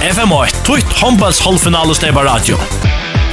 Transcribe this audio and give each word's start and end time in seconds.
FM8, 0.00 0.62
tutt 0.64 0.92
håndballs 0.96 1.42
halvfinale 1.44 1.92
steba 1.92 2.22
radio. 2.24 2.56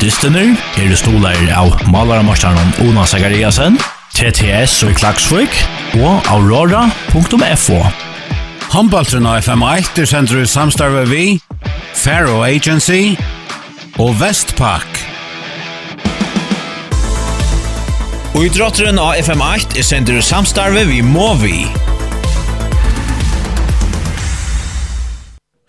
Dystener, 0.01 0.49
er 0.75 0.89
det 0.91 0.97
stoler 0.99 1.47
av 1.55 1.71
malaramarstarnan 1.87 2.73
Ona 2.83 3.05
Sagariasen, 3.07 3.77
TTS 4.17 4.81
og 4.83 4.97
Klagsvik, 4.99 5.55
og 6.03 6.27
aurora.fo. 6.27 7.79
Håndballtrun 8.73 9.29
av 9.31 9.39
FM8 9.45 10.03
er 10.03 10.11
sendt 10.11 10.35
ut 10.35 10.51
samstarve 10.51 11.05
vi, 11.07 11.37
Faro 11.95 12.41
Agency 12.43 13.15
og 13.95 14.17
Vestpak. 14.19 15.03
Og 18.35 18.43
i 18.43 18.51
drotteren 18.51 18.99
av 18.99 19.15
FM8 19.23 19.79
er 19.79 19.87
sendt 19.87 20.11
ut 20.11 20.25
samstarve 20.25 20.83
vi 20.91 20.99
Movi. 20.99 21.61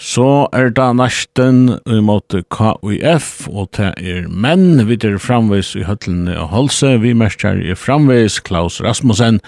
Så 0.09 0.49
er 0.57 0.71
det 0.73 0.87
nesten 0.97 1.75
i 1.85 1.99
måte 2.01 2.41
KUF, 2.55 3.27
og 3.53 3.67
det 3.77 3.91
er 4.01 4.29
menn. 4.33 4.87
Vi 4.89 4.97
er 5.05 5.19
framveis 5.21 5.75
i 5.77 5.85
høtlen 5.85 6.31
og 6.33 6.49
holse. 6.55 6.95
Vi 7.03 7.13
merker 7.13 7.61
er 7.61 7.77
framveis 7.77 8.39
Klaus 8.41 8.79
Rasmussen, 8.81 9.43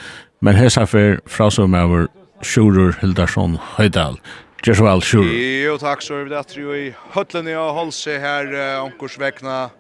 men 0.45 0.59
hesa 0.59 0.85
for 0.91 1.17
fra 1.25 1.49
som 1.55 1.79
over 1.79 2.11
Sjurur 2.45 2.93
Hildarsson 3.01 3.57
Høydal. 3.79 4.21
Gjør 4.61 4.83
så 4.83 4.89
vel, 4.91 5.07
Sjurur. 5.07 5.33
Jo, 5.65 5.81
takk, 5.81 6.05
så 6.05 6.21
er 6.21 6.29
vi 6.29 6.37
det. 6.37 6.57
jo 6.61 6.77
i 6.77 6.87
høtlen 7.17 7.49
og 7.57 7.75
holse 7.81 8.21
her, 8.21 8.53
uh, 8.85 9.19
vekna. 9.19 9.71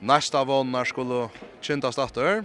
Næsta 0.00 0.44
vånar 0.46 0.84
skulle 0.84 1.28
kyntas 1.62 1.98
datter. 1.98 2.44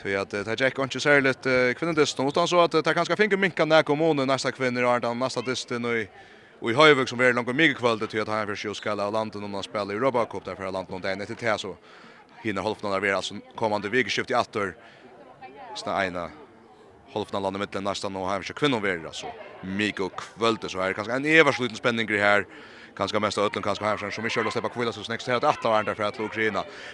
Tvi 0.00 0.16
at 0.16 0.30
det 0.30 0.48
er 0.48 0.70
ikke 0.70 0.84
ikke 0.84 1.00
særlig 1.00 1.34
kvinnedisten, 1.76 2.26
utan 2.26 2.48
så 2.48 2.64
at 2.64 2.72
det 2.72 2.86
er 2.86 2.94
kanskje 2.94 3.16
finke 3.16 3.36
minkan 3.36 3.68
nær 3.68 3.82
kommunen 3.82 4.26
næsta 4.26 4.50
kvinner 4.50 4.86
og 4.86 5.16
næsta 5.16 5.42
disten 5.44 5.84
og 5.84 5.98
i 5.98 6.06
Och 6.64 6.70
i 6.70 6.74
Høyvøk 6.74 7.10
som 7.10 7.20
er 7.20 7.34
langt 7.36 7.50
og 7.52 7.56
mycket 7.56 7.76
kvalitet 7.76 8.10
till 8.10 8.20
att 8.22 8.28
han 8.28 8.46
för 8.46 8.54
sig 8.54 8.74
skal 8.74 9.00
av 9.00 9.12
landet 9.12 9.40
när 9.40 9.48
man 9.48 9.62
spelar 9.62 9.94
i 9.94 9.96
Europa 9.96 10.24
Cup 10.24 10.44
därför 10.44 10.72
landet 10.72 10.90
noen 10.90 11.18
där 11.18 11.26
till 11.26 11.36
til 11.36 11.58
så 11.58 11.76
hinner 12.42 12.62
halvan 12.62 12.92
av 12.92 13.04
era 13.04 13.20
kommande 13.56 13.88
veckoskift 13.88 14.30
i 14.30 14.34
Atter 14.34 14.72
sånn 15.76 15.92
ene 15.92 16.30
halvan 17.12 17.42
landet 17.42 17.60
mellan 17.60 17.84
nästa 17.84 18.08
och 18.08 18.30
hemsjö 18.30 18.54
kvinnor 18.54 18.80
vi 18.80 19.06
alltså. 19.06 19.26
Mycket 19.62 20.12
kvalitet 20.38 20.70
så 20.70 20.80
er 20.80 20.88
det 20.88 20.94
kanskje 20.94 21.16
en 21.16 21.26
evarsluten 21.26 21.76
spänning 21.76 22.06
grej 22.06 22.20
här. 22.20 22.46
Kanske 22.96 23.20
mest 23.20 23.38
ödlen 23.38 23.62
kanske 23.62 23.84
hemsjö 23.84 24.10
som 24.10 24.24
vi 24.24 24.30
kör 24.30 24.46
och 24.46 24.52
släppa 24.52 24.68
kvilla 24.68 24.92
så 24.92 25.04
snäcks 25.04 25.26
här 25.26 25.36
att 25.36 25.44
attor 25.44 25.82
där 25.82 25.94
för 25.94 26.02
att 26.02 26.18
låg 26.18 26.30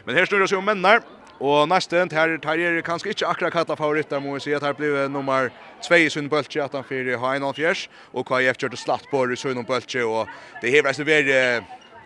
Men 0.04 0.16
här 0.16 0.26
snurrar 0.26 0.46
sig 0.46 0.58
om 0.58 0.64
männar 0.64 1.02
Og 1.40 1.68
nästan 1.68 2.10
här 2.12 2.38
her 2.44 2.58
er 2.58 2.82
kanske 2.82 3.08
inte 3.08 3.26
akkurat 3.26 3.52
katta 3.52 3.76
favoritter 3.76 4.20
må 4.20 4.34
vi 4.34 4.40
si 4.40 4.54
att 4.54 4.62
här 4.62 4.74
blir 4.74 5.08
nummer 5.08 5.50
2 5.88 5.94
i 5.94 6.10
sin 6.10 6.28
bultje 6.28 6.64
att 6.64 6.72
han 6.72 6.84
för 6.84 7.16
har 7.16 7.36
en 7.36 7.54
fjärs 7.54 7.88
och 8.12 8.26
KF 8.26 8.56
slatt 8.76 9.10
på 9.10 9.32
i 9.32 9.36
sin 9.36 9.64
bultje 9.64 10.04
och 10.04 10.28
det 10.60 10.70
hever 10.70 10.88
resten 10.88 11.04
blir 11.04 11.28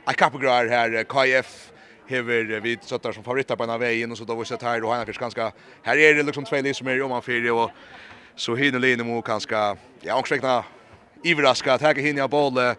ett 0.07 0.17
kappegrar 0.17 0.69
här 0.69 1.05
KF 1.05 1.71
hever 2.07 2.61
vi 2.61 2.79
sätter 2.83 3.13
som 3.13 3.25
favoritter 3.25 3.57
på 3.57 3.67
den 3.67 3.81
vägen 3.81 4.13
och 4.13 4.19
så 4.19 4.25
då 4.25 4.35
vi 4.35 4.45
sett 4.45 4.63
här 4.63 4.85
och 4.85 4.95
han 4.95 5.05
Fjers 5.07 5.19
ganska 5.19 5.53
här 5.83 5.97
är 5.97 6.15
det 6.15 6.23
liksom 6.23 6.45
två 6.45 6.61
lisor 6.61 6.85
mer 6.85 7.03
om 7.03 7.11
han 7.11 7.23
för 7.23 7.51
och 7.51 7.71
så 8.37 8.55
hinner 8.55 8.79
Line 8.79 9.07
må 9.07 9.23
kanske 9.23 9.77
ja 10.01 10.19
också 10.19 10.35
ivraska, 10.35 10.65
överraska 11.25 11.73
att 11.73 11.83
här 11.83 11.95
hinner 11.95 12.35
og 12.35 12.77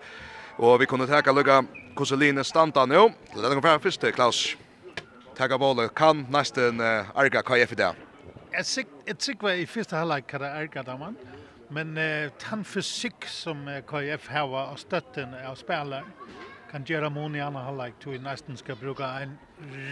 och 0.58 0.82
vi 0.82 0.86
kunde 0.86 1.22
ta 1.22 1.32
lucka 1.32 1.66
Koselina 1.96 2.44
stanta 2.44 2.86
nu. 2.86 3.10
Det 3.34 3.46
är 3.46 3.62
den 3.62 3.80
första 3.80 4.12
Klaus 4.12 4.58
taka 5.36 5.58
bolle 5.58 5.90
kan 5.96 6.26
nästan 6.30 6.80
uh, 6.80 7.04
arga 7.16 7.42
KF 7.42 7.70
där. 7.78 7.94
Jag 8.52 8.66
sig 8.66 8.86
ett 9.06 9.22
sig 9.22 9.36
var 9.40 9.52
i 9.52 9.68
första 9.68 9.98
halvlek 9.98 10.28
kan 10.28 10.42
arga 10.44 10.84
där 10.84 10.98
man. 10.98 11.16
Men 11.70 11.98
uh, 11.98 12.30
tan 12.30 12.64
fysik 12.64 13.26
som 13.26 13.68
uh, 13.68 13.82
KF 13.82 14.28
har 14.28 14.72
och 14.72 14.80
stötten 14.80 15.34
av 15.48 15.56
spelare 15.56 16.04
kan 16.72 16.84
göra 16.86 17.10
mån 17.10 17.36
i 17.36 17.42
andra 17.42 17.62
halvlek 17.62 17.94
till 18.04 18.22
nästan 18.22 18.58
ska 18.58 18.76
bruka 18.76 19.06
en 19.06 19.38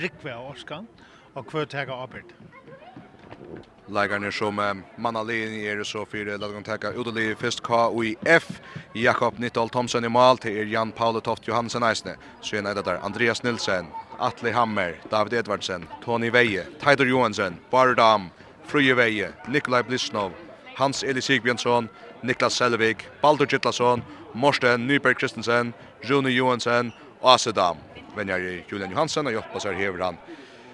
rikvä 0.01 0.35
årskan 0.35 0.87
och 1.33 1.47
kvör 1.47 1.65
tagga 1.65 2.03
upp 2.03 2.15
Lagarna 3.87 4.31
som 4.31 4.59
um, 4.59 4.83
Manalin 4.95 5.53
är 5.53 5.83
så 5.83 6.05
för 6.05 6.37
Lagon 6.37 6.63
Taka 6.63 6.91
Udeli 6.93 7.35
först 7.35 7.61
KF 7.61 8.61
Jakob 8.93 9.39
Nittal 9.39 9.69
Thomsen 9.69 10.05
i 10.05 10.09
mål 10.09 10.37
till 10.37 10.57
er 10.57 10.65
Jan 10.65 10.91
Paul 10.91 11.21
Toft 11.21 11.47
Johansen 11.47 11.83
Eisne. 11.83 12.15
Så 12.41 12.55
är 12.55 12.61
det 12.61 12.81
där 12.81 12.99
Andreas 13.03 13.43
Nilsen 13.43 13.85
Atle 14.23 14.53
Hammer, 14.53 14.95
David 15.11 15.33
Edvardsen, 15.33 15.87
Tony 16.01 16.29
Veje, 16.31 16.63
Teidur 16.79 17.07
Johansen, 17.07 17.59
Bari 17.71 17.95
Dam, 17.95 18.31
Fruje 18.67 18.95
Veje, 18.95 19.33
Nikolaj 19.47 19.83
Blisnov, 19.83 20.31
Hans 20.75 21.03
Eli 21.03 21.21
Sigbjørnsson, 21.21 21.89
Niklas 22.23 22.55
Selvig, 22.55 23.03
Baldur 23.21 23.47
Gittlason, 23.47 24.03
Morsten 24.33 24.87
Nyberg 24.87 25.19
Kristensen, 25.19 25.73
Rune 26.09 26.31
Johansen, 26.31 26.93
Ase 27.23 27.51
Dam. 27.51 27.77
Venjar 28.15 28.39
Julian 28.71 28.91
Johansen 28.91 29.27
og 29.27 29.33
hjelper 29.33 29.59
seg 29.59 29.77
hever 29.77 30.05
han 30.05 30.17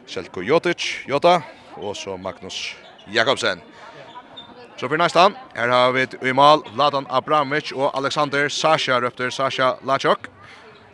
Selko 0.10 0.42
Jotic, 0.46 1.06
Jota, 1.08 1.40
og 1.78 1.96
så 1.98 2.18
Magnus 2.18 2.76
Jakobsen. 3.14 3.62
Så 4.78 4.88
for 4.88 4.98
nästa, 4.98 5.30
her 5.56 5.68
har 5.68 5.92
vi 5.92 6.02
ett 6.02 6.16
Umal, 6.24 6.62
Ladan 6.78 7.06
Abramovic 7.10 7.72
og 7.76 7.98
Alexander 7.98 8.50
Sasha 8.50 9.00
röpter 9.02 9.30
Sasha 9.30 9.74
Lachok 9.84 10.30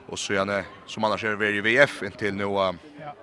och 0.08 0.20
så 0.20 0.34
gärna 0.34 0.64
som 0.86 1.04
annars 1.04 1.24
är 1.24 1.36
det 1.36 1.50
i 1.50 1.62
VF 1.62 2.04
intill 2.04 2.36
nu 2.36 2.44
uh, 2.44 2.72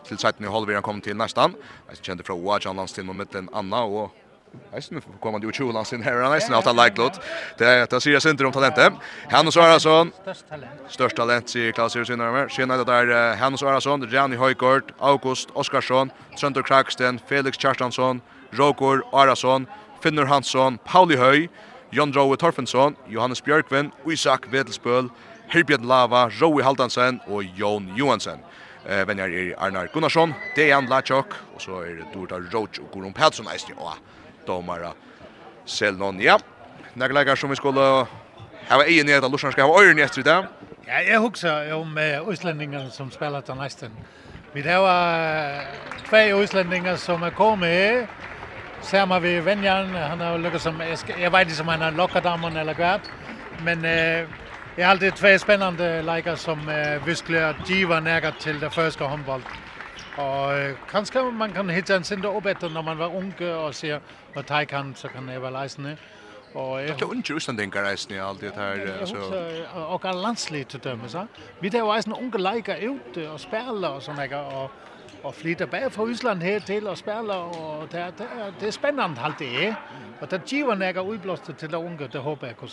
till 0.06 0.18
sidan 0.18 0.44
i 0.44 0.46
halvviran 0.46 0.82
kom 0.82 1.00
till 1.00 1.16
nästan. 1.16 1.54
Jag 1.88 2.04
kände 2.04 2.22
från 2.24 2.46
on 2.46 2.76
lands 2.76 2.92
till 2.92 3.06
den 3.32 3.48
Anna 3.52 3.82
och 3.82 4.10
Jag 4.72 4.84
syns 4.84 5.06
nu 5.06 5.12
kommer 5.20 5.38
det 5.38 5.46
ju 5.46 5.52
tjulan 5.52 5.84
sin 5.84 6.02
här 6.02 6.34
nice 6.34 6.50
nästan 6.50 6.78
att 6.78 6.86
like 6.86 7.02
lot. 7.02 7.20
Det 7.58 7.64
är 7.64 7.82
att 7.82 8.02
sier 8.02 8.20
syns 8.20 8.40
om 8.40 8.52
talentet. 8.52 8.92
Hannes 9.30 9.56
Arason. 9.56 10.12
Störst 10.22 10.48
talent. 10.48 10.80
Störst 10.88 11.16
talent 11.16 11.48
säger 11.48 11.72
Claes 11.72 11.96
Eriksson 11.96 12.18
där. 12.18 12.48
Tjena 12.48 12.76
det 12.76 12.84
där 12.84 13.36
Hannes 13.36 13.62
Arason, 13.62 14.08
Gianni 14.10 14.36
Højgaard, 14.36 14.92
August 14.98 15.48
Oskarsson, 15.52 16.10
Trøndur 16.40 16.62
Kraksten, 16.62 17.20
Felix 17.28 17.58
Kjartansson, 17.58 18.20
Rokor 18.50 19.02
Arason, 19.12 19.66
Finnur 20.02 20.24
Hansson, 20.24 20.78
Pauli 20.78 21.16
Høy, 21.16 21.48
Jon 21.90 22.12
Rowe 22.12 22.36
Torfensson, 22.36 22.96
Johannes 23.08 23.42
Bjørkvin, 23.42 23.92
Isak 24.06 24.52
Vedelsbøl, 24.52 25.10
Herbjørn 25.48 25.84
Lava, 25.84 26.28
Roy 26.40 26.62
Haldansen 26.62 27.20
og 27.26 27.44
Jon 27.58 27.92
Johansen. 27.96 28.40
Eh 28.86 29.08
venjar 29.08 29.28
er 29.28 29.54
Arnar 29.58 29.86
Gunnarsson, 29.92 30.34
Dejan 30.56 30.86
Lachok 30.86 31.36
og 31.54 31.60
så 31.62 31.82
er 31.82 32.00
det 32.00 32.06
Dorta 32.14 32.40
Roach 32.54 32.80
og 32.80 32.90
Gurum 32.92 33.12
Patsson 33.12 33.46
eisini 33.52 33.74
og 33.78 33.94
domara 34.46 34.92
Selnon. 35.66 36.20
Ja. 36.20 36.36
Naglagar 36.94 37.34
som 37.34 37.50
vi 37.50 37.56
skulle 37.56 38.06
hava 38.68 38.84
ein 38.84 39.08
i 39.08 39.12
det 39.12 39.30
Lushan 39.30 39.52
skal 39.52 39.64
hava 39.64 39.82
øyrn 39.82 39.98
i 39.98 40.02
etter 40.02 40.22
det. 40.22 40.48
Ja, 40.86 40.98
jeg 40.98 41.18
husker 41.18 41.72
om 41.74 41.96
uh, 41.96 42.28
utlendingar 42.28 42.90
som 42.90 43.10
spelar 43.10 43.40
til 43.40 43.54
nästan. 43.54 43.90
Vi 44.54 44.60
har 44.60 45.64
två 46.08 46.42
utlendingar 46.42 46.96
som 46.96 47.22
er 47.22 47.30
kommet 47.30 47.68
her. 47.68 49.06
man 49.06 49.22
vi 49.22 49.40
venjan, 49.40 49.94
han 49.94 50.20
har 50.20 50.38
lyckats 50.38 50.64
som, 50.64 50.82
jag 51.20 51.30
vet 51.30 51.48
inte 51.48 51.62
om 51.62 51.68
han 51.68 51.80
har 51.80 51.90
lockat 51.90 52.24
damen 52.24 52.56
eller 52.56 52.74
kvart. 52.74 53.00
men 53.64 53.84
uh, 53.84 54.28
Det 54.76 54.82
är 54.82 54.86
alltid 54.86 55.14
två 55.14 55.38
spännande 55.38 56.02
lekar 56.02 56.36
som 56.36 56.68
eh, 56.68 57.04
viskliga 57.04 57.54
giver 57.66 58.00
närgat 58.00 58.40
till 58.40 58.60
det 58.60 58.70
första 58.70 59.04
håndbold. 59.04 59.42
Og 60.16 60.52
uh, 60.52 60.76
kanskje 60.90 61.22
man 61.32 61.52
kan 61.52 61.70
hitte 61.70 61.96
en 61.96 62.04
sinde 62.04 62.28
opp 62.28 62.46
etter 62.46 62.68
når 62.68 62.82
man 62.82 62.98
var 62.98 63.14
unge 63.16 63.48
og 63.48 63.74
sier 63.74 64.00
hva 64.34 64.42
jeg 64.44 64.68
kan, 64.68 64.94
så 64.94 65.08
kan 65.08 65.28
jeg 65.28 65.42
være 65.42 65.52
leisende. 65.52 65.96
Og 66.54 66.80
jeg... 66.80 66.88
Det 66.88 67.02
er 67.02 67.14
unge 67.14 67.34
ustendinger 67.34 67.84
reisende 67.86 68.16
i 68.16 68.20
alt 68.20 68.40
det 68.40 68.52
her. 68.56 68.74
Jeg 68.74 68.98
husker, 69.00 69.76
og 69.76 70.04
er 70.04 70.12
landslig 70.22 70.66
til 70.66 70.80
dømme, 70.84 71.08
så. 71.08 71.26
Vi 71.60 71.68
der 71.68 71.82
var 71.82 72.02
en 72.06 72.12
unge 72.12 72.38
leker 72.38 72.76
ut 72.90 73.16
og 73.24 73.40
spiller 73.40 73.88
og 73.88 74.02
sånne, 74.02 74.28
og, 74.36 74.70
og 75.22 75.34
flytter 75.34 75.66
bare 75.66 75.90
fra 75.90 76.08
Island 76.10 76.42
her 76.42 76.58
til 76.60 76.86
og 76.88 76.98
spiller, 76.98 77.48
og 77.56 77.88
det, 77.92 78.04
det, 78.18 78.28
det 78.60 78.68
er 78.68 78.72
spennende 78.72 79.20
alt 79.24 79.38
det 79.38 79.66
er. 79.66 79.74
Og 80.20 80.30
det 80.30 80.44
giver 80.44 80.74
nækker 80.74 81.00
udblåstet 81.00 81.56
til 81.56 81.70
de 81.70 81.78
unge, 81.78 82.08
det 82.08 82.20
håper 82.20 82.46
jeg 82.46 82.56
kunne 82.56 82.70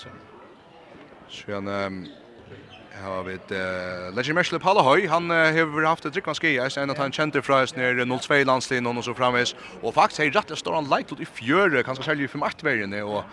Så 1.29 1.53
han 1.53 1.67
har 3.03 3.23
vi 3.23 3.31
vet 3.34 3.51
eh 3.51 4.16
Legend 4.16 4.35
Mersle 4.35 4.59
Palahøy, 4.59 5.08
han 5.08 5.29
har 5.29 5.85
haft 5.85 6.05
ett 6.05 6.14
drickans 6.14 6.40
ski, 6.40 6.55
jag 6.55 6.72
sen 6.72 6.90
att 6.90 6.97
han 6.97 7.11
kände 7.11 7.41
från 7.41 7.64
oss 7.64 7.76
ner 7.76 8.20
02 8.20 8.43
landslin 8.43 8.87
och 8.87 9.03
så 9.03 9.14
framvis 9.14 9.55
och 9.81 9.93
faktiskt 9.93 10.20
har 10.20 10.26
rätt 10.26 10.58
står 10.58 10.73
han 10.73 10.90
light 10.90 11.11
ut 11.11 11.20
i 11.20 11.26
fjöre, 11.26 11.84
kanske 11.84 12.03
själv 12.03 12.28
för 12.28 12.64
vägen 12.64 13.03
och 13.03 13.23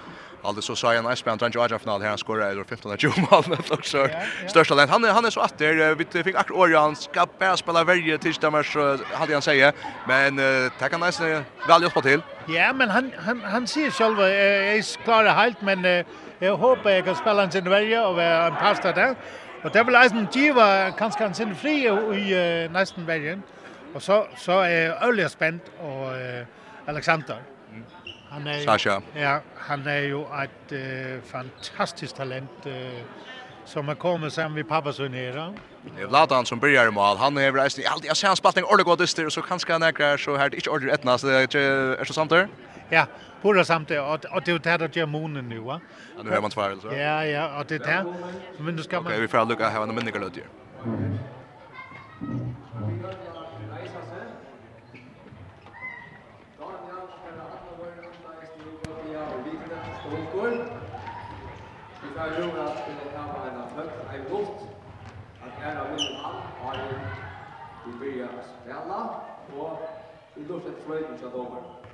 Alltså 0.43 0.63
så 0.63 0.77
sa 0.77 0.95
jag 0.95 1.05
en 1.05 1.13
Iceman 1.13 1.39
Trent 1.39 1.55
Jordan 1.55 1.79
final 1.79 2.03
här 2.03 2.09
han 2.09 2.19
skorade 2.19 2.51
eller 2.51 2.65
15 2.65 2.93
av 2.93 3.19
mål 3.31 3.45
med 3.49 3.59
också. 3.71 4.09
Största 4.49 4.75
land 4.75 4.91
han 4.91 5.05
han 5.05 5.25
är 5.25 5.31
så 5.31 5.41
att 5.41 5.59
det 5.59 5.95
vi 5.95 6.23
fick 6.25 6.35
akkurat 6.37 6.61
Orion 6.61 6.97
ska 6.97 7.27
bara 7.39 7.57
spela 7.57 7.85
varje 7.85 8.19
tisdag 8.19 8.51
match 8.51 8.77
hade 9.13 9.33
han 9.33 9.43
säga. 9.43 9.73
men 10.09 10.41
tack 10.79 10.93
han 10.93 11.01
nice 11.01 11.45
väl 11.69 11.83
gjort 11.83 11.95
på 11.95 12.03
till. 12.03 12.21
Ja 12.47 12.73
men 12.73 12.91
han 12.91 13.13
han 13.19 13.41
han 13.41 13.67
ser 13.67 13.91
själva 13.91 14.29
är 14.29 15.05
klara 15.05 15.31
helt 15.31 15.63
men 15.63 16.05
Jeg 16.41 16.53
håper 16.53 16.91
jeg 16.91 17.05
kan 17.05 17.15
spille 17.15 17.45
en 17.45 17.51
sin 17.51 17.71
vælge 17.71 18.03
og 18.03 18.17
være 18.17 18.47
en 18.47 18.55
pastor 18.61 18.93
der. 18.93 19.15
Og 19.63 19.75
det 19.75 19.87
vil 19.87 19.95
eisen 20.03 20.29
giva 20.33 20.91
kanskje 20.91 21.27
en 21.27 21.35
sin 21.35 21.55
fri 21.55 21.87
i 21.87 22.67
uh, 22.67 22.73
nesten 22.73 23.07
vælgen. 23.07 23.43
Og 23.95 24.03
så, 24.03 24.25
så 24.37 24.53
er 24.53 25.09
Ølia 25.09 25.29
spent 25.29 25.63
og 25.81 26.01
uh, 26.07 26.89
Alexander. 26.89 27.37
Han 28.31 28.47
er, 28.47 28.65
Sasha. 28.65 28.99
Ja, 29.17 29.39
han 29.57 29.87
er 29.87 29.99
jo 29.99 30.21
et 30.21 30.73
uh, 30.73 31.23
fantastisk 31.25 32.17
talent 32.17 32.67
uh, 32.67 32.73
som 33.67 33.89
har 33.89 33.95
kommit 33.95 34.33
sen 34.33 34.65
pappa 34.69 34.93
sin 34.93 35.15
här. 35.15 35.53
Det 35.97 36.03
er 36.03 36.07
Vladan 36.07 36.47
som 36.47 36.61
börjar 36.61 36.89
i 36.89 36.91
mål. 36.91 37.17
Han 37.17 37.39
är 37.39 37.53
resten. 37.53 37.85
Jag 37.85 37.93
alltid 37.93 38.09
jag 38.09 38.17
ser 38.17 38.29
han 38.29 38.37
spaltning 38.37 38.65
ordentligt 38.65 38.87
gott 38.87 38.99
dyster 38.99 39.29
så 39.29 39.43
kanske 39.43 39.73
han 39.73 39.83
är 39.83 40.17
så 40.17 40.37
här 40.37 40.55
inte 40.55 40.71
ordentligt 40.71 40.95
etna 40.95 41.19
så 41.19 41.27
det 41.27 41.55
är 41.55 42.05
så 42.05 42.13
sant 42.13 42.31
där. 42.31 42.49
Ja, 42.91 43.07
Hurra 43.47 43.65
samt 43.65 43.91
och, 43.91 44.25
och 44.35 44.43
det 44.45 44.51
är 44.51 44.79
det 44.79 44.79
där 44.79 45.03
att 45.03 45.09
månen 45.09 45.49
nu, 45.49 45.59
va? 45.59 45.81
Ja, 46.17 46.23
nu 46.23 46.31
har 46.31 46.41
man 46.41 46.51
tvär, 46.51 46.77
så. 46.83 46.87
Ja, 46.87 47.25
ja, 47.25 47.61
och 47.61 47.67
det 47.67 47.87
är 47.87 48.05
Men 48.59 48.77
du 48.77 48.83
ska 48.83 48.97
man... 48.97 49.07
Okej, 49.07 49.21
vi 49.21 49.29
får 49.29 49.45
lucka 49.49 49.69
här, 49.69 49.83
en 49.83 49.95
minniga 49.95 50.19
lödjer. 50.19 50.47
Ju 62.39 62.43
med 62.43 62.67
en 63.47 63.69
högt, 63.77 64.15
en 64.15 64.31
bort. 64.31 64.61
Att 65.43 65.53
vi 67.87 67.93
börjar 67.99 68.29
spela. 68.63 68.99
Och 69.59 69.79
vi 70.35 70.45
låter 70.45 70.73
flöjten 70.87 71.19
till 71.19 71.31
domaren. 71.31 71.86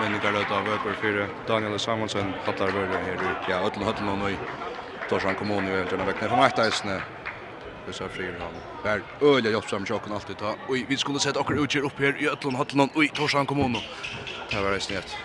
meningar 0.00 0.36
ut 0.40 0.50
av 0.50 0.68
økker 0.74 0.94
for 1.00 1.16
Daniel 1.48 1.78
Samuelsen 1.78 2.32
hattar 2.46 2.70
vore 2.72 3.00
här 3.04 3.22
i 3.22 3.50
ja, 3.50 3.58
Øtlen 3.66 3.84
Høtlen 3.84 4.22
och 4.22 4.30
i 4.30 4.36
Torsan 5.08 5.34
kommune 5.34 5.70
og 5.70 5.76
Jørgen 5.76 6.06
Vekne 6.06 6.28
for 6.28 6.36
Marteisene 6.36 7.00
Vi 7.86 7.92
Så 7.92 8.08
frier 8.08 8.38
han 8.40 8.54
Vær 8.84 9.02
öliga 9.20 9.52
jobb 9.52 9.68
som 9.68 9.86
tjokken 9.86 10.12
alltid 10.12 10.38
ta 10.38 10.54
Oj, 10.68 10.86
vi 10.88 10.96
skulle 10.96 11.20
sett 11.20 11.36
okker 11.36 11.54
utgjør 11.54 11.84
upp 11.84 12.00
här 12.00 12.16
i 12.22 12.28
Øtlen 12.28 12.56
Høtlen 12.56 12.90
och 12.94 13.04
i 13.04 13.08
Torsan 13.08 13.46
kommun. 13.46 13.76
Det 14.50 14.62
var 14.62 14.70
det 14.70 14.90
et 14.90 15.16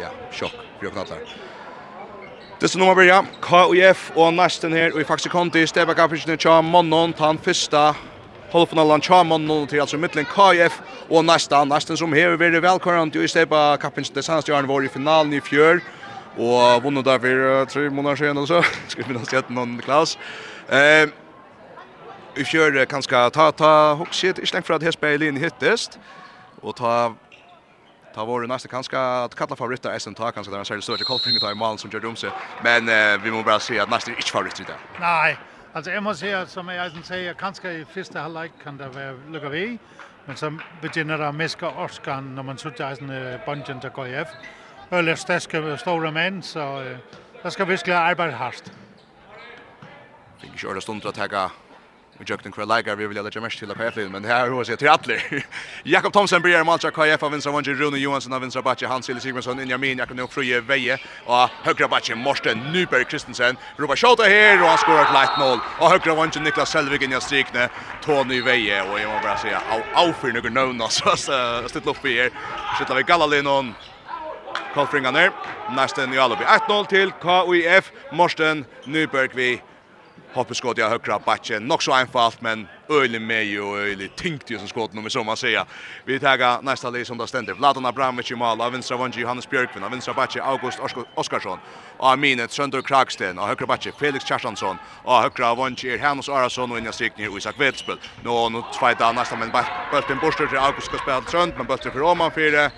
ja, 0.00 0.10
sjokk 0.32 0.56
for 0.78 0.84
jokken 0.84 1.00
allar. 1.00 1.20
Det 2.60 2.68
som 2.68 2.80
nå 2.80 2.86
må 2.86 2.94
bli, 2.94 3.10
KUF 3.40 4.10
och 4.14 4.34
Nesten 4.34 4.72
här. 4.72 4.94
Och 4.94 5.00
i 5.00 5.04
faktiskt 5.04 5.32
kom 5.32 5.50
til 5.50 5.68
Stebaka 5.68 6.08
Fyrstene 6.08 6.36
Tja 6.36 6.62
Monnon, 6.62 7.12
ta 7.12 7.26
han 7.26 7.38
första 7.38 7.94
halvfinalen 8.52 9.00
Charmon 9.00 9.46
nu 9.46 9.66
till 9.66 9.80
alltså 9.80 9.96
mitten 9.96 10.24
KF 10.24 10.80
och 11.08 11.24
nästa 11.24 11.64
nästan 11.64 11.96
som 11.96 12.12
här 12.12 12.42
är 12.42 12.60
välkomna 12.60 13.22
i 13.22 13.28
stepa 13.28 13.76
kappens 13.76 14.10
det 14.10 14.22
senaste 14.22 14.52
året 14.52 14.66
var 14.66 14.82
i 14.82 14.88
finalen 14.88 15.32
i 15.32 15.40
fjör. 15.40 15.80
Och 16.36 16.82
vunnit 16.82 17.04
där 17.04 17.18
för 17.18 17.64
tre 17.64 17.90
månader 17.90 18.16
sedan 18.16 18.46
så 18.46 18.62
ska 18.86 19.02
vi 19.02 19.12
nog 19.12 19.26
se 19.26 19.42
någon 19.48 19.78
Klaus. 19.78 20.18
eh 20.68 21.08
i 22.34 22.44
fjör 22.44 22.84
kanske 22.84 23.30
ta 23.30 23.52
ta 23.52 23.94
huxet 23.94 24.38
inte 24.38 24.62
för 24.62 24.74
att 24.74 24.82
här 24.82 24.90
spelar 24.90 25.26
in 25.26 25.36
hittest 25.36 25.98
och 26.60 26.76
ta 26.76 27.14
Ta 28.14 28.24
var 28.24 28.40
det 28.40 28.46
nästa 28.46 28.68
kanske 28.68 28.98
att 28.98 29.34
kalla 29.34 29.56
favoriter 29.56 29.90
är 29.90 29.98
sen 29.98 30.14
ta 30.14 30.30
kanske 30.30 30.52
där 30.52 30.58
en 30.58 30.64
särskild 30.64 30.82
större 30.82 31.04
kollfring 31.04 31.38
ta 31.40 31.50
i 31.50 31.54
mål 31.54 31.78
som 31.78 31.90
gör 31.90 32.00
dem 32.00 32.16
så 32.16 32.26
men 32.62 32.88
eh, 32.88 33.20
vi 33.22 33.30
måste 33.30 33.44
bara 33.44 33.60
se 33.60 33.80
att 33.80 33.90
nästa 33.90 34.10
är 34.10 34.16
inte 34.16 34.30
favoriter 34.30 34.64
där. 34.64 34.76
Nej, 35.00 35.38
Alltså 35.72 35.90
jag 35.90 36.02
måste 36.02 36.20
säga 36.20 36.46
som 36.46 36.68
jag 36.68 36.92
sen 36.92 37.02
säger 37.02 37.34
kanske 37.34 37.70
i 37.70 37.84
första 37.84 38.20
halvlek 38.20 38.52
kan 38.62 38.76
det 38.76 38.88
vara 38.88 39.12
lukkeri 39.28 39.78
men 40.24 40.36
så 40.36 40.58
begynner 40.82 41.18
det 41.18 41.32
miska 41.32 41.68
Orskan 41.68 42.34
när 42.34 42.42
man 42.42 42.58
sitter 42.58 42.92
i 42.92 43.32
en 43.32 43.40
bunchen 43.46 43.80
till 43.80 43.90
KF. 43.90 44.28
Eller 44.90 45.14
stäska 45.14 45.76
stora 45.76 46.10
män 46.10 46.42
så 46.42 46.96
det 47.42 47.50
ska 47.50 47.64
vi 47.64 47.76
ska 47.76 47.96
arbeta 47.96 48.36
hårt. 48.36 48.62
Fick 50.38 50.62
ju 50.62 50.68
ordet 50.68 50.82
stund 50.82 51.06
att 51.06 51.14
ta 51.14 51.50
Vi 52.18 52.24
jökt 52.28 52.46
en 52.46 52.52
kvar 52.52 52.66
lägger 52.66 52.96
vi 52.96 53.06
vill 53.06 53.22
lägga 53.22 53.40
mest 53.40 53.58
till 53.58 53.68
KF 53.68 53.96
men 53.96 54.22
det 54.22 54.28
här 54.28 54.50
hur 54.50 54.64
ser 54.64 54.76
till 54.76 54.88
alla. 54.88 55.14
Jakob 55.82 56.12
Thomsen 56.12 56.42
börjar 56.42 56.64
matcha 56.64 56.90
KF 56.90 57.22
av 57.22 57.30
vänstra 57.30 57.52
vänster 57.52 57.74
Rune 57.74 57.98
Johansson 57.98 58.32
av 58.32 58.40
vänstra 58.40 58.62
backe 58.62 58.86
Hans 58.86 59.08
Eli 59.08 59.20
Sigmundsson 59.20 59.60
in 59.60 59.68
Jamin 59.68 59.98
jag 59.98 60.08
kan 60.08 60.16
nog 60.16 60.32
fröje 60.32 60.60
Veje 60.60 60.98
och 61.26 61.48
högra 61.64 61.88
backe 61.88 62.14
Morten 62.14 62.72
Nyberg 62.72 63.04
Kristensen 63.04 63.56
Robert 63.76 63.98
Scholte 63.98 64.22
här 64.22 64.62
och 64.62 64.68
han 64.68 64.78
skorar 64.78 65.02
ett 65.02 65.12
light 65.12 65.38
mål 65.38 65.58
och 65.80 65.90
högra 65.90 66.14
vänster 66.14 66.40
Niklas 66.40 66.70
Selvig 66.70 67.02
in 67.02 67.12
i 67.12 67.20
strikne 67.20 67.68
Tony 68.04 68.42
Veje 68.42 68.82
och 68.82 69.00
jag 69.00 69.10
måste 69.10 69.28
bara 69.28 69.36
säga 69.36 69.62
au 69.70 69.82
au 69.94 70.12
för 70.12 70.28
några 70.28 70.50
någon 70.50 70.90
så 70.90 71.16
så 71.16 71.68
stilla 71.68 71.90
upp 71.90 72.04
här 72.04 72.30
sitter 72.78 72.94
vi 72.94 73.02
Galalinon 73.02 73.74
ner. 75.12 75.32
nästan 75.76 76.14
i 76.14 76.18
Alibi 76.18 76.44
1-0 76.44 76.86
till 76.86 77.12
KIF 77.22 77.92
Morten 78.10 78.64
Nyberg 78.84 79.28
vi 79.34 79.62
hoppeskott 80.38 80.78
jag 80.78 80.88
högra 80.88 81.18
backen. 81.18 81.66
Nog 81.66 81.82
så 81.82 81.92
einfalt 81.92 82.40
men 82.40 82.68
öle 82.88 83.18
med 83.18 83.60
och 83.60 83.78
öle 83.78 84.08
tyngt 84.08 84.50
ju 84.50 84.58
som 84.58 84.68
skott 84.68 84.92
nummer 84.92 85.08
som 85.08 85.26
man 85.26 85.36
säger. 85.36 85.64
Vi 86.04 86.20
tar 86.20 86.62
nästa 86.62 86.90
läge 86.90 87.04
som 87.04 87.18
där 87.18 87.26
ständer. 87.26 87.54
Vladan 87.54 87.86
Abramovic 87.86 88.30
i 88.30 88.34
mål, 88.34 88.60
av 88.60 88.72
vänstra 88.72 88.96
vanji 88.96 89.20
Johannes 89.20 89.50
Björkvin, 89.50 89.84
av 89.84 89.90
vänstra 89.90 90.14
backe 90.14 90.42
August 90.42 90.80
Oskarsson. 91.14 91.58
Och 91.96 92.18
minet 92.18 92.50
Sönder 92.52 92.82
Kragsten, 92.82 93.38
och 93.38 93.46
högra 93.46 93.66
backe 93.66 93.92
Felix 93.98 94.24
Kjartansson, 94.24 94.76
och 95.04 95.14
högra 95.14 95.54
vanji 95.54 95.94
är 95.94 95.98
Hannes 95.98 96.28
Arason 96.28 96.72
och 96.72 96.78
Inja 96.78 96.92
Sikni 96.92 97.28
och 97.28 97.38
Isak 97.38 97.60
Vetspel. 97.60 97.98
Nu 98.24 98.30
nu 98.50 98.62
tvåta 98.78 99.12
nästa 99.12 99.36
men 99.36 99.50
bulten 99.92 100.18
borster 100.18 100.46
till 100.46 100.58
August 100.58 100.86
ska 100.86 100.98
spela 100.98 101.22
sönd 101.22 101.52
men 101.56 101.66
bulten 101.66 101.92
för 101.92 101.98
Roman 101.98 102.30
för 102.30 102.70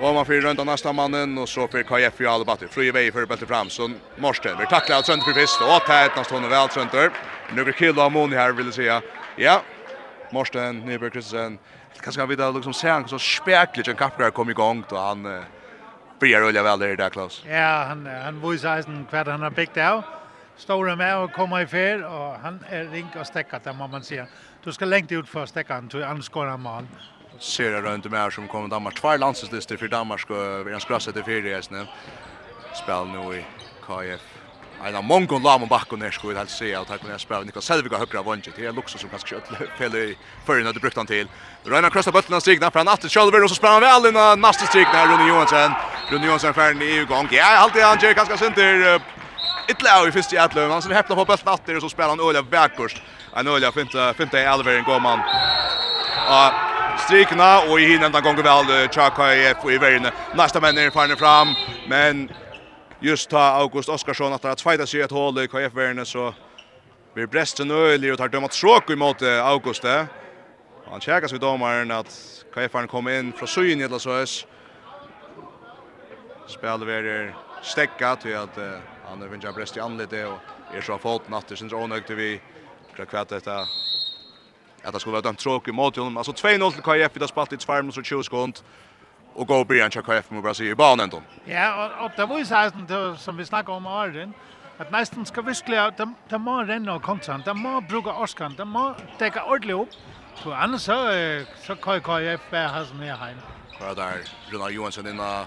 Och 0.00 0.14
man 0.14 0.26
får 0.26 0.32
runt 0.34 0.66
nästa 0.66 0.92
mannen 0.92 1.38
och 1.38 1.48
så 1.48 1.68
för 1.68 1.82
KF 1.82 2.20
i 2.20 2.26
alla 2.26 2.44
batter. 2.44 2.66
Fröje 2.66 2.92
väg 2.92 3.12
för 3.12 3.26
bättre 3.26 3.46
fram 3.46 3.70
så 3.70 3.90
Morsten 4.16 4.56
blir 4.56 4.66
tacklad 4.66 5.04
sönder 5.04 5.24
för 5.24 5.32
fist 5.32 5.60
och 5.60 5.76
att 5.76 6.16
nästan 6.16 6.42
hon 6.42 6.50
väl 6.50 6.70
sönder. 6.70 7.10
Nu 7.52 7.64
blir 7.64 7.72
kill 7.72 7.98
av 7.98 8.12
Moni 8.12 8.36
här 8.36 8.52
vill 8.52 8.72
säga. 8.72 9.02
Ja. 9.36 9.62
Morsten 10.32 10.78
Nyberg 10.78 11.10
Kristensen. 11.10 11.58
Kanske 12.00 12.26
vi 12.26 12.36
då 12.36 12.50
liksom 12.50 12.74
se 12.74 12.88
han 12.88 13.08
så 13.08 13.18
spärkligt 13.18 13.88
en 13.88 13.96
kapgar 13.96 14.30
kom 14.30 14.50
igång 14.50 14.84
då 14.88 14.96
han 14.96 15.22
börjar 16.20 16.40
rulla 16.40 16.62
väl 16.62 16.78
där 16.78 16.96
där 16.96 17.10
Klaus. 17.10 17.44
Ja, 17.48 17.84
han 17.88 18.06
han 18.06 18.50
visar 18.50 18.82
sen 18.82 19.06
kvart 19.10 19.26
han 19.26 19.42
har 19.42 19.50
byggt 19.50 19.76
av. 19.76 20.02
Stora 20.56 20.96
med 20.96 21.18
och 21.18 21.32
komma 21.32 21.62
i 21.62 21.66
fel 21.66 22.04
och 22.04 22.34
han 22.42 22.64
är 22.68 22.84
rink 22.84 23.16
och 23.16 23.26
stäckat 23.26 23.64
där 23.64 23.72
man 23.72 24.02
ser. 24.02 24.26
Du 24.64 24.72
ska 24.72 24.84
längt 24.84 25.12
ut 25.12 25.28
för 25.28 25.46
stäckan 25.46 25.88
till 25.88 26.04
annars 26.04 26.28
går 26.28 26.46
han 26.46 26.60
mål 26.60 26.86
ser 27.38 27.72
jag 27.72 27.84
runt 27.84 28.10
med 28.10 28.32
som 28.32 28.48
kommer 28.48 28.68
Danmark 28.68 29.00
två 29.00 29.16
landslister 29.16 29.76
för 29.76 29.88
Danmark 29.88 30.30
och 30.30 30.66
vi 30.66 30.72
har 30.72 30.80
skrassat 30.80 31.14
det 31.14 31.22
för 31.22 31.42
det 31.42 31.70
nu. 31.70 31.86
Spel 32.74 33.06
nu 33.06 33.36
i 33.36 33.44
KF. 33.86 34.20
Ein 34.84 34.96
av 34.96 35.04
mongon 35.04 35.42
lam 35.42 35.62
om 35.62 35.68
bakken 35.68 36.02
her 36.02 36.10
skulle 36.10 36.38
helst 36.38 36.58
se 36.58 36.74
at 36.74 36.88
her 36.88 36.98
kunne 36.98 37.44
Niklas 37.44 37.64
Selvig 37.64 37.92
høgra 37.96 38.22
høyre 38.22 38.40
til. 38.42 38.64
Er 38.66 38.72
luxus 38.72 39.00
som 39.00 39.10
kanskje 39.10 39.38
ikke 39.38 39.68
felle 39.78 40.02
i 40.10 40.16
førjen 40.46 40.66
hadde 40.66 40.80
brukt 40.82 40.96
han 40.96 41.06
til. 41.06 41.28
Røyna 41.64 41.88
krossa 41.88 42.12
bøttelen 42.12 42.40
stigna 42.40 42.68
strikna 42.68 42.70
fra 42.74 42.84
natten 42.84 43.08
Kjølver 43.08 43.46
og 43.46 43.48
så 43.48 43.56
spiller 43.56 43.78
han 43.78 43.86
vel 43.86 44.10
inn 44.10 44.18
av 44.20 44.36
neste 44.38 44.66
strikna 44.66 45.06
Rune 45.06 45.28
Johansen. 45.28 45.76
Rune 46.10 46.26
Johansen 46.26 46.54
ferden 46.54 46.82
i 46.82 47.04
gang. 47.08 47.30
Ja, 47.32 47.48
alltid 47.62 47.82
han 47.82 48.02
gjør 48.02 48.18
ganske 48.18 48.38
synder. 48.38 49.00
Itla 49.68 50.00
av 50.00 50.08
i 50.08 50.12
første 50.12 50.36
jätlöv. 50.36 50.70
Han 50.70 50.82
skulle 50.82 51.00
häppla 51.00 51.16
på 51.16 51.24
böttelen 51.24 51.52
natten 51.54 51.76
og 51.76 51.82
så 51.82 51.88
spelar 51.88 52.16
han 52.16 52.20
Ola 52.20 52.42
Vägkost. 52.42 53.00
En 53.36 53.48
Ola 53.48 53.72
finta, 53.72 54.12
finta 54.14 54.42
i 54.42 54.46
allveren 54.46 54.84
går 54.84 55.00
man 55.00 55.24
av 56.28 56.52
strikna 56.98 57.60
och 57.70 57.80
i 57.80 57.86
hinnan 57.86 58.12
gånger 58.12 58.42
väl 58.42 58.88
Chaka 58.88 59.34
IF 59.34 59.64
i 59.70 59.78
vägen. 59.78 60.06
Nästa 60.34 60.60
män 60.60 60.78
är 60.78 60.90
farna 60.90 61.16
fram 61.16 61.48
men 61.88 62.30
just 63.00 63.30
ta 63.30 63.40
August 63.40 63.88
Oskarsson 63.88 64.32
att 64.32 64.44
att 64.44 64.60
fighta 64.60 64.86
sig 64.86 65.00
ett 65.00 65.10
hål 65.10 65.38
i 65.38 65.48
KF 65.48 65.74
vägen 65.74 66.06
så 66.06 66.34
blir 67.14 67.26
Bresten 67.26 67.70
ölig 67.70 68.12
och 68.12 68.18
tar 68.18 68.28
dömat 68.28 68.54
Sjok 68.54 68.90
emot 68.90 69.22
August. 69.22 69.84
Han 70.90 71.00
checkar 71.00 71.32
vid 71.32 71.40
domaren 71.40 71.90
att 71.90 72.44
KF 72.54 72.72
kommer 72.88 73.18
in 73.18 73.32
från 73.32 73.48
Syn 73.48 73.80
eller 73.80 73.98
så 73.98 74.10
ös. 74.10 74.46
Spelar 76.46 76.86
väl 76.86 77.32
stäcka 77.62 78.16
till 78.16 78.36
att 78.36 78.58
han 79.08 79.30
vinner 79.30 79.52
bräst 79.52 79.76
i 79.76 79.80
anlete 79.80 80.26
och 80.26 80.38
är 80.76 80.80
så 80.80 80.98
fått 80.98 81.28
natten 81.28 81.56
syns 81.56 81.72
onödigt 81.72 82.10
vi. 82.10 82.40
Kvar 83.10 83.26
detta 83.28 83.66
att 84.84 84.92
det 84.92 85.00
skulle 85.00 85.12
vara 85.12 85.22
dömt 85.22 85.38
tråk 85.38 85.68
i 85.68 85.72
mot 85.72 85.96
honom. 85.96 86.16
Alltså 86.16 86.32
2-0 86.32 86.70
till 86.72 86.82
KF, 86.82 87.10
vi 87.14 87.20
har 87.20 87.26
spalt 87.26 87.52
i 87.52 87.56
2 87.56 87.72
minuter 87.72 87.98
och 87.98 88.04
20 88.04 88.22
sekund. 88.22 88.60
Och 89.34 89.46
gå 89.46 89.64
Brian 89.64 89.90
till 89.90 90.02
KF 90.02 90.30
med 90.30 90.42
Brasilien 90.42 90.72
i 90.72 90.76
banan 90.76 91.08
då. 91.08 91.22
Ja, 91.44 91.86
och, 91.86 92.04
och 92.04 92.12
det 92.16 92.26
var 92.26 92.38
ju 92.38 92.46
så 92.46 92.54
här 92.54 93.16
som 93.16 93.36
vi 93.36 93.44
snackade 93.44 93.76
om 93.76 93.86
Arden. 93.86 94.32
Att 94.78 94.92
nästan 94.92 95.26
ska 95.26 95.42
viskliga, 95.42 95.90
de, 95.96 96.14
de 96.28 96.42
må 96.42 96.62
renne 96.62 96.92
og 96.92 97.02
kontra, 97.02 97.38
de 97.44 97.58
må 97.58 97.80
bruka 97.80 98.12
Oskar, 98.12 98.50
de 98.56 98.64
må 98.68 98.94
täcka 99.18 99.44
ordentlig 99.44 99.76
opp. 99.76 99.88
Så 100.34 100.52
annars 100.52 100.82
så, 100.82 100.96
så 101.66 101.76
kan 101.76 102.00
KF 102.00 102.52
vara 102.52 102.68
här 102.68 102.84
som 102.84 103.00
är 103.02 103.16
hemma. 103.16 103.42
Vad 103.80 103.90
är 103.90 103.94
det 103.94 104.02
där? 104.02 104.18
Runa 104.50 104.70
Johansson 104.70 105.06
innan 105.06 105.46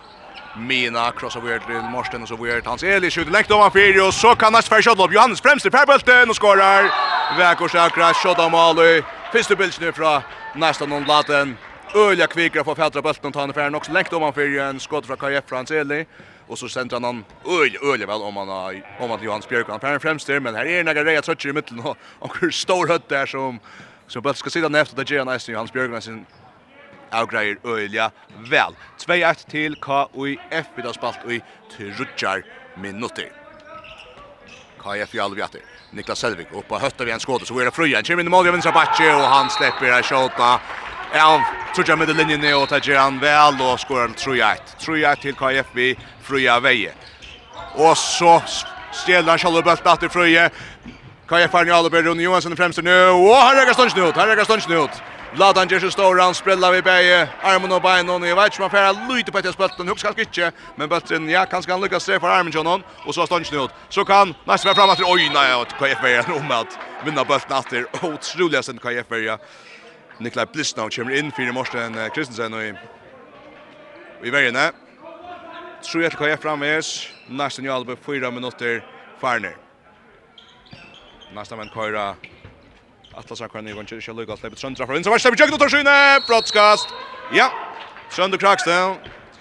Mina 0.59 1.11
crossar 1.11 1.41
weird 1.41 1.65
till 1.65 1.75
Morsten 1.75 2.21
och 2.21 2.27
så 2.27 2.35
weird 2.35 2.65
Hans 2.65 2.83
Eli 2.83 3.11
skjuter 3.11 3.31
läkt 3.31 3.51
ovanför 3.51 4.07
och 4.07 4.13
så 4.13 4.35
kan 4.35 4.53
nästa 4.53 4.75
färg 4.75 4.83
upp 5.05 5.13
Johannes 5.13 5.41
i 5.65 5.71
färbulten 5.71 6.29
och 6.29 6.35
skorar. 6.35 6.91
Väkors 7.37 7.75
akra 7.75 8.13
shot 8.13 8.39
av 8.39 8.51
Malö. 8.51 9.01
Första 9.31 9.55
bilden 9.55 9.77
nu 9.81 9.91
från 9.91 10.21
nästa 10.55 10.85
någon 10.85 11.03
laten. 11.03 11.57
Ölja 11.95 12.27
kvikra 12.27 12.63
får 12.63 12.75
fältra 12.75 13.01
bulten 13.01 13.27
och 13.27 13.33
ta 13.33 13.41
den 13.41 13.53
färden 13.53 13.75
också 13.75 13.91
han 13.91 14.13
ovanför 14.13 14.59
en 14.59 14.79
skott 14.79 15.05
från 15.05 15.17
KF 15.17 15.43
Frans 15.47 15.71
Eli. 15.71 16.05
Och 16.47 16.59
så 16.59 16.69
centrar 16.69 16.99
han 16.99 17.25
öl 17.45 17.93
öl 17.93 18.05
väl 18.05 18.21
om 18.21 18.37
han 18.37 18.49
om 18.99 19.11
att 19.11 19.23
Johannes 19.23 19.49
Björk 19.49 19.67
han 19.69 19.79
färden 19.79 19.99
främst 19.99 20.27
men 20.27 20.55
här 20.55 20.65
är 20.65 20.83
några 20.83 21.05
rejält 21.05 21.25
touch 21.25 21.45
i 21.45 21.53
mitten 21.53 21.79
och 21.79 21.97
och 22.19 22.53
stor 22.53 22.87
hött 22.87 23.09
där 23.09 23.25
som 23.25 23.59
så 24.07 24.21
bara 24.21 24.33
ska 24.33 24.49
sitta 24.49 24.69
det 24.69 24.95
där 24.95 25.03
Johannes 25.13 25.73
Björk 25.73 26.03
sin 26.03 26.25
avgreier 27.11 27.55
øyelja 27.65 28.09
vel. 28.49 28.75
2-1 28.99 29.45
til 29.49 29.75
KUF, 29.81 30.67
vi 30.75 30.85
har 30.85 30.93
spalt 30.93 31.19
i 31.31 31.41
trutjar 31.71 32.41
minutter. 32.77 33.29
KF 34.77 35.15
i 35.15 35.19
alvjater. 35.19 35.61
Niklas 35.91 36.19
Selvik 36.19 36.47
upp 36.51 36.67
på 36.67 36.79
hötta 36.79 37.05
vi 37.05 37.11
en 37.11 37.19
skåde 37.19 37.45
så 37.45 37.59
är 37.59 37.65
det 37.65 37.95
Han 37.95 38.03
kommer 38.03 38.21
in 38.21 38.27
i 38.27 38.29
mål 38.29 38.47
i 38.47 38.51
vänstra 38.51 38.71
backe 38.71 39.13
och 39.15 39.21
han 39.21 39.49
släpper 39.49 39.85
här 39.85 40.01
skjuta. 40.01 40.59
Ja, 41.13 41.43
tror 41.75 41.95
med 41.95 42.15
linjen 42.15 42.41
ner 42.41 42.61
och 42.61 42.69
tar 42.69 42.95
han 42.95 43.19
väl 43.19 43.61
och 43.61 43.79
skorar 43.79 44.07
3-1. 44.07 44.55
3-1 44.79 45.15
till 45.15 45.35
KF 45.35 45.65
vi 45.73 45.97
Fröja 46.21 46.59
Veje. 46.59 46.93
Och 47.75 47.97
så 47.97 48.41
stjälar 48.93 49.29
han 49.29 49.37
själva 49.37 49.61
bollen 49.61 50.03
åt 50.03 50.13
Fröje. 50.13 50.49
KF 51.27 51.53
har 51.53 51.65
nu 51.65 51.71
Albert 51.71 52.05
Rune 52.05 52.23
Johansson 52.23 52.55
främst 52.55 52.83
nu. 52.83 53.09
Och 53.09 53.35
han 53.35 53.55
räcker 53.55 53.73
stunds 53.73 53.97
ut, 53.97 54.15
Han 54.15 54.27
räcker 54.27 54.43
stunds 54.43 54.69
ut. 54.69 55.01
Ladan 55.31 55.67
Jesu 55.67 55.91
står 55.91 56.17
han 56.19 56.35
sprillar 56.35 56.71
vi 56.71 56.81
bäge 56.81 57.29
armen 57.41 57.71
och 57.71 57.81
benen 57.81 58.09
och 58.23 58.27
jag 58.27 58.35
vet 58.35 58.59
man 58.59 58.69
färra 58.69 58.91
lite 58.91 59.31
på 59.31 59.37
att 59.37 59.53
spela 59.53 59.69
den 59.77 59.87
hooks 59.87 60.03
kanske 60.03 60.51
men 60.75 60.89
bättre 60.89 61.17
ja 61.17 61.45
kanske 61.45 61.71
han 61.71 61.81
lyckas 61.81 62.05
träffa 62.05 62.27
armen 62.27 62.53
John 62.53 62.83
och 63.03 63.15
så 63.15 63.25
står 63.25 63.35
han 63.35 63.65
ut 63.65 63.71
så 63.89 64.05
kan 64.05 64.35
nästa 64.43 64.75
fram 64.75 64.89
att 64.89 64.99
oj 65.01 65.29
nej 65.29 65.53
att 65.53 65.73
KF 65.73 66.03
är 66.03 66.31
om 66.31 66.51
att 66.51 66.79
vinna 66.99 67.25
bollen 67.25 67.41
åter 67.49 67.85
otroliga 68.05 68.63
sen 68.63 68.79
KF 68.79 69.11
är 69.11 69.39
Nikolaj 70.17 70.45
Blisnau 70.53 70.89
kommer 70.89 71.11
in 71.19 71.31
för 71.31 71.51
Morsten 71.51 72.11
Kristensen 72.11 72.53
och 72.53 72.61
vi 74.19 74.29
vägen 74.29 74.53
där 74.53 74.71
tror 75.91 76.03
jag 76.03 76.13
att 76.13 76.19
KF 76.19 76.41
framvis 76.41 77.07
nästa 77.25 77.61
ju 77.61 77.69
albo 77.69 77.95
4 77.95 78.31
minuter 78.31 78.83
farner 79.17 79.57
Nästa 81.29 81.55
man 81.55 81.69
köra 81.69 82.15
Atlas 83.17 83.39
har 83.39 83.49
kvarnir 83.49 83.73
gongur 83.73 83.97
ikkje 83.97 84.13
lukka 84.13 84.37
slepp 84.37 84.55
Trøndra 84.59 84.85
frá 84.85 84.93
vinstra 84.93 85.17
slepp 85.17 85.39
jøgt 85.39 85.55
og 85.57 85.71
skyne 85.73 85.95
brottskast. 86.27 86.93
Ja. 87.33 87.49
Trøndra 88.13 88.37
Krakstein 88.37 88.97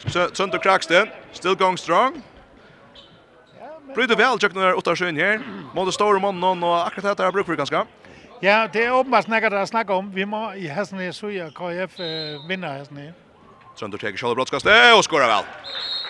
Trøndra 0.08 0.58
Krakstein 0.62 1.12
still 1.32 1.56
going 1.56 1.78
strong. 1.78 2.22
Bryter 3.94 4.16
vel 4.16 4.40
jøgt 4.40 4.56
når 4.56 4.80
åtta 4.80 4.96
skyn 4.96 5.20
her. 5.20 5.44
Mot 5.76 5.92
store 5.94 6.20
mann 6.20 6.64
og 6.64 6.86
akkurat 6.86 7.12
dette 7.12 7.28
er 7.28 7.36
brukt 7.36 7.50
for 7.50 7.60
ganske. 7.60 7.84
Ja, 8.42 8.66
det 8.72 8.84
er 8.84 8.96
åpenbart 8.96 9.24
snakker 9.24 9.52
det 9.52 9.68
snakker 9.68 9.94
om. 9.94 10.10
Vi 10.12 10.24
må 10.24 10.52
i 10.56 10.68
hesten 10.68 10.98
her 11.00 11.12
så 11.12 11.28
KF 11.28 12.00
vinner 12.48 12.80
hesten 12.80 13.04
her. 13.04 13.14
Trøndra 13.76 14.00
tar 14.00 14.16
sjølv 14.16 14.40
brottskastet 14.40 14.92
og 14.96 15.04
skorar 15.04 15.28
vel. 15.36 15.44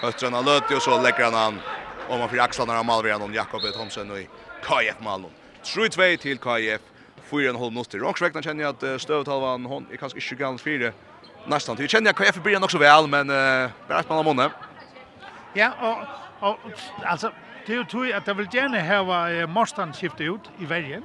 Östrana 0.07 0.41
löti 0.41 0.75
och 0.75 0.83
så 0.83 1.03
lägger 1.03 1.25
han 1.25 1.35
han 1.35 1.61
om 2.09 2.19
man 2.19 2.29
för 2.29 2.39
axlarna 2.39 2.79
av 2.79 2.85
Malvian 2.85 3.23
och 3.23 3.35
Jakob 3.35 3.61
Thomsen 3.75 4.11
och 4.11 4.19
i 4.19 4.29
KF 4.63 5.01
Malmö. 5.01 5.29
3-2 5.65 6.17
till 6.17 6.39
KF 6.39 6.81
fyra 7.30 7.50
en 7.50 7.56
halv 7.56 7.73
minutter. 7.73 8.02
Och 8.02 8.23
räknar 8.23 8.42
känner 8.42 8.64
jag 8.64 8.85
att 8.85 9.00
stövtalvan 9.00 9.64
hon 9.64 9.87
är 9.92 9.97
kanske 9.97 10.18
inte 10.18 10.35
galen 10.35 10.59
fyra. 10.59 10.92
Nästan. 11.47 11.76
Jag 11.78 11.90
känner 11.90 12.06
jag 12.06 12.16
kan 12.16 12.26
jag 12.26 12.35
förbli 12.35 12.56
också 12.56 12.78
väl 12.78 13.06
men 13.06 13.30
uh, 13.30 13.71
bara 13.88 14.02
spela 14.02 14.23
månne. 14.23 14.50
Ja, 15.54 15.73
och 15.80 15.99
och 16.49 16.59
alltså 17.04 17.33
det 17.66 17.73
är 17.73 17.76
ju 17.76 17.85
tur 17.85 18.14
att 18.14 18.25
det 18.25 18.35
vill 18.35 18.49
gärna 18.52 18.80
ha 18.80 19.02
var 19.02 19.47
Mostan 19.47 19.92
skifta 19.92 20.25
ut 20.25 20.40
i 20.59 20.64
vägen. 20.64 21.02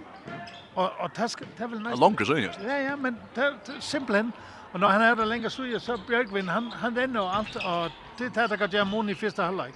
Och 0.73 0.89
och 0.99 1.09
det 1.15 1.29
ska 1.29 1.45
det 1.57 1.67
vill 1.67 1.79
nästan. 1.79 1.99
Långt 1.99 2.27
så 2.27 2.37
just. 2.37 2.59
Ja, 2.67 2.77
ja, 2.77 2.95
men 2.95 3.17
det 3.33 3.41
är 3.41 3.55
simpelthen 3.79 4.31
Och 4.71 4.79
när 4.79 4.87
han 4.87 5.01
är 5.01 5.15
där 5.15 5.25
längre 5.25 5.49
så 5.49 5.79
så 5.79 5.97
Björkvin 6.07 6.49
han 6.49 6.71
han 6.71 6.93
den 6.93 7.17
och 7.17 7.35
allt 7.35 7.55
och 7.55 7.91
det 8.17 8.29
tar 8.29 8.47
det 8.47 8.65
att 8.65 8.73
jag 8.73 8.87
mån 8.87 9.09
i 9.09 9.15
första 9.15 9.43
halvlek. 9.43 9.73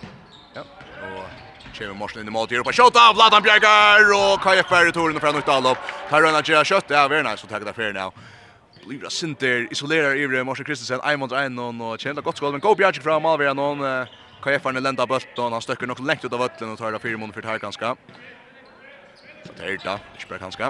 Ja. 0.54 0.62
Och 1.02 1.45
Kjemi 1.74 1.96
Morsen 1.98 2.22
inn 2.22 2.30
i 2.30 2.34
mål 2.34 2.48
til 2.50 2.60
Europa. 2.60 2.74
Kjøtt 2.76 3.00
av 3.00 3.16
Vladan 3.18 3.44
Bjergar 3.46 4.12
og 4.16 4.44
KF 4.44 4.74
er 4.78 4.90
i 4.90 4.94
toren 4.96 5.20
fra 5.24 5.32
Nøytdalop. 5.36 5.82
Tar 6.10 6.26
Rønna 6.26 6.44
Gjera 6.46 6.64
Kjøtt, 6.68 6.92
ja, 6.94 7.06
er 7.06 7.14
veldig 7.14 7.30
nice 7.30 7.48
å 7.48 7.52
takke 7.52 7.68
det 7.68 7.76
ferien 7.78 8.02
av. 8.04 8.14
Livra 8.86 9.10
Sinter 9.10 9.66
isolerer 9.74 10.20
Ivre 10.22 10.44
Morsen 10.46 10.68
Kristensen, 10.68 11.02
Eimond 11.08 11.34
Einon 11.34 11.82
og 11.82 11.98
Kjemi 12.02 12.22
godt 12.26 12.38
skål, 12.42 12.54
men 12.56 12.64
gå 12.64 12.76
Bjergar 12.78 13.04
fra 13.06 13.18
Malvera 13.24 13.56
noen. 13.58 13.82
KF-erne 14.46 14.84
lenda 14.84 15.08
bøtten, 15.10 15.54
han 15.56 15.64
støkker 15.64 15.90
nok 15.90 16.04
lengt 16.06 16.26
ut 16.26 16.34
av 16.34 16.44
vøtlen 16.44 16.76
og 16.76 16.78
tar 16.78 16.94
det 16.94 17.02
fire 17.02 17.18
måneder 17.18 17.40
for 17.40 17.50
det 17.50 17.64
ganske. 17.64 17.96
Så 19.48 19.58
det 19.58 19.72
er 19.72 19.82
det, 19.82 19.98
ikke 20.20 20.36
bare 20.36 20.44
ganske. 20.46 20.70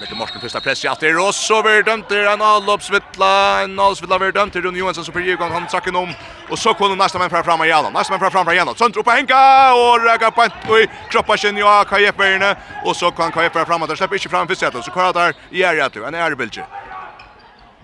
Mette 0.00 0.14
Morsen 0.14 0.40
första 0.40 0.60
press 0.60 0.84
i 0.84 0.88
åter 0.88 1.28
och 1.28 1.34
så 1.34 1.62
blir 1.62 1.82
dömt 1.82 2.08
till 2.08 2.26
en 2.26 2.42
allopsvittla. 2.42 3.62
En 3.62 3.78
allopsvittla 3.78 4.18
blir 4.18 4.32
dömt 4.32 4.52
till 4.52 4.62
Rune 4.62 4.78
Johansson 4.78 5.04
som 5.04 5.14
perger 5.14 5.36
han 5.36 5.66
tracken 5.66 5.96
om. 5.96 6.14
Och 6.50 6.58
så 6.58 6.74
kommer 6.74 6.96
nästa 6.96 7.18
man 7.18 7.30
fram 7.30 7.44
fram 7.44 7.62
igen. 7.62 7.92
Nästa 7.92 8.12
man 8.12 8.20
fram 8.20 8.30
fram 8.30 8.50
igen. 8.50 8.68
Sönder 8.76 9.00
upp 9.00 9.08
Henka 9.08 9.74
och 9.74 10.04
räcker 10.04 10.30
på 10.30 10.42
och 10.42 11.10
kroppar 11.10 11.36
sin 11.36 11.56
ja 11.56 11.84
Kajeperne 11.84 12.56
och 12.84 12.96
så 12.96 13.10
kan 13.10 13.32
Kajeperne 13.32 13.66
framåt. 13.66 13.98
Släpper 13.98 14.14
inte 14.16 14.28
fram 14.28 14.48
för 14.48 14.82
så 14.82 14.90
kvar 14.90 15.12
där 15.12 15.34
i 15.50 15.62
ärjatu. 15.62 16.04
En 16.04 16.14
ärbilge. 16.14 16.64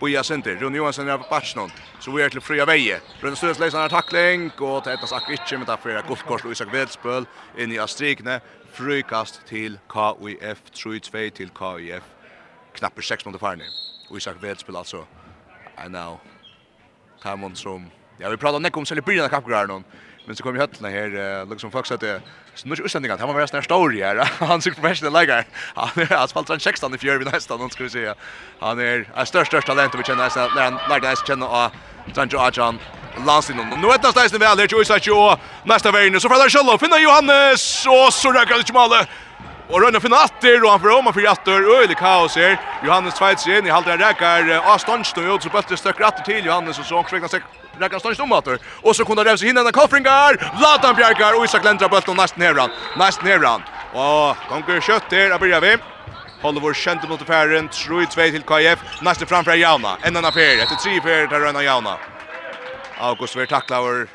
Boja 0.01 0.23
Sinti, 0.23 0.51
Rune 0.61 0.77
Johansson 0.77 1.09
er 1.09 1.21
på 1.23 1.29
batsjon, 1.31 1.71
så 2.01 2.11
vi 2.11 2.23
er 2.23 2.33
til 2.33 2.43
fria 2.43 2.67
veie. 2.67 2.99
Rune 3.23 3.37
Støres 3.39 3.61
leiser 3.63 3.79
en 3.79 3.93
takling, 3.93 4.49
og 4.59 4.83
til 4.83 4.93
etter 4.93 5.07
sakker 5.07 5.37
ikke, 5.37 5.59
men 5.61 5.69
det 5.69 5.79
er 5.95 6.07
guldkors 6.09 6.45
og 6.45 6.51
Isak 6.53 6.73
Vedspøl 6.73 7.29
inn 7.57 7.73
i 7.73 7.79
Astrikne. 7.79 8.41
Frykast 8.75 9.45
til 9.47 9.79
KUF, 9.89 10.65
3-2 10.75 11.31
til 11.39 11.53
KUF. 11.55 12.09
Knapper 12.75 13.07
6 13.07 13.27
mot 13.27 13.39
farne. 13.39 13.71
Og 14.11 14.17
Isak 14.19 14.43
Vedspøl 14.43 14.77
alltså. 14.77 15.05
I 15.79 15.89
know, 15.89 16.19
Tamon 17.23 17.57
som, 17.57 17.87
ja 18.21 18.31
vi 18.31 18.39
prater 18.39 18.63
nekk 18.63 18.77
om 18.79 18.87
selv 18.87 19.03
i 19.03 19.07
byrjan 19.07 19.27
av 19.27 19.33
kappgrar 19.33 19.71
Men 20.26 20.37
så 20.37 20.43
kom 20.43 20.52
vi 20.52 20.61
höllna 20.61 20.88
här 20.88 21.47
liksom 21.50 21.71
folk 21.71 21.87
sa 21.87 21.95
att 21.95 22.00
det 22.00 22.23
snurr 22.54 22.81
utlänningar 22.85 23.19
han 23.19 23.28
var 23.28 23.35
mest 23.35 23.52
när 23.52 23.62
story 23.62 24.02
här 24.02 24.31
han 24.38 24.62
såg 24.62 24.75
professional 24.75 25.12
lägger 25.12 25.45
han 25.75 25.88
är 25.97 26.12
asfalt 26.12 26.47
från 26.47 26.61
16 26.61 26.95
i 26.95 26.99
fjärde 26.99 27.19
vid 27.19 27.33
nästan 27.33 27.59
någon 27.59 27.71
skulle 27.71 27.90
säga 27.90 28.14
han 28.61 28.78
är 28.78 29.09
är 29.14 29.25
störst 29.25 29.50
störst 29.50 29.66
talent 29.66 29.95
vi 29.95 30.02
känner 30.02 30.25
nästan 30.25 30.50
när 30.57 30.62
han 30.62 30.78
lärde 30.88 31.09
nästan 31.09 31.26
känna 31.26 31.47
och 31.49 31.71
Sancho 32.14 32.38
Ajan 32.38 32.78
Lansin 33.26 33.59
och 33.59 33.78
nu 33.78 33.87
är 33.87 33.99
det 33.99 34.12
nästan 34.23 34.40
väl 34.40 34.59
här 34.59 34.78
ju 34.78 34.85
så 34.85 34.99
ju 35.02 35.37
nästa 35.64 35.90
vägen 35.93 36.21
så 36.21 36.28
får 36.28 36.37
där 36.37 36.50
Shallow 36.50 36.78
finna 36.78 36.99
Johannes 36.99 37.87
och 37.87 38.12
så 38.12 38.33
där 38.33 38.45
kan 38.45 38.59
det 38.59 39.07
Och 39.68 39.80
Rönne 39.83 40.00
finner 40.00 40.16
natter 40.16 40.64
och 40.64 40.71
han 40.71 40.80
får 40.80 40.99
om 40.99 41.06
och 41.06 41.14
för 41.14 41.21
jatter 41.21 41.78
Öjlig 41.78 41.97
kaos 41.97 42.37
här. 42.37 42.61
Johannes 42.85 43.14
Tveits 43.14 43.47
in 43.47 43.66
i 43.66 43.71
halter 43.71 43.99
räcker 43.99 44.56
avstånd 44.73 45.04
och 45.35 45.42
så 45.42 45.49
bättre 45.49 45.76
stöcker 45.76 46.04
att 46.04 46.25
till 46.25 46.47
Johannes 46.47 46.78
och 46.78 46.85
så 46.85 47.02
försöker 47.02 47.28
sig 47.28 47.40
räkar 47.78 47.99
stånd 47.99 48.21
om 48.21 48.33
åter. 48.33 48.59
Och 48.83 48.97
så 48.97 49.04
kunde 49.04 49.25
Revs 49.25 49.42
hinna 49.42 49.62
den 49.62 49.73
koffringar. 49.73 50.52
Latan 50.62 50.94
Bjerkar 50.94 51.38
och 51.38 51.44
Isak 51.44 51.64
Lendra 51.64 51.88
bulten 51.88 52.16
nästan 52.16 52.42
heran. 52.42 52.71
Nästan 52.99 53.26
heran. 53.26 53.62
Och 53.92 54.37
gånger 54.49 54.80
kött 54.80 55.11
där 55.11 55.38
börjar 55.38 55.38
börja 55.38 55.61
vi. 55.61 55.76
vår 56.42 56.75
kjente 56.75 57.09
mot 57.09 57.23
affären, 57.23 57.68
tror 57.68 58.02
i 58.02 58.06
till 58.06 58.42
KF, 58.42 58.78
Nästan 59.02 59.26
framför 59.26 59.54
Jauna, 59.54 59.97
en 60.02 60.16
annan 60.16 60.25
affär, 60.25 60.62
efter 60.62 60.76
tre 60.76 60.99
affär 60.99 61.26
där 61.26 61.40
Rönna 61.40 61.62
Jauna. 61.62 61.97
August 62.99 63.37
vill 63.37 63.47
tackla 63.47 63.80
och 63.80 64.06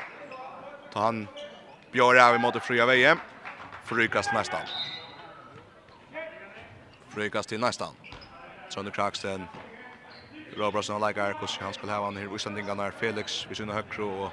ta 0.92 1.00
han 1.00 1.28
Björn 1.92 2.20
av 2.20 2.40
mot 2.40 2.62
Fria 2.62 2.86
VM. 2.86 3.18
Frykast 3.84 4.32
nästan. 4.32 4.60
Frykast 7.14 7.48
til 7.48 7.60
nästan. 7.60 7.88
Sönder 8.70 8.90
Kraksten. 8.90 9.48
Robertson 10.58 11.00
har 11.00 11.08
lägger 11.08 11.32
kurs 11.32 11.58
han 11.60 11.74
skulle 11.74 11.92
ha 11.92 12.04
han 12.04 12.16
här 12.16 12.26
Wislandingarna 12.26 12.90
Felix 13.00 13.46
vid 13.48 13.56
sina 13.56 13.72
högra 13.72 14.04
och 14.04 14.32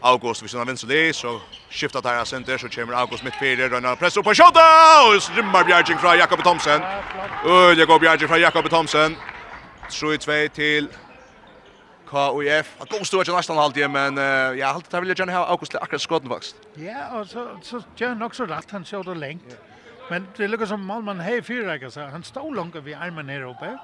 August 0.00 0.42
vid 0.42 0.50
sina 0.50 0.64
vänster 0.64 1.12
så 1.12 1.40
skiftar 1.70 2.02
där 2.02 2.24
center 2.24 2.58
så 2.58 2.68
kommer 2.68 2.94
August 2.94 3.24
mitt 3.24 3.34
fyra 3.40 3.68
rönnar 3.68 3.96
press 3.96 4.16
upp 4.16 4.24
på 4.24 4.34
shotta 4.34 4.60
och 5.06 5.36
rimmar 5.36 5.64
Bjerging 5.64 5.98
från 5.98 6.18
Jakob 6.18 6.42
Thomsen. 6.42 6.80
Och 7.44 7.76
det 7.76 7.86
går 7.86 7.98
Bjerging 7.98 8.28
från 8.28 8.40
Jakob 8.40 8.70
Thomsen. 8.70 9.16
3-2 9.88 10.48
till 10.48 10.88
KUF. 12.10 12.74
Han 12.78 12.86
går 12.90 13.04
stort 13.04 13.28
nästan 13.28 13.56
halvt 13.56 13.76
igen 13.76 13.92
men 13.92 14.18
uh, 14.18 14.58
ja, 14.58 14.66
halvt 14.66 14.90
där 14.90 15.00
vill 15.00 15.08
jag 15.08 15.18
gärna 15.18 15.32
ha 15.32 15.46
August 15.46 15.74
akkurat 15.74 16.02
skotten 16.02 16.28
vaks. 16.28 16.54
Ja, 16.74 17.20
och 17.20 17.26
så 17.26 17.58
så 17.62 17.82
gör 17.96 18.08
han 18.08 18.22
också 18.22 18.46
rätt 18.46 18.70
han 18.70 18.84
skjuter 18.84 19.14
lengt. 19.14 19.42
Yeah. 19.46 19.58
Men 20.10 20.26
det 20.36 20.50
lukkar 20.50 20.66
som 20.66 20.80
Malman 20.80 21.20
hei 21.20 21.40
fyra, 21.42 21.78
så. 21.90 22.08
Han 22.10 22.22
stod 22.22 22.54
langt 22.56 22.76
vi 22.84 22.92
armen 22.92 23.28
her 23.28 23.46
oppe. 23.46 23.76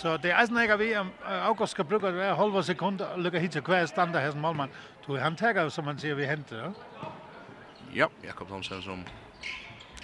Så 0.00 0.16
det 0.22 0.30
er 0.30 0.62
ikke 0.62 0.78
vi, 0.78 0.94
om 0.96 1.10
August 1.24 1.72
skal 1.72 1.84
bruke 1.84 2.10
hver 2.10 2.34
halva 2.34 2.62
sekund, 2.62 3.00
lukkar 3.16 3.40
hit 3.40 3.52
til 3.52 3.62
hver 3.62 3.86
standa 3.86 4.20
her 4.20 4.30
som 4.30 4.40
Malman. 4.40 4.70
Du, 5.06 5.16
han 5.16 5.36
tager 5.36 5.68
som 5.68 5.86
han 5.86 5.98
sier 5.98 6.14
vi 6.14 6.24
henter. 6.24 6.72
Ja, 7.94 8.06
Jakob 8.24 8.48
Thomsen 8.48 8.82
som... 8.82 9.04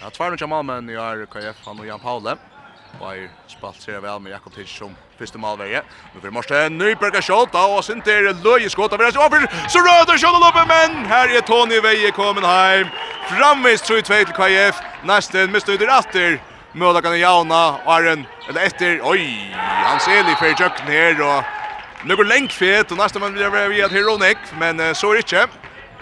Ja, 0.00 0.10
tvær 0.10 0.30
nødja 0.30 0.46
Malman 0.46 0.90
i 0.90 0.96
RKF, 0.96 1.64
han 1.64 1.80
og 1.80 1.86
Jan 1.86 2.00
Paule. 2.00 2.30
Ja. 2.30 2.55
Bayer 3.00 3.28
spalt 3.48 3.82
sig 3.82 4.02
vel 4.02 4.20
med 4.20 4.32
Jakob 4.32 4.54
Tisch 4.54 4.78
som 4.78 4.96
første 5.18 5.38
målveie. 5.38 5.82
Nu 6.14 6.20
fyrir 6.20 6.32
Morsten 6.32 6.78
Nyberga 6.78 7.20
skjått 7.24 7.54
og 7.58 7.84
Sinter 7.84 8.30
løye 8.44 8.70
skått 8.72 8.94
av 8.96 9.00
Rens 9.00 9.16
over. 9.16 9.46
Så 9.68 9.82
røder 9.84 10.18
skjått 10.20 10.46
oppe, 10.48 10.64
men 10.68 11.06
her 11.10 11.32
er 11.36 11.44
Tony 11.46 11.80
Veie 11.84 12.12
kommet 12.16 12.46
hjem. 12.46 12.92
Framvis 13.30 13.84
3-2 13.86 14.22
til 14.30 14.34
KF. 14.36 14.80
Nesten 15.08 15.52
med 15.52 15.64
studier 15.64 15.92
atter. 15.92 16.38
Møla 16.76 17.00
kan 17.00 17.16
jauna, 17.16 17.78
en, 17.88 18.26
eller 18.48 18.66
etter, 18.66 18.98
oi, 19.00 19.22
han 19.56 20.00
ser 20.04 20.26
litt 20.26 20.36
for 20.36 20.52
jøkken 20.52 20.90
her, 20.92 21.22
og 21.24 22.04
nu 22.04 22.12
går 22.16 22.28
lengt 22.28 22.52
fet, 22.52 22.92
og 22.92 23.00
nesten 23.00 23.22
man 23.24 23.32
vil 23.32 23.48
være 23.48 23.70
via 23.72 23.88
Heronik, 23.88 24.36
men 24.60 24.80
uh, 24.80 24.92
så 24.92 25.14
er 25.14 25.22
ikke. 25.22 25.46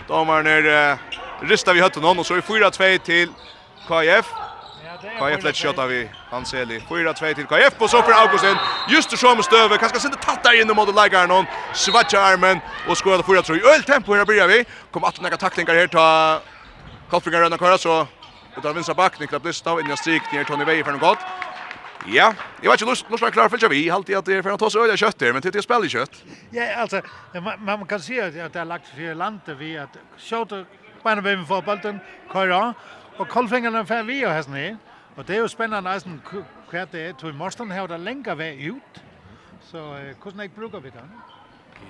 Dommeren 0.08 0.50
er 0.50 0.66
uh, 0.66 1.20
rista 1.46 1.72
vi 1.72 1.84
høtten 1.84 2.02
hon, 2.02 2.18
og 2.18 2.26
så 2.26 2.40
er 2.40 2.42
4-2 2.42 2.90
til 3.06 3.30
KF. 3.86 4.34
KF 5.18 5.44
lätt 5.44 5.56
skjuta 5.56 5.86
vi 5.86 6.08
Hans 6.30 6.54
Eli. 6.54 6.78
4-2 6.78 7.34
til 7.34 7.46
KF 7.46 7.80
og 7.80 7.90
så 7.90 8.02
för 8.02 8.12
Augustin. 8.12 8.56
Just 8.88 9.10
det 9.10 9.18
som 9.18 9.42
støve, 9.42 9.78
kanskje 9.78 10.00
sända 10.00 10.16
tatt 10.16 10.44
der 10.44 10.60
in 10.60 10.76
mot 10.76 10.94
lägger 10.94 11.26
någon. 11.26 11.46
Svatcha 11.72 12.18
armen 12.18 12.60
og 12.86 12.90
och 12.90 12.96
skorar 12.96 13.22
4-3. 13.22 13.74
Øl 13.74 13.82
tempo 13.82 14.14
her 14.14 14.24
börjar 14.24 14.46
vi. 14.48 14.64
Kom 14.90 15.04
att 15.04 15.20
några 15.20 15.36
tacklingar 15.36 15.74
här 15.74 15.86
ta 15.86 16.40
Kolfringar 17.10 17.40
rönna 17.40 17.58
köra 17.58 17.78
så 17.78 18.06
utan 18.56 18.74
vinstra 18.74 18.94
back 18.94 19.20
Niklas 19.20 19.42
Blistov 19.42 19.80
in 19.80 19.90
i 19.90 19.96
strik 19.96 20.22
ner 20.32 20.44
Tony 20.44 20.64
Wey 20.64 20.84
för 20.84 20.92
en 20.92 20.98
gott. 20.98 21.18
Ja, 22.06 22.34
jag 22.62 22.70
vet 22.70 22.80
inte 22.80 22.90
lust 22.90 23.10
lust 23.10 23.32
klar 23.32 23.48
för 23.48 23.68
vi 23.68 23.88
halt 23.88 24.10
att 24.10 24.24
det 24.24 24.42
för 24.42 24.50
att 24.50 24.60
ta 24.60 24.70
så 24.70 24.82
öliga 24.84 24.96
kött 24.96 25.18
där 25.18 25.32
men 25.32 25.42
det 25.42 25.54
är 25.54 25.60
spel 25.60 25.84
i 25.84 25.88
kött. 25.88 26.24
Ja, 26.50 26.74
alltså 26.74 27.02
man, 27.32 27.64
man 27.64 27.86
kan 27.86 28.00
se 28.00 28.20
att 28.20 28.52
det 28.52 28.58
har 28.58 28.64
lagt 28.64 28.86
sig 28.96 29.14
landet 29.14 29.56
vi 29.58 29.78
att 29.78 29.96
skjuta 30.18 30.64
på 31.02 31.08
en 31.08 31.22
vem 31.22 31.46
för 31.46 31.62
bollen 31.62 32.00
köra 32.32 32.74
och 33.16 33.28
kolfingarna 33.28 33.86
för 33.86 34.02
vi 34.02 34.26
och 34.26 34.30
hästen 34.30 34.78
Og 35.16 35.28
det 35.28 35.36
er 35.36 35.40
jo 35.40 35.48
spændende, 35.48 35.90
at 35.90 36.04
det 36.72 36.92
dag 36.92 37.14
tog 37.18 37.34
Morsten 37.34 37.70
her, 37.70 37.86
der 37.86 37.96
længere 37.96 38.38
vej 38.38 38.68
ut. 38.70 39.02
Så 39.60 39.78
øh, 39.78 40.14
hvordan 40.22 40.40
ikke 40.40 40.54
bruger 40.54 40.80
vi 40.80 40.88
den? 40.88 41.12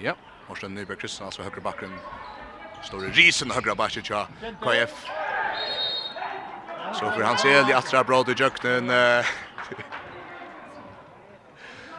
Ja, 0.02 0.12
Morsten 0.48 0.74
Nyberg 0.74 0.98
Kristian, 0.98 1.26
altså 1.26 1.42
højre 1.42 1.60
bakken. 1.60 1.92
Står 2.82 3.02
i 3.02 3.06
risen 3.06 3.50
højre 3.50 3.76
bakken 3.76 4.02
ja, 4.10 4.24
KF. 4.62 5.06
Så 6.92 7.12
for 7.14 7.24
hans 7.24 7.44
el 7.44 7.68
i 7.68 7.72
atra 7.72 8.02
bra 8.02 8.24
til 8.24 8.40
jøknen. 8.40 8.90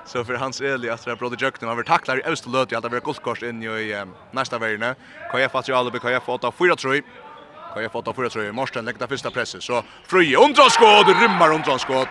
Så 0.05 0.24
för 0.24 0.34
hans 0.34 0.62
Eli 0.62 0.89
att 0.89 1.05
det 1.05 1.15
bröder 1.15 1.38
Jöknen 1.38 1.70
har 1.70 1.84
tacklar 1.84 2.17
i 2.17 2.22
Österlöt 2.25 2.72
i 2.72 2.75
alla 2.75 2.89
det 2.89 3.03
guldkors 3.03 3.44
in 3.44 3.63
i 3.63 4.05
nästa 4.32 4.60
värjene. 4.60 4.96
KF 5.32 5.55
att 5.55 5.70
alla 5.70 5.91
KF 5.91 6.29
8 6.29 6.51
4 6.51 6.75
3. 6.75 7.01
Och 7.75 7.84
jag 7.84 7.91
fått 7.91 8.08
av 8.08 8.13
förra. 8.13 8.53
Morsten 8.53 8.86
lägger 8.86 9.08
första 9.08 9.32
pressen. 9.32 9.62
Så 9.62 9.84
Fröje 10.08 10.38
undrar 10.38 10.70
skott, 10.70 11.08
rymmar 11.22 11.53
undrar 11.53 11.77
skott. 11.77 12.10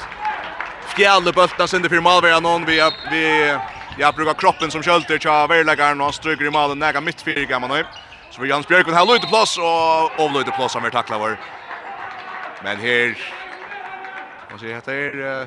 Fjälle 0.97 1.33
bultar 1.33 1.66
sönder 1.66 1.88
för 1.88 2.00
Malvera 2.00 2.40
någon 2.40 2.64
vi 2.64 2.90
vi 3.11 3.56
jag 3.99 4.14
brukar 4.14 4.35
kroppen 4.35 4.71
som 4.71 4.83
skölter 4.83 5.18
tja 5.18 5.47
värläggaren 5.47 6.00
och 6.00 6.14
stryker 6.14 6.44
i 6.44 6.50
målen 6.50 6.78
näga 6.78 7.00
mittfyr 7.00 7.47
gammal 7.47 7.71
nu. 7.71 7.85
Så 8.30 8.42
vi 8.42 8.49
Jans 8.49 8.68
Björkman 8.68 8.94
här 8.94 9.06
lite 9.14 9.26
plats 9.26 9.59
och 9.59 10.25
avlöjde 10.25 10.50
plats 10.50 10.73
som 10.73 10.83
vi 10.83 10.90
tacklar 10.90 11.18
var. 11.18 11.40
Men 12.62 12.76
här 12.76 13.18
vad 14.50 14.61
säger 14.61 14.75
heter 14.75 14.92
är 14.92 15.47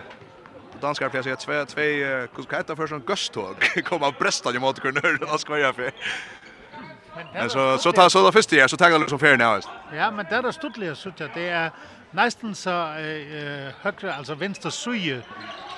danskar 0.81 1.09
för 1.09 1.17
jag 1.17 1.23
säger 1.23 1.65
två 1.65 1.65
två 1.65 2.35
kuskata 2.35 2.75
för 2.75 2.87
som 2.87 2.99
gusttåg 2.99 3.55
komma 3.85 4.13
brästan 4.19 4.55
i 4.55 4.59
mot 4.59 4.79
kunde 4.79 5.17
och 5.33 5.39
skojar 5.39 5.73
för. 5.73 5.91
Men 7.33 7.49
så 7.49 7.77
så 7.77 7.91
tar 7.91 8.09
så 8.09 8.23
då 8.23 8.31
först 8.31 8.51
ja, 8.51 8.67
så 8.67 8.77
tar 8.77 8.99
det 8.99 9.09
så 9.09 9.17
fair 9.17 9.37
nu. 9.37 9.61
Ja, 9.97 10.11
men 10.11 10.25
där 10.29 10.47
är 10.47 10.51
stuttliga 10.51 10.95
så 10.95 11.11
det 11.17 11.49
är 11.49 11.71
nästan 12.11 12.55
så 12.55 12.69
eh 12.69 13.73
högra 13.81 14.15
alltså 14.15 14.35
vänster 14.35 14.69
suje 14.69 15.21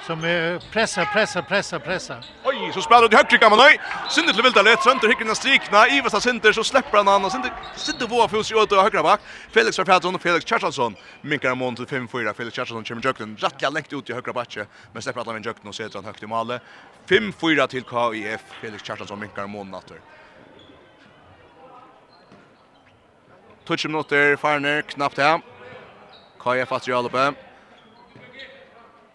som 0.07 0.23
är 0.23 0.71
pressar 0.71 1.05
pressar 1.05 1.41
pressar 1.41 1.79
pressar. 1.79 2.25
Oj, 2.43 2.71
så 2.73 2.81
spelar 2.81 3.07
du 3.07 3.17
högre 3.17 3.37
kan 3.37 3.49
man 3.49 3.59
nej. 3.59 3.79
Synder 4.09 4.33
till 4.33 4.43
vilda 4.43 4.61
lätt 4.61 4.83
sönder 4.83 5.07
hicken 5.07 5.35
strikna 5.35 5.87
i 5.87 6.01
vissa 6.01 6.19
synder 6.19 6.51
så 6.51 6.63
släpper 6.63 6.97
han 6.97 7.25
och 7.25 7.31
synder 7.31 7.51
sitter 7.75 8.07
på 8.07 8.27
fot 8.27 8.51
i 8.51 8.55
åt 8.55 8.71
högra 8.71 9.03
back. 9.03 9.21
Felix 9.51 9.79
Rafaelsson 9.79 10.15
och 10.15 10.21
Felix 10.21 10.45
Charlsson 10.45 10.95
minkar 11.21 11.55
mån 11.55 11.75
till 11.75 11.85
5-4. 11.85 12.33
Felix 12.33 12.55
Charlsson 12.55 12.83
kommer 12.83 13.05
jucken. 13.05 13.37
rättliga 13.39 13.69
längt 13.69 13.93
ut 13.93 14.09
i 14.09 14.13
högra 14.13 14.33
backe 14.33 14.65
men 14.93 15.01
släpper 15.01 15.21
att 15.21 15.27
han 15.27 15.43
jucken 15.43 15.67
och 15.67 15.75
sätter 15.75 15.95
han 15.95 16.05
högt 16.05 16.23
i 16.23 16.27
målet. 16.27 16.61
5-4 17.07 17.67
till 17.67 17.83
KIF. 17.83 18.41
Felix 18.61 18.83
Charlsson 18.83 19.19
minkar 19.19 19.47
mån 19.47 19.71
natter. 19.71 19.97
touch 23.69 23.85
minutter, 23.85 24.35
Farner, 24.35 24.81
knappt 24.81 25.17
här 25.17 25.41
Kaja 26.39 26.65
fast 26.65 26.87
i 26.87 26.93
alloppe. 26.93 27.33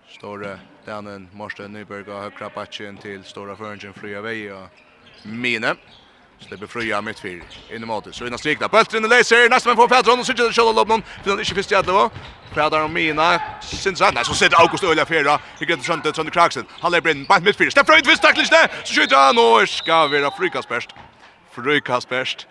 Store 0.09 0.59
Danen 0.87 1.29
Morsten 1.33 1.73
Nyberg 1.73 2.13
och 2.13 2.21
högra 2.21 2.51
batchen 2.55 2.97
till 2.97 3.25
Stora 3.25 3.57
Føringen 3.57 3.95
fria 3.95 4.21
vei 4.21 4.51
och 4.51 4.69
Mine. 5.23 5.77
Slipper 6.39 6.67
fria 6.67 7.03
mitt 7.03 7.19
fyr. 7.19 7.43
in 7.71 7.85
i 7.85 8.01
det. 8.05 8.13
Så 8.13 8.27
innan 8.27 8.39
strikta. 8.39 8.69
Bøltrinne 8.69 9.09
leser. 9.09 9.49
nästa 9.49 9.69
men 9.69 9.77
får 9.77 9.89
Petron 9.89 10.21
och 10.21 10.27
sitter 10.27 10.53
själva 10.53 10.71
og 10.71 10.87
för 10.87 10.89
noen. 10.89 11.03
är 11.25 11.41
inte 11.41 11.55
først 11.55 11.73
i 11.73 11.75
Adlevo. 11.75 12.11
Prater 12.53 12.81
om 12.85 12.93
Mina. 12.93 13.41
syns 13.61 14.01
han. 14.01 14.15
nej 14.15 14.25
så 14.25 14.35
sitter 14.35 14.57
August 14.61 14.85
Øyla 14.85 15.05
fjera. 15.05 15.41
I 15.61 15.65
grønne 15.65 15.83
skjønte 15.83 16.13
Trønne 16.13 16.31
Kraksen. 16.31 16.67
Han 16.81 16.93
lever 16.93 17.11
inn. 17.11 17.27
Bant 17.27 17.45
mitt 17.45 17.57
fyr. 17.57 17.71
Stepp 17.71 17.87
frøyt 17.87 18.07
visst 18.07 18.23
takler 18.23 18.45
det. 18.45 18.71
Så 18.85 18.95
skjuter 18.95 19.17
han. 19.17 19.39
och 19.39 19.69
ska 19.69 20.07
vara 20.07 20.31
frykast 20.31 20.69
best. 20.69 20.91
Frykast 21.51 22.09
bäst 22.09 22.47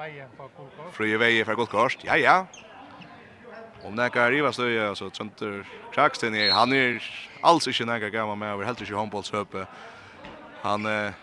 veie 0.00 0.26
for 0.36 0.50
gullkort. 0.56 0.92
Fri 0.96 1.14
veie 1.20 1.44
for 1.44 1.58
gullkort. 1.58 2.04
Ja, 2.06 2.16
ja. 2.20 2.36
Om 3.84 3.96
nekka 3.96 4.26
riva 4.28 4.52
støy, 4.52 4.76
så 4.96 5.08
Trønder 5.14 5.62
Kraksten 5.94 6.36
er, 6.36 6.52
han 6.52 6.72
er 6.76 7.00
alls 7.46 7.68
ikke 7.70 7.86
nekka 7.88 8.10
gammal 8.12 8.38
med, 8.40 8.52
over 8.54 8.68
helt 8.68 8.80
ikke 8.84 8.98
håndbollshøpe. 8.98 9.64
Han, 10.64 10.88
eh, 10.88 11.20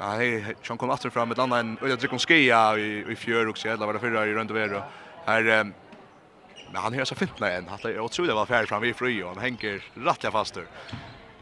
nei, 0.00 0.22
han 0.42 0.80
kom 0.80 0.90
atter 0.90 1.14
fram 1.14 1.30
et 1.34 1.42
annet 1.42 1.62
enn 1.62 1.76
Øyla 1.82 1.98
Drikon 1.98 2.22
Skia 2.22 2.62
i, 2.74 3.04
i 3.06 3.18
fjør, 3.18 3.52
og 3.52 3.60
sjedla 3.60 3.86
var 3.86 3.94
det 3.94 4.02
fyrra 4.02 4.26
i 4.26 4.34
Røndevero. 4.34 4.82
Her, 5.28 5.52
eh, 5.54 6.64
men 6.68 6.82
han 6.82 6.98
er 6.98 7.06
så 7.08 7.16
fint 7.16 7.38
med 7.40 7.60
en, 7.60 7.70
han 7.70 7.86
er 7.86 8.02
utrolig 8.02 8.34
vel 8.34 8.50
ferdig 8.50 8.72
fram 8.72 8.84
i 8.84 8.96
fri, 8.96 9.14
og 9.22 9.36
han 9.36 9.46
henger 9.46 9.78
fast 9.94 10.26
faster. 10.34 10.66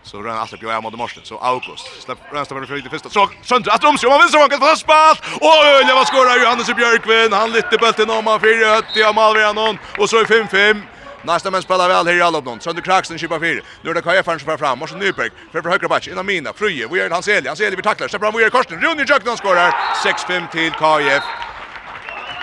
Så 0.07 0.23
rönn 0.23 0.38
alltså 0.38 0.57
på 0.57 0.81
mot 0.81 0.95
Morsen. 0.95 1.23
Så 1.25 1.38
August. 1.38 2.03
Släpp 2.03 2.19
Rönnstammar 2.33 2.66
för 2.66 2.77
det 2.77 2.90
första. 2.90 3.09
Så 3.09 3.31
sönder 3.42 3.71
att 3.71 3.85
Romsjö. 3.85 4.09
Man 4.09 4.19
vinner 4.19 4.38
vankas 4.38 4.61
på 4.61 4.66
det 4.66 4.77
spalt. 4.77 5.21
Och 5.40 5.64
Ölja 5.66 5.95
vad 5.95 6.07
skorar 6.07 6.42
Johannes 6.42 6.66
Björkvin. 6.66 7.33
Han 7.33 7.53
lyfter 7.53 7.79
bulten 7.79 8.11
om 8.11 8.27
han 8.27 8.40
4-80 8.40 9.09
av 9.09 9.14
Malvianon. 9.14 9.79
Och 9.99 10.11
så 10.11 10.16
är 10.16 10.25
5-5. 10.25 10.83
Nästa 11.23 11.51
men 11.51 11.62
spelar 11.62 11.88
väl 11.88 12.07
här 12.07 12.14
i 12.14 12.23
alla 12.23 12.38
uppnån. 12.38 12.61
Sönder 12.61 12.83
Kraxen 12.83 13.19
kippar 13.19 13.40
fyra. 13.40 13.61
Nu 13.83 13.90
är 13.90 13.95
det 13.95 14.03
Kaja 14.03 14.23
Färns 14.23 14.42
för 14.42 14.57
fram. 14.57 14.79
Morsen 14.79 14.99
Nyberg. 14.99 15.31
För 15.53 15.61
på 15.62 15.69
högra 15.69 15.88
batch. 15.88 16.09
Innan 16.09 16.27
Mina. 16.27 16.53
Fruje. 16.53 16.88
Vi 16.90 16.99
gör 16.99 17.11
hans 17.11 17.29
Eli. 17.29 17.49
Hans 17.49 17.61
Eli 17.61 17.77
vi 17.77 17.83
tacklar. 17.83 18.09
Släpper 18.09 18.27
han 18.27 18.37
vi 18.37 18.42
gör 18.42 18.51
korsen. 18.51 18.81
Rune 18.81 19.05
Jöknan 19.09 19.37
skorar. 19.37 19.71
6-5 20.05 20.51
till 20.51 20.71
KF. 20.71 21.25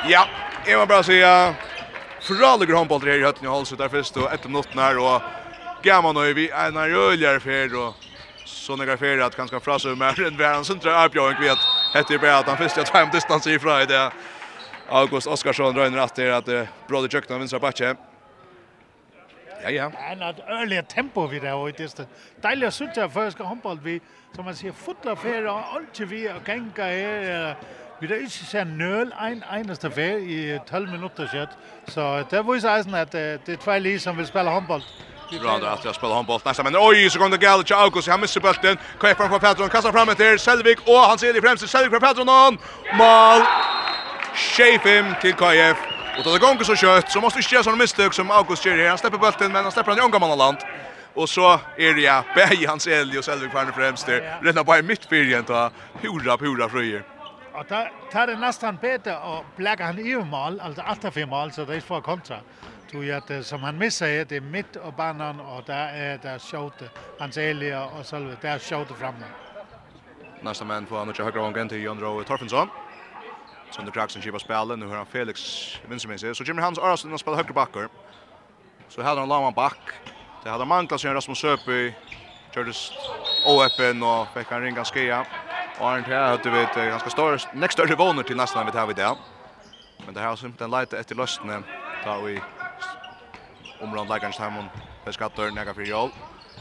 Ja. 0.07 0.27
Jag 0.65 0.79
vill 0.79 0.87
bara 0.87 1.03
säga. 1.03 1.55
Föralligar 2.21 2.75
handboll 2.75 3.01
här 3.01 3.17
i 3.17 3.23
hötten 3.23 3.45
i 3.45 3.47
Halsut 3.47 3.77
där 3.77 3.89
först 3.89 4.17
och 4.17 4.33
ett 4.33 4.43
minut 4.45 4.75
när 4.75 4.97
och 4.97 5.21
gammal 5.83 6.13
nu 6.13 6.33
vi 6.33 6.49
en 6.49 6.77
rörligare 6.89 7.39
för 7.39 7.75
och 7.75 7.95
så 8.45 8.75
några 8.75 8.97
färd 8.97 9.21
att 9.21 9.35
kanske 9.35 9.59
frasa 9.59 9.87
med 9.87 9.97
mer 9.97 10.27
än 10.27 10.37
världens 10.37 10.67
centra 10.67 11.09
jag 11.13 11.39
vet 11.39 11.57
heter 11.93 12.17
bara 12.17 12.37
att 12.37 12.47
han 12.47 12.57
först 12.57 12.77
jag 12.77 12.85
tar 12.85 13.11
distans 13.11 13.47
i 13.47 13.57
det 13.87 14.11
August 14.89 15.27
Oskarsson 15.27 15.73
drar 15.73 15.85
in 15.85 15.95
rätt 15.95 16.15
där 16.15 16.31
att 16.31 16.67
Brody 16.87 17.07
Jökna 17.11 17.37
vänstra 17.37 17.59
backe. 17.59 17.95
Ja 19.63 19.69
ja. 19.69 19.91
En 20.11 20.21
att 20.21 20.39
öliga 20.39 20.83
tempo 20.83 21.27
vi 21.27 21.39
där 21.39 21.55
och 21.55 21.71
det 21.71 21.99
är 21.99 22.05
deilig 22.41 22.67
att 22.67 22.73
sitta 22.73 23.09
första 23.09 23.43
handboll 23.43 23.79
vi 23.83 24.01
som 24.35 24.45
man 24.45 24.55
ser 24.55 24.71
fotla 24.71 25.15
för 25.15 25.45
och 25.45 25.75
allt 25.75 25.99
vi 25.99 26.29
och 26.29 26.47
gänga 26.47 26.71
här 26.77 27.55
Vi 28.03 28.07
der 28.07 28.15
ikke 28.15 28.45
ser 28.45 28.63
nøl 28.63 29.13
en 29.21 29.43
eneste 29.47 29.87
vær 29.95 30.17
i 30.17 30.59
12 30.67 30.89
minutter, 30.91 31.47
så 31.87 32.23
det 32.31 32.41
viser 32.47 32.69
eisen 32.69 32.95
at 32.95 33.11
det 33.11 33.53
er 33.53 33.61
tvei 33.63 33.79
li 33.79 33.97
som 33.97 34.17
vil 34.17 34.27
spille 34.27 34.51
håndbold 34.51 34.83
Randa 35.41 35.71
att 35.71 35.85
jag 35.85 35.95
spelar 35.95 36.15
handboll 36.15 36.39
nästa 36.45 36.63
men 36.63 36.75
oj 36.77 37.09
så 37.09 37.19
går 37.19 37.29
det 37.29 37.37
galet 37.37 37.67
till 37.67 37.75
August 37.75 38.07
han 38.07 38.21
missar 38.21 38.41
bollen 38.41 38.77
kvar 38.99 39.29
på 39.29 39.39
Petron 39.39 39.69
kastar 39.69 39.91
fram 39.91 40.15
till 40.15 40.39
Selvik 40.39 40.79
och 40.87 40.97
han 40.97 41.17
ser 41.17 41.37
i 41.37 41.41
främst 41.41 41.69
Selvik 41.69 41.89
från 41.89 41.99
Petron 41.99 42.57
mål 42.93 43.41
Shape 44.35 44.89
him 44.89 45.05
till 45.21 45.33
KF 45.33 45.77
och 46.17 46.23
det 46.23 46.39
går 46.39 46.63
så 46.63 46.75
kött 46.75 47.11
så 47.11 47.21
måste 47.21 47.39
vi 47.39 47.45
göra 47.55 47.63
såna 47.63 47.75
misstag 47.75 48.13
som 48.13 48.31
August 48.31 48.65
gör 48.65 48.77
här 48.77 48.89
han 48.89 48.97
släpper 48.97 49.17
bollen 49.17 49.51
men 49.51 49.63
han 49.63 49.71
släpper 49.71 49.91
den 49.91 49.99
i 49.99 50.07
Ångamanland 50.07 50.57
Och 51.13 51.29
så 51.29 51.59
är 51.77 51.93
det 51.93 52.01
ja, 52.01 52.23
Berg, 52.35 52.65
Hans 52.65 52.87
Elg 52.87 53.17
och 53.17 53.25
Selvik 53.25 53.51
Kvarne 53.51 53.71
främst 53.71 54.05
där. 54.05 54.37
Redan 54.41 54.65
bara 54.65 54.79
i 54.79 54.81
mitt 54.81 55.05
fyrgen 55.05 55.43
ta 55.43 55.71
hurra, 56.01 56.37
hurra 56.37 56.69
fröjer. 56.69 57.03
Och 57.53 57.65
där, 58.11 58.27
är 58.27 58.35
nästan 58.35 58.77
bättre 58.81 59.17
att 59.17 59.57
bläcka 59.57 59.85
han 59.85 59.99
i 59.99 60.15
mål, 60.15 60.59
alltså 60.59 60.81
8-5 60.81 61.25
mål, 61.25 61.51
så 61.51 61.65
det 61.65 61.75
är 61.75 61.81
för 61.81 62.01
kontra 62.01 62.37
tog 62.93 63.09
at 63.09 63.45
som 63.45 63.63
han 63.63 63.77
missar 63.77 64.07
är 64.07 64.25
det 64.25 64.41
mitt 64.41 64.75
och 64.75 64.87
og 64.87 64.95
banan, 64.95 65.39
og 65.39 65.67
der 65.67 65.87
er 65.87 66.17
der 66.17 66.37
skjuter 66.37 66.87
hans 67.19 67.37
Elia 67.37 67.79
og 67.79 68.05
Salve 68.05 68.37
der 68.41 68.57
skjuter 68.57 68.95
framme. 68.95 69.25
Nästa 70.43 70.65
man 70.65 70.85
på 70.85 70.97
andra 70.97 71.23
högra 71.23 71.41
vången 71.41 71.69
till 71.69 71.83
Jon 71.83 71.99
Rowe 71.99 72.23
Torfensson. 72.23 72.69
Som 73.71 73.85
det 73.85 73.93
kraxen 73.93 74.21
kivar 74.21 74.39
spelen, 74.39 74.79
nu 74.79 74.87
har 74.87 74.97
han 74.97 75.05
Felix 75.05 75.39
vänster 75.87 76.09
med 76.09 76.19
sig. 76.19 76.35
Så 76.35 76.43
Jimmy 76.43 76.61
Hans 76.61 76.79
Arason 76.79 77.19
spelar 77.19 77.37
högra 77.37 77.53
backar. 77.53 77.89
Så 78.89 79.01
hade 79.01 79.19
han 79.19 79.29
Laman 79.29 79.53
back. 79.53 79.79
Det 80.43 80.49
hade 80.49 80.65
manglat 80.65 81.01
sig 81.01 81.13
Rasmus 81.13 81.39
Söpy. 81.39 81.93
Kördes 82.55 82.91
oöppen 83.45 84.03
och 84.03 84.27
fick 84.33 84.47
han 84.47 84.61
ringa 84.61 84.85
skia. 84.85 85.25
Och 85.79 85.89
Arndt 85.89 86.07
här 86.07 86.29
hade 86.29 86.49
vi 86.49 86.61
ett 86.61 86.75
ganska 86.75 87.09
större, 87.09 87.37
näst 87.53 87.73
större 87.73 87.95
våner 87.95 88.23
till 88.23 88.37
nästan 88.37 88.65
vi 88.65 88.71
tar 88.71 88.87
vid 88.87 88.95
det. 88.95 89.15
Men 90.05 90.13
det 90.13 90.19
här 90.19 90.27
har 90.27 90.35
simpelthen 90.35 90.79
lite 90.79 90.99
efter 90.99 91.15
löstene. 91.15 91.63
Tar 92.03 92.21
vi 92.21 92.41
området 93.83 94.09
leikeren 94.09 94.33
Stemon 94.33 94.69
beskatter 95.05 95.51
nega 95.51 95.73
för 95.73 95.81
jol. 95.81 96.09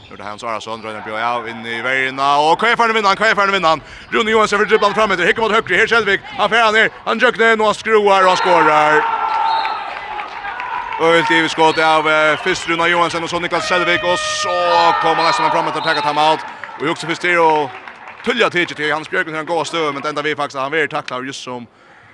Nu 0.09 0.15
det 0.15 0.23
Hans 0.23 0.43
Arason 0.43 0.81
drøyner 0.81 1.03
bjør 1.05 1.21
av 1.23 1.47
inn 1.47 1.65
i 1.65 1.81
vägarna 1.81 2.37
och 2.37 2.59
kan 2.59 2.69
er 2.69 2.75
ferdig 2.75 2.95
vinnan, 2.95 3.15
hva 3.17 3.29
er 3.29 3.35
ferdig 3.35 3.53
vinnan? 3.53 3.81
Rune 4.11 4.31
Johansson 4.31 4.59
för 4.59 4.65
dribblan 4.65 4.93
fram 4.93 5.11
efter 5.11 5.25
hikker 5.25 5.41
mot 5.41 5.51
høyre, 5.51 5.77
her 5.77 5.87
Kjellvik, 5.87 6.21
han 6.37 6.49
fer 6.49 6.63
han 6.63 6.73
ned, 6.73 6.89
han 7.05 7.19
jøkner, 7.19 7.55
nå 7.55 7.65
han 7.65 7.73
skruar 7.75 8.23
og 8.23 8.33
han 8.33 8.37
skårar. 8.37 9.03
Øylt 11.01 11.31
i 11.31 11.47
skott 11.49 11.77
av 11.77 12.03
först 12.43 12.69
Rune 12.69 12.89
Johansson 12.89 13.23
og 13.23 13.29
så 13.29 13.39
Niklas 13.39 13.69
Kjellvik, 13.69 14.03
og 14.03 14.17
så 14.17 14.57
kommer 15.01 15.23
han 15.23 15.51
fram 15.51 15.67
efter 15.67 15.81
tekket 15.81 16.03
ham 16.03 16.17
out, 16.17 16.39
og 16.81 16.89
också 16.89 17.07
först 17.07 17.21
det 17.21 17.37
och 17.37 17.69
tullja 18.25 18.49
till 18.49 18.67
till 18.67 18.93
Hans 18.93 19.09
Bjørkund, 19.09 19.35
han 19.35 19.45
går 19.45 19.63
stöv 19.63 19.93
men 19.93 20.01
det 20.01 20.09
enda 20.09 20.21
vi 20.21 20.35
faktisk, 20.35 20.59
han 20.59 20.71
vill 20.71 20.89
tackla 20.89 21.21
just 21.21 21.43
som 21.43 21.67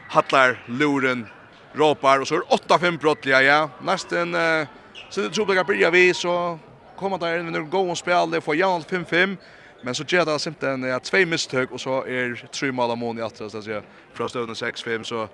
Hatlar, 0.10 0.56
Loren 0.68 1.28
ropar, 1.76 2.20
og 2.20 2.28
så 2.28 2.36
er 2.36 2.42
8-5 2.42 2.98
brottliga, 2.98 3.42
ja, 3.42 3.70
Nästan 3.82 4.36
Uh, 4.36 4.68
Så 5.10 5.22
det 5.22 5.30
tror 5.30 5.56
jag 5.56 5.66
börjar 5.66 5.92
vi 5.92 6.14
så 6.14 6.60
kommer 6.98 7.18
där 7.18 7.44
när 7.44 7.52
de 7.52 7.70
gå 7.70 7.92
och 7.92 8.32
det 8.32 8.42
för 8.42 8.54
Jan 8.54 8.82
5-5. 8.82 9.38
Men 9.82 9.96
så 9.96 10.04
gör 10.08 10.26
det 10.26 10.40
simpelthen 10.40 10.84
ja, 10.84 11.00
två 11.00 11.26
misstag 11.26 11.72
och 11.72 11.82
så 11.82 12.06
är 12.06 12.48
tre 12.52 12.72
mål 12.72 12.92
om 12.92 13.20
i 13.20 13.22
åtta 13.22 13.50
så 13.50 13.58
att 13.58 13.64
säga. 13.64 13.82
Från 14.14 14.30
stöden 14.30 14.56
6-5 14.56 15.04
så 15.04 15.28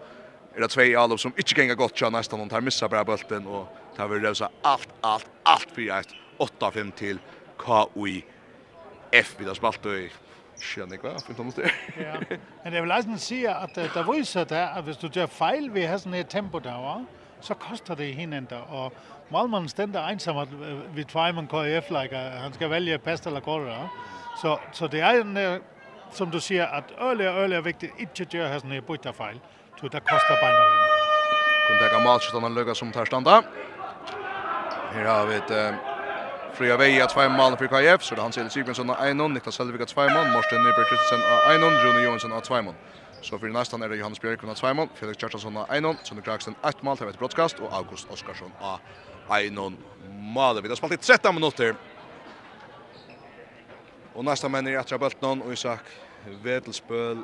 är 0.56 0.62
det 0.62 0.68
två 0.68 1.00
allop 1.00 1.20
som 1.20 1.34
inte 1.38 1.62
gänga 1.62 1.76
gott 1.76 1.98
tjänar 1.98 2.20
nästan 2.20 2.40
de 2.40 2.50
tar 2.50 2.62
missar 2.62 2.90
bara 2.90 3.04
bollen 3.04 3.48
och 3.48 3.68
tar 3.96 4.08
vi 4.08 4.20
rösa 4.20 4.50
allt 4.62 4.90
allt 5.02 5.30
allt 5.44 5.68
för 5.74 6.00
ett 6.00 6.08
8-5 6.60 6.92
till 6.92 7.18
KUI 7.58 8.26
F 9.12 9.36
vid 9.38 9.56
spalt 9.56 9.86
och 9.86 9.92
skjønner 10.60 10.98
ikke 10.98 11.10
hva, 11.12 11.20
for 11.20 11.36
Thomas 11.36 11.56
det. 11.56 11.70
ja, 12.00 12.16
men 12.64 12.74
jeg 12.74 12.84
vil 12.84 12.92
altså 12.92 13.18
si 13.20 13.42
at 13.46 13.76
det 13.76 14.06
viser 14.08 14.48
det 14.48 14.62
at 14.64 14.84
hvis 14.84 14.98
du 14.98 15.08
gjør 15.08 15.28
feil, 15.32 15.70
vi 15.72 15.84
har 15.84 16.00
sånn 16.00 16.16
et 16.16 16.30
tempo 16.32 16.60
der, 16.64 17.04
så 17.46 17.54
koster 17.54 17.96
det 17.96 18.16
hinanden. 18.16 18.60
Og 18.68 18.94
målmanden 19.30 19.70
stender 19.70 20.08
ensam 20.08 20.36
ved 20.96 21.06
Twyman 21.06 21.48
KF, 21.48 21.90
like, 21.90 22.16
han 22.16 22.54
skal 22.54 22.70
vælge 22.70 22.98
pasta 22.98 23.30
eller 23.30 23.40
kortere. 23.40 23.90
Så, 24.42 24.58
så 24.72 24.88
det 24.88 25.02
er 25.02 25.10
en, 25.10 25.62
som 26.12 26.32
du 26.32 26.40
siger, 26.40 26.66
at 26.66 26.84
øjelig 26.98 27.30
og 27.30 27.36
øjelig 27.36 27.56
er 27.56 27.62
vigtigt, 27.62 27.92
ikke 28.00 28.12
at 28.22 28.30
gøre 28.30 28.60
sådan 28.60 28.72
en 28.72 28.84
bytterfejl. 28.84 29.40
Så 29.78 29.88
det 29.88 30.04
koster 30.12 30.36
bare 30.42 30.54
noget. 30.54 30.80
Kun 31.68 31.76
det 31.84 31.92
kan 31.92 32.04
malskjøtt 32.04 32.44
han 32.44 32.54
løgge 32.54 32.76
som 32.76 32.92
tar 32.92 33.06
standa. 33.06 33.42
Her 34.94 35.08
har 35.08 35.26
vi 35.26 35.34
et 35.34 35.78
Fria 36.56 36.76
Vei 36.76 37.00
at 37.00 37.10
2 37.10 37.30
mål 37.30 37.58
for 37.58 37.68
KF, 37.68 38.04
så 38.04 38.16
det 38.16 38.20
er 38.20 38.24
Hans 38.24 38.38
Eli 38.38 38.50
Sigmundsson 38.50 38.90
av 38.90 38.96
1-0, 38.96 39.28
Niklas 39.28 39.56
Selvig 39.56 39.82
av 39.82 39.88
2 39.88 40.02
mål, 40.02 40.28
Morsten 40.34 40.62
Nyberg 40.64 40.88
Kristensen 40.88 41.22
av 41.34 41.40
1-0, 41.52 41.66
Rune 41.84 42.04
Johansson 42.06 42.32
av 42.32 42.42
2 42.42 42.62
mål. 42.62 42.76
Så 43.22 43.40
för 43.40 43.48
nästan 43.48 43.82
är 43.82 43.90
det 43.90 43.96
Johannes 43.96 44.22
Björk 44.22 44.56
två 44.56 44.74
mål, 44.74 44.88
Felix 44.96 45.22
Kjartansson 45.22 45.58
och 45.58 45.74
Einon, 45.74 45.98
Sonny 46.04 46.22
Kraxen 46.22 46.56
ett 46.64 46.82
mål, 46.82 46.98
till 46.98 47.08
ett 47.08 47.20
broadcast, 47.20 47.60
och 47.60 47.74
August 47.74 48.12
Oskarsson 48.12 48.52
och 48.60 49.36
Einon 49.36 49.78
mål. 50.10 50.62
Vi 50.62 50.68
har 50.70 50.76
spalt 50.76 50.94
i 50.94 50.98
13 50.98 51.36
minuter. 51.36 51.76
Og 54.16 54.24
nästa 54.26 54.48
män 54.48 54.68
er 54.68 54.80
Atra 54.80 54.98
Bøltnon 54.98 55.42
og 55.42 55.54
Isak 55.54 55.80
Vedelspöl. 56.44 57.24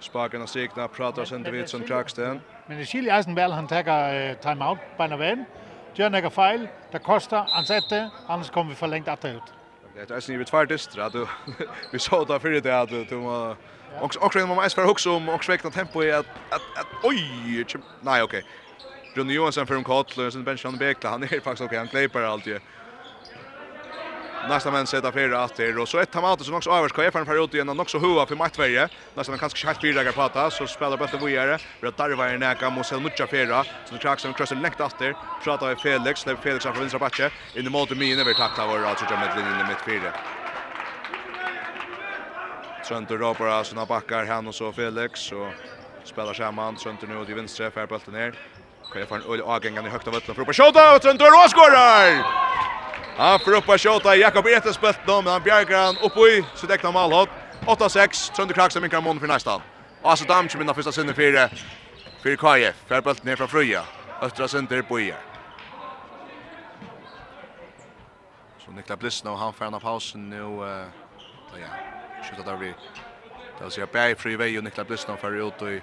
Spaken 0.00 0.42
och 0.42 0.48
sikna, 0.48 0.88
pratar 0.88 1.24
sen 1.24 1.44
till 1.44 1.52
Vitsen 1.52 1.86
Kraksten. 1.86 2.40
Men 2.66 2.78
det 2.78 2.86
skiljer 2.86 3.16
Eisen 3.16 3.34
väl, 3.34 3.52
han 3.52 3.68
tar 3.68 3.82
uh, 4.14 4.36
timeout 4.36 4.78
på 4.96 5.02
en 5.02 5.12
av 5.12 5.22
en. 5.22 5.44
Gjør 5.94 6.14
en 6.14 6.30
fejl, 6.30 6.68
der 6.92 7.54
han 7.54 7.64
sätter, 7.64 8.10
annars 8.26 8.50
kommer 8.50 8.70
vi 8.70 8.76
for 8.76 8.86
længt 8.86 9.24
ut. 9.24 9.61
Det 9.94 10.10
är 10.10 10.20
snivet 10.20 10.48
tvär 10.48 10.66
dystra 10.66 11.06
att 11.06 11.14
vi 11.90 11.98
såg 11.98 12.28
där 12.28 12.38
för 12.38 12.50
det 12.50 12.80
att 12.80 13.08
du 13.08 13.14
må 13.14 13.56
också 14.02 14.18
också 14.18 14.38
när 14.38 14.46
man 14.46 14.64
är 14.64 14.68
för 14.68 14.90
också 14.90 15.10
om 15.16 15.28
och 15.28 15.44
sväckna 15.44 15.70
tempo 15.70 16.02
i 16.02 16.12
att 16.12 16.26
att 16.48 16.88
oj 17.02 17.64
nej 18.00 18.22
okej. 18.22 18.44
Ronny 19.16 19.34
Johansson 19.34 19.66
för 19.66 19.74
en 19.74 19.84
kort, 19.84 20.12
sen 20.12 20.44
bench 20.44 20.64
han 20.64 20.78
bekla. 20.78 21.10
Han 21.10 21.22
är 21.22 21.40
faktiskt 21.44 21.60
okej, 21.60 21.78
han 21.78 21.88
klipper 21.88 22.22
alltid. 22.22 22.60
Nästa 24.44 24.70
man 24.70 24.86
sätta 24.86 25.12
fyra 25.12 25.44
att 25.44 25.56
det 25.56 25.76
och 25.76 25.88
så 25.88 25.98
ett 25.98 26.10
tomater 26.10 26.44
som 26.44 26.54
också 26.54 26.70
avers 26.70 26.92
kan 26.92 27.04
FN 27.04 27.26
för 27.26 27.44
ut 27.44 27.54
igen 27.54 27.68
och 27.68 27.80
också 27.80 27.98
hua 27.98 28.26
för 28.26 28.36
mattvärje. 28.36 28.88
Nästa 29.14 29.32
man 29.32 29.38
kanske 29.38 29.66
helt 29.66 29.80
fyra 29.80 30.02
där 30.02 30.12
prata 30.12 30.50
så 30.50 30.66
spelar 30.66 30.96
bättre 30.96 31.18
vi 31.18 31.36
är 31.36 31.46
det 31.80 31.88
att 31.88 31.96
där 31.96 32.10
var 32.16 32.26
en 32.26 32.40
näka 32.40 32.70
mot 32.70 32.86
Sel 32.86 33.00
Mucha 33.00 33.26
fyra. 33.28 33.64
Så 33.84 33.94
det 33.94 34.20
som 34.20 34.34
crossar 34.34 34.56
längt 34.56 34.80
efter 34.80 35.14
prata 35.44 35.66
med 35.66 35.80
Felix. 35.80 36.24
Där 36.24 36.36
Felix 36.36 36.64
har 36.64 36.72
vänstra 36.72 36.98
backe 36.98 37.30
in 37.54 37.66
i 37.66 37.70
mål 37.70 37.86
till 37.86 37.96
min 37.96 38.18
över 38.18 38.34
tackla 38.34 38.66
var 38.66 38.82
alltså 38.82 39.04
jag 39.08 39.18
med 39.18 39.34
linjen 39.34 39.60
i 39.60 39.64
mitt 39.64 39.82
fyra. 39.82 40.12
Trönter 42.88 43.18
ropar 43.18 43.46
av 43.46 43.64
sina 43.64 43.86
backar 43.86 44.26
han 44.26 44.46
och 44.48 44.54
så 44.54 44.72
Felix. 44.72 45.32
Och 45.32 45.54
spelar 46.04 46.34
samman 46.34 46.76
Trönter 46.76 47.06
nu 47.06 47.24
till 47.26 47.34
vänstra 47.34 47.70
för 47.70 47.86
bulten 47.86 48.14
ner. 48.14 48.34
Kan 48.92 49.00
jag 49.00 49.08
få 49.08 49.14
en 49.14 49.22
öl 49.32 49.40
avgängande 49.40 49.90
högt 49.90 50.06
av 50.06 50.12
bollen 50.12 50.34
för 50.34 50.42
att 50.42 50.56
skjuta 50.56 50.94
och 50.94 51.02
Trönter 51.02 51.26
och 51.44 51.50
skorar. 51.50 52.51
Han 53.16 53.40
får 53.40 53.54
upp 53.54 53.68
och 53.68 53.80
skjuta 53.80 54.16
Jakob 54.16 54.46
Etes 54.46 54.74
spelt 54.74 55.06
dem, 55.06 55.24
men 55.24 55.32
han 55.32 55.42
bjärgar 55.42 55.86
han 55.86 55.96
upp 55.98 56.16
i 56.16 56.44
sitt 56.54 56.70
äkta 56.70 56.92
målhåll. 56.92 57.28
8-6, 57.66 58.32
Trønder 58.34 58.54
Kraks 58.54 58.76
minkar 58.76 59.00
mån 59.00 59.20
för 59.20 59.26
nästa. 59.26 59.62
Och 60.02 60.18
så 60.18 60.24
dammer 60.24 60.58
mina 60.58 60.74
första 60.74 60.92
sinne 60.92 61.14
för 61.14 61.50
för 62.22 62.36
KF. 62.36 62.76
För 62.86 63.00
bulten 63.00 63.26
ner 63.26 63.36
från 63.36 63.48
Fröja. 63.48 63.84
Östra 64.20 64.48
center 64.48 64.82
på 64.82 65.00
i. 65.00 65.14
Så 68.64 68.70
Niklas 68.70 68.98
Blissna 68.98 69.30
nu 69.30 69.36
han 69.36 69.52
får 69.52 69.64
en 69.64 69.80
pausen 69.80 70.30
nu 70.30 70.36
eh 70.36 70.86
ja. 71.60 71.68
Skjuta 72.22 72.50
där 72.50 72.56
vi. 72.56 72.74
Där 73.58 73.70
ser 73.70 73.86
Berg 73.86 74.14
fri 74.14 74.36
väg 74.36 74.58
och 74.58 74.64
Niklas 74.64 74.86
Blissna 74.86 75.16
för 75.16 75.32
ut 75.48 75.62
i 75.62 75.82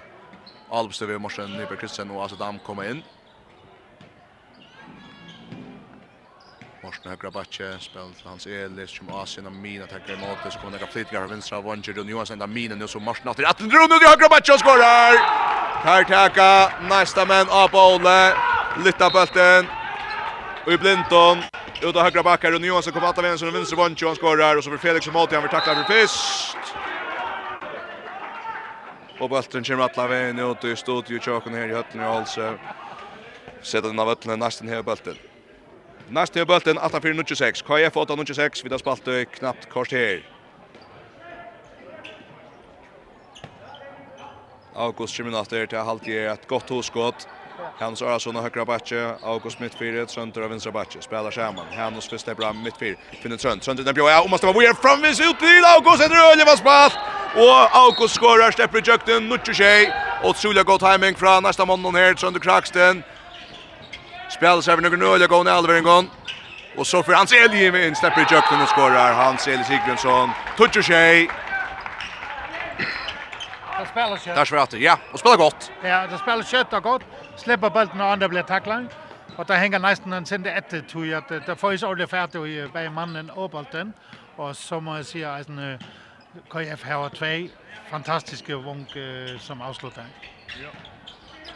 Albstøve 0.70 1.14
i 1.14 1.18
morsen, 1.18 1.50
Nyberg 1.50 1.78
Kristensen 1.78 2.10
og 2.10 2.24
Asadam 2.24 2.58
kommer 2.58 2.90
inn. 2.90 3.02
Morsen 6.82 7.10
högra 7.10 7.30
backe, 7.30 7.78
spel 7.80 8.14
till 8.14 8.26
hans 8.26 8.46
Elis, 8.46 8.90
som 8.90 9.08
Asien 9.10 9.46
och 9.46 9.52
Mina 9.52 9.86
tackar 9.86 10.12
emot 10.14 10.38
det, 10.44 10.50
så 10.50 10.58
kommer 10.58 10.72
några 10.72 10.86
flitiga 10.86 11.18
från 11.20 11.30
vänstra 11.30 11.58
av 11.58 11.64
Vanger, 11.64 11.92
Rune 11.92 12.10
Johansson 12.10 12.38
där 12.38 12.46
Mina 12.46 12.74
nu 12.74 12.88
så 12.88 13.00
Morsen 13.00 13.28
efter 13.28 13.44
Atten 13.44 13.70
Rune 13.70 13.98
till 13.98 14.08
högra 14.08 14.28
backe 14.28 14.52
och 14.52 14.60
skorar! 14.60 15.12
Här 15.86 16.04
tacka, 16.04 16.72
nästa 16.88 17.24
män 17.24 17.46
av 17.50 17.74
Ole, 17.74 18.34
lytta 18.84 19.10
bulten, 19.10 19.66
och 20.66 20.72
i 20.72 20.78
Blinton, 20.78 21.38
ut 21.82 21.96
av 21.96 22.02
högra 22.02 22.22
backe, 22.22 22.50
Rune 22.50 22.66
Johansson 22.66 22.92
kommer 22.92 23.08
att 23.08 23.16
ta 23.16 23.22
vänster 23.22 23.48
och 23.48 23.54
vänstra 23.54 23.76
Vanger, 23.76 24.06
han 24.06 24.16
skorar, 24.16 24.56
och 24.56 24.64
så 24.64 24.70
blir 24.70 24.78
Felix 24.78 25.08
emot, 25.08 25.32
han 25.32 25.42
blir 25.42 25.50
tacklad 25.50 25.76
för 25.76 25.92
fyrst! 25.94 26.56
Og 29.20 29.30
bulten 29.30 29.64
kommer 29.64 29.84
alla 29.84 30.08
vägen 30.08 30.38
ut 30.38 30.64
i 30.64 30.76
studio, 30.76 31.20
tjocken 31.20 31.54
här 31.54 31.68
i 31.68 31.74
hötten 31.74 32.00
i 32.00 32.04
Halse. 32.04 32.58
Sätter 33.62 33.88
den 33.88 33.98
av 33.98 34.10
ötlen, 34.10 34.38
nästan 34.38 34.68
här 34.68 34.82
bulten. 34.82 35.29
Nästa 36.12 36.40
är 36.40 36.44
bulten 36.44 36.78
84-96. 36.78 37.64
KF 37.64 37.94
8-96. 37.94 38.60
Vi 38.64 38.70
har 38.70 38.78
spalt 38.78 39.08
knappt 39.32 39.70
kort 39.70 39.92
här. 39.92 40.26
August 44.74 45.14
Kiminater 45.14 45.66
till 45.66 45.78
halvt 45.78 46.08
ett 46.08 46.48
gott 46.48 46.68
hoskott. 46.68 47.28
Hans 47.78 48.02
Arason 48.02 48.36
och 48.36 48.42
högra 48.42 48.64
backe, 48.64 49.14
August 49.22 49.60
mittfyret, 49.60 50.10
Sönder 50.10 50.42
och 50.42 50.50
vänstra 50.50 50.72
backe, 50.72 51.02
spelar 51.02 51.30
samman. 51.30 51.66
Hans 51.76 52.08
första 52.08 52.34
bra 52.34 52.52
mittfyr, 52.52 52.96
finner 53.22 53.36
Sönder, 53.36 53.64
Sönder 53.64 53.84
den 53.84 53.94
bjöa, 53.94 54.22
och 54.22 54.30
måste 54.30 54.46
vara 54.46 54.58
vidare 54.58 54.74
framvis 54.74 55.20
ut 55.20 55.38
till 55.38 55.64
August, 55.76 56.02
en 56.02 56.10
rölje 56.10 56.44
var 56.44 56.56
spalt! 56.56 56.94
Och 57.34 57.76
August 57.76 58.14
skorar, 58.14 58.50
släpper 58.50 58.78
i 58.78 58.82
jökten, 58.84 59.28
nutcher 59.28 59.52
sig, 59.52 59.92
och 60.24 60.36
troliga 60.36 60.62
god 60.62 60.80
timing 60.80 61.14
från 61.14 61.42
nästa 61.42 61.64
måndag 61.64 61.90
här, 61.90 62.14
Sönder 62.14 62.40
Kraksten. 62.40 63.02
Spelar 64.30 64.60
sig 64.60 64.72
över 64.72 64.82
någon 64.82 65.02
öliga 65.02 65.28
gång 65.28 65.46
i 65.46 65.50
Alveringon. 65.50 66.10
Och 66.76 66.86
så 66.86 67.02
för 67.02 67.12
Hans 67.12 67.32
Eli 67.32 67.86
in 67.86 67.96
släpper 67.96 68.20
i 68.20 68.34
jökten 68.34 68.62
och 68.62 68.68
skorar. 68.68 69.12
Hans 69.14 69.48
Eli 69.48 69.64
Sigmundsson. 69.64 70.30
Touchar 70.56 70.82
sig. 70.82 71.30
Det 73.80 73.86
spelar 73.86 74.16
kött. 74.16 74.36
Där 74.36 74.44
svarar 74.44 74.68
ja. 74.76 74.98
Och 75.12 75.18
spelar 75.18 75.36
gott. 75.36 75.72
Ja, 75.82 76.06
det 76.06 76.18
spelar 76.18 76.42
kött 76.42 76.72
och 76.72 76.82
gott. 76.82 77.02
Släpper 77.36 77.70
bollen 77.70 78.00
och 78.00 78.06
andra 78.06 78.28
blir 78.28 78.42
tacklad. 78.42 78.86
Och 79.36 79.46
där 79.46 79.56
hänger 79.56 79.78
nästan 79.78 80.12
en 80.12 80.26
sände 80.26 80.50
ett 80.50 80.88
tur 80.88 81.14
att 81.14 81.28
det 81.28 81.56
får 81.56 81.72
ju 81.72 81.86
ordentligt 81.86 82.10
färdigt 82.10 82.34
i 82.34 82.68
bak 82.72 82.92
mannen 82.92 83.30
och 83.30 83.50
bollen. 83.50 83.92
Och 84.36 84.56
som 84.56 84.84
man 84.84 85.04
säga 85.04 85.34
att 85.34 85.48
en 85.48 85.78
KF 86.48 86.84
har 86.84 87.08
två 87.08 87.48
fantastiska 87.90 88.56
vunk 88.56 88.88
som 89.40 89.60
avslutar. 89.62 90.04
Ja. 90.62 90.70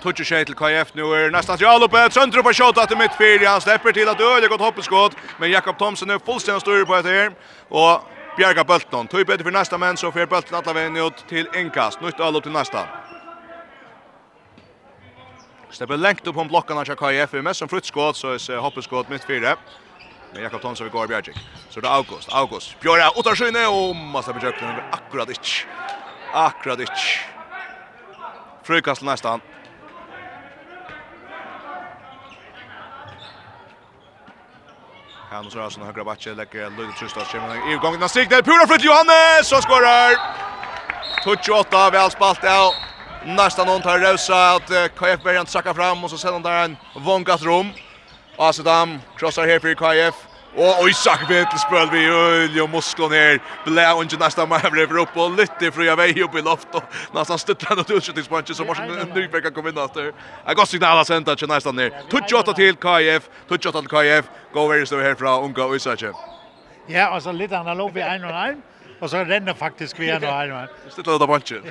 Tutsi 0.04 0.24
tjej 0.24 0.44
til 0.44 0.54
KF 0.54 0.90
nu 0.94 1.06
er 1.16 1.30
nästan 1.32 1.56
Jalopet 1.60 2.12
Söndru 2.12 2.42
på 2.42 2.52
skott 2.52 2.78
att 2.78 2.98
mitt 2.98 3.14
fyra 3.14 3.48
han 3.48 3.60
släpper 3.60 3.92
till 3.92 4.08
att 4.08 4.20
öle 4.20 4.48
gott 4.48 4.60
hoppeskott. 4.60 5.16
men 5.38 5.50
Jakob 5.50 5.78
Thomsen 5.78 6.10
är 6.10 6.18
fullständigt 6.18 6.62
styr 6.62 6.84
på 6.84 7.02
det 7.02 7.08
här 7.08 7.32
och 7.68 8.00
Bjerga 8.36 8.64
Bulton 8.64 9.06
tog 9.06 9.26
bättre 9.26 9.44
för 9.44 9.50
nästa 9.50 9.78
men 9.78 9.96
så 9.96 10.12
för 10.12 10.26
Bulton 10.26 10.58
alla 10.58 10.72
vägen 10.72 10.96
ut 10.96 11.28
till 11.28 11.48
inkast 11.54 12.00
nytt 12.00 12.20
all 12.20 12.34
til 12.34 12.42
till 12.42 12.52
nästa 12.52 12.88
Stäpper 15.70 15.96
längt 15.96 16.26
upp 16.26 16.36
om 16.36 16.48
blockarna 16.48 16.80
av 16.80 16.84
KF 16.84 17.32
med 17.32 17.56
som 17.56 17.68
fruttskott 17.68 18.16
så 18.16 18.28
är 18.28 18.56
hoppeskott 18.56 19.08
mitt 19.08 19.24
fyra 19.24 19.56
Men 20.32 20.42
Jakob 20.42 20.60
Thomsen 20.60 20.86
vi 20.86 20.90
går 20.90 21.06
Bjergic. 21.06 21.36
Så 21.70 21.80
det 21.80 21.88
är 21.88 21.92
August. 21.92 22.28
August. 22.32 22.80
Björja 22.80 23.10
Ottarskyne 23.10 23.66
och 23.66 23.96
massa 23.96 24.34
försök. 24.34 24.54
Akkurat 24.90 25.28
inte. 25.28 25.48
Akkurat 26.32 26.80
inte. 26.80 26.92
Frukast 28.62 29.02
nästan. 29.02 29.40
Han 35.34 35.50
så 35.50 35.58
Larsson 35.58 35.86
högra 35.86 36.04
backe 36.04 36.34
lägger 36.34 36.70
Ludde 36.70 36.92
Trustas 36.98 37.32
kommer 37.32 37.72
i 37.72 37.76
gången 37.76 38.08
strik 38.08 38.30
där 38.30 38.42
Pura 38.42 38.66
för 38.66 38.78
Johannes 38.78 39.48
så 39.48 39.56
skorar. 39.62 40.12
28 41.42 41.90
väl 41.90 42.10
spalt 42.10 42.38
ja. 42.42 42.74
Nästan 43.26 43.66
någon 43.66 43.82
tar 43.82 43.98
Rosa 43.98 44.50
att 44.50 44.70
KF 44.96 45.22
börjar 45.22 45.44
sacka 45.44 45.74
fram 45.74 46.04
och 46.04 46.10
så 46.10 46.18
sätter 46.18 46.40
där 46.40 46.64
en 46.64 46.76
vonkat 46.96 47.42
rum. 47.42 47.70
Asadam 48.36 49.00
crossar 49.16 49.46
här 49.46 49.58
för 49.58 49.74
KF. 49.74 50.14
Og 50.56 50.88
Isak 50.88 51.24
Vettel 51.28 51.58
spøl 51.58 51.88
vi 51.90 52.04
øl 52.06 52.60
og 52.62 52.70
muskler 52.70 53.08
ned. 53.08 53.40
Blä 53.66 53.86
og 53.90 54.04
ikke 54.04 54.18
nesten 54.22 54.48
mer 54.48 54.66
över 54.82 55.00
upp 55.00 55.16
och 55.16 55.74
fri 55.74 55.88
av 55.88 55.98
vei 55.98 56.22
opp 56.22 56.34
i 56.34 56.40
loft 56.40 56.74
Og 56.74 56.82
nesten 57.14 57.38
støtter 57.38 57.66
han 57.68 57.78
og 57.78 57.90
utskjutningspunch 57.90 58.54
så 58.54 58.64
måste 58.64 58.82
en 58.84 59.12
ny 59.14 59.28
peka 59.28 59.50
komma 59.50 59.68
in 59.68 59.74
där. 59.74 60.12
Jag 60.46 60.56
går 60.56 60.64
signal 60.64 60.98
av 60.98 61.04
sända 61.04 61.34
til 61.34 61.48
nesten 61.48 61.74
ned. 61.74 61.90
Touch 62.10 62.54
til 62.56 62.76
KF, 62.76 63.28
touch 63.48 63.62
til 63.62 63.88
KF. 63.88 64.28
Gå 64.52 64.68
where 64.68 64.82
is 64.82 64.90
the 64.90 64.96
here 64.96 65.16
från 65.16 65.44
Unga 65.44 65.74
Isak. 65.74 66.02
Ja, 66.88 67.06
og 67.06 67.22
så 67.22 67.32
litt 67.32 67.52
analog 67.52 67.94
vi 67.94 68.00
en 68.00 68.24
og 68.24 68.48
en. 68.48 68.62
Og 69.00 69.10
så 69.10 69.24
renner 69.24 69.54
faktisk 69.54 69.98
vi 69.98 70.08
en 70.10 70.24
og 70.24 70.42
en. 70.42 70.68
Støtter 70.88 71.12
Stöttar 71.12 71.22
av 71.22 71.26
punchen. 71.26 71.62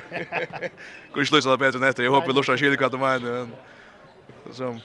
Går 1.12 1.22
ikke 1.22 1.36
lyst 1.36 1.42
til 1.42 1.50
det 1.50 1.58
bedre 1.58 1.78
enn 1.78 1.88
etter. 1.88 2.02
Jeg 2.02 2.10
håper 2.10 2.26
vi 2.26 2.32
lustar 2.32 2.56
skilka 2.56 2.88
till 2.88 2.98
mig. 2.98 3.20
Som 4.52 4.80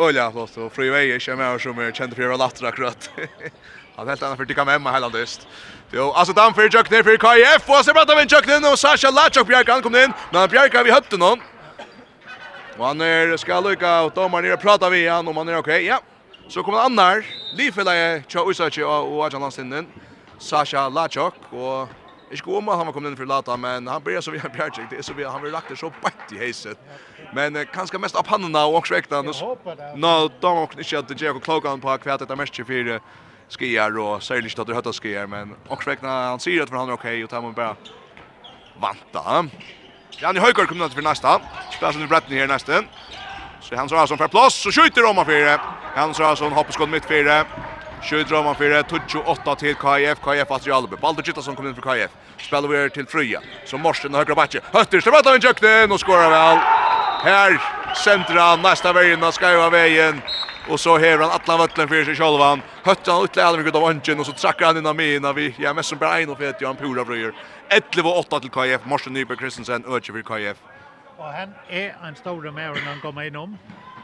Olja 0.00 0.30
flott 0.32 0.56
och 0.56 0.72
fri 0.72 0.90
vei 0.90 1.18
jag 1.26 1.38
med 1.38 1.60
som 1.60 1.78
är 1.78 1.92
känd 1.92 2.16
för 2.16 2.30
att 2.30 2.38
latra 2.38 2.68
akkurat. 2.68 3.10
Han 3.96 4.08
helt 4.08 4.22
annat 4.22 4.36
för 4.36 4.60
att 4.60 4.66
med 4.66 4.74
hemma 4.74 4.92
hela 4.92 5.08
dyst. 5.08 5.48
Jo, 5.92 6.10
alltså 6.12 6.32
dan 6.34 6.54
för 6.54 6.74
Jack 6.74 6.90
ner 6.90 7.02
för 7.02 7.16
KF 7.16 7.68
och 7.68 7.84
så 7.84 7.92
pratar 7.92 8.16
vi 8.16 8.26
Jack 8.28 8.72
och 8.72 8.78
Sasha 8.78 9.10
Lachok 9.10 9.46
Bjarkan 9.46 9.82
kom 9.82 9.96
in. 9.96 10.12
Men 10.32 10.48
Bjarkan 10.48 10.84
vi 10.84 10.90
hötte 10.90 11.16
någon. 11.16 11.40
Och 12.78 12.86
han 12.86 13.00
är 13.00 13.36
ska 13.36 13.60
lucka 13.60 14.02
och 14.02 14.12
domaren 14.12 14.44
ner 14.44 14.56
prata 14.56 14.90
vi 14.90 15.08
han 15.08 15.28
om 15.28 15.36
han 15.36 15.48
är 15.48 15.56
okej. 15.56 15.84
Ja. 15.84 16.00
Så 16.48 16.62
kommer 16.62 16.78
annar. 16.78 17.24
Lifela 17.56 17.94
är 17.94 18.22
Chausachi 18.28 18.82
och 18.82 19.26
Ajalansinnen. 19.26 19.86
Sasha 20.38 20.88
Lachok 20.88 21.34
och 21.50 21.88
Ikke 22.30 22.52
om 22.54 22.68
han 22.70 22.86
var 22.86 22.94
kommet 22.94 23.10
inn 23.10 23.18
for 23.18 23.26
lata, 23.26 23.56
men 23.58 23.88
han 23.90 24.02
blir 24.02 24.20
så 24.22 24.30
vi 24.30 24.38
har 24.38 24.52
bjergjeg, 24.54 24.86
det 24.90 25.00
er 25.00 25.06
så 25.06 25.14
vi 25.18 25.26
han 25.26 25.42
blir 25.42 25.50
lagt 25.50 25.72
det 25.72 25.78
så 25.80 25.90
bætt 26.02 26.30
i 26.36 26.38
heiset. 26.38 26.78
Men 27.34 27.56
eh, 27.58 27.66
kanskje 27.66 27.98
mest 27.98 28.18
opp 28.18 28.30
handen 28.30 28.54
og 28.54 28.78
også 28.80 28.94
vekta 28.94 29.22
han. 29.22 29.32
Nå, 29.98 30.12
da 30.42 30.54
må 30.54 30.62
han 30.62 30.84
ikke 30.84 31.02
at 31.02 31.10
det 31.10 31.18
gjør 31.18 31.42
klokken 31.42 31.82
på 31.82 31.90
hva 31.90 32.18
det 32.20 32.30
er 32.30 32.38
mest 32.38 32.54
24 32.54 33.00
skier, 33.50 33.98
og 33.98 34.22
særlig 34.22 34.52
ikke 34.52 34.62
at 34.62 34.70
det 34.70 34.78
høtter 34.78 34.94
skier, 34.94 35.26
men 35.30 35.56
også 35.66 35.90
vekta 35.90 36.14
han 36.30 36.42
sier 36.42 36.62
at 36.62 36.70
han 36.70 36.92
er 36.92 36.98
ok, 36.98 37.08
og 37.24 37.32
tar 37.32 37.42
man 37.42 37.56
bare 37.58 37.98
vanta. 38.80 39.42
Janne 40.20 40.42
Høygaard 40.42 40.68
kommer 40.68 40.88
til 40.88 41.00
for 41.00 41.06
neste. 41.06 41.34
Spiller 41.74 41.96
som 41.96 42.04
i 42.04 42.08
bretten 42.10 42.36
her 42.36 42.50
neste. 42.50 42.84
Så 43.60 43.76
han 43.76 43.88
så 43.88 43.96
har 43.96 44.06
som 44.06 44.18
for 44.18 44.30
plass, 44.30 44.54
så 44.62 44.70
skjuter 44.72 45.02
Roma 45.02 45.24
4. 45.24 45.58
Han 45.96 46.14
så 46.14 46.24
har 46.24 46.38
som 46.38 46.52
hopper 46.52 46.74
skått 46.76 46.90
midt 46.92 47.06
4. 47.08 47.42
Sjödra 48.02 48.42
man 48.42 48.54
för 48.54 48.84
28 49.08 49.56
till 49.56 49.74
KIF 49.74 50.18
KIF 50.24 50.50
att 50.50 50.66
Jalbe. 50.66 50.96
Baldur 50.96 51.22
Gittason 51.22 51.56
kommer 51.56 51.68
in 51.68 51.74
för 51.74 51.94
KIF. 51.94 52.10
Spelar 52.38 52.68
vi 52.68 52.90
till 52.90 53.06
Fröja. 53.06 53.40
Så 53.64 53.78
Morsen 53.78 54.14
högra 54.14 54.34
backe. 54.34 54.60
Hötter 54.72 55.00
så 55.00 55.10
väntar 55.10 55.32
vi 55.32 55.38
jökten 55.38 55.92
och 55.92 56.00
skorar 56.00 56.30
väl. 56.30 56.58
Här 57.24 57.60
centra. 57.94 58.56
nästa 58.56 58.92
vägen 58.92 59.32
ska 59.32 59.50
ju 59.52 59.70
vägen. 59.70 60.22
Och 60.68 60.80
så 60.80 60.98
häver 60.98 61.24
han 61.24 61.40
alla 61.44 61.58
vattlen 61.58 61.88
för 61.88 62.04
sig 62.04 62.16
själva. 62.16 62.58
Hötter 62.84 63.12
han 63.12 63.24
utle 63.24 63.44
Alvin 63.44 63.76
av 63.76 63.84
Angen 63.84 64.20
och 64.20 64.26
så 64.26 64.32
trackar 64.32 64.66
han 64.66 64.76
in 64.76 64.86
Amina 64.86 65.32
vi. 65.32 65.54
Ja 65.58 65.74
mest 65.74 65.88
som 65.88 65.98
bara 65.98 66.20
en 66.20 66.30
och 66.30 66.38
fet 66.38 66.60
Jan 66.60 66.76
Pura 66.76 67.04
Fröjer. 67.04 67.32
11-8 67.70 68.40
till 68.40 68.50
KIF. 68.50 68.80
Morsen 68.84 69.12
Nyberg 69.12 69.38
Kristensen 69.38 69.84
öcher 69.84 70.12
för 70.12 70.38
KIF. 70.38 70.56
Och 71.16 71.24
han 71.24 71.54
är 71.68 71.96
en 72.06 72.14
stor 72.16 72.50
mer 72.50 72.68
än 72.68 72.86
han 72.86 73.00
kommer 73.00 73.22
inom. 73.22 73.58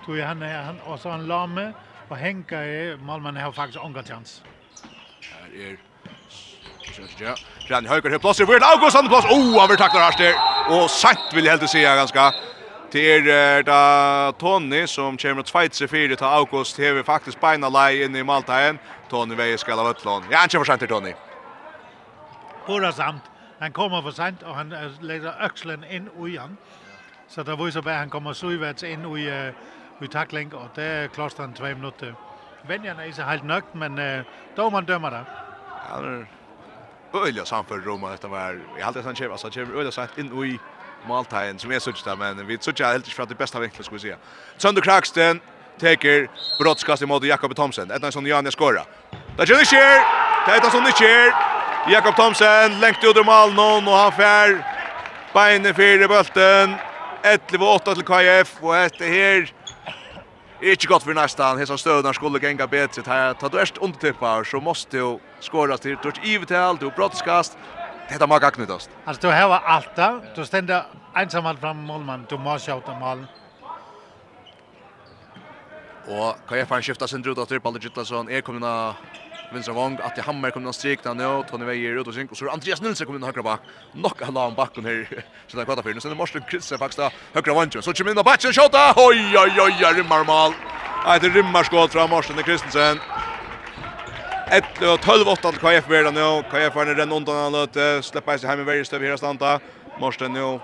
Tror 0.04 0.18
jag 0.18 0.26
han 0.26 0.42
är 0.42 0.62
han 0.62 0.80
och 0.80 1.00
så 1.00 1.10
han 1.10 1.26
lamme 1.26 1.72
og 2.08 2.16
Henka 2.16 2.62
i 2.62 2.96
Malmö 2.96 3.40
har 3.40 3.52
faktisk 3.52 3.78
en 3.84 4.04
chans. 4.04 4.42
Här 5.20 5.70
är 5.70 5.76
Ja, 7.18 7.34
Jan 7.68 7.86
Höger 7.86 8.10
har 8.10 8.18
plats 8.18 8.40
i 8.40 8.42
August 8.42 8.64
Augustsson 8.64 9.08
plats. 9.08 9.26
Oh, 9.26 9.60
han 9.60 9.68
vill 9.68 9.78
tackla 9.78 10.08
Arster. 10.08 10.34
Och 10.70 10.90
sant 10.90 11.18
vill 11.34 11.44
jag 11.44 11.58
helt 11.58 11.70
säga 11.70 11.96
ganska. 11.96 12.32
Till 12.90 13.28
er 13.28 13.62
da 13.62 14.32
Tony 14.32 14.86
som 14.86 15.16
kommer 15.16 15.40
att 15.40 15.50
fight 15.50 15.74
sig 15.74 15.88
för 15.88 16.08
det 16.08 16.16
tar 16.16 16.32
August 16.32 16.78
har 16.78 16.92
vi 16.92 17.02
faktiskt 17.02 17.40
beina 17.40 17.68
lei 17.68 18.04
in 18.04 18.16
i 18.16 18.22
Maltaen. 18.22 18.78
Tony 19.08 19.34
Veje 19.34 19.58
ska 19.58 19.74
av 19.74 19.90
utlån. 19.90 20.22
Ja, 20.30 20.38
han 20.38 20.48
kommer 20.48 20.64
sent 20.64 20.78
till 20.78 20.88
Tony. 20.88 21.14
Pura 22.66 22.92
samt. 22.92 23.22
Han 23.58 23.72
kommer 23.72 24.02
för 24.02 24.10
sent 24.10 24.42
och 24.42 24.54
han 24.54 24.74
lägger 25.00 25.42
axeln 25.42 25.84
in 25.84 26.26
i 26.26 26.36
han. 26.36 26.56
Så 27.28 27.42
där 27.42 27.56
visar 27.56 27.82
bara 27.82 27.94
han 27.94 28.10
kommer 28.10 28.32
så 28.32 28.50
ivärts 28.50 28.82
in 28.82 29.16
i 29.18 29.52
i 30.00 30.08
tackling 30.08 30.54
och 30.54 30.68
det 30.74 31.14
kostar 31.14 31.44
en 31.44 31.54
2 31.54 31.64
minuter. 31.64 32.14
Venjarna 32.68 33.04
är 33.06 33.12
så 33.12 33.22
helt 33.22 33.44
nökt 33.44 33.74
men 33.74 33.98
eh, 33.98 34.70
man 34.72 34.84
dömer 34.84 35.10
det. 35.10 35.24
Ja, 35.90 36.00
det 36.00 36.08
är 36.08 36.26
öliga 37.22 37.44
samför 37.44 37.78
Roma 37.78 38.10
detta 38.10 38.28
var. 38.28 38.60
Jag 38.78 38.84
hade 38.84 39.02
sån 39.02 39.14
chef 39.14 39.32
alltså 39.32 39.50
chef 39.50 39.68
öliga 39.68 39.90
sagt 39.90 40.18
in 40.18 40.44
i 40.44 40.58
Maltagen 41.08 41.58
som 41.58 41.72
är 41.72 41.78
sånt 41.78 42.04
där 42.04 42.16
men 42.16 42.46
vi 42.46 42.58
såg 42.60 42.74
jag 42.80 42.86
helt 42.86 43.08
för 43.08 43.22
att 43.22 43.28
det 43.28 43.34
bästa 43.34 43.60
vinkeln 43.60 43.84
skulle 43.84 44.00
säga. 44.00 44.16
Sönder 44.56 44.82
Kraxten 44.82 45.40
teker 45.80 46.28
brottskast 46.58 47.02
emot 47.02 47.24
Jakob 47.24 47.56
Thomsen. 47.56 47.90
Ett 47.90 48.14
sån 48.14 48.26
Janne 48.26 48.50
skora. 48.50 48.82
Där 49.36 49.46
kör 49.46 49.64
sker. 49.64 50.00
Det 50.46 50.66
är 50.66 50.70
sån 50.70 50.84
sker. 50.84 51.34
Jakob 51.92 52.16
Thomsen 52.16 52.80
lengt 52.80 53.04
ut 53.04 53.16
ur 53.16 53.24
målen 53.24 53.88
och 53.88 53.94
han 53.94 54.12
fär 54.12 54.64
benen 55.34 55.74
för 55.74 56.08
bulten. 56.08 56.74
11-8 57.22 57.94
till 57.94 58.04
KF 58.04 58.56
och 58.60 58.76
ett 58.76 59.00
här 59.00 59.52
Ikke 60.60 60.86
godt 60.86 61.02
for 61.02 61.12
nästan. 61.12 61.58
Hesa 61.58 61.76
stödnar 61.76 62.12
skulle 62.12 62.38
gänga 62.38 62.66
bättre. 62.66 63.02
Ta 63.02 63.34
ta 63.34 63.48
du 63.48 63.58
erst 63.58 63.78
undertippar 63.78 64.44
så 64.44 64.60
måste 64.60 64.96
du 64.96 65.18
skåra 65.40 65.78
till 65.78 65.96
torch 65.96 66.24
ivetal, 66.24 66.76
du 66.76 66.90
brottskast. 66.90 67.58
Detta 68.08 68.26
mag 68.26 68.44
agnutast. 68.44 68.90
Alltså 69.04 69.28
du 69.28 69.34
har 69.34 69.60
allt 69.64 69.96
där. 69.96 70.20
Du 70.36 70.44
ständer 70.44 70.84
ensamman 71.14 71.56
fram 71.56 71.76
målman. 71.76 72.26
Du 72.28 72.38
måste 72.38 72.72
skjuta 72.72 72.94
mål. 72.94 73.26
Og 76.08 76.36
kan 76.48 76.58
jeg 76.58 76.68
fann 76.68 76.82
skifta 76.82 77.06
sin 77.06 77.22
drut 77.22 77.38
av 77.38 77.46
Tyrpalde 77.46 77.80
Gittlason, 77.82 78.28
er 78.30 78.40
kommuna 78.40 78.94
Vinstra 79.52 79.74
Vong, 79.74 79.98
Atti 80.02 80.20
Hammer 80.20 80.50
kom 80.50 80.62
någon 80.62 80.74
strik 80.74 81.02
där 81.02 81.14
nå, 81.14 81.44
Tony 81.50 81.64
Veijer 81.64 82.00
ut 82.00 82.08
og 82.08 82.14
synk, 82.14 82.32
og 82.32 82.38
så 82.38 82.48
Andreas 82.50 82.82
Nilsen 82.82 83.06
kom 83.06 83.16
in 83.16 83.22
högra 83.22 83.42
bak. 83.42 83.60
nok 83.94 84.22
han 84.22 84.34
la 84.34 84.46
om 84.46 84.54
bakken 84.54 84.84
her, 84.84 85.06
så 85.48 85.56
där 85.56 85.64
kvarta 85.64 85.82
fyra, 85.82 86.00
Så 86.00 86.10
er 86.10 86.14
Morsten 86.14 86.42
Kritsen 86.42 86.78
faktisk 86.78 86.98
da, 86.98 87.10
högra 87.34 87.54
vong, 87.54 87.70
så 87.70 87.92
kommer 87.92 88.10
inn 88.10 88.18
och 88.18 88.24
batchen, 88.24 88.52
tjota, 88.52 88.92
oi, 88.96 89.36
oi, 89.36 89.60
oi, 89.60 89.84
oi, 89.84 89.92
rimmar 89.94 90.24
mal. 90.24 90.52
Nei, 91.06 91.18
det 91.18 91.28
rimmar 91.28 91.64
skål 91.64 91.88
fra 91.88 92.06
Morsten 92.06 92.42
Kristensen. 92.42 92.98
11-12-8 94.50 95.40
til 95.42 95.58
KF 95.58 95.88
Verda 95.90 96.10
nå, 96.10 96.42
KF 96.50 96.76
er 96.76 96.94
den 96.94 97.12
undan 97.12 97.34
han 97.34 97.52
løte, 97.52 98.02
slipper 98.02 98.38
seg 98.38 98.50
hjemme 98.50 98.62
i 98.62 98.66
verre 98.66 98.84
støv 98.84 99.02
her 99.02 99.16
standa, 99.16 99.58
Morsten 99.98 100.34
nå, 100.34 100.60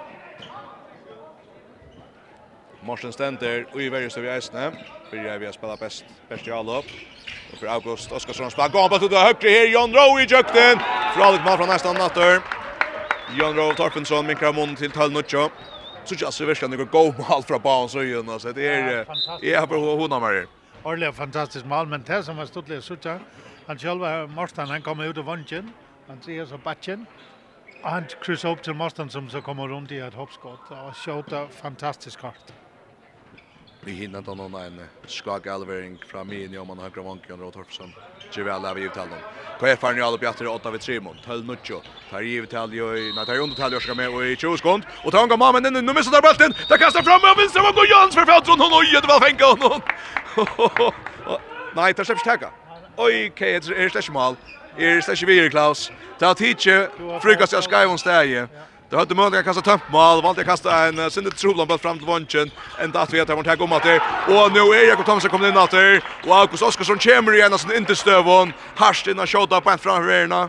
Morsen 2.84 3.12
Stender 3.12 3.64
og 3.72 3.82
i 3.82 3.88
verjus 3.88 4.16
av 4.16 4.24
Jæsne. 4.24 4.72
Fyrir 5.10 5.38
vi 5.38 5.46
att 5.46 5.54
spela 5.54 5.76
best, 5.76 6.04
best 6.28 6.46
i 6.46 6.50
allop. 6.50 6.84
Og 7.52 7.58
for 7.58 7.66
August 7.66 8.12
Oskarsson 8.12 8.50
spelar 8.50 8.68
gåan 8.68 8.90
på 8.90 8.98
tuta 8.98 9.16
högre 9.16 9.50
her. 9.50 9.66
Jon 9.66 9.94
Rowe 9.96 10.22
i 10.22 10.26
jøkten. 10.26 10.80
Fralik 11.14 11.44
mal 11.44 11.56
från 11.56 11.68
nästa 11.68 11.92
natter. 11.92 12.40
Jon 13.38 13.56
Rowe 13.56 13.74
Torfensson 13.74 14.26
minkrar 14.26 14.52
kramon 14.52 14.76
til 14.76 14.90
Tøll 14.90 15.12
Nutsjå. 15.12 15.50
Så 16.04 16.14
just 16.14 16.38
så 16.38 16.44
virkelig 16.44 16.70
noen 16.70 16.88
god 16.88 17.14
mål 17.18 17.42
från 17.42 17.62
banen 17.62 17.88
så 17.88 18.00
gjør 18.02 18.22
det. 18.22 18.54
Det 18.54 18.66
er 18.66 19.04
jeg 19.42 19.68
på 19.68 19.78
hon 19.78 20.12
har 20.12 20.32
her. 20.32 20.46
Orle 20.84 21.12
fantastisk 21.12 21.66
mål 21.66 21.86
men 21.86 22.02
det 22.06 22.24
som 22.24 22.36
var 22.36 22.46
stått 22.46 22.68
litt. 22.68 23.06
Han 23.66 23.78
själva 23.78 24.26
Morsten, 24.26 24.68
han 24.68 24.82
kom 24.82 25.00
ut 25.00 25.18
av 25.18 25.24
vantjen. 25.24 25.70
Han 26.08 26.22
ser 26.22 26.46
så 26.46 26.58
batchen. 26.58 27.06
Han 27.82 28.04
kryssar 28.22 28.50
upp 28.50 28.62
till 28.62 28.74
Morsten 28.74 29.10
som 29.10 29.30
så 29.30 29.40
kommer 29.40 29.68
runt 29.68 29.92
i 29.92 29.98
ett 29.98 30.14
hoppskott. 30.14 30.70
Och 30.70 30.96
skjuter 30.96 31.46
fantastiskt 31.62 32.16
kort 32.16 32.61
vi 33.84 33.92
hinner 33.92 34.18
inte 34.18 34.34
någon 34.34 34.54
en 34.54 34.80
skak 35.06 35.46
alvering 35.46 35.98
från 36.06 36.28
min 36.28 36.58
om 36.58 36.66
man 36.66 36.78
har 36.78 36.90
gravanken 36.90 37.42
och 37.42 37.52
Torfsson. 37.52 37.92
Ger 38.32 38.42
väl 38.42 38.64
av 38.64 38.78
givet 38.78 38.96
honom. 38.96 39.18
KF 39.60 39.82
har 39.82 39.92
nu 39.92 40.02
alla 40.02 40.18
på 40.18 40.48
8 40.48 40.70
vid 40.70 40.80
3 40.80 41.00
mot 41.00 41.16
12 41.24 41.46
nucho. 41.46 41.80
Tar 42.10 42.20
givet 42.20 42.54
all 42.54 42.74
ju 42.74 43.12
när 43.14 43.24
tar 43.24 43.38
under 43.38 43.54
till 43.54 43.72
jag 43.72 43.82
ska 43.82 43.94
med 43.94 44.08
och 44.08 44.24
i 44.24 44.36
20 44.36 44.56
sekund 44.56 44.84
och 45.04 45.12
tar 45.12 45.26
gång 45.26 45.38
mamma 45.38 45.60
men 45.60 45.72
nu 45.72 45.92
missar 45.92 46.12
där 46.12 46.22
bollen. 46.22 46.54
Där 46.68 46.76
kastar 46.76 47.02
fram 47.02 47.20
och 47.32 47.38
vinstra 47.38 47.68
och 47.68 47.74
går 47.74 47.90
Jans 47.90 48.14
för 48.14 48.24
Fältron 48.24 48.60
hon 48.60 48.72
oj 48.72 49.00
det 49.02 49.08
var 49.08 49.20
fänka 49.20 49.44
honom. 49.44 49.80
Nej, 51.76 51.94
tar 51.94 52.04
släpps 52.04 52.22
tacka. 52.24 52.50
Oj, 52.96 53.30
okej, 53.32 53.60
det 53.60 53.84
är 53.84 53.88
slash 53.88 54.12
mal. 54.12 54.36
Är 54.76 55.00
slash 55.00 55.26
vi 55.26 55.50
Klaus. 55.50 55.92
Ta 56.18 56.34
tiche 56.34 56.88
frukast 57.22 57.52
jag 57.52 57.64
ska 57.64 57.82
i 57.82 57.86
onsdag. 57.86 58.48
Det 58.92 58.98
hade 58.98 59.14
möjlighet 59.14 59.48
att 59.48 59.54
kasta 59.54 59.70
tömpmål, 59.70 60.22
valde 60.22 60.40
att 60.40 60.46
kasta 60.46 60.86
en 60.86 61.10
sinne 61.10 61.30
trolan 61.30 61.66
på 61.66 61.78
fram 61.78 61.98
till 61.98 62.06
vånchen. 62.06 62.50
En 62.78 62.96
att 62.96 63.12
vi 63.12 63.20
att 63.20 63.28
han 63.28 63.44
tagit 63.44 63.60
om 63.60 63.72
att 63.72 63.82
det. 63.82 63.96
Och 64.28 64.52
nu 64.52 64.60
är 64.60 64.88
Jakob 64.88 65.06
Thomsen 65.06 65.30
kommer 65.30 65.48
in 65.48 65.56
att 65.56 65.74
Och 66.26 66.36
August 66.36 66.62
Oskarsson 66.62 66.98
kommer 66.98 67.32
igen 67.34 67.52
alltså 67.52 67.74
inte 67.74 67.96
stövon. 67.96 68.52
Harst 68.76 69.06
innan 69.06 69.26
skjuta 69.26 69.60
på 69.60 69.70
en 69.70 69.78
framförerna. 69.78 70.48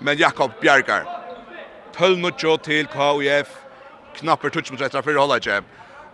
Men 0.00 0.16
Jakob 0.16 0.50
bjärgar. 0.60 1.04
12-0 1.96 2.58
till 2.58 2.86
KIF. 2.86 3.48
Knapper 4.16 4.48
touch 4.48 4.70
mot 4.70 4.80
rätta 4.80 5.02
för 5.02 5.14
hålla 5.14 5.38
jam. 5.42 5.64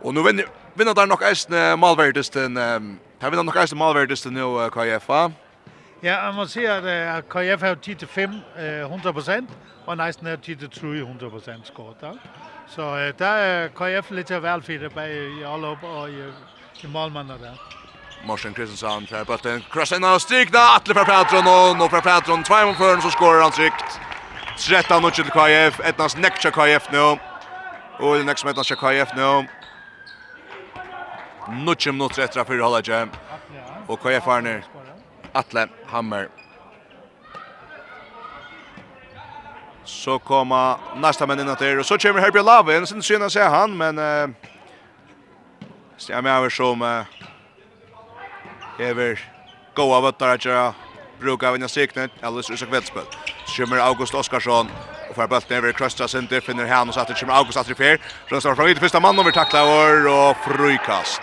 Och 0.03 0.15
nu 0.15 0.23
vinner 0.23 0.47
vinner 0.75 0.95
där 0.95 1.07
nog 1.07 1.23
Esten 1.23 1.79
Malverdisten. 1.79 2.57
Här 3.23 3.31
vinner 3.31 3.43
nog 3.43 3.57
ästen 3.57 3.79
Malverdisten 3.79 4.35
nu 4.35 4.71
KIF. 4.75 5.03
Ja, 5.09 5.31
jag 6.01 6.35
måste 6.35 6.55
säga 6.55 7.15
att 7.17 7.25
KIF 7.33 7.61
har 7.61 7.75
10 7.75 7.95
till 7.95 8.09
5 8.09 8.31
100 8.57 9.13
og 9.91 9.97
næsten 9.97 10.27
er 10.27 10.37
tid 10.37 10.57
til 10.57 11.03
100% 11.23 11.51
skåret. 11.65 12.19
Så 12.67 12.83
uh, 12.83 13.19
der 13.19 13.27
er 13.27 13.69
KF 13.69 13.83
jeg 13.83 14.03
lidt 14.11 14.27
til 14.27 14.35
at 14.35 14.93
bag 14.95 15.15
i 15.15 15.43
Aalop 15.43 15.83
og 15.83 16.11
i, 16.11 16.23
i 16.83 16.87
målmannen 16.87 17.39
der. 17.43 17.55
Morsen 18.25 18.55
Kristensson 18.55 19.07
tar 19.07 19.25
på 19.25 19.37
den 19.43 19.63
in 19.97 20.05
och 20.05 20.23
strikna 20.23 20.59
Atle 20.77 20.95
för 20.95 21.05
Patron 21.05 21.47
och 21.47 21.77
nu 21.79 21.89
för 21.89 22.01
Patron 22.01 22.45
två 22.45 22.67
mot 22.67 22.77
føren 22.77 23.03
så 23.03 23.11
skorar 23.11 23.43
han 23.43 23.53
tryckt. 23.53 24.01
13 24.59 25.03
mot 25.03 25.15
till 25.15 25.25
KF, 25.25 25.81
ettans 25.81 26.17
nästa 26.17 26.51
KF 26.51 26.93
nu. 26.93 27.19
Och 27.99 28.17
det 28.17 28.25
nästa 28.25 28.47
matchen 28.47 28.77
KF 28.77 29.11
nu. 29.17 29.49
Nutchum 31.65 31.99
nu 31.99 32.09
trettra 32.09 32.45
för 32.45 32.59
hålla 32.59 32.81
jam. 32.85 33.11
Och 33.87 34.01
KF 34.01 34.29
Arner. 34.29 34.65
Atle 35.33 35.69
Hammer 35.87 36.29
så 39.91 40.19
kommer 40.19 40.77
nästa 40.97 41.27
man 41.27 41.41
in 41.41 41.47
där 41.47 41.79
och 41.79 41.87
så 41.87 41.99
kommer 41.99 42.21
Herbie 42.21 42.43
Lavin 42.43 42.87
sen 42.87 43.03
syns 43.03 43.37
jag 43.37 43.51
han 43.51 43.77
men 43.77 43.99
eh 43.99 44.29
stämmer 45.97 46.31
över 46.31 46.51
som 46.51 46.83
eh 46.83 47.05
ever 48.91 49.21
go 49.75 49.93
av 49.95 50.07
att 50.07 50.19
där 50.19 50.73
brukar 51.21 51.53
vinna 51.53 51.69
sikten 51.69 52.11
eller 52.23 52.43
så 52.43 52.67
kvällspel. 52.67 53.03
Kommer 53.57 53.77
August 53.77 54.15
Oskarsson 54.15 54.67
och 55.09 55.15
får 55.15 55.27
bollen 55.27 55.43
över 55.51 55.73
Krösta 55.73 56.09
Center 56.09 56.41
finner 56.41 56.67
han 56.67 56.89
och 56.89 56.95
så 56.95 57.01
att 57.01 57.09
det 57.09 57.21
kommer 57.21 57.35
August 57.35 57.59
att 57.59 57.71
refer. 57.71 57.99
Så 58.29 58.41
står 58.41 58.55
från 58.55 58.75
första 58.75 59.01
man 59.01 59.19
över 59.19 59.31
tacklar 59.31 60.07
och 60.07 60.37
frukast. 60.37 61.21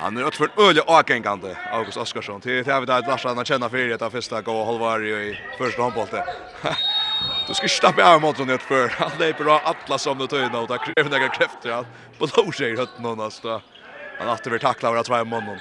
Han 0.00 0.16
är 0.16 0.30
för 0.30 0.50
öle 0.56 0.80
åkengande 0.80 1.56
August 1.72 1.96
Oskarsson. 1.96 2.40
Det 2.44 2.68
är 2.68 2.80
vi 2.80 2.92
att 2.92 3.06
Larsson 3.06 3.36
har 3.36 3.44
känna 3.44 3.68
för 3.68 3.98
det 3.98 4.10
första 4.10 4.42
gå 4.42 4.64
halvar 4.64 5.04
i 5.06 5.38
första 5.58 5.82
handbollen. 5.82 6.24
Du 7.48 7.54
ska 7.54 7.68
stappa 7.68 8.14
av 8.14 8.20
mot 8.20 8.38
honom 8.38 8.58
för 8.58 8.88
han 8.88 9.10
leper 9.18 9.44
bra 9.44 9.60
alla 9.64 9.98
som 9.98 10.18
det 10.18 10.26
töjna 10.26 10.60
och 10.60 10.68
där 10.68 10.78
kräver 10.78 11.10
några 11.10 11.28
krafter 11.28 11.70
att 11.70 11.86
på 12.18 12.26
då 12.26 12.52
ser 12.52 12.76
hött 12.76 12.98
någon 12.98 13.20
alltså. 13.20 13.62
Han 14.18 14.28
har 14.28 14.50
vi 14.50 14.58
tackla 14.58 14.90
våra 14.90 15.02
två 15.02 15.24
mån. 15.24 15.58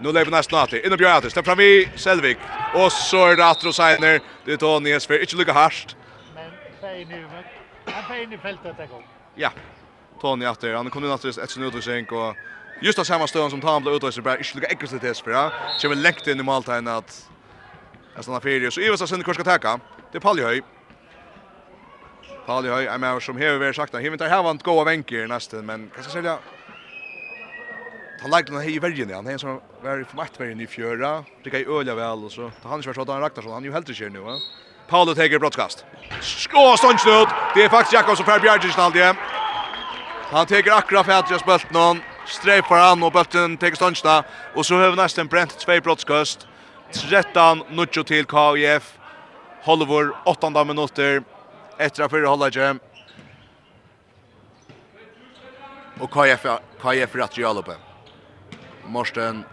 Nu 0.00 0.12
lever 0.12 0.30
nästan 0.30 0.62
att 0.62 0.72
in 0.72 0.98
på 0.98 1.06
Atis. 1.06 1.34
Där 1.34 1.42
fram 1.42 1.58
vi 1.58 1.88
Selvik. 1.96 2.38
Och 2.74 2.92
så 2.92 3.26
är 3.26 3.36
det 3.36 3.46
Atro 3.46 3.72
Seiner. 3.72 4.20
Det 4.44 4.56
tar 4.56 4.80
ni 4.80 5.00
för 5.00 5.20
inte 5.20 5.36
lika 5.36 5.52
harst. 5.52 5.96
Men 6.34 6.50
säg 6.80 7.04
nu 7.04 7.26
men 7.84 7.94
han 7.94 8.16
är 8.16 8.22
inne 8.22 8.34
i 8.34 8.38
fältet 8.38 8.76
där 8.76 8.86
går. 8.86 9.02
Ja. 9.34 9.50
Tony 10.20 10.44
Atter, 10.46 10.74
han 10.74 10.90
kommer 10.90 11.08
naturligtvis 11.08 11.44
ett 11.44 11.50
snödrusänk 11.50 12.12
och 12.12 12.36
just 12.82 12.98
av 12.98 13.04
samma 13.04 13.26
stöden 13.26 13.50
som 13.50 13.60
Tam 13.60 13.82
blev 13.82 13.94
utvärd 13.94 14.14
så 14.14 14.22
bara 14.22 14.38
inte 14.38 14.54
lika 14.54 14.66
aggressivt 14.66 15.18
för 15.18 15.30
ja. 15.30 15.52
Så 15.78 15.88
vi 15.88 15.94
läckte 15.94 16.30
in 16.32 16.40
i 16.40 16.42
Maltain 16.42 16.88
att 16.88 17.28
jag 18.14 18.24
stannar 18.24 18.40
fyrir. 18.40 18.70
så 18.70 18.80
Ivas 18.80 19.08
sen 19.10 19.22
kurs 19.22 19.36
ska 19.36 19.44
täcka. 19.44 19.80
Det 20.12 20.18
är 20.18 20.20
Paljehöj. 20.20 20.62
Paljehöj 22.46 22.86
är 22.86 22.98
med 22.98 23.22
som 23.22 23.36
här 23.36 23.58
vi 23.58 23.74
sagt 23.74 23.94
Hever 23.94 24.12
inte 24.12 24.28
har 24.28 24.42
vant 24.42 24.62
gåa 24.62 24.84
vänker 24.84 25.26
nästan 25.26 25.66
men 25.66 25.90
kan 25.94 26.02
jag 26.02 26.12
säga 26.12 26.38
Han 28.22 28.30
lagde 28.30 28.52
den 28.52 28.60
här 28.60 28.68
i 28.68 28.78
värgen, 28.78 29.14
han 29.14 29.26
är 29.26 29.38
som 29.38 29.60
var 29.82 30.04
för 30.04 30.16
mattvärgen 30.16 30.60
i 30.60 30.66
fjöra, 30.66 31.24
det 31.44 31.50
kan 31.50 31.60
ju 31.60 31.78
öliga 31.78 31.94
väl 31.94 32.24
och 32.24 32.32
så. 32.32 32.50
Han 32.62 32.80
ju 32.80 32.94
så 32.94 33.00
att 33.00 33.08
han 33.08 33.20
raktar 33.20 33.42
så, 33.42 33.52
han 33.52 33.62
är 33.62 33.66
ju 33.66 33.72
helt 33.72 34.00
i 34.00 34.10
nu 34.10 34.18
va. 34.18 34.38
Paolo 34.88 35.14
teker 35.14 35.38
brottskast. 35.38 35.84
Skå 36.20 36.76
ståndsnöd, 36.78 37.28
det 37.54 37.64
är 37.64 37.68
faktiskt 37.68 37.92
Jakobs 37.92 38.20
och 38.20 38.26
Per 38.26 38.40
Bjergis 38.40 38.78
alltid. 38.78 39.02
Han 40.30 40.46
teker 40.46 40.72
akkurat 40.72 41.06
för 41.06 41.12
att 41.12 41.30
jag 41.30 41.40
spölt 41.40 41.70
någon 41.70 42.00
streipar 42.26 42.78
han 42.78 43.02
og 43.02 43.12
bulten 43.12 43.56
tek 43.58 43.76
ståndsna 43.76 44.22
och 44.54 44.66
så 44.66 44.74
höver 44.74 44.96
nästan 44.96 45.26
brent 45.26 45.58
två 45.58 45.80
brottskast 45.80 46.46
13 46.92 47.62
nucho 47.70 48.04
till 48.04 48.26
KIF 48.26 48.98
Hollywood 49.62 50.10
8 50.24 50.64
minuter 50.64 51.22
efter 51.78 52.08
för 52.08 52.22
hålla 52.22 52.50
Och 56.00 56.10
KIF 56.14 56.46
KIF 56.82 57.14
rätt 57.14 57.38
ju 57.38 57.44
alloppe. 57.44 57.72
Morsten 58.86 59.44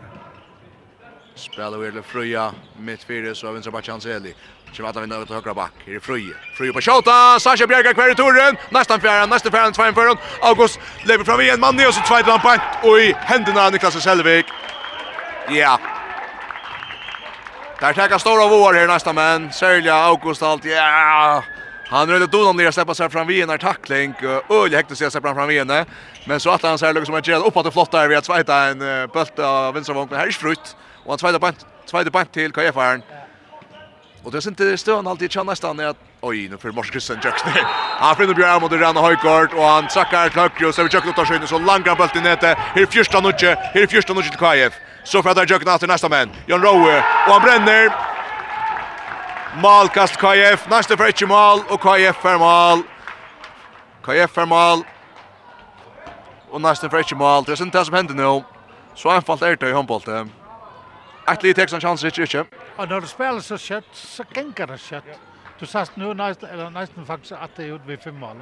spelar 1.36 1.78
väl 1.78 2.02
fria 2.02 2.54
mittfältet 2.78 3.38
så 3.38 3.48
har 3.48 3.54
vi 3.54 3.58
en 3.58 4.02
så. 4.02 4.36
Kjem 4.72 4.86
att 4.86 4.96
vinna 4.96 5.18
ut 5.18 5.30
högra 5.30 5.54
back. 5.54 5.72
Är 5.86 5.94
det 5.94 6.00
Fröje? 6.00 6.34
Fröje 6.58 6.74
på 6.74 6.82
skjuta. 6.82 7.40
Sasha 7.40 7.68
Bjerga 7.68 7.94
kvar 7.94 8.12
i 8.12 8.16
turen. 8.16 8.58
Nästan 8.70 9.02
fjärran. 9.02 9.30
nästan 9.30 9.52
fjärran. 9.52 9.74
två 9.74 9.86
inför 9.88 10.18
August 10.42 10.80
lever 11.04 11.24
fram 11.24 11.42
igen 11.42 11.60
man 11.60 11.88
och 11.88 11.94
så 11.94 12.02
tvåt 12.02 12.26
han 12.26 12.40
pant 12.40 12.62
och 12.84 13.00
i 13.00 13.16
händerna 13.20 13.70
Niklas 13.70 14.04
Selvik. 14.04 14.46
Ja. 15.50 15.80
Där 17.80 17.94
tar 17.94 18.18
stora 18.18 18.48
vår 18.48 18.74
här 18.74 18.88
nästa 18.88 19.14
men 19.14 19.52
Sergio 19.52 19.92
August 19.92 20.44
allt. 20.44 20.66
Ja. 20.66 21.44
Han 21.90 22.10
rörde 22.10 22.28
då 22.28 22.54
ner 22.54 22.72
släppa 22.72 22.94
sig 22.94 23.10
fram 23.10 23.28
vid 23.28 23.50
en 23.50 23.60
tackling. 23.60 24.14
Öl 24.50 24.76
häkte 24.76 24.96
sig 24.96 25.12
sig 25.12 25.22
fram 25.22 25.48
vid 25.48 25.72
en. 25.72 25.86
Men 26.26 26.40
så 26.40 26.50
att 26.50 26.64
han 26.64 26.78
ser 26.78 26.94
liksom 26.94 27.16
att 27.16 27.28
göra 27.28 27.40
uppåt 27.40 27.66
och 27.66 27.74
flottar 27.74 28.08
vi 28.08 28.16
att 28.16 28.26
svajta 28.26 28.56
en 28.56 28.80
bult 29.14 29.40
av 29.40 29.74
vänstervången. 29.74 30.18
Här 30.20 30.28
är 30.28 30.32
frukt. 30.32 30.76
Och 31.04 31.12
han 31.12 31.20
svajtar 31.20 31.40
pant. 31.40 31.66
Svajtar 31.86 32.12
pant 32.12 32.34
till 32.34 32.52
KF-aren. 32.52 33.04
Ja. 33.10 33.29
Och 34.30 34.34
det 34.34 34.46
är 34.46 34.48
inte 34.48 34.78
stön 34.78 35.08
alltid 35.08 35.32
känner 35.32 35.52
nästan 35.52 35.80
att 35.80 35.98
oj 36.22 36.50
nu 36.50 36.58
för 36.58 36.72
Mars 36.72 36.90
Christian 36.90 37.18
Jackson. 37.24 37.52
Han 38.00 38.16
finner 38.16 38.34
Björn 38.34 38.62
mot 38.62 38.72
Ranna 38.72 39.02
Højgaard 39.02 39.54
och 39.54 39.64
han 39.64 39.88
trackar 39.88 40.30
klockan 40.30 40.68
och 40.68 40.76
så 40.76 40.84
vi 40.84 40.90
checkar 40.90 41.12
tar 41.12 41.26
skön 41.26 41.48
så 41.48 41.60
långa 41.60 41.96
bollen 41.96 42.18
i 42.18 42.22
nätet. 42.22 42.58
Här 42.58 42.86
första 42.86 43.20
nutje, 43.20 43.56
här 43.56 43.88
första 43.88 44.14
nutje 44.14 44.30
till 44.30 44.40
KF. 44.40 44.74
Så 45.04 45.24
för 45.24 45.30
fattar 45.30 45.52
Jackson 45.52 45.74
att 45.74 45.82
nästa 45.82 46.10
man. 46.10 46.30
Jon 46.48 46.62
Rowe 46.62 46.98
och 47.28 47.34
han 47.34 47.42
bränner. 47.42 47.92
Malkast 49.62 50.18
KF, 50.18 50.70
nästa 50.70 50.98
för 50.98 51.10
ett 51.10 51.28
mål 51.28 51.60
och 51.70 51.82
KF 51.82 52.16
för 52.16 52.38
mål. 52.38 52.84
KF 54.06 54.32
för 54.32 54.46
mål. 54.46 54.80
Och 56.50 56.62
nästa 56.62 56.90
för 56.90 57.00
ett 57.00 57.18
mål. 57.18 57.44
Det 57.44 57.52
är 57.52 57.62
inte 57.64 57.78
det 57.78 57.86
som 57.86 57.94
händer 57.94 58.14
nu. 58.14 58.44
Så 58.96 59.10
anfallt 59.10 59.42
är 59.42 59.56
det 59.56 59.70
i 59.70 59.74
handbollen. 59.74 60.32
Ett 61.32 61.44
litet 61.44 61.56
texan 61.56 61.82
chans 61.82 62.04
rich 62.04 62.20
inte. 62.20 62.46
Ja, 62.78 62.86
när 62.86 63.02
du 63.02 63.08
spelar 63.08 63.40
så 63.40 63.58
kött 63.58 63.84
så 63.94 64.24
gänger 64.36 64.68
det 64.68 64.78
kött. 64.78 65.04
Du 65.60 65.66
sast 65.66 65.96
nu 65.96 66.14
nästan 66.14 66.50
eller 66.50 66.70
nästan 66.70 67.06
faktiskt 67.06 67.32
att 67.32 67.56
det 67.56 67.64
ut 67.64 67.82
vi 67.86 67.98
fem 67.98 68.16
mål. 68.16 68.42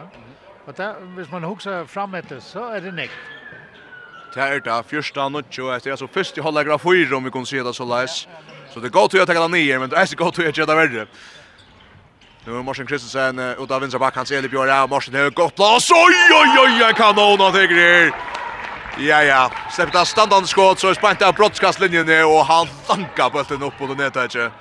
Och 0.65 0.73
där 0.73 0.95
hvis 1.15 1.31
man 1.31 1.43
huxar 1.43 1.85
fram 1.85 2.13
efter 2.13 2.39
så 2.39 2.69
är 2.69 2.81
det 2.81 2.91
näck. 2.91 3.11
Det 4.33 4.41
är 4.41 4.59
det 4.59 4.83
första 4.87 5.29
notcho 5.29 5.71
efter 5.75 5.95
så 5.95 6.07
först 6.07 6.37
i 6.37 6.41
hålla 6.41 6.63
graf 6.63 6.81
fyra 6.81 7.17
om 7.17 7.23
vi 7.23 7.31
kan 7.31 7.45
se 7.45 7.63
det 7.63 7.73
så 7.73 7.85
läs. 7.85 8.27
Så 8.73 8.79
det 8.79 8.89
går 8.89 9.07
till 9.07 9.21
att 9.21 9.27
ta 9.27 9.33
den 9.33 9.51
ner 9.51 9.79
men 9.79 9.89
det 9.89 9.97
är 9.97 10.15
gott 10.15 10.39
att 10.39 10.57
göra 10.57 10.75
värre. 10.75 11.07
Nu 12.45 12.57
är 12.57 12.63
Morsen 12.63 12.85
Kristensen 12.85 13.39
ut 13.39 13.71
av 13.71 13.81
vänstra 13.81 13.99
back 13.99 14.15
hans 14.15 14.31
Eli 14.31 14.49
Björn. 14.49 14.89
Morsen 14.89 15.15
har 15.15 15.29
gått 15.29 15.55
plats. 15.55 15.91
Oj 15.91 16.15
oj 16.41 16.83
oj, 16.85 16.93
kanon 16.93 17.41
av 17.41 17.51
Tegrir. 17.51 18.13
Ja, 18.99 19.23
ja. 19.23 19.51
Släppt 19.71 19.95
av 19.95 20.05
standande 20.05 20.47
skott 20.47 20.79
så 20.79 20.87
är 20.87 20.93
spänt 20.93 21.21
av 21.21 21.33
brottskastlinjen 21.33 22.25
och 22.25 22.45
han 22.45 22.67
tankar 22.87 23.29
bulten 23.29 23.63
upp 23.63 23.77
på 23.77 23.93
det 23.93 24.05
inte. 24.05 24.51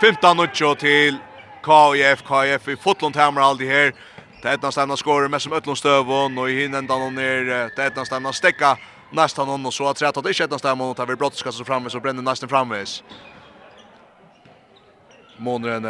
15 0.00 0.40
och 0.40 0.78
till 0.78 1.18
KIF. 1.64 2.22
KIF 2.28 2.68
i 2.68 2.76
Fotlund 2.76 3.16
hamrar 3.16 3.42
aldrig 3.42 3.70
här. 3.70 3.92
Det 4.42 4.48
är 4.48 4.58
nästan 4.62 4.88
han 4.88 5.30
med 5.30 5.42
som 5.42 5.52
Ötlund 5.52 5.78
stövon 5.78 6.38
och 6.38 6.50
i 6.50 6.60
hinnan 6.60 6.86
då 6.86 6.94
ner. 6.94 7.70
Det 7.76 7.82
är 7.82 7.92
nästan 7.96 8.24
han 8.24 8.32
stäcka 8.32 8.78
nästan 9.10 9.48
hon 9.48 9.66
och 9.66 9.74
så 9.74 9.88
att 9.88 10.02
rätt 10.02 10.16
att 10.16 10.24
det 10.24 10.40
inte 10.40 10.50
nästan 10.50 10.80
hon 10.80 10.94
vi 11.06 11.16
brottskast 11.16 11.58
så 11.58 11.64
framme 11.64 11.90
så 11.90 12.00
bränner 12.00 12.22
nästan 12.22 12.48
framvis. 12.48 13.02
Månren 15.36 15.84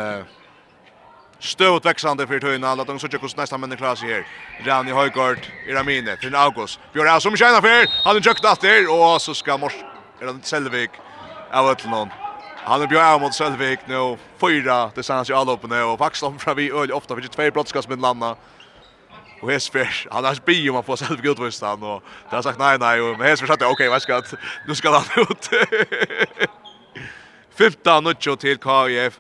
stövt 1.41 1.85
växande 1.85 2.27
för 2.27 2.41
Tøyna, 2.41 2.75
lat 2.75 2.87
dem 2.87 2.99
søkja 2.99 3.19
hvordan 3.19 3.43
nästa 3.43 3.59
menn 3.59 3.77
klarar 3.77 3.97
seg 3.97 4.09
her. 4.09 4.25
Rani 4.67 4.91
i 4.91 5.75
Ramine 5.75 6.17
till 6.17 6.35
August. 6.35 6.81
Bjørn 6.93 7.21
som 7.21 7.37
tjänar 7.37 7.61
för. 7.61 7.87
han 8.05 8.17
er 8.17 8.21
jukta 8.21 8.55
der, 8.61 8.91
och 8.91 9.23
så 9.23 9.35
ska 9.35 9.57
Mors, 9.57 9.75
eller 10.21 10.35
Selvik, 10.43 10.91
av 11.53 11.71
Øtlenon. 11.71 12.11
Han 12.65 12.83
er 12.83 12.87
Bjørn 12.87 13.21
mot 13.21 13.35
Selvik 13.35 13.89
nu 13.89 14.17
fyra 14.41 14.91
distans 14.97 15.31
i 15.31 15.33
nu 15.33 15.83
och 15.83 15.99
faktiskt 15.99 16.23
om 16.23 16.39
fram 16.39 16.57
vi 16.57 16.71
öl 16.71 16.93
ofta, 16.93 17.15
för 17.15 17.23
ikke 17.23 17.35
tve 17.35 17.51
brottskast 17.51 17.89
med 17.89 18.01
landa. 18.01 18.37
Och 19.43 19.51
Hesper, 19.51 20.07
han 20.11 20.25
har 20.25 20.39
bi 20.47 20.69
om 20.69 20.75
han 20.75 20.85
får 20.85 20.97
Selvik 20.97 21.25
utvist 21.25 21.63
Och 21.63 21.83
og 21.83 22.03
det 22.31 22.37
har 22.37 22.43
sagt 22.43 22.59
nej 22.59 22.79
nej 22.79 23.01
og 23.01 23.25
Hesper 23.25 23.47
sa 23.47 23.57
det, 23.57 23.67
okej, 23.67 23.85
jeg 23.85 23.93
vet 23.93 24.09
ikke, 24.09 24.37
nu 24.69 24.75
ska 24.75 24.91
han 24.91 25.27
ut. 25.31 25.49
Fifta 27.61 28.01
nutjo 28.01 28.37
til 28.41 28.57
KIF. 28.57 29.19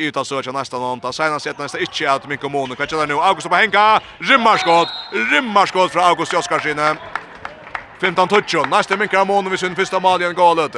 ut 0.00 0.16
av 0.16 0.24
söka 0.24 0.52
nästa 0.52 0.78
någon. 0.78 1.00
Ta 1.00 1.12
senast 1.12 1.44
sett 1.44 1.58
nästa 1.58 1.78
inte 1.78 2.12
att 2.12 2.28
mycket 2.28 2.50
mån. 2.50 2.76
Kan 2.76 2.86
känna 2.86 3.04
nu 3.06 3.14
August 3.14 3.48
på 3.48 3.54
hänga. 3.54 4.00
Rimmarskott. 4.18 4.88
Rimmarskott 5.32 5.92
från 5.92 6.04
August 6.04 6.34
Oskarsinne. 6.34 6.96
15 8.00 8.28
touch. 8.28 8.54
Nästa 8.70 8.96
mycket 8.96 9.26
mån 9.26 9.50
vi 9.50 9.58
sin 9.58 9.76
första 9.76 10.00
mål 10.00 10.20
igen 10.20 10.34
galet. 10.34 10.76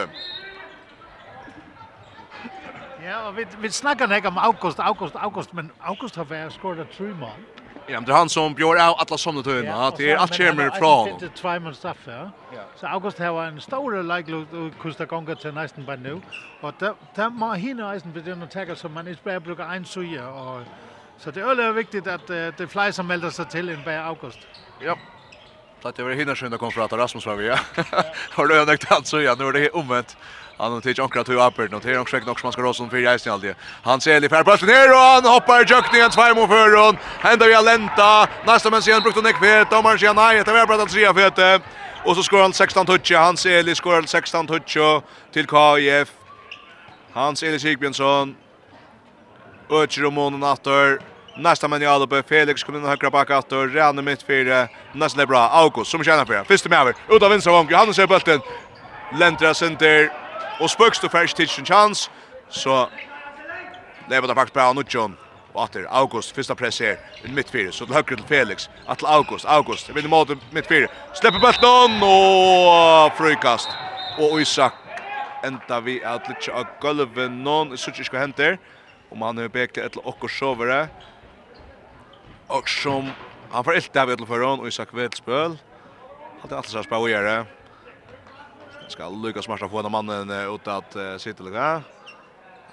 Ja, 3.04 3.30
vi 3.30 3.46
vi 3.60 3.70
snackar 3.70 4.06
näka 4.06 4.28
om 4.28 4.38
August, 4.38 4.80
August, 4.80 5.16
August, 5.16 5.52
men 5.52 5.70
August 5.80 6.16
har 6.16 6.24
vært 6.24 6.52
skåret 6.52 6.88
tre 6.96 7.06
mål. 7.06 7.53
Ja, 7.86 8.00
men 8.00 8.04
det 8.04 8.12
är 8.12 8.16
han 8.16 8.28
som 8.28 8.54
björ 8.54 8.88
av 8.88 8.94
alla 8.98 9.18
somna 9.18 9.42
tøyna. 9.42 9.68
Ja, 9.68 9.92
det 9.96 10.10
är 10.10 10.16
allt 10.16 10.36
kommer 10.36 10.70
från. 10.70 11.18
Det 11.20 11.26
är 11.26 11.30
två 11.36 11.48
månader 11.48 11.72
straff, 11.72 11.96
ja. 12.06 12.30
Så 12.76 12.86
August 12.86 13.18
har 13.18 13.44
en 13.44 13.60
stor 13.60 14.02
likelihood 14.02 14.66
att 14.66 14.78
kosta 14.78 15.04
gånger 15.04 15.34
til 15.34 15.54
næsten 15.54 15.84
bare 15.86 15.96
nu. 15.96 16.22
Og 16.62 16.74
där 16.80 16.94
där 17.16 17.28
må 17.28 17.54
hende 17.54 17.92
eisen 17.92 18.12
begynne 18.12 18.40
den 18.40 18.48
tackle 18.48 18.76
så 18.76 18.88
man 18.88 19.08
ikke 19.08 19.22
bare 19.24 19.40
brukar 19.40 19.72
en 19.72 19.84
suja 19.84 20.28
och 20.28 20.62
så 21.18 21.30
det 21.30 21.40
är 21.40 21.46
väldigt 21.46 21.76
viktigt 21.76 22.06
att 22.06 22.26
det 22.26 22.60
er 22.60 22.66
flere 22.66 22.92
som 22.92 23.06
melder 23.06 23.30
sig 23.30 23.46
til 23.50 23.68
en 23.68 23.82
bär 23.84 23.98
August. 23.98 24.38
Ja. 24.82 24.94
Så 25.82 25.90
det 25.90 26.04
var 26.04 26.12
hinna 26.12 26.34
skynda 26.34 26.56
kom 26.58 26.72
för 26.72 26.84
att 26.84 26.92
Rasmus 26.92 27.26
var 27.26 27.34
vi. 27.36 27.46
ja. 27.46 27.58
Har 28.30 28.46
du 28.46 28.54
ödäkt 28.54 28.92
alltså 28.92 29.20
ja, 29.20 29.34
nu 29.38 29.44
är 29.44 29.52
det 29.52 29.70
omvänt. 29.70 30.16
Han 30.58 30.72
har 30.72 30.80
tagit 30.80 30.98
ankra 30.98 31.24
till 31.24 31.38
Albert 31.38 31.72
och 31.72 31.80
det 31.80 31.90
är 31.90 31.98
också 31.98 32.16
något 32.16 32.40
som 32.40 32.52
ska 32.52 32.62
Rosson 32.62 32.90
för 32.90 32.96
Jason 32.96 33.32
alltid. 33.32 33.54
Han 33.82 34.00
ser 34.00 34.24
i 34.24 34.28
färd 34.28 34.62
ner 34.62 34.90
och 34.90 34.98
han 34.98 35.24
hoppar 35.24 35.60
i 35.60 35.64
jökningen 35.72 36.10
två 36.10 36.34
mot 36.34 36.48
förron. 36.48 36.96
Händer 37.18 37.46
vi 37.46 37.54
Alenta. 37.54 38.28
Nästa 38.46 38.70
men 38.70 38.82
sen 38.82 39.02
brukte 39.02 39.20
Nick 39.20 39.36
Fett. 39.36 39.70
Domaren 39.70 39.98
säger 39.98 40.14
nej, 40.14 40.42
det 40.44 40.52
var 40.52 40.66
bara 40.66 40.82
att 40.82 40.88
trea 40.88 41.14
fete. 41.14 41.60
Och 42.04 42.16
så 42.16 42.22
skorar 42.22 42.42
han 42.42 42.52
16 42.52 42.86
touch. 42.86 43.12
Hans 43.12 43.46
Eli 43.46 43.74
skorar 43.74 44.02
16 44.02 44.46
touch 44.46 44.78
till 45.32 45.46
KIF. 45.46 46.08
Hans 47.12 47.42
Eli 47.42 47.58
Sigbjörnsson. 47.58 48.36
Ötcher 49.70 50.04
och 50.04 50.12
månen 50.12 50.42
attor. 50.42 51.00
Nästa 51.36 51.68
man 51.68 51.82
i 51.82 51.86
Alupe, 51.86 52.22
Felix 52.22 52.64
kommer 52.64 52.78
in 52.78 52.84
och 52.84 52.90
högra 52.90 53.10
bak 53.10 53.30
att 53.30 53.52
och 53.52 53.74
rann 53.74 54.04
mitt 54.04 54.22
fyra. 54.22 54.68
Nästa 54.92 55.22
är 55.22 55.26
bra, 55.26 55.38
August 55.38 55.90
som 55.90 56.04
tjänar 56.04 56.24
för 56.24 56.34
det. 56.34 56.44
Första 56.44 56.68
med 56.68 56.78
över, 56.78 56.94
ut 57.08 57.22
av 57.22 57.30
vinstra 57.30 57.52
vank, 57.52 57.70
Johannes 57.70 57.98
är 57.98 58.06
bulten. 58.06 58.40
Lentra 59.18 59.54
center, 59.54 60.12
Og 60.60 60.70
spøkst 60.70 61.04
og 61.04 61.10
færst 61.10 61.36
til 61.36 61.48
sin 61.48 61.66
chans, 61.66 62.10
så 62.48 62.86
lever 64.10 64.26
det 64.26 64.36
faktisk 64.36 64.54
bra 64.54 64.68
av 64.68 64.74
Nudjon. 64.74 65.16
Og 65.54 65.62
atter 65.62 65.86
August, 65.90 66.34
fyrsta 66.34 66.54
press 66.58 66.78
her, 66.82 66.96
en 67.24 67.34
midtfire, 67.34 67.72
så 67.72 67.86
til 67.86 67.94
høyre 67.94 68.16
til 68.16 68.26
Felix, 68.28 68.68
at 68.90 68.98
til 68.98 69.06
August, 69.06 69.44
August, 69.46 69.94
vinner 69.94 70.10
mot 70.10 70.30
midtfire, 70.52 70.88
slipper 71.14 71.40
bøtten 71.40 71.66
on, 71.68 72.00
og 72.02 73.12
frøykast. 73.18 73.70
Og 74.18 74.40
Isak 74.40 74.74
enda 75.46 75.78
vi 75.84 76.00
at 76.06 76.26
litt 76.30 76.48
av 76.50 76.66
gulven 76.82 77.42
noen, 77.44 77.74
jeg 77.74 77.84
synes 77.84 78.02
ikke 78.02 78.16
hva 78.16 78.24
henter, 78.24 78.58
om 79.12 79.22
han 79.22 79.38
er 79.38 79.52
beket 79.52 79.84
etter 79.84 80.08
okkur 80.08 80.32
sovere, 80.32 80.80
og 82.52 82.68
som, 82.68 83.12
han 83.52 83.66
får 83.66 83.78
ilt 83.78 84.00
av 84.00 84.10
etter 84.10 84.28
foran, 84.28 84.62
og 84.62 84.70
Isak 84.70 84.94
vet 84.96 85.18
spøl, 85.18 85.58
han 86.42 86.50
er 86.50 86.56
alltid 86.58 86.74
sær 86.74 86.88
spøl 86.88 87.06
å 87.06 87.12
gjøre, 87.12 87.36
Skal 88.88 89.22
Lucas 89.22 89.48
Marsa 89.48 89.68
få 89.68 89.78
en 89.78 89.92
mannen 89.92 90.30
ut 90.30 90.68
att 90.68 90.96
uh, 90.96 91.16
sitta 91.16 91.44
lika. 91.44 91.82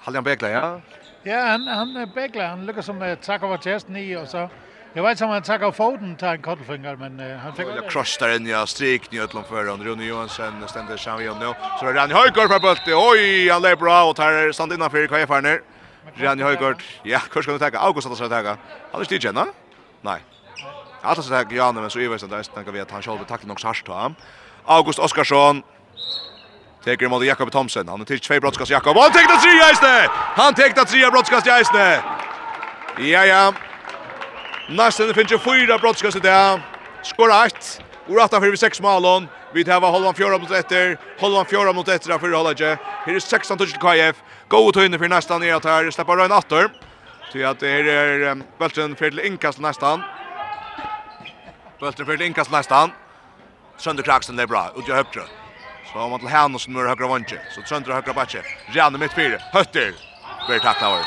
Haljan 0.00 0.24
Bekla, 0.24 0.50
ja. 0.50 0.80
Ja, 1.22 1.40
han 1.40 1.66
han 1.66 2.10
Bekla, 2.14 2.46
han 2.46 2.66
lyckas 2.66 2.86
som 2.86 3.02
uh, 3.02 3.14
tackar 3.14 3.46
över 3.46 3.56
testen 3.56 3.96
i 3.96 4.16
och 4.16 4.28
så. 4.28 4.48
Jag 4.92 5.02
vet 5.02 5.18
som 5.18 5.28
han 5.28 5.42
tackar 5.42 5.72
foten 5.72 6.16
tar 6.16 6.34
en 6.34 6.42
kottelfinger 6.42 6.96
men 6.96 7.20
uh, 7.20 7.36
han 7.36 7.54
fick 7.54 7.66
Jag 7.66 8.06
där 8.20 8.36
in 8.36 8.46
ja 8.46 8.66
strik 8.66 9.10
ni 9.10 9.18
utlom 9.18 9.44
för 9.44 9.64
honom 9.66 9.86
Rune 9.86 10.04
Johansson 10.04 10.68
ständer 10.68 10.96
sig 10.96 11.18
vi 11.18 11.24
nu. 11.24 11.54
Så 11.80 11.86
är 11.86 11.92
Rani 11.94 12.14
Höjgård 12.14 12.48
på 12.48 12.58
bulten. 12.58 12.94
Oj, 12.96 13.48
han 13.48 13.64
är 13.64 13.76
bra 13.76 14.04
och 14.04 14.16
tar 14.16 14.52
stand 14.52 14.72
innanför 14.72 15.40
nu. 15.42 15.62
Rani 16.16 16.42
Höjgård. 16.42 16.82
Ja, 17.02 17.20
hur 17.34 17.42
kan 17.42 17.52
du 17.52 17.58
tacka. 17.58 17.78
August 17.78 18.06
att 18.06 18.30
tacka. 18.30 18.56
Han 18.92 19.00
är 19.00 19.04
stigen, 19.04 19.34
va? 19.34 19.46
Nej. 20.00 20.20
Alltså 21.02 21.22
så 21.22 21.34
här 21.34 21.46
Janne 21.52 21.80
men 21.80 21.90
så 21.90 21.98
är 21.98 22.08
det 22.08 22.18
så 22.18 22.26
där 22.26 22.42
tänker 22.42 22.72
vi 22.72 22.80
att 22.80 22.90
han 22.90 23.02
själv 23.02 23.24
tackar 23.24 23.48
nog 23.48 23.60
så 23.60 23.68
hårt 23.68 24.12
August 24.64 24.98
Oskarsson 24.98 25.62
Teker 26.84 27.08
mot 27.08 27.24
Jakob 27.24 27.50
Thomsen. 27.50 27.88
Han 27.88 28.04
tek 28.04 28.20
två 28.20 28.40
brottskast 28.40 28.70
Jakob. 28.70 28.96
Han 28.96 29.12
tek 29.12 29.28
det 29.28 29.38
tre 29.42 29.50
jäste. 29.50 30.10
Han 30.36 30.54
tek 30.54 30.74
det 30.74 30.84
tre 30.84 31.10
brottskast 31.10 31.46
jäste. 31.46 32.02
Ja 32.98 33.24
ja. 33.26 33.52
Nästan 34.68 35.14
finns 35.14 35.32
ju 35.32 35.38
fyra 35.38 35.78
brottskast 35.78 36.22
där. 36.22 36.60
Skora 37.02 37.46
ett. 37.46 37.82
Och 38.08 38.16
åtta 38.16 38.40
för 38.40 38.56
sex 38.56 38.80
mål 38.80 39.26
Vi 39.54 39.64
tar 39.64 39.80
Holland 39.80 40.16
fjärde 40.16 40.38
mot 40.38 40.50
ett. 40.50 40.98
Holland 41.20 41.48
fjärde 41.48 41.72
mot 41.72 41.88
ett 41.88 42.04
för 42.04 42.30
Holland. 42.30 42.60
Här 42.60 43.14
är 43.14 43.20
16 43.20 43.58
touch 43.58 43.70
till 43.70 43.80
KF. 43.80 44.16
Gå 44.48 44.68
ut 44.68 44.76
inne 44.76 44.98
för 44.98 45.08
nästan 45.08 45.40
ner 45.40 45.54
att 45.54 45.64
här 45.64 45.90
släppa 45.90 46.16
Ryan 46.16 46.32
åter. 46.32 46.68
Så 47.32 47.46
att 47.46 47.60
det 47.60 47.70
är 47.70 48.34
bulten 48.58 48.96
för 48.96 49.10
till 49.10 49.20
inkast 49.20 49.58
nästan. 49.58 50.02
Bulten 51.80 52.06
för 52.06 52.16
till 52.16 52.26
inkast 52.26 52.50
nästan. 52.50 52.90
Sönder 53.76 54.02
Kraxen 54.02 54.36
det 54.36 54.42
är 54.42 54.46
bra. 54.46 54.72
Ut 54.76 54.88
i 54.88 54.92
högre. 54.92 55.22
Så 55.92 55.98
har 55.98 56.08
man 56.08 56.20
till 56.20 56.28
Hannes 56.28 56.62
som 56.62 56.76
är 56.76 56.84
högra 56.88 57.06
vantje. 57.06 57.40
Så 57.50 57.62
Tröndra 57.62 57.94
högra 57.94 58.12
backe. 58.12 58.42
Rianne 58.66 58.98
mitt 58.98 59.12
fyra. 59.12 59.38
Hötter. 59.52 59.92
Blir 60.48 60.58
tackla 60.58 60.88
över. 60.88 61.04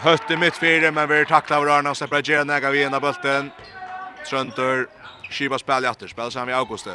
Hötter 0.00 0.36
mitt 0.36 0.56
fyra 0.56 0.90
men 0.90 1.08
blir 1.08 1.24
tackla 1.24 1.56
över 1.56 1.78
Arna 1.78 1.90
och 1.90 1.96
separerar 1.96 2.44
näga 2.44 2.70
vid 2.70 2.82
ena 2.82 3.00
bulten. 3.00 3.50
Tröndra 4.28 4.86
skiva 5.30 5.58
spel 5.58 5.84
i 5.84 5.86
atter. 5.86 6.06
Spelar 6.06 6.30
sig 6.30 6.46
med 6.46 6.56
Augusti. 6.56 6.90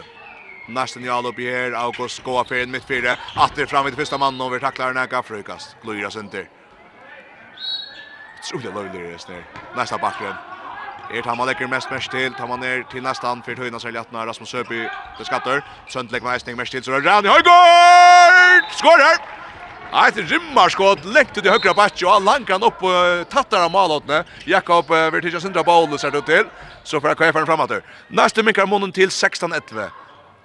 Nästan 0.69 1.05
i 1.05 1.09
allopp 1.09 1.39
här. 1.39 1.71
August 1.71 2.23
går 2.23 2.43
för 2.43 2.55
en 2.55 2.71
mitt 2.71 2.83
fyra. 2.83 3.17
Åter 3.35 3.65
fram 3.65 3.85
vid 3.85 3.95
första 3.95 4.17
mannen 4.17 4.41
och 4.41 4.53
vi 4.53 4.59
tacklar 4.59 4.93
näga 4.93 5.23
frukast. 5.23 5.75
Glöjras 5.83 6.15
inte. 6.15 6.47
Otroligt 8.53 8.93
löjligt 8.93 9.27
det 9.27 9.33
är. 9.33 9.43
Nästa 9.75 9.97
backgrund. 9.97 10.35
Er 11.13 11.21
tar 11.21 11.35
man 11.35 11.47
lägger 11.47 11.67
mest 11.67 11.91
mest 11.91 12.11
til, 12.11 12.33
tar 12.33 12.47
man 12.47 12.59
ner 12.59 12.83
till 12.91 13.03
nästan 13.03 13.41
för 13.43 13.55
höjna 13.55 13.79
sig 13.79 13.91
lätt 13.91 14.11
när 14.11 14.25
Rasmus 14.25 14.49
Söby 14.49 14.89
det 15.17 15.25
skattar. 15.25 15.63
Söndlägg 15.87 16.23
näsning 16.23 16.57
mest 16.57 16.71
till 16.71 16.83
så 16.83 16.91
rör 16.91 17.11
han 17.11 17.25
i 17.25 17.27
högård! 17.27 18.71
Skorar! 18.71 19.17
Nej, 19.91 20.11
det 20.15 20.21
rimmar 20.21 20.69
skott 20.69 21.05
lätt 21.05 21.33
till 21.33 21.49
högra 21.49 21.73
backen 21.73 22.07
och 22.07 22.21
lankar 22.21 22.65
upp 22.65 22.83
och 22.83 23.29
tattar 23.29 23.65
av 23.65 23.71
målåtne. 23.71 24.23
Jakob 24.45 24.89
Vertiga 24.89 25.39
Sundra 25.39 25.63
boll 25.63 25.99
så 25.99 26.09
där 26.09 26.21
till. 26.21 26.45
Så 26.83 27.01
för 27.01 27.09
att 27.09 27.17
köra 27.19 27.45
framåt. 27.45 27.71
Nästa 28.07 28.43
minkar 28.43 28.65
månen 28.65 28.91
till 28.91 29.09
16-11. 29.09 29.89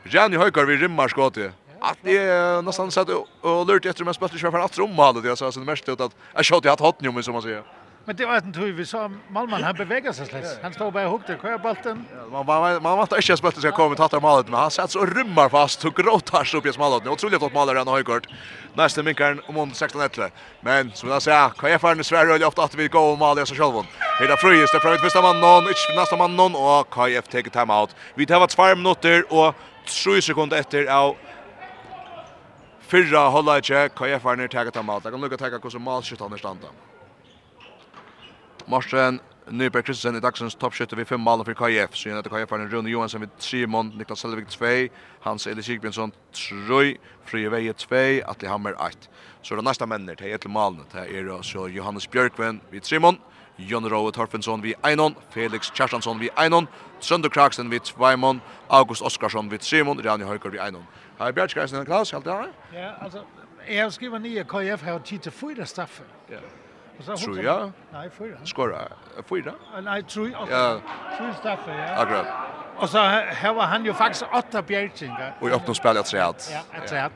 Rani 0.05 0.37
Höjgård 0.37 0.45
högård 0.45 0.67
vi 0.67 0.77
rimmar 0.77 1.09
skott. 1.09 1.37
Att 1.81 1.99
det 2.03 2.17
är 2.17 2.63
nästan 2.63 2.91
så 2.91 3.01
att 3.01 3.09
och 3.41 3.67
lurt 3.67 3.87
efter 3.87 4.05
men 4.05 4.15
spelar 4.15 4.35
ju 4.35 4.51
för 4.51 4.59
att 4.59 4.79
rumma 4.79 5.13
det 5.13 5.37
så 5.37 5.51
det 5.51 5.61
mest 5.61 5.89
ut 5.89 6.01
att 6.01 6.13
jag 6.35 6.47
shot 6.47 6.65
i 6.65 6.69
hot 6.69 7.01
nu 7.01 7.23
som 7.23 7.33
man 7.33 7.43
säger. 7.43 7.82
Men 8.05 8.17
det 8.17 8.27
var 8.27 8.37
en 8.37 8.53
tur 8.53 8.73
vi 8.73 8.87
så 8.87 9.11
Malman 9.31 9.63
han 9.63 9.75
bevegar 9.75 10.13
sig 10.13 10.27
slett. 10.27 10.59
Han 10.63 10.73
står 10.73 10.91
bara 10.91 11.09
hukte 11.09 11.35
och 11.35 11.43
kör 11.43 11.59
bollen. 11.59 12.07
Man 12.31 12.47
man 12.47 12.83
man 12.83 12.99
vart 12.99 13.13
inte 13.13 13.37
spelare 13.37 13.61
ska 13.61 13.73
komma 13.73 13.95
tatta 13.95 14.21
målet 14.21 14.49
men 14.49 14.61
han 14.61 14.71
sätts 14.71 14.97
och 14.97 15.17
rymmar 15.17 15.49
fast 15.49 15.85
och 15.85 15.95
gråtar 15.95 16.45
så 16.45 16.59
upp 16.59 16.67
i 16.67 16.79
målet. 16.79 17.07
Otroligt 17.07 17.39
flott 17.39 17.55
mål 17.55 17.67
där 17.67 17.75
han 17.75 17.89
har 17.89 17.99
gjort. 17.99 18.27
Nästa 18.75 19.03
minkaren 19.03 19.41
om 19.47 19.57
om 19.57 19.71
16-1. 19.71 20.31
Men 20.61 20.93
som 20.95 21.09
jag 21.09 21.23
säger, 21.23 21.49
kan 21.49 21.71
jag 21.71 21.81
förna 21.81 22.03
Sverige 22.03 22.35
eller 22.35 22.47
ofta 22.47 22.65
att 22.65 22.75
vi 22.75 22.89
går 22.89 23.13
och 23.13 23.19
mål 23.19 23.47
så 23.47 23.55
själva. 23.55 23.85
Hela 24.21 24.37
fröjest 24.37 24.73
där 24.73 24.99
första 24.99 25.23
man 25.23 25.41
någon, 25.41 25.69
inte 25.69 25.95
nästa 25.97 26.17
man 26.17 26.37
någon 26.37 26.55
och 26.55 26.91
KF 26.91 27.29
tar 27.29 27.43
time 27.43 27.75
out. 27.75 27.91
Vi 28.15 28.27
tar 28.27 28.41
vart 28.41 28.51
2 28.51 28.75
minuter 28.75 29.33
och 29.33 29.55
3 30.05 30.23
sekunder 30.23 30.57
efter 30.57 30.87
av 30.87 31.17
Fyrra 32.93 33.21
hålla 33.33 33.55
ikke, 33.57 33.87
KF 33.97 34.27
er 34.29 34.37
nere 34.37 34.53
tega 34.53 34.71
ta 34.71 34.83
mat. 34.85 35.07
Jeg 35.07 35.15
kan 35.15 35.23
lukka 35.25 35.39
tega 35.41 35.57
hvordan 35.63 35.81
malskjøtt 35.81 36.21
han 36.21 36.35
er 36.37 36.41
standa. 36.43 36.69
Morsen 38.67 39.21
Nyberg 39.51 39.83
Kristensen 39.83 40.17
i 40.17 40.21
dagsens 40.21 40.55
toppskytte 40.55 40.97
vid 40.97 41.07
fem 41.07 41.21
mål 41.21 41.45
för 41.45 41.55
KF. 41.55 41.97
Så 41.97 42.09
innan 42.09 42.23
KF 42.23 42.51
har 42.51 42.59
en 42.59 42.71
Rune 42.71 42.91
Johansson 42.91 43.21
vid 43.21 43.39
3 43.39 43.67
mål, 43.67 43.87
Niklas 43.97 44.21
Selvig 44.21 44.49
2, 44.49 44.67
Hans 45.21 45.47
Eli 45.47 45.63
Sigbjørnsson 45.63 46.13
3, 46.69 46.97
Frie 47.25 47.49
Veje 47.49 47.73
2, 47.73 47.97
Atli 48.27 48.49
Hammer 48.49 48.73
1. 48.87 49.09
Så 49.43 49.57
det 49.57 49.63
nästa 49.63 49.87
männer 49.87 50.15
till 50.15 50.33
ett 50.33 50.47
mål. 50.47 50.77
Det 50.93 50.99
är 50.99 51.43
så 51.43 51.69
Johannes 51.69 52.11
Björkven 52.11 52.61
vid 52.71 52.83
3 52.83 52.99
mål, 52.99 53.17
Jon 53.57 53.89
Rowe 53.89 54.13
Torfensson 54.13 54.63
vid 54.63 54.75
Einon, 54.83 55.15
Felix 55.31 55.73
Kjarsson 55.75 56.19
vid 56.19 56.31
Einon, 56.37 56.65
mål, 56.65 56.73
Sønder 57.01 57.29
Kraksen 57.29 57.71
vid 57.71 57.83
2 57.83 58.17
mål, 58.17 58.39
August 58.69 59.03
Oskarsson 59.03 59.49
vid 59.49 59.61
3 59.61 59.85
mål, 59.85 60.03
Rani 60.03 60.25
Høygaard 60.25 60.53
vid 60.53 60.61
Einon. 60.61 60.81
mål. 60.81 60.91
Har 61.19 61.27
jag 61.27 61.35
Björkskaisen 61.35 61.79
en 61.79 61.87
klass 61.87 62.13
helt 62.13 62.25
där? 62.25 62.53
Ja, 62.73 62.93
alltså 63.01 63.25
jag 63.69 63.93
skriver 63.93 64.19
ner 64.19 64.45
KF 64.45 64.83
har 64.83 64.99
tid 64.99 65.23
till 65.23 65.33
fyra 65.33 65.67
straffer. 65.67 66.07
Ja. 66.27 66.33
Yeah. 66.35 66.45
Truja? 67.25 67.73
Nej, 67.93 68.11
fyra. 68.19 68.37
Skåra? 68.45 68.79
Fyra? 69.29 69.53
Nej, 69.83 70.03
truja. 70.03 70.39
Ja. 70.51 70.81
Tror 71.17 71.29
jag 71.29 71.37
Staffe, 71.37 71.71
ja. 71.71 72.03
Akkurat. 72.03 72.27
Och 72.77 72.89
så 72.89 72.99
här 72.99 73.53
var 73.53 73.63
han 73.65 73.85
ju 73.85 73.93
faktiskt 73.93 74.25
åtta 74.33 74.63
bjärtsingar. 74.63 75.35
Och 75.41 75.49
i 75.49 75.53
öppna 75.53 75.75
spel 75.75 75.97
ett 75.97 76.07
träd. 76.07 76.35
Ja, 76.51 76.79
ett 76.79 76.89
träd. 76.89 77.11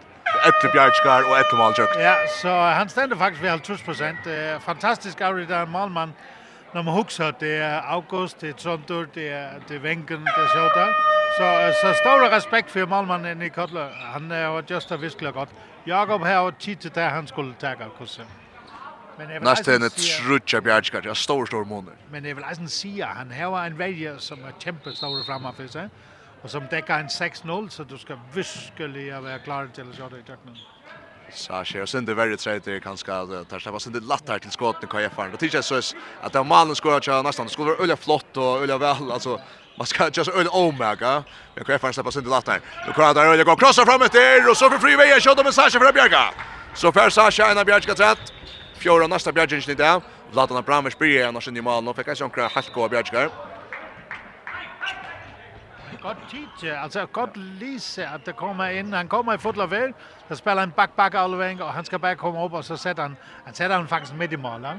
Ett 0.49 0.73
bjärtsingar 0.73 1.31
och 1.31 1.39
ett 1.39 1.53
målsök. 1.59 1.89
Ja, 1.99 2.15
så 2.43 2.49
han 2.49 2.89
ständer 2.89 3.17
faktiskt 3.17 3.45
vid 3.45 3.51
50 3.51 3.85
procent. 3.85 4.19
Fantastisk 4.61 5.21
avrigt 5.21 5.49
där 5.49 5.67
Malman. 5.67 6.13
När 6.73 6.83
man 6.83 6.95
huxar, 6.95 7.35
det 7.39 7.57
är 7.57 7.83
August, 7.93 8.39
det 8.41 8.49
är 8.49 8.53
Trondur, 8.53 9.09
det 9.15 9.29
är, 9.29 9.61
det 9.69 9.75
är 9.75 9.79
Vengen, 9.79 10.25
det 10.25 10.31
är 10.31 10.47
Sjöldan. 10.47 10.95
Så 11.37 11.73
så 11.87 11.95
stor 11.95 12.31
respekt 12.31 12.71
för 12.71 12.87
Malman 12.87 13.43
i 13.43 13.51
Kotler. 13.51 13.91
Han 14.13 14.29
var 14.29 14.65
just 14.67 14.89
det 14.89 14.97
visst 14.97 15.21
gott. 15.21 15.49
Jakob 15.85 16.23
har 16.23 16.51
tid 16.51 16.81
till 16.81 16.91
det 16.91 17.03
han 17.03 17.27
skulle 17.27 17.55
ta 17.55 17.75
kursen. 17.99 18.27
Nästa 19.41 19.75
är 19.75 19.87
ett 19.87 19.97
trutja 19.97 20.61
bjärskar, 20.61 21.03
jag 21.05 21.17
stor 21.17 21.47
stor 21.47 21.65
månader. 21.65 21.99
Men 22.11 22.23
det 22.23 22.31
är 22.31 22.35
väl 22.35 22.45
en 22.45 22.69
sia, 22.69 23.07
han 23.07 23.31
har 23.31 23.67
en 23.67 23.77
väljer 23.77 24.19
som 24.19 24.45
är 24.45 24.53
kämpestor 24.59 25.25
framför 25.27 25.67
sig. 25.67 25.89
Och 26.43 26.51
som 26.51 26.69
täcker 26.69 26.99
en 26.99 27.09
6-0 27.09 27.69
så 27.69 27.85
du 27.85 27.99
ska 27.99 28.19
virkelig 28.33 29.13
vara 29.13 29.39
klar 29.39 29.69
till 29.75 29.85
att 29.91 30.11
det 30.11 30.19
i 30.19 30.23
tøkken. 30.23 30.57
Sasha 31.33 31.83
och 31.83 31.89
sen 31.89 32.05
det 32.05 32.15
väldigt 32.15 32.41
säkert 32.41 32.65
det 32.65 32.81
kanske 32.81 33.13
att 33.13 33.49
där 33.49 33.71
var 33.71 33.79
sen 33.79 33.93
det 33.93 34.01
lätt 34.01 34.29
här 34.29 34.39
till 34.39 34.51
skotten 34.51 34.89
i 35.01 35.09
jag. 35.09 35.31
Det 35.33 35.37
tycker 35.37 35.57
jag 35.57 35.65
så 35.65 35.81
att 36.23 36.33
det 36.33 36.45
malen 36.45 36.77
skorar 36.77 37.01
jag 37.07 37.25
nästan 37.25 37.49
skulle 37.49 37.71
vara 37.71 37.83
öliga 37.83 37.97
flott 37.97 38.37
och 38.37 38.63
öliga 38.63 38.79
väl 38.79 39.13
alltså 39.13 39.41
man 39.77 39.87
ska 39.87 40.11
just 40.13 40.31
öliga 40.31 40.51
omega. 40.51 41.25
Men 41.55 41.65
kan 41.65 41.73
jag 41.73 41.81
fan 41.81 41.93
släppa 41.93 42.11
sen 42.11 42.25
det 42.25 42.31
lätt. 42.31 42.61
Nu 42.87 42.93
kan 42.93 43.15
där 43.15 43.27
öliga 43.27 43.45
gå 43.45 43.57
krossa 43.57 43.87
fram 43.87 44.03
efter 44.03 44.51
och 44.51 44.57
så 44.57 44.71
för 44.71 44.79
fri 44.79 44.97
vägen 44.97 45.21
skjuter 45.21 45.45
med 45.45 45.55
Sasha 45.55 45.79
för 45.79 45.93
Bjerga. 45.93 46.35
Så 46.75 46.93
för 46.93 47.11
Sasha 47.11 47.51
en 47.51 47.67
Bjerga 47.67 47.95
trätt. 47.95 48.33
Fjóra 48.79 49.07
nästa 49.07 49.33
bjärgingen 49.33 49.71
i 49.71 49.75
dag. 49.75 50.03
Vladan 50.33 50.57
Abramovic 50.57 50.99
blir 50.99 51.27
annars 51.27 51.49
in 51.49 51.57
i 51.57 51.61
mål. 51.61 51.85
Nu 51.85 51.95
fick 51.95 52.07
han 52.07 52.17
sjunkra 52.17 52.49
halko 52.49 52.89
bjärgskar. 52.89 53.31
Gott 56.03 56.17
tid, 56.31 56.71
altså 56.71 57.07
godt 57.07 57.37
Lise 57.37 58.07
at 58.07 58.27
det 58.27 58.37
kommer 58.37 58.69
inn. 58.69 58.93
Han 58.93 59.09
kommer 59.09 59.35
i 59.35 59.39
fotla 59.39 59.67
vel, 59.67 59.95
der 60.29 60.35
spiller 60.35 60.63
en 60.63 60.71
bak-bak 60.71 61.15
all 61.15 61.35
vägen 61.39 61.59
han 61.59 61.85
skal 61.85 61.99
bare 61.99 62.17
komme 62.17 62.45
upp 62.45 62.53
og 62.53 62.65
så 62.65 62.77
sätter 62.77 63.03
han 63.03 63.17
han 63.45 63.55
sätter 63.55 63.77
han 63.77 63.89
faktisk 63.89 64.15
midt 64.15 64.33
i 64.33 64.37
mål. 64.37 64.63
Ja? 64.63 64.75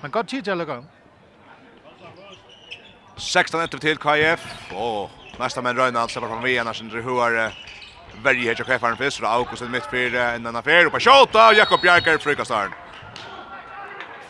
Men 0.00 0.10
gott 0.10 0.28
tid 0.28 0.48
eller 0.48 0.64
lukke. 0.64 0.82
16 3.16 3.60
efter 3.60 3.78
till 3.78 3.96
KF. 3.96 4.72
Åh, 4.74 5.10
nästa 5.38 5.62
men 5.62 5.76
Rönald 5.76 6.10
släpper 6.10 6.28
fram 6.28 6.46
igen 6.46 6.66
annars 6.66 6.82
inte 6.82 6.96
hur 6.96 7.26
är 7.26 7.52
Verje 8.22 8.50
heter 8.50 8.64
chefen 8.64 8.96
för 8.96 9.24
August 9.24 9.62
mitt 9.62 9.86
för 9.86 10.14
en 10.14 10.46
annan 10.46 10.56
affär 10.56 10.86
och 10.86 10.92
på 10.92 11.00
skott 11.00 11.34
Jakob 11.34 11.80
Bjerker 11.80 12.18
frukastarn. 12.18 12.72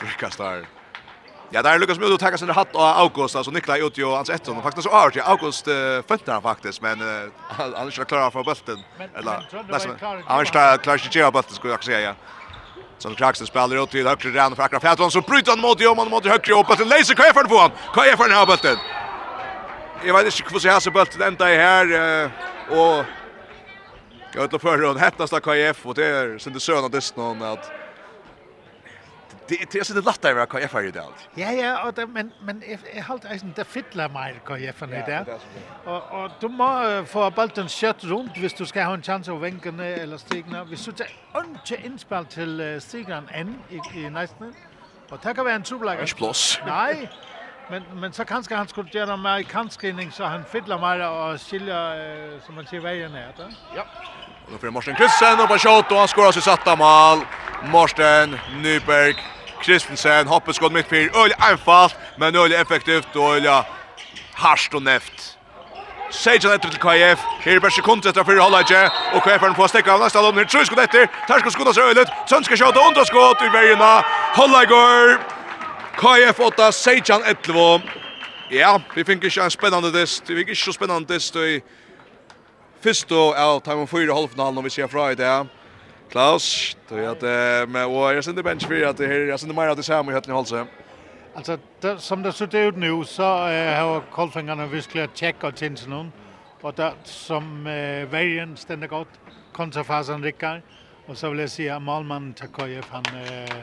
Rikast 0.02 0.38
där. 0.38 0.66
Ja, 1.50 1.62
där 1.62 1.78
Lukas 1.78 1.98
Mudo 1.98 2.18
tar 2.18 2.36
sin 2.36 2.50
hatt 2.50 2.74
av 2.74 2.82
August, 2.82 3.36
alltså 3.36 3.50
Niklas 3.50 3.78
ut 3.78 3.98
ju 3.98 4.06
hans 4.06 4.30
ett 4.30 4.48
och 4.48 4.62
faktiskt 4.62 4.88
så 4.88 4.94
har 4.94 5.12
jag 5.14 5.28
August 5.28 5.64
fötter 6.08 6.32
han 6.32 6.42
faktiskt, 6.42 6.82
men 6.82 7.00
han 7.48 7.74
är 7.74 7.84
inte 7.84 8.04
klar 8.04 8.30
för 8.30 8.44
bulten 8.44 8.78
eller 9.14 9.48
nästan. 9.68 9.96
Han 10.26 10.36
är 10.36 10.40
inte 10.40 10.78
klar 10.82 10.94
att 10.94 11.12
köra 11.12 11.30
bulten 11.30 11.54
skulle 11.54 11.72
jag 11.72 11.84
säga. 11.84 12.00
Ja. 12.00 12.14
Så 12.98 13.14
Kraxen 13.14 13.46
spelar 13.46 13.82
ut 13.84 13.90
till 13.90 14.06
högre 14.06 14.30
rand 14.30 14.56
för 14.56 14.62
Akra 14.62 14.80
Fjällton 14.80 15.10
så 15.10 15.20
bryter 15.20 15.52
han 15.52 15.60
mot 15.60 15.80
Joman 15.80 16.10
mot 16.10 16.26
högre 16.26 16.54
upp 16.54 16.76
till 16.76 16.88
Leise 16.88 17.14
kan 17.14 17.26
jag 17.26 17.34
han. 17.58 17.70
Kan 17.94 18.04
har 18.32 18.46
bulten? 18.46 18.76
Jag 20.04 20.14
vet 20.14 20.24
inte 20.24 20.52
hur 20.52 20.58
så 20.58 20.68
här 20.68 20.80
så 20.80 20.90
bulten 20.90 21.22
ända 21.22 21.52
i 21.52 21.56
här 21.56 21.86
och 22.70 23.04
Jag 24.34 24.42
vet 24.42 24.52
inte 24.52 24.58
förr 24.58 24.82
hon 24.82 24.96
hettast 24.96 25.32
av 25.32 25.40
KF 25.40 25.86
och 25.86 25.94
det 25.94 26.06
är 26.06 26.38
sin 26.38 26.52
det 26.52 26.60
söna 26.60 26.88
dess 26.88 27.16
någon 27.16 27.42
att 27.42 27.70
det 29.72 29.78
är 29.78 29.84
så 29.84 29.94
det 29.94 30.04
lätt 30.04 30.24
att 30.24 30.34
vara 30.34 30.46
KF 30.46 30.74
i 30.74 30.90
dag. 30.90 31.12
Ja 31.34 31.52
ja, 31.52 31.84
och 31.84 31.94
det, 31.94 32.06
men 32.06 32.32
men 32.40 32.62
jag 32.94 33.02
hållt 33.04 33.24
eisen 33.24 33.52
det 33.56 33.64
fiddlar 33.64 34.08
mer 34.08 34.40
KF 34.44 34.82
i 34.82 34.86
det. 34.86 35.26
Och 35.84 36.24
och 36.24 36.30
du 36.40 36.48
må 36.48 37.04
få 37.06 37.30
bollen 37.30 37.68
skött 37.68 38.04
runt 38.04 38.36
hvis 38.36 38.54
du 38.54 38.66
ska 38.66 38.84
ha 38.84 38.94
en 38.94 39.02
chans 39.02 39.28
att 39.28 39.42
vinka 39.42 39.68
eller 39.68 40.16
stigna. 40.16 40.64
Vi 40.64 40.76
så 40.76 40.90
inte 40.90 41.86
inspel 41.86 42.26
till 42.26 42.80
stigran 42.80 43.28
än 43.28 43.58
i, 43.70 43.98
i 43.98 44.10
nästan. 44.10 44.54
Och 45.10 45.18
det 45.22 45.34
kan 45.34 45.46
en 45.46 45.62
trubbelager. 45.62 46.02
Ikke 46.02 46.16
plass. 46.16 46.60
Nej. 46.66 47.08
men, 47.70 47.82
men 48.00 48.12
så 48.12 48.24
kanskje 48.24 48.56
han 48.56 48.68
skulle 48.68 48.90
gjøre 48.92 49.16
mer 49.16 49.36
i 49.40 49.42
kantskinning, 49.48 50.12
så 50.12 50.26
han 50.28 50.44
fiddler 50.48 50.80
mer 50.80 51.04
og 51.06 51.40
skiljer, 51.40 52.02
eh, 52.04 52.40
som 52.46 52.54
man 52.54 52.66
sier, 52.66 52.80
veien 52.80 53.14
är 53.14 53.32
det. 53.36 53.48
Ja. 53.76 53.84
Och 54.44 54.52
då 54.52 54.58
får 54.58 54.70
Morsten 54.70 54.94
Kristensen 54.94 55.40
upp 55.40 55.48
på 55.48 55.58
shot, 55.58 55.92
och 55.92 55.98
han 55.98 56.08
skorar 56.08 56.32
sig 56.32 56.42
satta 56.42 56.76
mål. 56.76 57.24
Morsten 57.64 58.38
Nyberg 58.62 59.14
Kristensen 59.62 60.26
hoppet 60.26 60.56
skott 60.56 60.72
mitt 60.72 60.88
för 60.88 61.24
öl 61.24 61.32
anfall 61.38 61.90
men 62.16 62.36
öl 62.36 62.52
effektivt 62.52 63.16
och 63.16 63.36
öl 63.36 63.64
harst 64.34 64.74
och 64.74 64.82
näft. 64.82 65.38
Sejan 66.10 66.52
etter 66.52 66.68
till 66.68 66.78
KF. 66.78 67.20
Her 67.40 67.56
er 67.56 67.60
bare 67.60 67.70
sekund 67.70 68.06
etter 68.06 68.24
fyrir 68.24 68.42
halvleitje. 68.42 68.90
Og 69.14 69.22
KF 69.24 69.56
får 69.56 69.68
stäcka 69.68 69.94
av 69.94 70.00
næsta 70.00 70.20
lån. 70.20 70.38
Her 70.38 70.44
tror 70.44 70.64
skott 70.64 70.82
etter. 70.84 71.06
Ter 71.28 71.40
skal 71.40 71.52
skudda 71.54 71.72
seg 71.72 71.88
øylet. 71.88 72.10
Sønn 72.28 72.44
skal 72.44 72.56
sjåta 72.60 73.46
i 73.46 73.48
vergina. 73.48 74.02
Halvleitgård. 74.36 75.24
KF 75.96 76.40
8, 76.40 76.72
Sejan 76.72 77.24
11. 77.24 77.80
Ja, 78.50 78.76
vi 78.94 79.04
fikk 79.04 79.24
ikke 79.24 79.44
en 79.44 79.50
spennende 79.50 79.92
test. 79.92 80.28
Vi 80.28 80.36
fikk 80.36 80.52
ikke 80.52 80.64
så 80.64 80.76
spennende 80.76 81.08
test 81.08 81.36
i 81.36 81.62
fyrst 82.84 83.12
og 83.12 83.36
av 83.38 83.62
Timon 83.64 83.88
4 83.88 84.12
halvfinalen 84.12 84.58
om 84.58 84.64
vi 84.64 84.74
ser 84.74 84.90
fra 84.92 85.10
i 85.12 85.16
det. 85.16 85.32
Klaus, 86.12 86.76
du 86.88 86.94
vet 86.94 87.22
med 87.68 87.86
och 87.86 88.14
jag 88.14 88.24
synd 88.24 88.44
bench 88.44 88.66
för 88.66 88.84
att 88.84 88.96
det 88.96 89.06
här 89.06 89.20
jag 89.20 89.40
synd 89.40 89.54
mer 89.54 89.68
att 89.68 89.76
det 89.76 89.82
samma 89.82 90.10
i 90.10 90.14
höllning 90.14 90.36
alltså. 90.36 90.66
Alltså 91.34 91.58
det, 91.80 91.98
som 91.98 92.22
det 92.22 92.32
ser 92.32 92.56
ut 92.56 92.76
nu 92.76 93.04
så 93.04 93.48
eh, 93.48 93.80
har 93.80 94.00
Kolfingarna 94.10 94.66
visst 94.66 94.90
checka 95.14 95.50
till 95.50 95.76
sin 95.76 95.90
någon 95.90 96.12
och 96.60 96.74
där 96.74 96.92
som 97.04 97.66
eh, 97.66 98.08
vägen 98.08 98.56
ständigt 98.56 98.90
gott 98.90 99.08
kontrafasen 99.52 100.22
rycker 100.22 100.62
och 101.06 101.18
så 101.18 101.30
vill 101.30 101.38
jag 101.38 101.50
säga 101.50 101.78
Malman 101.78 102.34
Takoyev 102.34 102.84
han 102.90 103.04
eh, 103.04 103.56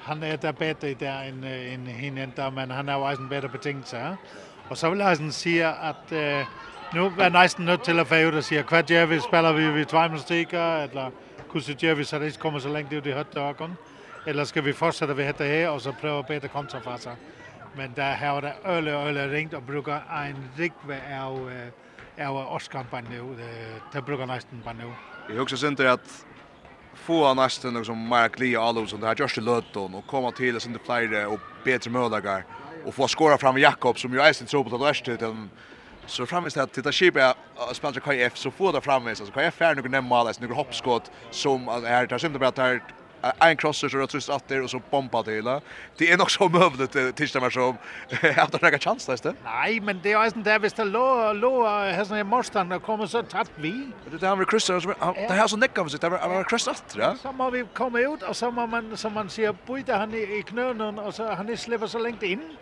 han 0.00 0.22
är 0.22 0.36
där 0.36 0.52
bättre 0.52 0.88
i 0.88 0.94
där 0.94 1.24
än 1.28 1.44
en 1.44 1.86
hinen 1.86 2.32
där 2.36 2.50
men 2.50 2.70
han 2.70 2.88
har 2.88 3.10
ju 3.10 3.16
en 3.16 3.28
bättre 3.28 3.48
betingelse. 3.48 4.16
Och 4.68 4.78
så 4.78 4.90
vill 4.90 5.00
jag 5.00 5.32
säga 5.32 5.72
att 5.72 6.12
eh, 6.12 6.46
nu 6.94 7.00
är 7.18 7.30
nästan 7.30 7.64
nött 7.64 7.84
till 7.84 7.98
att 7.98 8.08
få 8.08 8.16
ut 8.16 8.34
och 8.34 8.44
säga 8.44 8.62
kvart 8.62 8.90
jag 8.90 9.06
vill 9.06 9.20
spela 9.20 9.52
vi 9.52 9.68
vi 9.68 9.84
två 9.84 9.98
eller 9.98 11.10
hvordan 11.54 11.76
gjør 11.78 11.94
vi 11.94 12.04
så 12.04 12.18
det 12.18 12.32
ikke 12.32 12.42
kommer 12.42 12.60
så 12.60 12.68
lenge 12.72 12.98
ut 12.98 13.06
i 13.06 13.14
høttdøkken? 13.14 13.76
Eller 14.26 14.44
skal 14.44 14.64
vi 14.64 14.72
fortsätta 14.72 15.14
ved 15.14 15.26
dette 15.26 15.46
her, 15.46 15.68
og 15.68 15.80
så 15.80 15.92
prøve 15.92 16.22
å 16.22 16.26
bedre 16.26 16.48
kontrafaser? 16.48 17.16
Men 17.76 17.94
der 17.94 18.14
har 18.18 18.40
der 18.40 18.66
øle 18.66 18.96
og 18.96 19.08
øle 19.08 19.26
ringt 19.30 19.54
og 19.54 19.62
brukar 19.66 20.02
en 20.24 20.38
rigve 20.58 20.98
av, 21.14 21.38
av 22.18 22.38
årskampen 22.56 23.06
nu. 23.10 23.34
Det 23.92 24.04
bruker 24.04 24.26
nesten 24.26 24.62
på 24.64 24.72
nu. 24.78 24.88
Jeg 25.28 25.38
husker 25.38 25.56
Sinter 25.56 25.92
at 25.92 26.14
få 27.06 27.24
av 27.28 27.36
nesten 27.38 27.84
som 27.84 28.08
mer 28.08 28.28
glia 28.34 28.62
alle 28.62 28.86
som 28.88 29.00
det 29.00 29.08
her 29.08 29.22
gjørs 29.22 29.38
til 29.38 29.46
løtten 29.46 29.94
og 29.94 30.06
komme 30.10 30.32
til 30.34 30.60
Sinter 30.60 30.82
flere 30.86 31.26
og 31.26 31.42
bedre 31.64 31.90
mødager 31.90 32.46
og 32.84 32.94
få 32.94 33.08
skåra 33.08 33.38
fram 33.38 33.58
Jakob 33.58 33.98
som 33.98 34.14
jo 34.14 34.22
eisen 34.22 34.46
tror 34.46 34.64
på 34.64 34.74
att 34.74 35.04
det 35.06 35.12
er 35.12 35.16
til 35.16 35.48
Så 36.06 36.26
framvis 36.26 36.56
att 36.56 36.72
titta 36.72 36.92
skip 36.92 37.16
är 37.16 37.34
spela 37.72 37.92
KF 37.92 38.36
så 38.36 38.50
får 38.50 38.72
det 38.72 38.80
framvis 38.80 39.20
alltså 39.20 39.34
KF 39.34 39.62
är 39.62 39.74
några 39.74 39.88
nämma 39.88 40.18
alltså 40.18 40.42
några 40.42 40.54
hoppskott 40.54 41.10
som 41.30 41.68
alltså 41.68 41.88
här 41.88 42.06
tar 42.06 42.18
synd 42.18 42.38
bara 42.38 42.50
tar 42.50 42.80
en 43.40 43.56
crosser 43.56 43.88
så 43.88 44.06
trust 44.06 44.30
att 44.30 44.48
det 44.48 44.60
och 44.60 44.70
så 44.70 44.82
bomba 44.90 45.22
det 45.22 45.32
hela. 45.32 45.60
Det 45.96 46.12
är 46.12 46.18
nog 46.18 46.30
så 46.30 46.48
mövligt 46.48 46.92
till 46.92 47.12
det 47.16 47.28
som 47.28 47.42
att 48.36 48.52
det 48.52 48.62
några 48.62 48.78
chans 48.78 49.06
där. 49.06 49.34
Nej, 49.44 49.80
men 49.80 50.00
det 50.02 50.12
är 50.12 50.26
inte 50.26 50.38
där 50.38 50.58
visst 50.58 50.76
det 50.76 50.84
lå 50.84 51.32
lå 51.32 51.66
här 51.66 52.04
som 52.04 52.16
är 52.16 52.24
morstan 52.24 52.80
kommer 52.80 53.06
så 53.06 53.22
tappt 53.22 53.50
vi. 53.56 53.88
Det 54.10 54.18
där 54.18 54.36
med 54.36 54.48
crosser 54.48 54.80
så 54.80 54.88
det 55.28 55.34
här 55.34 55.46
så 55.46 55.56
näcka 55.56 55.88
sig 55.88 56.00
det 56.00 56.08
var 56.08 56.44
cross 56.44 56.68
att 56.68 56.88
det. 56.88 57.16
Så 57.22 57.28
har 57.28 57.50
vi 57.50 57.64
kommit 57.74 58.08
ut 58.08 58.22
och 58.22 58.36
så 58.36 58.50
man 58.50 58.96
som 58.96 59.12
man 59.12 59.30
ser 59.30 59.52
på 59.52 59.92
han 59.92 60.14
i 60.14 60.44
knönen 60.46 60.98
och 60.98 61.14
så 61.14 61.32
han 61.32 61.56
släpper 61.56 61.86
så 61.86 61.98
länge 61.98 62.26
in. 62.26 62.56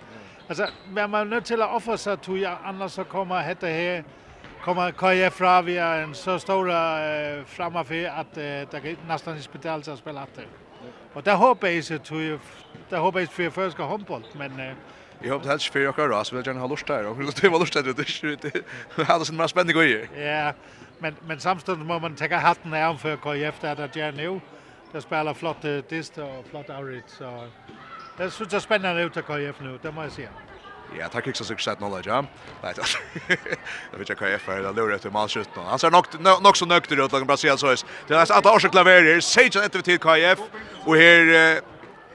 Altså, 0.49 0.66
man 0.90 1.14
er 1.14 1.24
nødt 1.24 1.45
til 1.45 1.55
at 1.62 1.68
ofre 1.68 1.99
sig, 1.99 2.20
tror 2.22 2.36
jeg, 2.36 2.57
annars 2.66 2.93
så 2.93 3.05
kommer 3.05 3.40
hætte 3.40 3.66
her, 3.66 4.03
kommer 4.62 4.90
køje 4.90 5.30
fra, 5.30 5.61
vi 5.61 5.74
er 5.74 6.05
en 6.05 6.14
så 6.14 6.38
stor 6.38 6.61
øh, 6.62 7.47
fremme 7.47 7.84
for, 7.84 7.95
at 8.20 8.38
øh, 8.38 8.66
der 8.72 8.78
kan 8.80 8.97
næsten 9.09 9.36
ikke 9.36 9.53
betale 9.53 9.84
sig 9.84 9.93
at 9.93 9.99
spille 9.99 10.22
efter. 10.22 10.43
Og 11.14 11.26
der 11.26 11.34
håber 11.34 11.68
jeg 11.68 11.84
så, 11.84 11.99
tror 11.99 12.18
jeg, 12.18 12.38
der 12.90 12.99
håber 12.99 13.18
jeg, 13.18 13.28
for 13.28 13.43
jeg 13.43 13.53
først 13.53 13.72
skal 13.72 13.84
håndbold, 13.84 14.24
men... 14.34 14.61
Øh, 14.61 14.72
Jeg 15.22 15.30
håper 15.32 15.51
helst 15.51 15.72
fyrir 15.72 15.88
okkar 15.88 16.09
ras, 16.09 16.32
men 16.32 16.36
jeg 16.36 16.45
gjerne 16.45 16.61
har 16.61 16.66
lust 16.68 16.88
der, 16.88 17.07
og 17.07 17.16
det 17.16 17.53
var 17.53 17.59
lust 17.59 17.74
der, 17.74 17.82
det 17.82 17.99
er 17.99 18.26
ikke, 18.26 18.36
det 18.97 19.09
er 19.09 19.24
sånn 19.24 19.36
mer 19.38 19.47
spennende 19.47 19.76
gøy. 19.76 20.09
Ja, 20.18 20.53
men, 21.01 21.14
men 21.28 21.38
samstånd 21.40 21.84
må 21.86 21.99
man 22.03 22.16
tenke 22.18 22.40
hatten 22.43 22.74
av 22.74 22.99
for 22.99 23.14
KF, 23.22 23.61
der 23.62 23.68
er 23.70 23.74
der 23.78 23.93
gjerne 23.95 24.22
jo, 24.26 24.40
der 24.93 25.01
spiller 25.01 25.32
flotte 25.38 25.76
dist 25.90 26.18
og 26.18 26.43
flott 26.51 26.70
outreach, 26.74 27.14
så 27.18 27.30
Det 28.23 28.31
ser 28.31 28.49
så 28.49 28.61
spännande 28.61 29.03
ut 29.03 29.12
til 29.12 29.23
KF 29.23 29.61
nu, 29.61 29.79
det 29.83 29.95
måste 29.95 30.03
jag 30.03 30.12
säga. 30.12 30.29
Ja, 30.99 31.09
tack 31.09 31.27
också 31.27 31.45
så 31.45 31.57
sett 31.57 31.81
nolla 31.81 32.01
ja. 32.05 32.25
Nej, 32.62 32.75
det 33.91 33.99
vet 33.99 34.09
jag 34.09 34.18
KF 34.18 34.49
är 34.49 34.62
det 34.62 34.73
lurar 34.73 34.99
till 34.99 35.11
målskytten. 35.11 35.62
Han 35.62 35.79
ser 35.79 35.91
nog 35.91 36.07
nog 36.43 36.57
så 36.57 36.66
nökter 36.66 37.05
ut 37.05 37.12
lagen 37.12 37.27
Brasilien 37.27 37.59
så. 37.59 37.75
Det 38.09 38.14
är 38.14 38.33
att 38.33 38.47
Arsik 38.47 38.70
Klaverer 38.70 39.20
säger 39.20 39.64
att 39.64 39.85
till 39.85 39.99
KF 39.99 40.39
och 40.85 40.97
här 40.97 41.61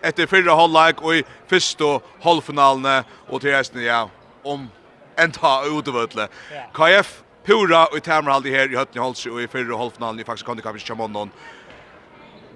efter 0.01 0.28
fyrre 0.28 0.51
halvlek 0.51 1.01
och 1.01 1.16
i 1.16 1.24
första 1.47 1.99
halvfinalen 2.22 3.03
och 3.28 3.41
til 3.41 3.51
resten 3.51 3.84
ja 3.84 4.10
om 4.43 4.70
en 5.18 5.32
ta 5.32 5.66
utöver 5.66 6.28
KF 6.74 7.24
pura 7.45 7.86
och 7.86 8.03
tämmer 8.03 8.32
här 8.32 8.72
i 8.72 8.76
Høtten 8.76 9.01
i 9.01 9.03
Halsö 9.03 9.30
och 9.30 9.41
i 9.41 9.47
fyrre 9.47 9.78
halvfinalen 9.78 10.20
i 10.20 10.24
faktiskt 10.24 10.45
kan 10.45 10.55
det 10.55 10.64
kanske 10.64 10.95
komma 10.95 11.30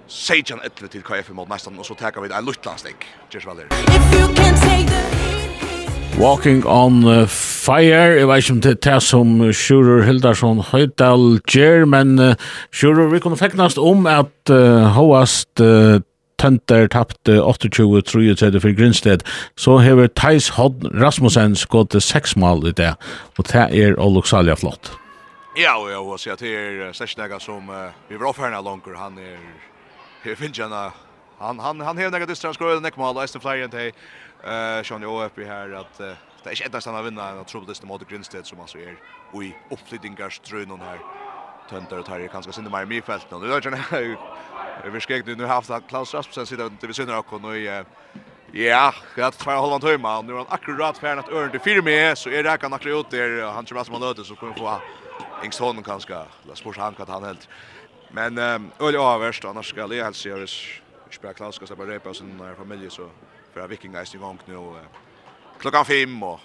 Sejan 0.08 0.60
etter 0.64 0.90
til 0.90 1.02
KF 1.02 1.32
mot 1.36 1.48
mestan, 1.48 1.78
og 1.78 1.86
så 1.86 1.94
tar 1.98 2.16
vi 2.20 2.30
en 2.30 2.46
luttlandstikk. 2.46 3.06
Kjørs 3.32 3.46
vel 3.46 3.66
Walking 6.20 6.66
on 6.66 7.04
uh, 7.04 7.26
Fire, 7.26 8.18
jeg 8.18 8.28
vet 8.28 8.42
ikke 8.42 8.52
om 8.52 8.60
det 8.60 8.70
er 8.70 8.80
det 8.84 9.02
som 9.02 9.30
Sjurur 9.56 10.02
Hildarsson 10.04 10.60
Høydal 10.68 11.40
gjør, 11.48 11.86
men 11.88 12.18
uh, 12.20 12.34
Sjurur, 12.70 13.08
vi 13.14 13.20
kunne 13.24 13.40
feknast 13.40 13.80
om 13.80 14.04
at 14.06 14.52
uh, 14.52 14.92
Håast 14.92 15.62
uh, 15.64 16.02
Tønder 16.42 16.88
tappte 16.92 17.38
28-33 17.40 18.60
for 18.60 18.76
Grindsted, 18.76 19.24
så 19.56 19.78
hever 19.78 20.10
Theis 20.12 20.50
Hodd 20.58 20.84
Rasmussen 21.00 21.56
skått 21.56 21.96
seks 22.02 22.36
mål 22.36 22.66
i 22.68 22.76
det, 22.76 22.92
og 23.38 23.48
det 23.48 23.68
er 23.70 23.96
oloksalja 23.96 24.58
flott. 24.58 24.92
Ja, 25.56 25.78
og 25.78 25.90
jeg 25.90 26.00
vil 26.06 26.18
si 26.18 26.30
at 26.32 26.40
det 26.40 26.54
er 26.88 26.96
slik 26.96 27.36
som 27.40 27.68
uh, 27.72 27.88
vi 28.08 28.20
var 28.20 28.34
offerne 28.34 28.60
langer, 28.60 28.98
han 29.00 29.16
er 29.18 29.38
Her 30.24 30.34
finnes 30.34 30.58
han 30.58 30.92
han 31.38 31.58
han 31.58 31.80
han 31.80 31.98
hävdar 31.98 32.20
att 32.20 32.28
det 32.28 32.36
strans 32.36 32.58
den 32.58 32.90
mål 32.96 33.16
och 33.16 33.24
Estefan 33.24 33.52
Flyer 33.52 33.64
inte 33.64 33.92
eh 34.44 34.82
Sean 34.82 35.04
uppe 35.04 35.44
här 35.44 35.70
att 35.72 35.98
det 35.98 36.16
är 36.44 36.50
inte 36.50 36.64
endast 36.64 36.86
han 36.86 37.04
vinner 37.04 37.32
en 37.32 37.38
otroligt 37.38 37.82
mot 37.82 38.08
Grinstead 38.08 38.46
som 38.46 38.60
alltså 38.60 38.78
är 38.78 38.96
i 39.42 39.56
uppflyttningarströnen 39.70 40.80
här 40.80 41.00
töntar 41.70 41.98
och 41.98 42.06
tar 42.06 42.18
ju 42.18 42.28
kanske 42.28 42.52
synd 42.52 42.70
mer 42.70 42.92
i 42.92 43.02
fältet 43.02 43.40
nu. 43.40 43.46
Jag 43.48 43.62
känner 43.62 44.18
vi 44.90 45.00
skrek 45.00 45.26
nu 45.26 45.46
haft 45.46 45.70
att 45.70 45.88
Klaus 45.88 46.14
Rasmussen 46.14 46.46
sitter 46.46 46.66
inte 46.66 46.86
vi 46.86 46.94
synar 46.94 47.18
och 47.32 47.42
nu 47.42 47.84
Ja, 48.54 48.94
gott 49.16 49.38
två 49.38 49.50
halvan 49.50 49.80
timme 49.80 50.08
och 50.08 50.24
nu 50.24 50.32
är 50.32 50.36
han 50.36 50.46
akkurat 50.50 50.98
färdig 50.98 51.20
att 51.20 51.28
örna 51.28 51.50
till 51.50 51.60
fyra 51.60 51.82
med 51.82 52.18
så 52.18 52.30
är 52.30 52.42
det 52.42 52.58
kan 52.58 52.72
akkurat 52.72 53.00
ut 53.06 53.10
där 53.10 53.52
han 53.52 53.64
tror 53.64 53.78
att 53.80 53.90
man 53.90 54.00
löter 54.00 54.22
så 54.22 54.36
kommer 54.36 54.54
få 54.54 54.82
Engstholm 55.42 55.82
kanske. 55.82 56.14
Låt 56.46 56.66
oss 56.66 56.76
han 56.76 56.94
kan 56.94 57.08
han 57.08 57.24
helt. 57.24 57.48
Men 58.14 58.38
öl 58.38 58.94
är 58.94 59.18
värst 59.18 59.44
annars 59.44 59.68
ska 59.68 59.86
det 59.86 60.02
helst 60.02 60.24
göras. 60.24 60.64
Jag 61.04 61.14
spelar 61.14 61.34
Klaus 61.34 61.54
ska 61.54 61.76
bara 61.76 61.88
repa 61.88 62.14
sin 62.14 62.36
när 62.36 62.54
familj 62.54 62.90
så 62.90 63.10
för 63.52 63.68
Viking 63.68 63.94
är 63.94 64.14
igång 64.14 64.38
nu 64.46 64.78
klockan 65.58 65.84
5 65.84 66.22
och 66.22 66.40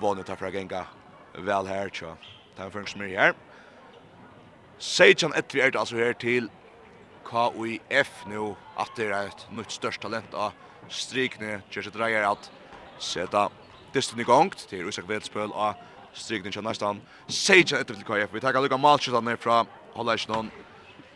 vanligt 0.00 0.30
att 0.30 0.38
fråga 0.38 0.58
gänga 0.58 0.84
väl 1.34 1.66
här 1.66 1.90
så. 1.94 2.16
Tar 2.56 2.70
för 2.70 2.78
en 2.78 2.86
smyr 2.86 3.16
här. 3.18 3.34
Sejan 4.78 5.32
ett 5.32 5.54
vi 5.54 5.60
är 5.60 5.76
alltså 5.76 5.96
här 5.96 6.12
till 6.12 6.50
KUIF 7.24 8.24
nu 8.26 8.54
att 8.76 8.96
det 8.96 9.06
är 9.06 9.26
ett 9.26 9.46
nytt 9.50 9.70
störst 9.70 10.00
talent 10.00 10.34
av 10.34 10.52
strikne 10.88 11.60
Jerzy 11.70 11.90
Dreyer 11.90 12.22
att 12.22 12.50
sätta 12.98 13.50
distan 13.92 14.20
i 14.20 14.22
gång 14.22 14.50
till 14.50 14.88
Isak 14.88 15.10
Vetspöl 15.10 15.52
av 15.52 15.74
strikne 16.12 16.62
nästan 16.62 17.00
Sejan 17.26 17.80
ett 17.80 17.86
till 17.86 18.04
KUIF. 18.04 18.30
Vi 18.32 18.40
tar 18.40 18.62
lukka 18.62 18.76
malskjutan 18.76 19.24
ner 19.24 19.36
från 19.36 19.66
hålla 19.94 20.14
ikke 20.14 20.32
noen. 20.32 20.50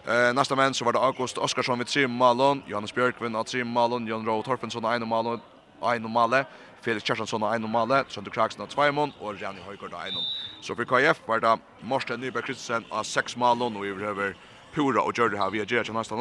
Eh, 0.06 0.32
nästa 0.34 0.56
män 0.56 0.74
så 0.74 0.84
var 0.84 0.92
det 0.92 0.98
August 0.98 1.38
Oskarsson 1.38 1.78
med 1.78 1.86
3 1.86 2.06
mål, 2.06 2.62
Johannes 2.66 2.94
Björkvin 2.94 3.36
av 3.36 3.44
3 3.44 3.64
mål, 3.64 4.08
Jon 4.08 4.26
Rowe 4.26 4.42
Torfensson 4.42 4.84
av 4.84 4.94
1 4.94 5.06
mål, 5.06 5.40
1 5.82 6.02
mål, 6.02 6.44
Felix 6.80 7.04
Kjartansson 7.04 7.42
av 7.42 7.54
1 7.54 7.60
mål, 7.60 8.04
Sønder 8.08 8.30
Kraksen 8.30 8.62
av 8.62 8.68
2 8.68 8.92
mål 8.92 9.12
og 9.20 9.42
Rani 9.42 9.60
Høygaard 9.66 9.94
av 9.94 10.06
1 10.06 10.14
mål. 10.14 10.28
Så 10.62 10.76
for 10.76 10.84
KF 10.84 11.20
var 11.26 11.40
det 11.40 11.56
Morsten 11.82 12.20
Nyberg 12.20 12.46
Kristensen 12.46 12.86
av 12.92 13.02
6 13.02 13.36
mål 13.36 13.62
og 13.62 13.82
vi 13.82 13.92
behøver 13.92 14.36
Pura 14.74 15.02
og 15.02 15.14
Gjørde 15.14 15.38
her 15.38 15.50
via 15.50 15.64
Gjørde 15.64 15.84
til 15.84 15.94
nästa 15.94 16.14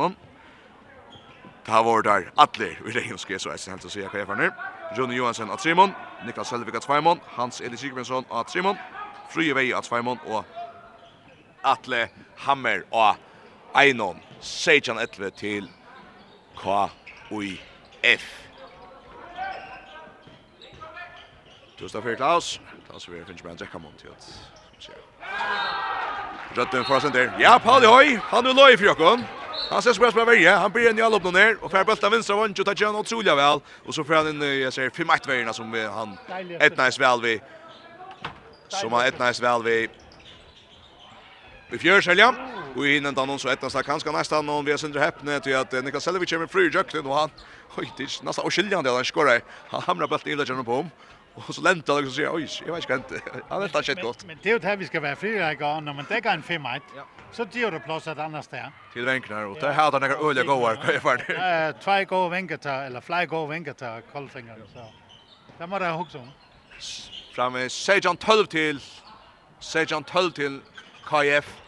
Det 1.66 1.74
har 1.74 1.84
var 1.84 2.02
der 2.02 2.32
Atler 2.38 2.78
i 2.88 2.92
regn 2.92 3.18
skje 3.18 3.40
så 3.40 3.50
jeg 3.50 3.72
helt 3.72 3.86
å 3.86 3.90
si 3.90 4.00
jeg 4.00 4.10
KF 4.10 4.30
er 4.30 4.36
nu. 4.36 4.50
Rune 4.98 5.16
Johansen 5.16 5.50
av 5.50 5.58
3 5.58 5.76
mål, 5.76 5.94
Niklas 6.26 6.48
Selvik 6.48 6.76
av 6.76 6.82
2 6.82 7.02
mål, 7.02 7.20
Hans 7.36 7.62
Eli 7.62 7.78
Sigmundsson 7.78 8.26
av 8.32 8.46
3 8.46 8.62
mål, 8.62 8.78
Frye 9.30 9.54
Vei 9.54 9.74
av 9.74 9.84
2 9.84 10.02
mål 10.02 10.18
og 10.26 10.46
Atle 11.66 12.08
Hammer 12.46 12.86
og 12.92 13.16
Einon 13.76 14.22
Sejan 14.42 15.00
Etve 15.02 15.32
til 15.36 15.70
KUIF. 16.60 18.28
Tusen 21.76 21.98
takk 21.98 22.04
for 22.04 22.16
Klaus. 22.16 22.60
Klaus 22.88 23.10
vil 23.10 23.26
finne 23.26 23.44
med 23.44 23.52
en 23.52 23.64
drekka 23.64 23.82
mån 23.82 23.98
til 24.00 24.14
at 24.14 24.30
Rødden 26.58 26.86
oss 26.92 27.04
der 27.04 27.32
Ja, 27.40 27.58
Pauli 27.58 27.86
Hoi. 27.86 28.16
Han 28.16 28.46
er 28.46 28.54
løy 28.54 28.78
for 28.78 28.86
jokken. 28.86 29.26
Han 29.72 29.82
ser 29.82 29.94
spørsmål 29.94 30.22
av 30.22 30.28
verje. 30.28 30.58
Han 30.58 30.72
blir 30.72 30.90
en 30.90 30.98
jall 30.98 31.14
opp 31.18 31.24
noen 31.24 31.36
her. 31.36 31.58
Og 31.62 31.72
fer 31.72 31.84
bølta 31.84 32.10
vinstra 32.14 32.38
vann. 32.40 32.54
Jo, 32.58 32.64
tar 32.64 32.78
ikke 32.78 32.86
han 32.86 32.96
utrolig 32.96 33.36
vel. 33.36 33.62
Og 33.86 33.94
så 33.94 34.04
får 34.04 34.16
han 34.16 34.30
inn, 34.32 34.44
jeg 34.62 34.74
ser, 34.74 34.94
5-1-verjene 34.96 35.54
som 35.54 35.74
han 35.74 36.16
etnæs 36.62 37.00
vel 37.02 37.24
vi. 37.26 37.36
Som 38.70 38.96
han 38.96 39.10
etnæs 39.10 39.42
vel 39.44 39.66
vi 39.66 39.78
i 41.76 41.80
fjørselja. 41.82 42.32
Og 42.76 42.88
i 42.88 42.98
innan 42.98 43.16
någon 43.16 43.40
så 43.40 43.50
ettan 43.52 43.72
snack 43.72 43.86
kanske 43.86 44.12
nästan 44.12 44.46
någon 44.46 44.66
vi 44.66 44.72
är 44.72 44.78
sönder 44.78 45.00
häpne 45.00 45.40
till 45.40 45.56
att 45.56 45.72
Niklas 45.72 46.04
Selvic 46.04 46.34
är 46.34 46.38
med 46.40 46.52
fri 46.52 46.70
jakten 46.74 47.06
och 47.06 47.16
han 47.16 47.30
oj 47.78 47.92
det 47.98 48.04
är 48.04 48.26
nästan 48.26 48.46
oskyldig 48.46 48.76
han 48.76 49.06
skorar. 49.06 49.42
Han 49.70 49.82
hamnar 49.82 50.08
bara 50.08 50.20
till 50.20 50.38
där 50.38 50.64
på 50.64 50.72
honom. 50.72 50.92
Och 51.36 51.56
så 51.56 51.62
lämnar 51.62 51.96
han 51.96 52.08
och 52.08 52.14
säger 52.14 52.36
oj 52.36 52.50
jag 52.66 52.76
vet 52.76 52.90
inte. 52.90 53.22
Han 53.50 53.64
är 53.64 53.68
taget 53.68 54.02
gott. 54.02 54.26
Men 54.26 54.38
det 54.44 54.52
är 54.52 54.60
det 54.60 54.76
vi 54.76 54.86
ska 54.86 55.00
vara 55.00 55.16
fri 55.16 55.38
jag 55.38 55.58
går 55.58 55.82
när 55.82 55.94
man 55.94 56.06
täcker 56.06 56.30
en 56.30 56.44
femma. 56.44 56.80
Så 57.32 57.46
det 57.46 57.60
gör 57.60 57.72
det 57.72 57.80
plats 57.80 58.08
att 58.08 58.20
annars 58.20 58.48
där. 58.48 58.72
Till 58.94 59.06
vänknar 59.06 59.46
och 59.46 59.58
det 59.60 59.72
här 59.72 59.92
har 59.92 60.00
några 60.00 60.30
öliga 60.30 60.44
goar 60.44 60.76
kan 60.76 60.94
jag 60.94 61.02
för. 61.02 61.18
Eh 61.32 61.72
två 61.84 62.16
goa 62.16 62.30
vänkar 62.30 62.86
eller 62.86 63.02
fly 63.02 63.26
gå 63.26 63.46
vänkar 63.46 64.02
kolfinger 64.14 64.58
så. 64.74 64.86
Det 65.58 65.68
måste 65.68 65.86
jag 65.86 66.02
också. 66.02 66.28
Framme 67.36 67.70
Sejan 67.70 68.18
12 68.18 68.46
till 68.46 68.80
Sejan 69.60 70.04
12 70.04 70.32
till 70.32 70.62
KF 71.06 71.65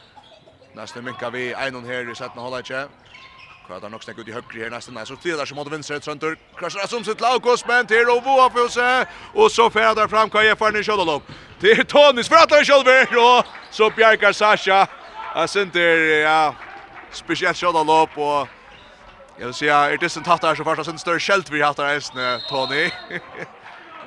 Nästan 0.78 1.04
minka 1.04 1.30
vi 1.30 1.54
en 1.54 1.76
hon 1.76 1.86
här 1.86 2.12
i 2.12 2.16
sätten 2.16 2.42
hålla 2.42 2.62
inte. 2.62 2.88
Kvart 3.68 3.82
har 3.84 3.90
nog 3.90 4.04
stäck 4.04 4.18
ut 4.18 4.28
i 4.28 4.32
högre 4.32 4.64
här 4.64 4.70
nästan. 4.70 5.06
Så 5.06 5.16
tredje 5.16 5.38
där 5.38 5.46
som 5.46 5.56
mot 5.56 5.72
vänster 5.72 6.00
Tröntor. 6.00 6.38
Kraschar 6.60 6.88
som 6.88 7.04
sitt 7.04 7.22
Laukos 7.22 7.66
men 7.68 7.88
till 7.88 8.10
och 8.10 8.24
för 8.24 8.68
sig. 8.68 9.06
och 9.34 9.52
så 9.52 9.70
färdar 9.70 10.08
fram 10.08 10.30
Kaje 10.30 10.56
för 10.56 10.78
en 10.78 10.84
skottlop. 10.84 11.24
Till 11.60 11.86
Tony 11.86 12.24
för 12.30 12.36
att 12.36 12.52
han 12.52 12.66
själv 12.66 13.18
och 13.18 13.46
så 13.72 13.90
Bjarkar 13.90 14.32
Sasha. 14.32 14.88
Jag 15.36 15.44
Asenter 15.44 15.98
ja 16.22 16.56
speciellt 17.12 17.58
skottlop 17.58 18.18
och 18.18 18.48
Jag 19.40 19.46
vill 19.46 19.54
säga, 19.54 19.78
är 19.78 19.98
det 19.98 20.10
sen 20.10 20.24
här 20.24 20.56
så 20.56 20.64
första 20.64 20.84
sen 20.84 21.00
större 21.00 21.20
skält 21.20 21.50
vi 21.50 21.62
hattar 21.62 21.90
ens 21.90 22.12
Tony. 22.50 22.92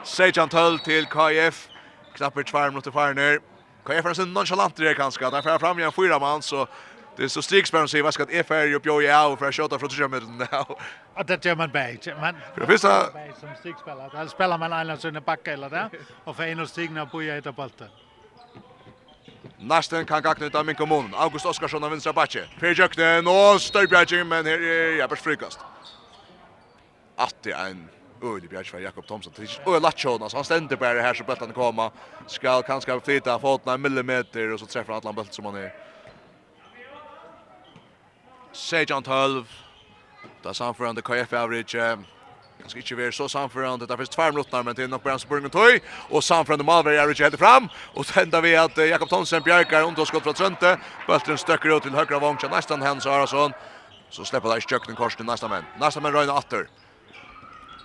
Sejan 0.04 0.48
Tull 0.48 0.78
till 0.78 1.06
KF. 1.06 1.68
Knappt 2.14 2.46
2 2.46 2.58
minuter 2.58 2.90
kvar 2.90 3.14
ner. 3.14 3.40
Kan 3.86 3.96
jag 3.96 4.16
för 4.16 4.22
en 4.22 4.32
nonchalant 4.32 4.76
det 4.76 4.94
kanske 4.94 5.26
att 5.26 5.32
han 5.32 5.42
får 5.42 5.58
fram 5.58 5.78
igen 5.78 5.92
fyra 5.92 6.18
man 6.18 6.42
så 6.42 6.68
det 7.16 7.24
är 7.24 7.28
så 7.28 7.42
strikspärren 7.42 7.88
säger 7.88 8.04
vad 8.04 8.14
ska 8.14 8.22
att 8.22 8.46
FR 8.46 8.74
upp 8.74 8.86
jag 8.86 9.04
är 9.04 9.36
för 9.36 9.46
att 9.48 9.54
skjuta 9.54 9.78
från 9.78 9.90
tjämmen 9.90 10.38
nu. 10.38 10.46
Att 11.14 11.26
det 11.26 11.44
gör 11.44 11.56
man 11.56 11.70
bäg. 11.70 12.14
Man 12.20 12.36
För 12.54 12.66
visst 12.66 12.84
som 13.40 13.54
strikspelare. 13.58 14.10
Där 14.12 14.26
spelar 14.26 14.58
man 14.58 14.72
alla 14.72 14.96
såna 14.96 15.20
backa 15.20 15.52
eller 15.52 15.70
där 15.70 15.90
och 16.24 16.36
för 16.36 16.42
en 16.42 16.60
och 16.60 16.68
stigna 16.68 17.06
på 17.06 17.22
jag 17.22 17.38
ett 17.38 17.56
bollen. 17.56 17.90
Nästen 19.58 20.04
kan 20.04 20.22
gakna 20.22 20.46
ut 20.46 20.54
av 20.54 20.66
min 20.66 20.74
kommun. 20.74 21.14
August 21.14 21.46
Oskarsson 21.46 21.84
av 21.84 21.90
vänstra 21.90 22.12
backe. 22.12 22.44
Per 22.60 22.74
Jöknen 22.74 23.26
och 23.26 23.60
Störbjärgen, 23.60 24.28
men 24.28 24.46
här 24.46 24.60
är 24.60 24.96
Jeppers 24.96 25.20
frikast. 25.20 25.58
Att 27.16 27.34
det 27.42 27.52
är 27.52 27.66
en 27.66 27.88
öle 28.22 28.48
Björk 28.48 28.66
för 28.66 28.78
Jakob 28.78 29.06
Thomsen 29.06 29.32
Det 29.36 29.42
är 29.42 29.80
lätt 29.80 29.98
så 29.98 30.28
han 30.32 30.44
ständer 30.44 30.76
bara 30.76 31.00
här 31.02 31.14
så 31.14 31.24
bollen 31.24 31.52
komma. 31.52 31.90
Ska 32.26 32.62
kanske 32.62 33.00
flytta 33.00 33.38
foten 33.38 33.72
en 33.72 33.80
millimeter 33.80 34.52
och 34.52 34.60
så 34.60 34.66
träffar 34.66 34.92
han 34.92 35.14
bollen 35.14 35.32
som 35.32 35.44
han 35.44 35.56
är. 35.56 35.74
Sejan 38.52 39.02
12. 39.02 39.44
Där 40.42 40.52
samförande 40.52 41.02
KF 41.02 41.32
average 41.32 41.76
Ganske 42.60 42.78
ikke 42.78 42.96
vi 42.96 43.06
är 43.06 43.10
så 43.10 43.28
samförande. 43.28 43.86
Det 43.86 43.96
finns 43.96 44.08
två 44.08 44.22
minuter, 44.22 44.62
men 44.62 44.74
det 44.74 44.82
är 44.82 44.88
nog 44.88 45.02
bara 45.02 45.12
en 45.12 45.18
spørsmål 45.18 45.50
tøy. 45.50 45.80
Og 46.10 46.22
samførende 46.22 46.64
Malver 46.64 46.92
er 46.92 47.08
ikke 47.08 47.24
helt 47.24 47.38
fram. 47.38 47.68
Och 47.94 48.06
så 48.06 48.20
händer 48.20 48.40
vi 48.40 48.56
att 48.56 48.76
Jakob 48.76 49.08
Thomsen 49.08 49.42
bjärkar 49.42 49.82
underskott 49.82 50.22
från 50.22 50.34
Trönte. 50.34 50.78
Bøtteren 51.06 51.38
stöcker 51.38 51.76
ut 51.76 51.82
till 51.82 51.94
högra 51.94 52.18
vångt. 52.18 52.42
Nästan 52.42 52.56
nesten 52.56 52.82
hans 52.82 53.06
Arason. 53.06 53.52
Så 54.10 54.24
släpper 54.24 54.48
det 54.48 54.58
i 54.58 54.60
kjøkken 54.60 54.96
korsen 54.96 55.26
nästa 55.26 55.48
nesten 55.48 55.50
menn. 55.50 55.64
Nesten 55.80 56.02
menn 56.02 56.12
røyner 56.12 56.36
åter. 56.36 56.66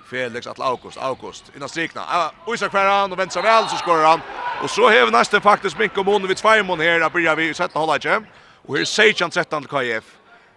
Felix 0.05 0.47
att 0.47 0.59
August, 0.59 0.97
August, 0.97 1.51
innan 1.55 1.69
strikna. 1.69 2.01
Uh, 2.01 2.53
Isak 2.53 2.71
færer 2.71 3.01
han 3.01 3.11
og 3.11 3.17
ventar 3.17 3.41
vel, 3.41 3.69
så 3.69 3.77
skorar 3.77 4.07
han. 4.07 4.21
Og 4.61 4.69
så 4.69 4.89
hever 4.89 5.11
nesten 5.11 5.41
faktisk 5.41 5.79
Mikko 5.79 6.03
Mono 6.03 6.27
vid 6.27 6.35
Tveimon 6.35 6.79
her, 6.79 6.99
da 6.99 7.09
blir 7.09 7.35
vi 7.35 7.49
i 7.49 7.53
17 7.53 7.79
holdet 7.79 8.05
ikke. 8.05 8.21
Og 8.67 8.77
her 8.77 8.85
sier 8.85 9.17
han 9.21 9.31
13 9.31 9.65
til 9.65 9.69
KF. 9.69 10.13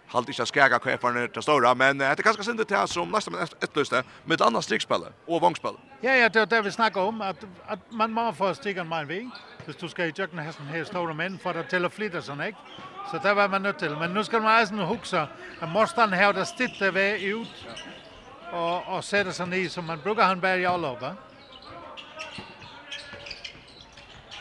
Halt 0.09 0.29
ikke 0.29 0.45
skæga 0.45 0.77
KF-erne 0.77 1.27
til 1.33 1.41
Stora, 1.41 1.73
men 1.73 1.99
det 1.99 2.07
er 2.07 2.15
ganske 2.15 2.57
det 2.57 2.67
til 2.67 2.87
som 2.87 3.11
nesten 3.13 3.33
men 3.33 3.47
ettløste, 3.63 4.03
med 4.25 4.39
et 4.39 4.45
annet 4.45 4.63
strikspillet 4.63 5.13
og 5.27 5.41
vongspillet. 5.41 5.79
Ja, 6.03 6.15
ja, 6.17 6.27
det 6.27 6.41
er 6.41 6.45
det 6.45 6.63
vi 6.65 6.71
snakker 6.71 7.01
om, 7.01 7.21
at, 7.21 7.45
at 7.69 7.79
man 7.91 8.13
må 8.13 8.31
få 8.31 8.53
strikken 8.53 8.89
med 8.89 9.01
en 9.01 9.07
vei, 9.07 9.27
hvis 9.65 9.75
du 9.75 9.87
skal 9.87 10.09
i 10.09 10.13
jøkken 10.19 10.39
hesten 10.39 10.65
her 10.65 10.83
store 10.83 11.13
mænd, 11.13 11.39
for 11.39 11.53
der 11.53 11.63
tæller 11.69 11.89
flitter 11.89 12.25
sånn, 12.25 12.41
ikke? 12.41 12.57
Så 13.11 13.19
det 13.23 13.35
var 13.35 13.47
man 13.47 13.61
nødt 13.61 13.77
til. 13.77 13.97
Men 13.97 14.09
nu 14.09 14.23
skal 14.23 14.41
man 14.41 14.59
altså 14.59 14.85
huske, 14.85 15.17
at 15.61 15.69
morstan 15.69 16.13
har 16.13 16.31
der 16.31 16.43
stilt 16.43 16.79
der 16.79 16.91
ved 16.91 17.33
ud, 17.33 17.45
och, 18.53 18.95
och 18.95 19.05
sätter 19.05 19.31
sig 19.31 19.47
ned, 19.47 19.71
som 19.71 19.85
man 19.85 19.99
brukar 20.01 20.23
han 20.23 20.39
bare 20.39 20.57
i 20.57 20.65
alle 20.65 20.87
oppe. 20.87 21.13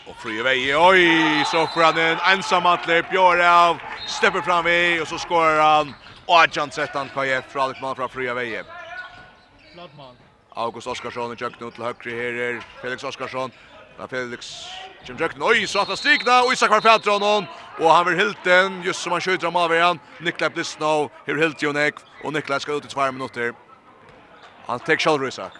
Och 0.07 0.17
fri 0.17 0.39
iväg, 0.39 0.77
oj, 0.79 1.45
så 1.45 1.67
får 1.67 1.83
han 1.83 1.99
en 1.99 2.19
ensam 2.33 2.67
atlet, 2.67 3.11
Björn 3.11 3.79
stepper 4.07 4.41
fram 4.41 4.67
i 4.67 5.01
och 5.03 5.09
så 5.09 5.19
skorar 5.19 5.77
han. 5.77 5.95
Och 6.27 6.35
Adjan 6.35 6.71
sätter 6.71 6.99
han 6.99 7.09
KF 7.09 7.53
från 7.53 7.63
Alkman 7.63 7.97
från 7.97 8.09
fria 8.09 8.35
vägen. 8.35 8.65
Blattman. 9.75 10.17
August 10.51 10.87
Oskarsson 10.87 11.33
i 11.33 11.37
köknet 11.37 11.75
till 11.75 11.85
högre 11.85 12.53
här 12.53 12.63
Felix 12.83 13.05
Oskarsson. 13.05 13.51
Där 13.99 14.07
Felix 14.07 14.65
Jim 15.05 15.17
Jackson. 15.17 15.43
Oj, 15.43 15.67
så 15.67 15.79
att 15.79 15.99
stigna 15.99 16.43
och 16.43 16.53
Isak 16.53 16.71
var 16.71 16.81
fält 16.81 17.07
honom 17.07 17.45
och 17.79 17.91
han 17.91 18.07
vill 18.07 18.17
helt 18.17 18.45
den 18.45 18.83
just 18.83 19.01
som 19.01 19.13
han 19.13 19.21
skjuter 19.21 19.65
av 19.65 19.75
igen. 19.75 19.99
Niklas 20.21 20.55
Blissnow, 20.55 21.11
hur 21.25 21.39
helt 21.39 21.63
Jonek 21.63 21.95
och 22.25 22.33
Niklas 22.33 22.63
ska 22.63 22.73
ut 22.73 22.85
i 22.85 22.89
2 22.89 23.13
minuter. 23.13 23.55
Han 24.69 24.81
tek 24.81 25.01
själv 25.01 25.29
Isak. 25.29 25.53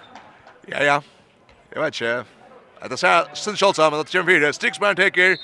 Ja, 0.67 0.83
ja. 0.83 1.03
Jag 1.71 1.83
vet 1.83 2.01
inte. 2.01 2.25
Att 2.81 2.91
det 2.91 2.97
ser 2.97 3.35
sin 3.35 3.57
Scholz 3.57 3.79
men 3.79 3.91
det 3.93 4.13
kommer 4.13 4.25
Vire 4.25 4.53
sticks 4.53 4.79
teker. 4.79 5.37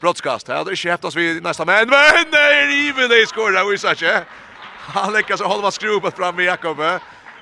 Brottskast. 0.00 0.46
broadcast. 0.46 0.48
Här 0.48 0.64
det 0.64 0.70
är 0.70 0.76
chef 0.76 1.04
oss 1.04 1.16
vi 1.16 1.40
nästa 1.40 1.64
men 1.64 1.88
men 1.88 2.24
nej 2.30 2.88
even 2.88 3.08
they 3.08 3.26
scored 3.26 3.54
där 3.54 3.74
Isak. 3.74 4.02
Han 4.78 5.12
lyckas 5.12 5.40
hålla 5.40 5.70
skruvat 5.70 6.16
fram 6.16 6.36
med 6.36 6.44
Jakob 6.44 6.78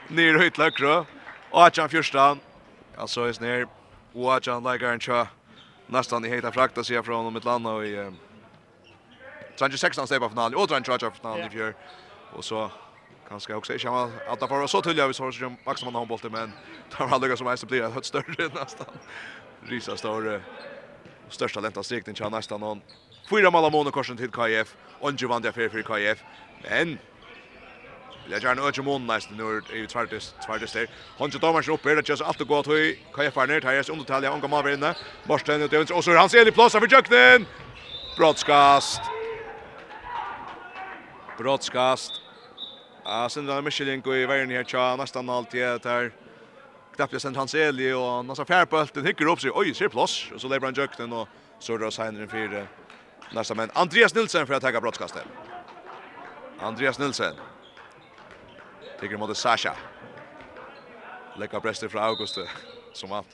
ner 0.09 0.39
högt 0.39 0.59
läkra. 0.59 1.05
Och 1.51 1.67
att 1.67 1.77
han 1.77 1.89
första 1.89 2.37
alltså 2.97 3.21
är 3.21 3.41
ner 3.41 3.67
och 4.15 4.35
att 4.37 4.47
han 4.47 4.63
lägger 4.63 4.93
en 4.93 5.01
tja. 5.01 5.27
nästan 5.87 6.25
i 6.25 6.29
hela 6.29 6.53
frakta 6.53 6.85
sig 6.85 7.03
från 7.03 7.17
honom 7.17 7.37
ett 7.37 7.45
land 7.45 7.67
och 7.67 7.87
i 7.87 8.13
Sanchez 9.57 9.81
16 9.81 10.07
steg 10.07 10.21
på 10.21 10.29
finalen. 10.29 10.59
Och 10.59 10.69
Sanchez 10.69 11.01
tjå 11.01 11.11
på 11.11 11.17
finalen 11.17 11.47
i 11.47 11.51
fjör. 11.51 11.75
Och 12.33 12.45
så 12.45 12.71
kanske 13.41 13.55
också 13.55 13.73
inte 13.73 13.89
han 13.89 14.13
att 14.29 14.41
det 14.41 14.47
var 14.47 14.67
så 14.67 14.83
tulliga 14.83 15.07
vi 15.07 15.15
så 15.15 15.33
som 15.33 15.57
Max 15.67 15.85
man 15.85 15.95
har 15.95 16.07
bollen 16.07 16.33
men 16.33 16.53
tar 16.91 17.07
var 17.09 17.19
Lucas 17.21 17.39
som 17.39 17.47
helst 17.47 17.69
blir 17.69 17.99
ett 17.99 18.05
större 18.05 18.49
nästan. 18.55 18.87
Risa 19.63 19.97
större 19.97 20.43
största 21.29 21.61
lenta 21.61 21.83
strikten 21.83 22.15
tjänar 22.15 22.31
nästan 22.31 22.61
någon. 22.61 22.81
Fyra 23.31 23.51
mål 23.51 23.65
av 23.65 23.73
Monaco 23.73 24.05
till 24.05 24.31
KF 24.31 24.77
och 25.01 25.23
vann 25.27 25.43
det 25.43 25.53
för 25.53 25.83
KF. 25.83 26.23
Men 26.63 26.99
Jag 28.31 28.43
gärna 28.43 28.63
öde 28.63 28.83
mån 28.83 29.07
nästan 29.07 29.37
nu 29.37 29.79
i 29.79 29.87
tvärtes 29.87 30.35
tvärtes 30.47 30.73
där. 30.73 30.87
Han 31.19 31.31
ju 31.31 31.39
domar 31.39 31.71
upp 31.71 31.85
här 31.85 31.97
det 31.97 32.09
just 32.09 32.23
att 32.23 32.39
gå 32.39 32.63
till 32.63 32.97
KF 33.13 33.37
ner 33.37 33.61
här 33.61 33.75
är 33.75 33.91
undertalja 33.91 34.31
han 34.31 34.41
kommer 34.41 34.63
vinna. 34.63 34.95
Marsten 35.29 35.63
ut 35.63 35.71
det 35.71 35.91
och 35.91 36.05
så 36.05 36.17
han 36.17 36.29
ser 36.29 36.49
i 36.49 36.53
plats 36.53 36.73
för 36.75 36.93
Jöknen. 36.93 37.47
Broadcast. 38.17 39.01
Broadcast. 41.39 42.24
Ja, 43.05 43.29
sen 43.29 43.47
där 43.47 43.63
Michelin 43.63 44.01
går 44.01 44.17
i 44.17 44.27
vägen 44.27 44.51
här 44.51 44.65
tja 44.65 44.97
nästan 44.97 45.29
alltid 45.29 45.63
det 45.83 45.89
här 45.89 46.13
knappt 46.97 47.13
jag 47.13 47.23
sen 47.23 47.37
hans 47.37 47.55
Eli 47.55 47.93
och 47.93 48.25
några 48.25 48.45
den 48.95 49.07
hycker 49.07 49.27
upp 49.27 49.41
sig. 49.41 49.51
Oj, 49.55 49.75
ser 49.75 49.89
plats 49.89 50.31
och 50.35 50.41
så 50.41 50.49
lever 50.49 50.67
han 50.67 50.75
jökten 50.75 51.13
och 51.13 51.29
så 51.59 51.77
drar 51.77 51.91
den 52.19 52.29
för 52.29 52.67
nästa 53.33 53.55
men 53.55 53.71
Andreas 53.75 54.15
Nilsson 54.15 54.47
för 54.47 54.55
att 54.55 54.63
ta 54.63 54.81
brottskastet. 54.81 55.23
Andreas 56.61 56.99
Nilsson. 56.99 57.35
Tycker 59.01 59.17
mot 59.17 59.37
Sasha. 59.37 59.75
Lägger 61.39 61.61
bröstet 61.61 61.93
från 61.93 62.03
August 62.03 62.39
som 62.93 63.13
att 63.13 63.27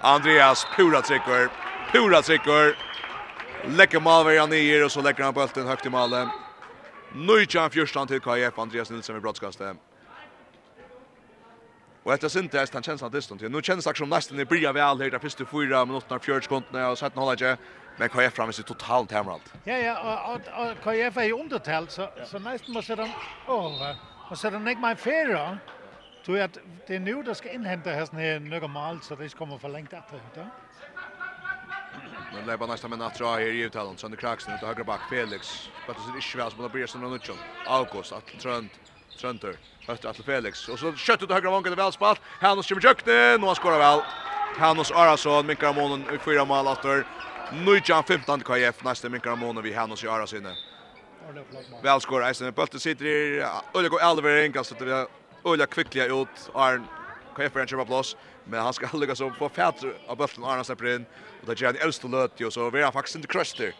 Andreas 0.00 0.66
pura 0.76 1.02
trycker. 1.02 1.50
Pura 1.92 2.22
trycker. 2.22 2.78
Lägger 3.68 4.00
malver 4.00 4.46
ner 4.46 4.84
och 4.84 4.92
så 4.92 5.02
lägger 5.02 5.24
han 5.24 5.34
bulten 5.34 5.66
högt 5.66 5.86
i 5.86 5.90
målet. 5.90 6.28
Nøytjan 7.14 7.70
fjørstan 7.70 8.08
til 8.10 8.20
KF, 8.20 8.58
Andreas 8.58 8.90
Nilsen 8.90 9.16
i 9.16 9.20
brottskastet. 9.22 9.76
Og 12.04 12.12
etter 12.12 12.28
syntest, 12.28 12.74
han 12.74 12.82
kjennes 12.82 13.04
han 13.06 13.12
distan 13.12 13.38
til. 13.38 13.52
Nå 13.52 13.62
kjennes 13.64 13.86
det 13.86 13.94
som 13.96 14.10
nesten 14.10 14.42
i 14.42 14.44
bria 14.44 14.72
vel 14.74 14.98
her, 15.00 15.12
der 15.14 15.22
første 15.22 15.46
fyra 15.46 15.84
minutter, 15.86 16.18
fjørt 16.18 16.44
sekundene, 16.48 16.82
og 16.90 16.98
setten 16.98 17.22
holder 17.22 17.38
ikke. 17.38 17.70
Men 17.98 18.10
KF 18.10 18.34
framvis 18.34 18.58
i 18.58 18.66
totalt 18.66 19.14
hemmeralt. 19.14 19.54
Ja, 19.66 19.78
ja, 19.78 19.94
og, 19.94 20.34
og, 20.34 20.50
og 20.58 20.82
KF 20.82 21.22
er 21.22 21.28
jo 21.30 21.38
undertalt, 21.38 21.92
så, 21.94 22.08
så 22.26 22.42
nesten 22.42 22.74
må 22.74 22.82
se 22.82 22.96
dem 22.98 23.14
over. 23.46 23.94
Og 24.28 24.36
så 24.36 24.50
er 24.50 24.58
ikke 24.58 24.82
meg 24.82 24.98
fyrre. 24.98 25.46
Tror 26.26 26.40
jeg 26.40 26.50
at 26.50 26.58
det 26.88 26.96
er 26.96 27.04
nu 27.04 27.22
der 27.22 27.38
skal 27.38 27.54
innhente 27.54 27.94
hesten 27.94 28.18
her 28.18 28.38
nøkker 28.42 28.68
mal, 28.68 28.98
så 29.02 29.14
det 29.14 29.30
ikke 29.30 29.44
kommer 29.44 29.58
for 29.62 29.70
lengt 29.70 29.94
etter. 29.94 30.18
Ja. 30.36 30.50
Nu 32.34 32.42
lägger 32.42 32.66
nästa 32.66 32.88
men 32.88 33.02
att 33.02 33.14
dra 33.14 33.32
här 33.32 33.40
i 33.40 33.60
uttalen. 33.60 33.98
Sönder 33.98 34.18
Kraxen 34.18 34.54
ut 34.54 34.60
högra 34.60 34.84
back 34.84 35.00
Felix. 35.08 35.68
Vad 35.86 35.96
det 35.96 36.18
är 36.18 36.20
svårt 36.20 36.52
som 36.52 36.70
blir 36.70 36.86
som 36.86 37.00
någon 37.00 37.14
utchon. 37.14 37.38
August 37.66 38.12
att 38.12 38.40
Trönt 38.42 38.72
Trönter. 39.20 39.56
Höster 39.86 40.08
att 40.08 40.16
Felix 40.16 40.68
och 40.68 40.78
så 40.78 40.96
kött 40.96 41.22
ut 41.22 41.30
högra 41.30 41.50
vanket 41.50 41.72
är 41.72 41.76
väl 41.76 41.92
spalt. 41.92 42.20
Hanus 42.40 42.68
kommer 42.68 42.82
jökte. 42.82 43.36
Nu 43.40 43.46
har 43.46 43.54
skorar 43.54 43.78
väl. 43.78 44.00
Hannes 44.58 44.90
Arason 44.90 45.46
minkar 45.46 45.72
månen 45.74 46.14
i 46.14 46.18
fyra 46.18 46.44
mål 46.44 46.66
åter. 46.66 47.04
Nujan 47.48 48.04
15 48.04 48.40
KF 48.40 48.84
nästa 48.84 49.08
minkar 49.08 49.36
månen 49.36 49.62
vi 49.62 49.72
Hannes 49.72 50.04
i 50.04 50.08
Arason. 50.08 50.48
Väl 51.82 52.00
skorar 52.00 52.28
Eisen 52.28 52.52
Bulten 52.52 52.80
sitter 52.80 53.04
i 53.06 53.44
Ulrik 53.74 53.90
går 53.90 54.00
Alver 54.00 54.42
enkast 54.42 54.72
att 54.72 54.80
vi 54.80 55.06
Ulrik 55.44 55.70
kvickliga 55.70 56.06
ut 56.06 56.50
Arn 56.54 56.86
KF 57.36 57.52
på 57.52 57.86
plats 57.86 58.16
men 58.44 58.60
han 58.60 58.72
ska 58.72 58.96
lyckas 58.96 59.18
så 59.18 59.30
på 59.30 59.48
färt 59.48 59.74
av 60.06 60.16
bollen 60.16 60.44
Arnas 60.44 60.70
in. 60.70 61.06
och 61.40 61.46
där 61.46 61.62
Jan 61.62 61.76
Elst 61.76 62.04
löt 62.04 62.32
ju 62.36 62.50
så 62.50 62.70
vi 62.70 62.82
har 62.82 62.92
faktiskt 62.92 63.16
inte 63.16 63.28
crushed 63.28 63.66
där 63.66 63.74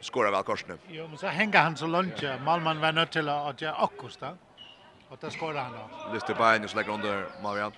skora 0.00 0.30
väl 0.30 0.42
korsne. 0.42 0.74
Jo, 0.88 1.08
men 1.08 1.18
så 1.18 1.26
hänger 1.26 1.58
han 1.58 1.76
så 1.76 1.86
långt. 1.86 2.22
Ja. 2.22 2.38
Malman 2.38 2.80
var 2.80 2.92
nött 2.92 3.12
till 3.12 3.28
att 3.28 3.60
jag 3.60 3.74
akkusta. 3.78 4.36
Och 5.08 5.18
där 5.20 5.30
skorar 5.30 5.62
han 5.62 5.72
då. 5.72 6.12
Lyfter 6.12 6.34
bein 6.34 6.64
och 6.64 6.76
lägger 6.76 6.92
under 6.92 7.26
Marian. 7.42 7.72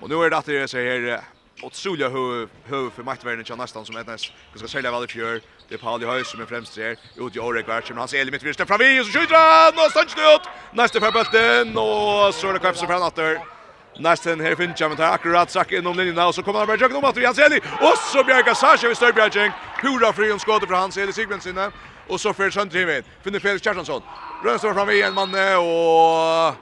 Och 0.00 0.08
nu 0.08 0.14
är 0.14 0.30
det 0.30 0.36
att 0.36 0.44
det 0.44 0.68
så 0.68 0.76
här 0.76 1.20
otroliga 1.62 2.08
huvud 2.08 2.48
huvud 2.64 2.92
för 2.92 3.02
matchvärden 3.02 3.44
kan 3.44 3.58
nästan 3.58 3.84
som 3.84 3.96
etnas 3.96 4.32
ska 4.54 4.68
sälja 4.68 4.90
väl 4.90 5.04
i 5.04 5.06
fjör. 5.06 5.40
Det 5.68 5.74
är 5.74 5.78
Pauli 5.78 6.06
Höjs 6.06 6.30
som 6.30 6.40
är 6.40 6.46
främst 6.46 6.76
här. 6.76 6.96
Ut 7.16 7.36
i 7.36 7.38
Orek 7.40 7.68
vart 7.68 7.88
men 7.88 7.98
han 7.98 8.08
ser 8.08 8.30
mitt 8.30 8.42
vänster 8.42 8.64
fram 8.64 8.78
vi 8.78 9.00
och 9.00 9.06
så 9.06 9.18
skjuter 9.18 9.34
han 9.34 9.84
och 9.84 9.90
stannar 9.90 10.34
ut. 10.34 10.42
Nästa 10.72 11.00
för 11.00 11.12
bulten 11.12 11.68
och 11.78 12.34
så 12.34 12.48
är 12.48 12.52
det 12.52 12.58
kapsen 12.58 12.88
fram 12.88 13.02
åter. 13.02 13.55
Nästan 13.98 14.40
här 14.40 14.54
finns 14.54 14.80
jag 14.80 14.90
med 14.90 14.98
här 14.98 15.14
akkurat 15.14 15.50
sak 15.50 15.72
inom 15.72 15.96
linjen 15.96 16.18
och 16.18 16.34
så 16.34 16.42
kommer 16.42 16.58
han 16.58 16.68
Bergjeng 16.68 16.96
om 16.96 17.04
att 17.04 17.16
Janseli 17.16 17.60
och 17.80 17.98
så 17.98 18.24
Bjerga 18.24 18.54
Sasha 18.54 18.88
vid 18.88 18.96
Störbjergjeng. 18.96 19.52
Pura 19.80 20.12
fri 20.12 20.32
om 20.32 20.38
skottet 20.38 20.68
från 20.68 20.78
Hanseli 20.78 21.12
Sigmundsen 21.12 21.72
och 22.08 22.20
så 22.20 22.32
för 22.32 22.50
Sandrivet. 22.50 23.04
Finner 23.22 23.38
Felix 23.38 23.64
Kjartansson. 23.64 24.02
Rönström 24.44 24.74
fram 24.74 24.90
igen 24.90 25.14
man 25.14 25.34
och 25.58 26.54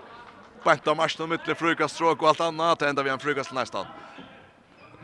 Benta 0.65 0.95
Marsten 0.95 1.29
mitt 1.29 1.59
frukaststråk 1.59 2.23
och 2.23 2.29
allt 2.29 2.41
annat. 2.41 2.83
Ända 2.83 3.03
vi 3.03 3.11
en 3.11 3.19
frukast 3.19 3.53
nästan. 3.53 3.87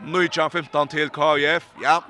Nujjan 0.05 0.49
15 0.49 0.87
till 0.87 1.09
KF 1.09 1.63
Ja. 1.81 2.03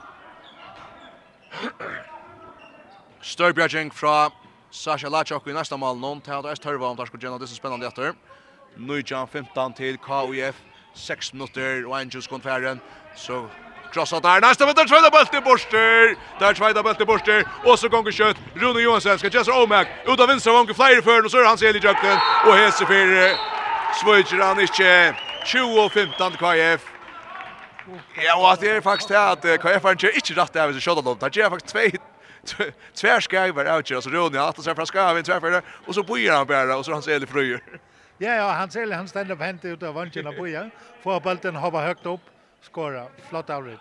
Störbjergjeng 3.22 3.92
från 3.92 4.32
Sasha 4.72 5.10
Lachok 5.10 5.48
i 5.48 5.54
nästa 5.54 5.78
mål. 5.78 5.98
Någon 5.98 6.22
tar 6.22 6.42
det 6.42 6.48
här 6.48 6.56
törva 6.56 6.88
om 6.88 6.96
det 6.98 7.06
skulle 7.06 7.24
gärna. 7.24 7.38
Det 7.38 7.46
är 7.46 7.48
så 7.48 7.56
spännande 7.56 7.88
efter. 7.88 8.14
Nujan 8.78 9.28
15 9.28 9.74
til 9.74 9.98
KUF. 9.98 10.56
6 10.94 11.34
minutter 11.34 11.88
og 11.88 12.00
Angels 12.00 12.28
kom 12.28 12.42
færen. 12.42 12.82
Så 13.16 13.48
krossa 13.94 14.20
der. 14.20 14.42
Nästa 14.42 14.66
väntar 14.66 14.88
tvätta 14.88 15.10
bult 15.10 15.34
i 15.34 15.42
borster. 15.42 16.16
Där 16.40 16.54
tvätta 16.54 16.84
bult 16.84 17.02
i 17.02 17.06
borster. 17.06 17.44
Och 17.66 17.80
så 17.80 17.90
gånger 17.90 18.12
kött. 18.12 18.38
Rune 18.56 18.82
Johansson 18.82 19.20
ska 19.20 19.30
Jesse 19.30 19.52
Omak. 19.52 19.88
Ut 20.08 20.20
av 20.20 20.28
vänstra 20.28 20.54
vången 20.54 20.76
flyger 20.76 21.02
för 21.02 21.26
och 21.26 21.32
så 21.32 21.38
är 21.38 21.46
han 21.46 21.58
sel 21.58 21.76
i 21.76 21.80
jakten. 21.80 22.18
Och 22.48 22.56
hese 22.56 22.86
för 22.86 23.36
Svöjger 24.02 24.44
han 24.44 24.60
inte. 24.60 25.16
20-15 25.46 26.38
KF. 26.38 26.82
Ja, 28.24 28.36
og 28.38 28.52
at 28.52 28.62
det 28.62 28.70
er 28.70 28.82
faktisk 28.82 29.10
det 29.10 29.18
at 29.18 29.62
KF 29.62 29.86
er 29.86 29.92
ikke 29.92 30.12
ikke 30.16 30.36
rett 30.38 30.56
av 30.56 30.74
seg 30.74 30.84
skjøtta 30.84 31.02
dem. 31.02 31.18
Det 31.20 31.42
er 31.42 31.50
faktisk 31.50 31.74
tvei 31.74 31.90
tvær 32.96 33.20
skæver, 33.20 33.66
altså 33.66 34.10
Rune, 34.10 34.40
at 34.40 34.56
han 34.56 34.64
ser 34.64 34.74
fra 34.74 34.86
skæver, 34.86 35.22
tvær 35.22 35.62
og 35.88 35.94
så 35.94 36.04
bøyer 36.04 36.38
han 36.38 36.48
bare, 36.48 36.76
og 36.76 36.86
så 36.86 36.92
er 36.92 36.96
han 36.96 37.04
selig 37.04 37.30
frøyer. 37.30 37.60
Ja, 38.22 38.36
ja, 38.36 38.52
han 38.52 38.72
ser 38.72 38.92
han 38.92 39.08
ständer 39.08 39.36
på 39.36 39.44
hänt 39.44 39.66
ut 39.66 39.84
av 39.84 39.94
vanchen 39.94 40.28
av 40.28 40.36
boja. 40.36 40.70
Får 41.04 41.20
bulten 41.20 41.56
hoppa 41.56 41.80
högt 41.82 42.06
upp, 42.06 42.20
skora. 42.62 43.06
Flott 43.30 43.50
avrit. 43.50 43.80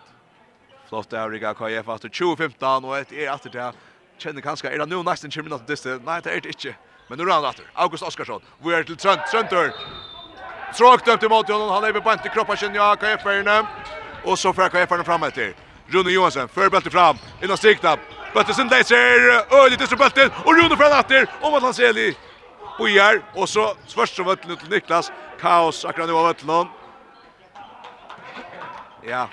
Flott 0.89 1.13
avrit 1.13 1.43
av 1.43 1.53
KF 1.53 1.89
efter 1.89 2.09
2015 2.09 2.85
og 2.85 2.95
et 2.97 3.11
er 3.13 3.29
efter 3.33 3.53
det. 3.53 3.67
Kjenner 4.17 4.41
kanskje, 4.41 4.71
er 4.71 4.81
det 4.81 4.87
nu 4.89 5.03
nesten 5.03 5.29
20 5.31 5.43
minutter 5.43 5.67
dist. 5.67 5.85
Nei, 5.85 6.17
det 6.25 6.33
er 6.33 6.41
det 6.41 6.55
ikke. 6.55 6.73
Men 7.09 7.21
nu 7.21 7.25
rann 7.29 7.45
åter. 7.45 7.69
August 7.75 8.03
Oskarsson. 8.03 8.41
Vi 8.65 8.73
er 8.73 8.83
til 8.83 8.97
Trønt, 8.97 9.21
Trøntur. 9.29 9.69
Tråk 10.73 11.07
upp 11.07 11.19
till 11.19 11.29
mot 11.29 11.47
honom. 11.47 11.69
Han 11.69 11.83
lever 11.83 12.01
på 12.01 12.11
inte 12.11 12.29
kroppen 12.29 12.57
känner 12.57 12.75
jag 12.75 12.99
KF 12.99 13.25
ärna. 13.25 13.67
Och 14.25 14.39
så 14.39 14.53
får 14.53 14.69
KF 14.69 14.91
ärna 14.91 15.03
fram 15.03 15.23
etter. 15.23 15.53
Rune 15.87 16.11
Johansson 16.11 16.47
för 16.47 16.89
fram. 16.89 17.17
Innan 17.43 17.57
strikta. 17.57 17.97
Bulten 18.33 18.55
sin 18.55 18.67
läser. 18.67 19.55
Öjligt 19.63 19.81
är 19.81 19.95
bulten. 19.95 20.29
Och 20.45 20.55
Rune 20.55 20.77
fram 20.77 20.99
åter. 20.99 21.27
Om 21.41 21.53
att 21.53 21.63
han 21.63 21.73
ser 21.73 22.30
Bojar, 22.77 23.21
og 23.35 23.47
så 23.47 23.73
spørste 23.87 24.23
vøttene 24.25 24.55
til 24.55 24.69
Niklas. 24.69 25.11
Kaos 25.39 25.85
akkurat 25.85 26.09
nu 26.09 26.17
av 26.17 26.27
vøttene. 26.31 26.59
Ja, 29.07 29.27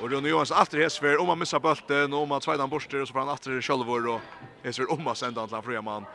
og 0.00 0.10
Rune 0.12 0.28
Johansen 0.28 0.56
alltid 0.56 0.82
hesver 0.82 1.20
om 1.20 1.28
han 1.28 1.38
missar 1.38 1.58
bølten, 1.58 2.12
og 2.12 2.22
om 2.22 2.30
han 2.30 2.40
tveidan 2.40 2.70
borster, 2.70 3.00
og 3.00 3.06
så 3.08 3.12
får 3.12 3.20
han 3.20 3.28
alltid 3.28 3.62
sjølvor, 3.62 4.08
og 4.16 4.20
hesver 4.64 4.92
om 4.92 5.06
han 5.06 5.16
sender 5.16 5.40
han 5.40 5.48
til 5.48 5.56
han 5.56 5.64
fria 5.64 5.80
mann. 5.80 6.06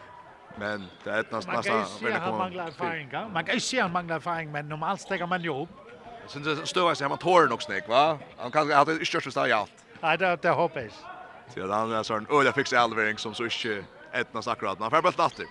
Men 0.57 0.89
det 1.03 1.13
er 1.13 1.23
nästan 1.31 1.55
nästan 1.55 1.85
väldigt 2.01 2.23
kommer. 2.23 2.31
Man 2.31 2.37
manglar 2.37 2.67
erfaring. 2.67 3.11
Man 3.33 3.45
kan 3.45 3.53
ju 3.53 3.59
se 3.59 3.79
han 3.79 3.91
manglar 3.91 4.15
erfaring 4.15 4.51
men 4.51 4.69
normalt 4.69 5.01
stäcker 5.01 5.25
man 5.25 5.41
ju 5.41 5.61
upp. 5.61 5.69
Sen 6.27 6.43
det 6.43 6.67
stövar 6.67 6.95
sig 6.95 7.07
han 7.07 7.17
tår 7.17 7.47
nog 7.47 7.61
snäck 7.61 7.87
va. 7.89 8.17
Han 8.37 8.51
kan 8.51 8.71
ha 8.71 8.85
det 8.85 9.05
största 9.05 9.31
stad 9.31 9.49
i. 9.49 9.65
Nej 10.01 10.17
det 10.17 10.41
det 10.41 10.49
hoppas. 10.49 11.05
Så 11.53 11.71
han 11.71 11.91
är 11.91 12.03
sån 12.03 12.27
öliga 12.29 12.53
fixa 12.53 12.79
alvering 12.79 13.17
som 13.17 13.33
så 13.33 13.43
inte 13.43 13.83
ett 14.11 14.33
nästan 14.33 14.51
akkurat. 14.51 14.79
Han 14.79 14.91
får 14.91 15.01
bara 15.01 15.25
åter 15.25 15.45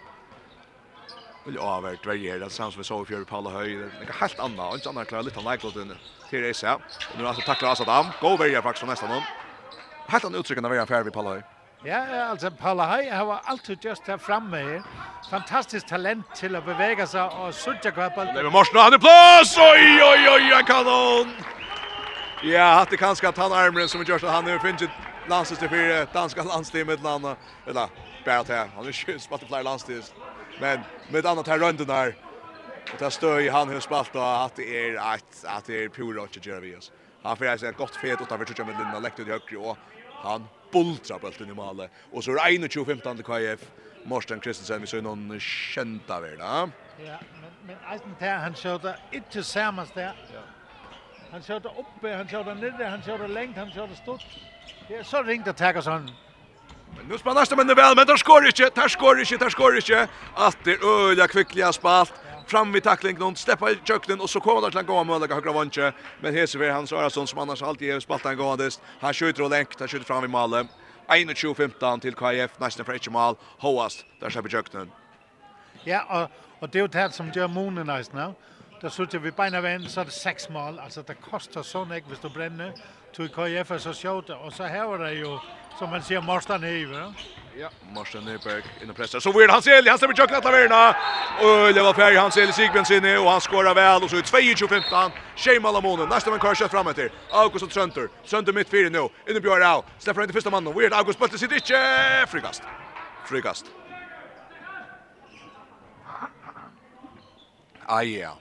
vill 1.48 1.58
avvärt 1.58 2.06
varje 2.06 2.38
det 2.38 2.50
som 2.50 2.70
vi 2.76 2.84
såg 2.84 3.08
för 3.08 3.24
Paula 3.24 3.50
Höj. 3.50 3.74
Det 3.76 4.08
är 4.08 4.20
helt 4.20 4.40
annat. 4.40 4.74
inte 4.74 4.88
annat 4.88 5.08
klara 5.08 5.22
lite 5.22 5.40
like 5.40 5.66
låten 5.66 5.94
till 6.30 6.42
det 6.42 6.54
så. 6.54 6.80
Nu 7.18 7.26
alltså 7.26 7.42
tacklar 7.42 7.70
Asad 7.70 7.88
Am. 7.88 8.06
Go 8.20 8.36
very 8.36 8.62
faktiskt 8.62 8.86
nästan 8.86 9.10
om. 9.10 9.22
Helt 10.08 10.24
annorlunda 10.24 10.38
uttryck 10.38 10.60
när 10.60 10.68
vi 10.68 10.78
är 10.78 10.86
färdig 10.86 11.04
vid 11.04 11.12
Paula 11.12 11.30
Höj. 11.30 11.42
Ja, 11.84 12.24
alltså 12.24 12.50
Paula 12.50 12.86
Höj 12.86 13.08
har 13.10 13.40
alltid 13.44 13.84
just 13.84 14.06
här 14.06 14.18
framme. 14.18 14.82
fantastiskt 15.30 15.88
talent 15.88 16.34
till 16.34 16.56
att 16.56 16.66
beväga 16.66 17.06
sig 17.06 17.22
och 17.22 17.54
sucha 17.54 17.90
kvar 17.90 18.10
på 18.10 18.24
Det 18.24 18.40
är 18.40 18.50
Morsen, 18.50 18.80
han 18.80 18.92
är 18.92 18.98
plats! 18.98 19.58
Oj, 19.58 20.00
oj, 20.12 20.28
oj, 20.34 20.52
en 20.58 20.64
kanon! 20.64 21.32
Ja, 22.42 22.64
hade 22.64 22.96
kanske 22.96 23.28
att 23.28 23.36
han 23.36 23.52
armen 23.52 23.88
som 23.88 24.02
gör 24.02 24.18
så 24.18 24.26
han 24.26 24.44
nu 24.44 24.58
finns 24.58 24.82
landstis 25.28 25.58
till 25.58 25.68
fyra 25.68 26.06
danska 26.12 26.42
landstim 26.42 26.86
med 26.86 27.02
landa 27.02 27.36
eller 27.66 27.88
bara 28.24 28.38
att 28.38 28.48
han 28.48 28.86
är 28.86 29.10
ju 29.10 29.18
spattar 29.18 29.46
flyr 29.46 29.62
landstis 29.62 30.12
Men 30.60 30.80
med 31.10 31.26
annat 31.26 31.46
här 31.46 31.58
runt 31.58 31.86
där 31.86 32.14
och 32.92 32.98
där 32.98 33.10
står 33.10 33.40
ju 33.40 33.50
han 33.50 33.68
hur 33.68 33.80
spalt 33.80 34.14
och 34.14 34.44
att 34.44 34.56
det 34.56 34.88
är 34.88 34.96
att 34.96 35.44
att 35.44 35.64
det 35.64 35.84
är 35.84 35.88
pure 35.88 36.20
och 36.20 36.46
Jerry 36.46 36.60
Vias. 36.60 36.92
Han 37.22 37.36
får 37.36 37.46
alltså 37.46 37.66
ett 37.66 37.76
gott 37.76 37.96
fet 37.96 38.20
utanför 38.20 38.44
tror 38.44 38.58
jag 38.58 38.66
med 38.66 38.84
Linda 38.84 38.98
läkt 38.98 39.20
ut 39.20 39.28
i 39.28 39.30
högre 39.30 39.56
och 39.56 39.78
han 40.22 40.48
bultra 40.72 41.18
bulten 41.18 41.50
i 41.50 41.54
målet 41.54 41.90
och 42.12 42.24
så 42.24 42.30
är 42.30 42.58
det 42.58 42.72
21 42.72 42.86
15 42.86 43.16
till 43.16 43.24
KF 43.24 43.60
Morsten 44.04 44.40
Kristensen 44.40 44.80
vi 44.80 44.86
så 44.86 45.00
någon 45.00 45.40
skönta 45.40 46.20
väl 46.20 46.38
Ja, 46.38 46.68
men 46.96 47.50
men 47.66 47.76
Eisen 47.92 48.14
där 48.18 48.38
han 48.38 48.54
sköt 48.54 48.82
inte 49.12 49.30
tillsammans 49.30 49.90
där. 49.94 50.14
Ja. 50.34 50.40
Han 51.30 51.42
sköt 51.42 51.64
uppe, 51.64 52.14
han 52.14 52.28
sköt 52.28 52.46
nere 52.46 52.84
han 52.84 53.02
sköt 53.02 53.30
längt, 53.30 53.56
han 53.56 53.70
sköt 53.70 53.98
stort. 53.98 54.26
Ja, 54.88 55.04
så 55.04 55.22
ringt 55.22 55.48
att 55.48 55.56
ta 55.56 55.82
sån 55.82 56.10
Men 56.96 57.06
nu 57.08 57.18
spelar 57.18 57.34
nästa 57.34 57.56
men 57.56 57.66
väl 57.66 57.96
men 57.96 58.06
där 58.06 58.16
skor 58.16 58.46
inte, 58.46 58.70
där 58.74 58.88
skor 58.88 59.20
inte, 59.20 59.36
där 59.36 59.50
skor 59.50 59.76
inte. 59.76 60.08
Åter 60.36 61.08
öliga 61.08 61.28
kvickliga 61.28 61.72
spalt 61.72 62.12
fram 62.46 62.72
vid 62.72 62.82
tackling 62.82 63.18
någon 63.18 63.36
steppa 63.36 63.70
i 63.70 63.78
köknen 63.84 64.20
och 64.20 64.30
så 64.30 64.40
kommer 64.40 64.60
där 64.60 64.70
till 64.70 64.82
gå 64.82 64.94
gång 64.94 65.06
möjliga 65.06 65.34
högra 65.34 65.52
vänster. 65.52 65.92
Men 66.20 66.34
Hesever 66.34 66.70
Hans 66.70 66.92
Arason 66.92 67.26
som 67.26 67.38
annars 67.38 67.62
alltid 67.62 67.90
är 67.90 68.00
spaltan 68.00 68.36
gådest. 68.36 68.80
Han 69.00 69.14
skjuter 69.14 69.42
och 69.42 69.50
länkt, 69.50 69.80
han 69.80 69.88
skjuter 69.88 70.06
fram 70.06 70.24
i 70.24 70.28
målet. 70.28 70.66
21-15 71.08 72.00
till 72.00 72.14
KF, 72.14 72.50
nästan 72.60 72.86
för 72.86 72.94
ett 72.94 73.10
mål. 73.10 73.36
Hoast, 73.58 74.04
där 74.20 74.30
släpper 74.30 74.48
köknen. 74.48 74.90
Ja, 75.84 76.00
och, 76.08 76.62
och 76.62 76.68
det 76.68 76.78
är 76.78 76.82
ju 76.82 76.88
det 76.88 77.10
som 77.12 77.30
gör 77.34 77.48
Monen 77.48 77.86
nästan. 77.86 78.20
No? 78.20 78.34
Där 78.80 78.88
sitter 78.88 79.18
vi 79.18 79.30
beina 79.32 79.60
vän 79.60 79.88
så 79.88 80.00
er 80.00 80.04
det 80.04 80.10
sex 80.10 80.48
mål. 80.48 80.78
Alltså 80.78 81.02
det 81.02 81.14
kostar 81.14 81.62
sånn 81.62 81.92
ikke 81.92 82.12
hvis 82.12 82.20
du 82.22 82.28
bränner. 82.30 82.72
Tog 83.12 83.32
KF 83.34 83.70
är 83.70 83.78
så 83.78 83.92
sjovt, 83.92 84.30
och 84.30 84.52
så 84.52 84.64
här 84.64 84.86
var 84.86 84.98
det 84.98 85.12
jo 85.12 85.40
Som 85.78 85.90
man 85.90 86.02
ser 86.02 86.20
Marstan 86.20 86.64
i, 86.64 86.84
va? 86.84 87.14
Ja, 87.58 87.68
Morsten 87.92 88.24
Nyberg 88.24 88.62
inne 88.82 88.92
pressar. 88.92 89.20
Så 89.20 89.32
Weird 89.32 89.50
Hansel, 89.50 89.88
han 89.88 89.98
stämmer 89.98 90.14
tjock 90.14 90.32
att 90.32 90.44
värna. 90.44 90.88
Och 91.40 91.74
det 91.74 91.82
var 91.82 91.94
Färg 91.94 92.16
Hansel 92.16 92.52
Sigbensin 92.52 92.96
inne 92.96 93.18
och 93.18 93.30
han 93.30 93.40
skorar 93.40 93.74
väl 93.74 94.02
och 94.02 94.10
så 94.10 94.16
22-15. 94.16 95.10
Shea 95.36 95.60
Malamonen, 95.60 96.08
nästa 96.08 96.30
man 96.30 96.38
kanske 96.38 96.68
fram 96.68 96.86
efter. 96.86 97.12
August 97.30 97.64
och 97.64 97.70
Trönter, 97.70 98.08
Trönter 98.26 98.52
mitt 98.52 98.68
fyra 98.68 98.88
nu. 98.88 99.08
Inne 99.30 99.40
Björn 99.40 99.62
Au, 99.62 99.82
släpper 99.98 100.22
inte 100.22 100.32
första 100.32 100.50
mannen. 100.50 100.74
Weird 100.78 100.92
August 100.92 101.18
bulten 101.18 101.38
sitter 101.38 101.56
inte. 101.56 102.26
Frikast. 102.28 102.62
Frikast. 103.26 103.66
Ah, 107.86 108.02
ja. 108.02 108.18
Yeah. 108.18 108.32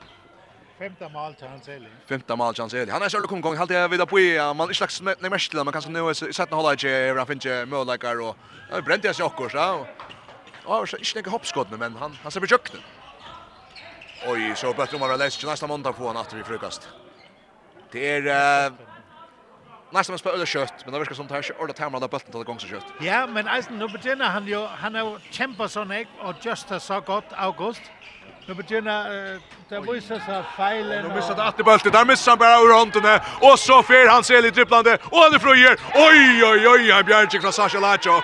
Femta 0.79 1.09
mål 1.09 1.33
till 1.33 1.47
hans 1.47 1.67
Eli. 1.67 1.89
Femta 2.05 2.35
mål 2.35 2.53
till 2.53 2.61
hans 2.61 2.73
Eli. 2.73 2.91
Han 2.91 3.01
är 3.01 3.09
själv 3.09 3.23
kom 3.23 3.41
gång 3.41 3.57
helt 3.57 3.71
jag 3.71 3.89
vid 3.89 4.09
på 4.09 4.19
i, 4.19 4.53
man 4.55 4.69
är 4.69 4.73
slags 4.73 5.01
nej 5.01 5.29
mest 5.29 5.53
man 5.53 5.71
kanske 5.73 5.91
nu 5.91 5.99
är 5.99 6.31
sett 6.31 6.51
hålla 6.51 6.73
i 6.73 6.87
över 6.87 7.17
han 7.17 7.27
finner 7.27 7.65
möjligheter 7.65 8.21
och 8.21 8.37
det 8.75 8.81
bränt 8.81 9.03
jag 9.03 9.15
sjockor 9.15 9.49
så. 9.49 9.57
Ja, 9.57 10.85
inte 10.91 11.15
några 11.15 11.29
hoppskott 11.29 11.67
men 11.71 11.95
han 11.95 12.17
han 12.23 12.31
ser 12.31 12.39
på 12.39 12.45
jökten. 12.45 12.79
Oj, 14.27 14.53
så 14.55 14.73
bättre 14.73 14.95
om 14.95 14.99
man 14.99 15.09
har 15.09 15.17
läst 15.17 15.45
nästa 15.45 15.67
måndag 15.67 15.93
på 15.93 16.07
han 16.07 16.17
efter 16.17 16.39
i 16.39 16.43
frukast. 16.43 16.89
Det 17.91 18.09
är 18.09 18.71
Nästa 19.91 20.11
man 20.11 20.19
spelar 20.19 20.45
kött, 20.45 20.73
men 20.83 20.93
det 20.93 20.99
verkar 20.99 21.15
som 21.15 21.27
det 21.27 21.33
här 21.33 21.61
ordet 21.61 21.75
tämmer 21.75 21.99
där 21.99 22.07
bulten 22.07 22.31
till 22.31 22.43
gång 22.43 22.59
så 22.59 22.67
kött. 22.67 22.85
Ja, 23.01 23.27
men 23.27 23.47
Eisen, 23.47 23.79
nu 23.79 23.87
betinner 23.87 24.25
han 24.25 24.47
ju, 24.47 24.65
han 24.65 24.95
har 24.95 25.19
kämpat 25.31 25.71
så 25.71 25.83
näck 25.83 26.07
och 26.21 26.35
just 26.41 26.81
så 26.81 27.01
gott 27.01 27.25
August. 27.31 27.81
Nu 28.47 28.53
begynner 28.53 29.33
uh, 29.35 29.41
det 29.69 29.79
viser 29.83 30.19
seg 30.23 30.43
feilen. 30.55 31.03
Nu 31.03 31.15
missar 31.15 31.35
det 31.57 31.63
bulten. 31.63 31.91
Där 31.91 32.05
missar 32.05 32.31
han 32.31 32.39
bara 32.39 32.59
ur 32.63 32.73
håndene, 32.73 33.19
og 33.41 33.59
så 33.59 33.81
fer 33.83 34.07
han 34.07 34.23
ser 34.23 34.41
litt 34.41 34.55
dribblande, 34.55 34.97
og 35.11 35.23
han 35.23 35.33
er 35.35 35.77
Oj 35.95 36.43
oj, 36.43 36.67
oj, 36.67 36.91
han 36.91 37.05
bjerger 37.05 37.41
från 37.41 37.53
Sasha 37.53 37.79
Lachok. 37.79 38.23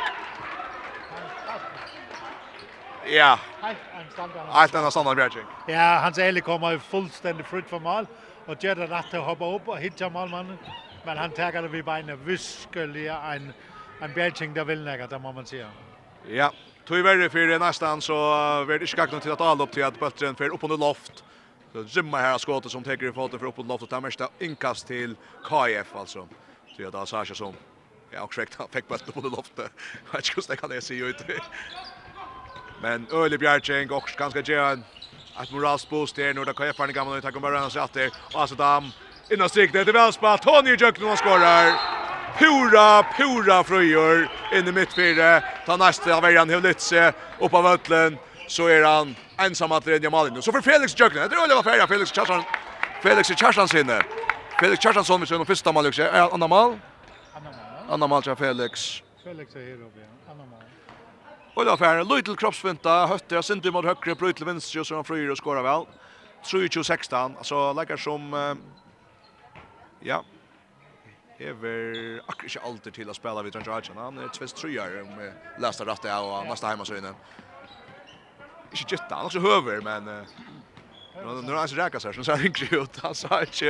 Ja. 3.12 3.40
Helt 3.62 4.76
en 4.76 4.92
standard 4.92 5.16
bjerger. 5.16 5.46
Ja, 5.68 6.00
hans 6.04 6.18
Eli 6.18 6.42
kommer 6.42 6.78
fullständigt 6.78 7.48
fritt 7.48 7.70
for 7.70 7.80
mål, 7.80 8.08
og 8.48 8.58
gjør 8.60 8.76
det 8.76 8.92
rett 8.92 9.10
til 9.12 9.20
å 9.20 9.24
hoppe 9.24 9.46
opp 9.46 9.68
og 9.68 9.78
hitte 9.78 10.10
målmannen. 10.10 10.58
Men 11.06 11.18
han 11.18 11.32
tager 11.32 11.62
det 11.62 11.72
vid 11.72 11.84
beinet, 11.84 12.20
viskelig 12.26 13.10
en, 13.12 13.54
en 14.02 14.14
Belching 14.16 14.56
der 14.56 14.64
vil 14.64 14.84
nægge, 14.84 15.08
det 15.08 15.22
må 15.22 15.32
man 15.32 15.46
sige. 15.46 15.68
Ja, 16.30 16.50
Tog 16.86 17.04
verre 17.04 17.30
för 17.30 17.60
nästan 17.60 18.02
så 18.02 18.14
vart 18.66 18.80
det 18.80 18.88
skakna 18.88 19.20
till 19.20 19.32
att 19.32 19.42
alla 19.42 19.64
upp 19.64 19.72
till 19.72 19.84
att 19.84 20.00
bulten 20.00 20.36
för 20.36 20.54
upp 20.54 20.64
under 20.64 20.78
loft. 20.78 21.24
Så 21.74 21.84
Jimma 21.84 22.18
här 22.18 22.38
skottet 22.38 22.72
som 22.72 22.84
täcker 22.84 23.10
i 23.10 23.14
foten 23.14 23.40
för 23.40 23.46
upp 23.46 23.60
under 23.60 23.74
loft 23.74 23.84
och 23.84 23.90
tar 23.90 24.02
mesta 24.02 24.30
inkast 24.40 24.88
till 24.88 25.16
KF 25.44 25.96
alltså. 25.96 26.28
Så 26.76 26.82
det 26.82 26.98
är 26.98 27.06
Sasha 27.06 27.36
som 27.36 27.56
Ja, 28.16 28.22
och 28.22 28.34
skräckt 28.34 28.56
han 28.56 28.68
fick 28.72 28.88
bulten 28.88 29.14
under 29.16 29.30
loftet. 29.30 29.72
Jag 30.12 30.14
vet 30.14 30.38
inte 30.38 30.52
hur 30.52 30.56
kan 30.56 30.70
det 30.70 30.82
se 30.82 30.94
ut. 30.94 31.16
Men 32.82 33.08
Öle 33.12 33.38
Bjergeng 33.38 33.92
och 33.92 34.10
ganska 34.18 34.42
gärna 34.42 34.84
att 35.36 35.52
Morals 35.52 35.90
boost 35.90 36.16
där 36.16 36.34
nu 36.34 36.44
där 36.44 36.54
KF 36.54 36.80
är 36.80 36.88
gamla 36.88 37.16
och 37.16 37.22
tar 37.22 37.32
kommer 37.32 37.52
han 37.52 37.72
sig 37.72 37.82
åter. 37.82 38.12
Och 38.34 38.42
alltså 38.42 38.56
dam 38.56 38.92
innan 39.30 39.50
strikt 39.50 39.74
det 39.74 39.80
är 39.80 39.94
väl 39.94 40.14
spelat. 40.14 40.42
Tony 40.42 40.76
Jöknum 40.76 41.18
skorar 41.18 42.03
pura, 42.38 43.04
pura 43.04 43.64
fröjor 43.64 44.30
inne 44.54 44.70
i 44.70 44.72
mittfyrre. 44.72 45.44
Ta 45.66 45.78
nästa 45.78 46.16
av 46.16 46.26
Erjan 46.26 46.50
Hevlitse 46.50 47.14
upp 47.40 47.54
av 47.54 47.68
ötlen 47.68 48.18
så 48.48 48.68
är 48.68 48.84
han 48.84 49.16
ensam 49.38 49.72
att 49.72 49.88
redja 49.88 50.10
Malin. 50.10 50.42
Så 50.42 50.52
för 50.52 50.62
Felix 50.62 51.00
Jöknen, 51.00 51.30
det 51.30 51.36
är 51.36 51.44
Oliver 51.44 51.64
Ferra, 51.64 51.88
Felix 51.88 52.14
Kjarsson, 52.14 52.44
Felix 53.02 53.28
Kjarsson 53.28 53.68
sinne. 53.68 54.02
Felix 54.60 54.84
Kjarsson 54.84 55.20
med 55.20 55.28
sin 55.28 55.46
första 55.46 55.72
mål, 55.72 55.86
är 55.86 56.34
Anna 56.34 56.48
Mal? 56.48 56.80
Anna 57.34 57.50
Mal. 57.52 57.90
Anna 57.90 58.08
Mal 58.08 58.24
till 58.24 58.36
Felix. 58.36 59.04
Felix 59.24 59.56
är 59.56 59.60
här 59.60 59.74
uppe, 59.74 60.00
Anna 60.32 60.46
Mal. 61.56 61.66
då 61.66 61.78
färre 61.78 62.04
Lytel 62.04 62.36
kroppsvinta, 62.36 63.06
hötter, 63.06 63.42
Sinti 63.42 63.72
mot 63.72 63.86
högre, 63.86 64.16
Bryt 64.16 64.36
till 64.36 64.46
vänster, 64.46 64.84
så 64.84 64.96
han 64.96 65.04
fröjor 65.04 65.32
och 65.32 65.38
skorar 65.38 65.64
väl. 65.64 65.86
3-2-16, 66.46 67.38
alltså 67.38 67.74
lägger 67.74 67.98
som... 67.98 68.58
Ja, 70.00 70.24
hever 71.44 72.22
akkurat 72.28 72.50
ikke 72.50 72.66
alltid 72.70 72.98
til 73.00 73.12
å 73.12 73.18
spela 73.18 73.44
vid 73.46 73.56
Trent 73.56 73.70
Rajan. 73.70 74.00
Han 74.00 74.20
er 74.24 74.34
tvist 74.36 74.58
trøyer 74.60 75.02
om 75.04 75.20
leste 75.64 75.88
rett 75.88 76.10
av 76.10 76.30
og 76.30 76.50
neste 76.50 76.72
heimasøyne. 76.72 77.14
Ikke 78.74 78.96
gytta, 78.96 79.14
han 79.14 79.28
er 79.28 79.32
også 79.32 79.44
høver, 79.44 79.84
men 79.86 80.10
Nu 81.16 81.42
när 81.42 81.54
han 81.54 81.68
så 81.68 81.76
räkar 81.76 82.00
så 82.00 82.08
här 82.08 82.14
så 82.14 82.24
ser 82.24 82.46
yngre 82.46 82.78
ut. 82.82 83.00
Han 83.00 83.16
sa 83.16 83.42
inte 83.42 83.66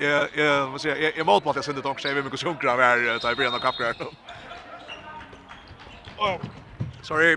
jag 0.00 0.28
jag 0.34 0.66
vad 0.66 0.80
säger 0.80 0.96
jag 0.96 1.12
jag 1.16 1.26
mot 1.26 1.44
Mattias 1.44 1.64
Sundet 1.64 1.84
också 1.84 2.08
även 2.08 2.24
mycket 2.24 2.40
sjunkra 2.40 2.76
där 2.76 3.18
ta 3.18 3.32
i 3.32 3.34
benen 3.34 3.54
av 3.54 3.58
kapgrön. 3.58 3.94
Oh. 6.18 6.36
Sorry. 7.02 7.36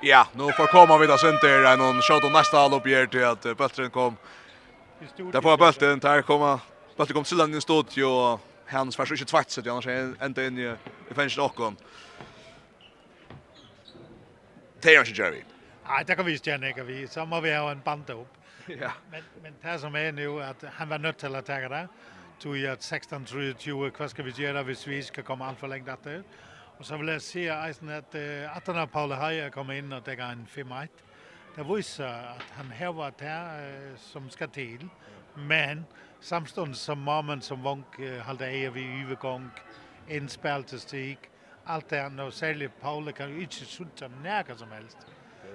Ja, 0.00 0.26
nu 0.32 0.52
får 0.52 0.66
komma 0.66 0.98
vid 0.98 1.10
oss 1.10 1.24
inte 1.24 1.46
där 1.46 1.76
någon 1.76 2.02
shot 2.02 2.24
och 2.24 2.32
nästa 2.32 2.58
all 2.58 2.74
upp 2.74 2.86
här 2.86 3.06
till 3.06 3.24
att 3.24 3.56
bulten 3.56 3.90
kom. 3.90 4.16
Där 5.16 5.40
får 5.40 5.56
bulten 5.56 5.98
där 5.98 6.22
komma. 6.22 6.60
Bulten 6.96 7.14
kom 7.14 7.24
till 7.24 7.36
den 7.36 7.60
stod 7.60 7.86
ju 7.90 8.04
och 8.04 8.40
hans 8.66 8.96
försök 8.96 9.20
inte 9.20 9.30
tvätt 9.30 9.50
så 9.50 9.70
annars 9.70 9.86
ända 10.20 10.46
in 10.46 10.58
i 10.58 10.74
i 11.10 11.14
fönstret 11.14 11.44
och 11.44 11.54
kom. 11.54 11.76
Det 14.80 14.94
är 14.94 15.00
inte 15.00 15.22
Jerry. 15.22 15.42
Nej, 15.88 16.04
det 16.06 16.14
kan 16.14 16.26
vi 16.26 16.32
inte 16.32 16.50
gärna, 16.50 16.84
vi. 16.84 17.08
Så 17.08 17.26
må 17.26 17.40
vi 17.40 17.54
ha 17.54 17.70
en 17.70 17.80
band 17.80 18.10
upp. 18.10 18.28
Ja. 18.66 18.90
Men, 19.10 19.22
men 19.42 19.54
det 19.62 19.78
som 19.78 19.94
är 19.94 20.12
nu 20.12 20.42
att 20.42 20.64
han 20.74 20.88
var 20.88 20.98
nött 20.98 21.18
till 21.18 21.34
att 21.34 21.46
ta 21.46 21.54
det. 21.54 21.88
Tog 22.40 22.56
jag 22.56 22.78
16-23, 22.78 23.92
vad 23.98 24.10
ska 24.10 24.22
vi 24.22 24.30
göra 24.30 24.62
hvis 24.62 24.86
vi 24.86 25.02
ska 25.02 25.22
komma 25.22 25.46
an 25.48 25.56
för 25.56 25.68
länge 25.68 25.84
detta? 25.84 26.22
Och 26.78 26.86
så 26.86 26.96
vill 26.96 27.08
jag 27.08 27.22
se 27.22 27.48
eisen 27.48 27.88
att 27.88 28.14
uh, 28.14 28.56
Atana 28.56 28.86
Paul 28.86 29.12
Haja 29.12 29.50
kommer 29.50 29.74
in 29.74 29.92
och 29.92 30.04
tar 30.04 30.12
en 30.12 30.46
5-1. 30.46 30.88
Det 31.56 31.62
visar 31.62 32.06
att 32.06 32.44
han 32.50 32.72
har 32.72 32.92
varit 32.92 33.20
här 33.20 33.88
uh, 33.90 33.96
som 33.96 34.30
ska 34.30 34.46
till. 34.46 34.88
Men 35.34 35.84
samstånd 36.20 36.76
som 36.76 37.02
mamman 37.02 37.42
som 37.42 37.62
vank 37.62 37.98
uh, 38.00 38.18
halda 38.18 38.46
eier 38.46 38.70
vid 38.70 38.84
yvergång, 38.84 39.50
innspeltestik, 40.08 41.18
allt 41.64 41.88
det 41.88 42.06
andra 42.06 42.24
och 42.24 42.34
särskilt 42.34 42.80
Paul 42.80 43.12
kan 43.12 43.30
ju 43.30 43.42
inte 43.42 43.54
sutta 43.54 44.08
näka 44.08 44.56
som 44.56 44.72
helst 44.72 44.98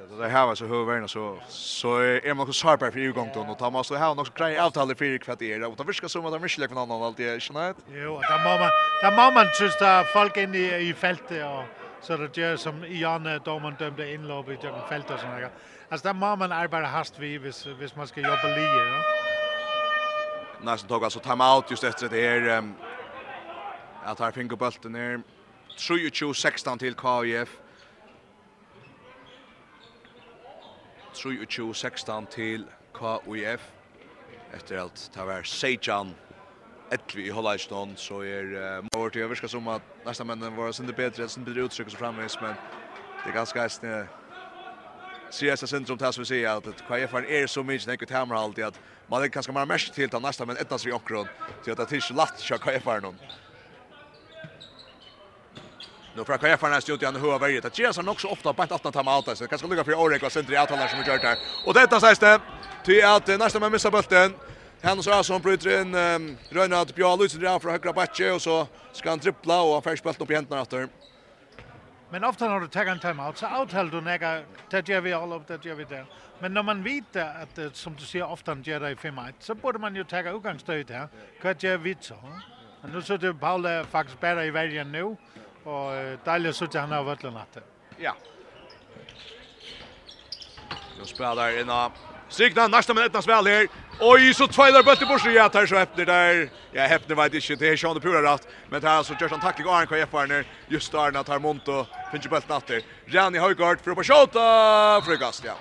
det 0.09 0.27
här 0.27 0.45
var 0.45 0.55
så 0.55 0.65
hur 0.65 1.07
så 1.07 1.39
så 1.47 1.97
är 1.97 2.33
man 2.33 2.53
så 2.53 2.53
sharp 2.53 2.79
för 2.79 2.97
igång 2.97 3.29
då 3.33 3.41
och 3.41 3.57
tar 3.57 3.71
man 3.71 3.83
så 3.83 3.95
här 3.95 4.19
också 4.19 4.33
grej 4.35 4.59
avtal 4.59 4.95
för 4.95 5.17
kvart 5.17 5.41
är 5.41 5.63
och 5.63 5.75
det 5.75 5.83
viskar 5.83 6.07
som 6.07 6.25
att 6.25 6.41
Michel 6.41 6.67
kan 6.67 6.77
annan 6.77 7.03
alltid 7.03 7.27
är 7.27 7.39
snärt. 7.39 7.75
Jo, 7.87 8.19
där 8.19 8.43
mamma 8.43 8.69
där 9.01 9.15
mamma 9.15 9.45
just 9.61 9.79
där 9.79 10.03
folk 10.03 10.37
in 10.37 10.55
i 10.55 10.89
i 10.89 10.93
fältet 10.93 11.45
och 11.45 11.63
så 12.05 12.17
det 12.17 12.37
gör 12.37 12.55
som 12.57 12.85
Janne 12.87 13.39
Dorman 13.39 13.75
dömde 13.79 14.13
inlopp 14.13 14.49
i 14.49 14.57
den 14.61 14.87
fältet 14.89 15.11
och 15.11 15.19
såna 15.19 15.39
där. 15.39 15.51
Alltså 15.89 16.07
där 16.07 16.13
mamma 16.13 16.45
arbetar 16.45 16.83
hast 16.83 17.19
vi 17.19 17.37
vis 17.37 17.65
vis 17.65 17.95
man 17.95 18.07
ska 18.07 18.21
jobba 18.21 18.47
lite, 18.47 18.61
ja. 18.61 19.01
Nästan 20.61 20.89
tog 20.89 21.03
alltså 21.03 21.19
time 21.19 21.43
out 21.43 21.71
just 21.71 21.83
efter 21.83 22.09
det 22.09 22.29
här 22.29 22.63
att 24.03 24.19
här 24.19 24.31
fingerbulten 24.31 24.95
är 24.95 25.21
23-16 25.77 26.77
till 26.77 26.95
KIF. 26.95 27.49
23-16 31.13 32.27
til 32.33 32.67
KUF. 32.93 33.71
Etter 34.53 34.83
at 34.85 35.09
det 35.15 35.25
var 35.25 35.43
Sejan 35.43 36.13
Etli 36.93 37.25
i 37.27 37.33
Hollandsson 37.33 37.95
så 37.97 38.21
er 38.21 38.51
uh, 38.53 38.85
over 38.95 39.09
til 39.09 39.21
överska 39.21 39.47
som 39.47 39.67
att 39.67 39.81
nästa 40.05 40.23
männen 40.23 40.55
var 40.55 40.71
sin 40.71 40.87
det 40.87 40.93
bättre 40.93 41.29
sin 41.29 41.43
bättre 41.43 41.61
uttryck 41.61 41.91
så 41.91 41.97
framvis 41.97 42.41
men 42.41 42.57
det 43.23 43.29
är 43.29 43.33
ganska 43.33 43.69
snä 43.69 44.07
CS 45.31 45.69
centrum 45.69 45.97
tas 45.97 46.17
vi 46.17 46.25
ser 46.25 46.49
att 46.49 46.83
KF 46.83 47.13
är 47.13 47.47
så 47.47 47.63
mycket 47.63 47.87
näkut 47.87 48.09
hamrar 48.09 48.37
alltid 48.37 48.65
att 48.65 48.79
man 49.07 49.29
kanske 49.29 49.51
mer 49.51 49.65
mest 49.65 49.93
till 49.93 50.15
att 50.15 50.21
nästa 50.21 50.45
men 50.45 50.57
ettas 50.57 50.85
vi 50.85 50.91
okron 50.91 51.27
till 51.63 51.81
att 51.81 51.89
det 51.89 51.95
är 51.95 51.99
så 51.99 52.13
lätt 52.13 52.51
att 52.51 52.61
KF 52.61 52.87
är 52.87 53.01
någon. 53.01 53.17
Nu 56.15 56.23
för 56.23 56.37
KF 56.37 56.61
har 56.61 56.79
stått 56.79 57.01
i 57.01 57.05
en 57.05 57.15
höga 57.15 57.37
värde. 57.37 57.61
Det 57.61 57.79
ger 57.79 57.91
sig 57.91 58.07
också 58.07 58.27
ofta 58.27 58.53
på 58.53 58.63
ett 58.63 58.71
annat 58.71 58.93
time 58.93 59.11
out 59.11 59.37
så 59.37 59.47
kanske 59.47 59.67
lugga 59.67 59.83
för 59.83 59.93
Orek 59.93 60.23
och 60.23 60.31
Sentry 60.31 60.55
i 60.55 60.57
hålla 60.57 60.87
som 60.87 60.99
vi 60.99 61.05
gör 61.07 61.17
där. 61.17 61.37
Och 61.65 61.73
detta 61.73 61.99
sägs 61.99 62.19
det 62.19 62.39
till 62.83 63.05
att 63.05 63.27
nästa 63.27 63.59
man 63.59 63.71
missar 63.71 63.91
bollen. 63.91 64.33
Han 64.83 65.03
så 65.03 65.23
som 65.23 65.41
bryter 65.41 65.81
in 65.81 65.95
um, 65.95 66.73
att 66.73 66.95
Björn 66.95 67.19
Lutsen 67.19 67.41
där 67.41 67.59
för 67.59 67.69
högra 67.69 67.93
backe 67.93 68.31
och 68.31 68.41
så 68.41 68.67
ska 68.91 69.09
han 69.09 69.19
trippla 69.19 69.61
och 69.61 69.73
han 69.73 69.81
färs 69.81 70.03
bollen 70.03 70.21
upp 70.21 70.31
i 70.31 70.35
händerna 70.35 70.61
efter. 70.61 70.87
Men 72.09 72.23
ofta 72.23 72.49
när 72.49 72.59
du 72.59 72.67
tar 72.67 72.85
en 72.85 72.99
time 72.99 73.23
out 73.23 73.37
så 73.37 73.47
outhäll 73.59 73.89
du 73.89 74.01
näga 74.01 74.43
det 74.69 74.89
gör 74.89 75.01
vi 75.01 75.13
all 75.13 75.33
upp 75.33 75.47
det 75.47 75.65
gör 75.65 75.75
vi 75.75 75.83
där. 75.83 76.05
Men 76.39 76.53
när 76.53 76.63
man 76.63 76.83
vet 76.83 77.15
att 77.15 77.75
som 77.75 77.95
du 77.95 78.05
säger 78.05 78.31
ofta 78.31 78.57
gör 78.63 78.79
det 78.79 78.91
i 78.91 78.95
5-1 78.95 79.33
så 79.39 79.55
borde 79.55 79.79
man 79.79 79.95
ju 79.95 80.03
ta 80.03 80.19
utgångsstöd 80.19 80.91
här. 80.91 81.07
Vad 81.43 81.63
gör 81.63 81.77
vi 81.77 81.95
så? 81.99 82.15
Men 82.81 82.91
nu 82.91 83.01
så 83.01 83.17
det 83.17 83.33
Paula 83.33 83.83
faktiskt 83.83 84.19
bättre 84.19 84.45
i 84.45 84.51
världen 84.51 84.91
nu. 84.91 84.99
Ja 84.99 85.15
og 85.65 86.19
deilig 86.25 86.53
å 86.53 86.57
sitte 86.57 86.81
henne 86.81 86.99
av 86.99 87.07
vøtlen 87.07 87.37
etter. 87.39 87.63
Ja. 88.01 88.13
Nå 90.97 91.05
spiller 91.09 91.61
inna. 91.61 91.85
Strykna, 92.33 92.67
nästa 92.67 92.93
minutt 92.93 93.15
av 93.15 93.21
spil 93.21 93.45
her. 93.45 93.67
Oj, 94.01 94.31
så 94.33 94.47
tveilar 94.49 94.81
bøtte 94.83 95.05
på 95.05 95.17
ja, 95.29 95.45
tar 95.49 95.67
så 95.69 95.77
Hepner 95.77 96.05
der. 96.05 96.39
Ja, 96.73 96.87
Hepner 96.89 97.15
vet 97.15 97.35
ikke, 97.37 97.55
det 97.61 97.67
er 97.69 97.75
Sjane 97.77 98.01
Pura 98.01 98.23
rett. 98.25 98.47
Men 98.71 98.81
det 98.81 98.89
her 98.89 99.03
så 99.05 99.13
gjør 99.13 99.35
han 99.35 99.43
tackling 99.43 99.67
og 99.67 99.75
Arnka 99.77 99.99
Jeffarner. 99.99 100.47
Just 100.69 100.95
Arna 100.95 101.21
tar 101.23 101.39
mont 101.39 101.67
og 101.69 101.91
finner 102.09 102.31
bøtten 102.31 102.55
etter. 102.57 102.87
Rani 103.13 103.37
Høygaard 103.37 103.81
för 103.81 103.93
på 103.93 104.01
på 104.01 104.03
skjåta, 104.03 105.01
frukast, 105.05 105.45
ja. 105.45 105.55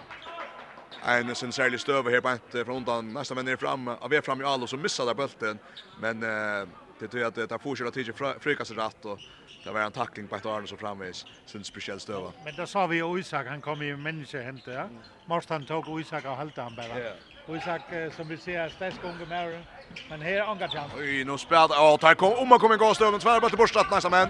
En 1.04 1.34
sinnsærlig 1.34 1.80
støve 1.80 2.10
her 2.10 2.20
på 2.20 2.28
ett 2.28 2.64
fra 2.64 2.72
undan. 2.72 3.12
Nästa 3.12 3.34
menn 3.34 3.48
er 3.48 3.56
fram, 3.56 3.88
av 3.88 4.12
er 4.12 4.22
fram 4.22 4.40
i 4.40 4.44
Alo 4.44 4.66
som 4.66 4.80
missar 4.80 5.04
der 5.06 5.14
bulten. 5.14 5.58
Men 6.00 6.22
eh, 6.22 6.68
det 7.00 7.08
tror 7.08 7.20
jag 7.20 7.28
att 7.28 7.34
det 7.34 7.46
tar 7.46 7.58
fortsätta 7.58 7.90
tidigt 7.90 8.16
frukast 8.40 8.70
rätt 8.70 9.04
och 9.04 9.18
det 9.64 9.70
var 9.70 9.80
en 9.80 9.92
tackling 9.92 10.28
på 10.28 10.36
ett 10.36 10.46
arn 10.46 10.68
så 10.68 10.76
framvis 10.76 11.26
sin 11.46 11.64
speciell 11.64 12.00
stöva. 12.00 12.32
Men 12.44 12.54
då 12.56 12.66
sa 12.66 12.86
vi 12.86 12.96
ju 12.96 13.18
Isak 13.18 13.46
han 13.46 13.60
kom 13.60 13.82
ju 13.82 13.96
människohämte. 13.96 14.70
Ja? 14.70 14.80
Mm. 14.80 14.98
Måste 15.26 15.52
han 15.52 15.64
tog 15.64 16.00
Isak 16.00 16.24
och 16.24 16.36
halta 16.36 16.62
han 16.62 16.74
bara. 16.74 16.98
Yeah. 16.98 17.16
Isak 17.48 17.82
som 18.16 18.28
vi 18.28 18.36
ser 18.36 18.68
stäsk 18.68 18.96
unge 19.04 19.26
mer. 19.28 19.66
Men 20.10 20.20
här 20.20 20.40
angar 20.40 20.68
han. 20.76 20.90
Oj, 20.98 21.24
nu 21.24 21.38
spelar 21.38 21.68
ja, 21.70 21.98
tar 22.00 22.14
kom 22.14 22.32
om 22.32 22.48
man 22.48 22.58
kommer 22.58 22.76
gå 22.76 22.94
stöven 22.94 23.20
tvärbart 23.20 23.50
till 23.50 23.58
borstrat 23.58 23.90
nästa 23.90 24.10
men. 24.10 24.28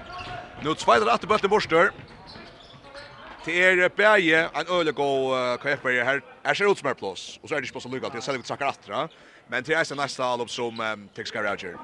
Nu 0.62 0.74
tvådar 0.74 1.14
att 1.14 1.28
bort 1.28 1.40
till 1.40 1.50
borstör. 1.50 1.92
Det 3.44 3.64
är 3.64 3.88
Berge, 3.88 4.48
en 4.54 4.66
öle 4.66 4.92
go 4.92 5.34
Kjepberg 5.62 6.00
här. 6.04 6.22
Är 6.42 6.54
ser 6.54 6.72
ut 6.72 6.78
som 6.78 6.88
är 6.88 6.94
plås. 6.94 7.40
Och 7.42 7.48
så 7.48 7.54
är 7.54 7.60
det 7.60 7.66
ju 7.66 7.72
på 7.72 7.80
så 7.80 7.88
lyckat. 7.88 8.12
Det 8.12 8.18
är 8.18 8.20
sällan 8.20 8.42
vi 8.58 8.64
attra. 8.64 9.08
Men 9.48 9.62
det 9.62 9.72
är 9.74 9.96
nästa 9.96 10.24
allop 10.24 10.50
som 10.50 11.08
Tex 11.14 11.34
Roger. 11.34 11.76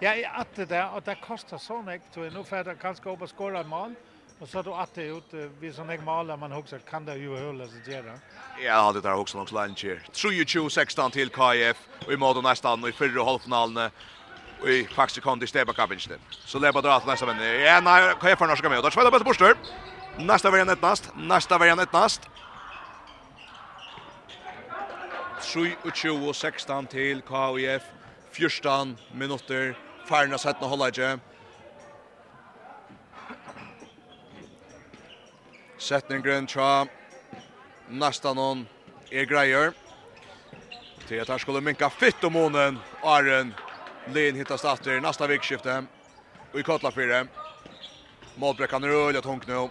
Ja, 0.00 0.14
är 0.14 0.40
att 0.40 0.54
det 0.54 0.64
där 0.64 0.94
och 0.94 1.02
det 1.02 1.14
kostar 1.14 1.58
så 1.58 1.82
mycket 1.82 2.14
så 2.14 2.20
nu 2.20 2.44
för 2.44 2.64
det 2.64 2.74
kanske 2.74 3.10
upp 3.10 3.22
och 3.22 3.38
skåra 3.38 3.62
mål. 3.62 3.94
Och 4.38 4.48
så 4.48 4.62
då 4.62 4.74
att 4.74 4.94
det 4.94 5.02
ut 5.02 5.24
vi 5.60 5.72
sån 5.72 5.88
här 5.88 5.98
mål 5.98 6.36
man 6.36 6.52
också 6.52 6.78
kan 6.90 7.04
det 7.04 7.16
ju 7.16 7.46
hålla 7.46 7.66
sig 7.66 7.92
göra. 7.92 8.18
Ja, 8.62 8.92
det 8.92 9.00
där 9.00 9.14
också 9.14 9.36
långt 9.36 9.52
lunch 9.52 9.84
här. 9.84 10.02
3-2-16 10.12 11.10
till 11.10 11.28
KF 11.28 11.76
och 12.06 12.12
i 12.12 12.16
mål 12.16 12.42
nästan 12.42 12.88
i 12.88 12.92
förra 12.92 13.24
halvfinalen 13.24 13.90
i 14.66 14.84
faktisk 14.84 15.22
kom 15.22 15.38
til 15.40 15.48
Steba 15.48 15.72
Kappinsten. 15.72 16.18
Så 16.30 16.58
lepa 16.58 16.80
drar 16.80 16.98
til 17.00 17.08
nästa 17.08 17.26
venn. 17.26 17.42
Ja, 17.62 17.80
nei, 17.80 18.14
KF 18.18 18.40
er 18.42 18.46
norska 18.46 18.68
med. 18.68 18.82
Der 18.82 18.90
spiller 18.90 19.10
bättre 19.10 19.24
borster. 19.24 19.54
Nästa 20.18 20.50
värjan 20.50 20.68
ett 20.68 20.82
nast. 20.82 21.10
Nästa 21.14 21.58
värjan 21.58 21.78
ett 21.78 21.92
nast. 21.92 22.28
3-2-16 25.40 26.86
til 26.86 27.22
KF. 27.22 27.82
14 28.32 28.98
minutter 29.14 29.74
færgen 30.08 30.32
av 30.32 30.38
17 30.38 30.68
holder 30.68 30.92
ikke. 30.92 31.18
Setningren 35.78 36.46
tja. 36.46 36.86
nästan 37.88 38.36
någon 38.36 38.66
är 39.10 39.24
grejer. 39.24 39.72
Till 41.08 41.20
att 41.20 41.28
här 41.28 41.38
skulle 41.38 41.60
minka 41.60 41.90
fitt 41.90 42.24
om 42.24 42.32
månen. 42.32 42.78
Arren 43.02 43.54
Lin 44.06 44.36
hittas 44.36 44.64
efter 44.64 45.00
nästa 45.00 45.26
vikskifte. 45.26 45.84
Och 46.52 46.60
i 46.60 46.62
kottla 46.62 46.90
för 46.90 47.06
det. 47.06 47.26
Målbräckan 48.34 48.84
är 48.84 48.88
rullat 48.88 49.22
tungt 49.22 49.46
nu. 49.46 49.68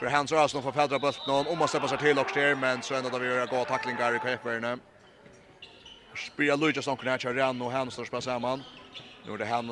För 0.00 0.06
hans 0.06 0.30
har 0.30 0.38
alltså 0.38 0.62
fått 0.62 0.74
fädra 0.74 0.98
bulten 0.98 1.22
någon. 1.26 1.46
Om 1.46 1.58
man 1.58 1.68
släpper 1.68 1.88
sig 1.88 1.98
till 1.98 2.18
och 2.18 2.30
styr. 2.30 2.54
Men 2.54 2.82
så 2.82 2.94
ändå 2.94 3.18
vi 3.18 3.26
gör 3.26 3.46
gå 3.46 3.64
tacklingar 3.64 4.16
i 4.16 4.18
kvällverna. 4.18 4.78
Spira 6.16 6.56
Lujas 6.56 6.86
omkring 6.86 7.10
här. 7.10 7.34
Rann 7.34 7.62
och 7.62 7.72
Hansson 7.72 8.06
spelar 8.06 8.20
samman. 8.20 8.62
Nu 9.26 9.32
är 9.32 9.38
det 9.38 9.44
han 9.44 9.66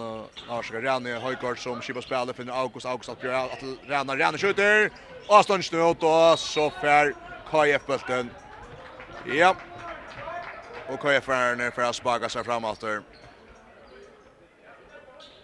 Lars 0.49 0.71
Garani 0.71 1.13
Höjkort 1.13 1.59
som 1.59 1.83
skippar 1.83 2.01
spelet 2.01 2.37
för 2.37 2.51
August 2.51 2.87
August 2.87 3.09
att 3.09 3.23
göra 3.23 3.43
att 3.43 3.63
Rana 3.89 4.17
Rana 4.17 4.39
skjuter. 4.39 4.91
Aston 5.27 5.63
snöt 5.63 6.03
och 6.03 6.39
så 6.39 6.71
fär 6.71 7.15
KF 7.45 7.87
bulten. 7.87 8.31
Ja. 9.25 9.57
Och 10.87 11.01
KF 11.01 11.29
är 11.29 11.57
nu 11.57 11.71
för 11.71 11.83
att 11.83 11.97
spaga 11.97 12.29
sig 12.29 12.45
framåt. 12.45 12.83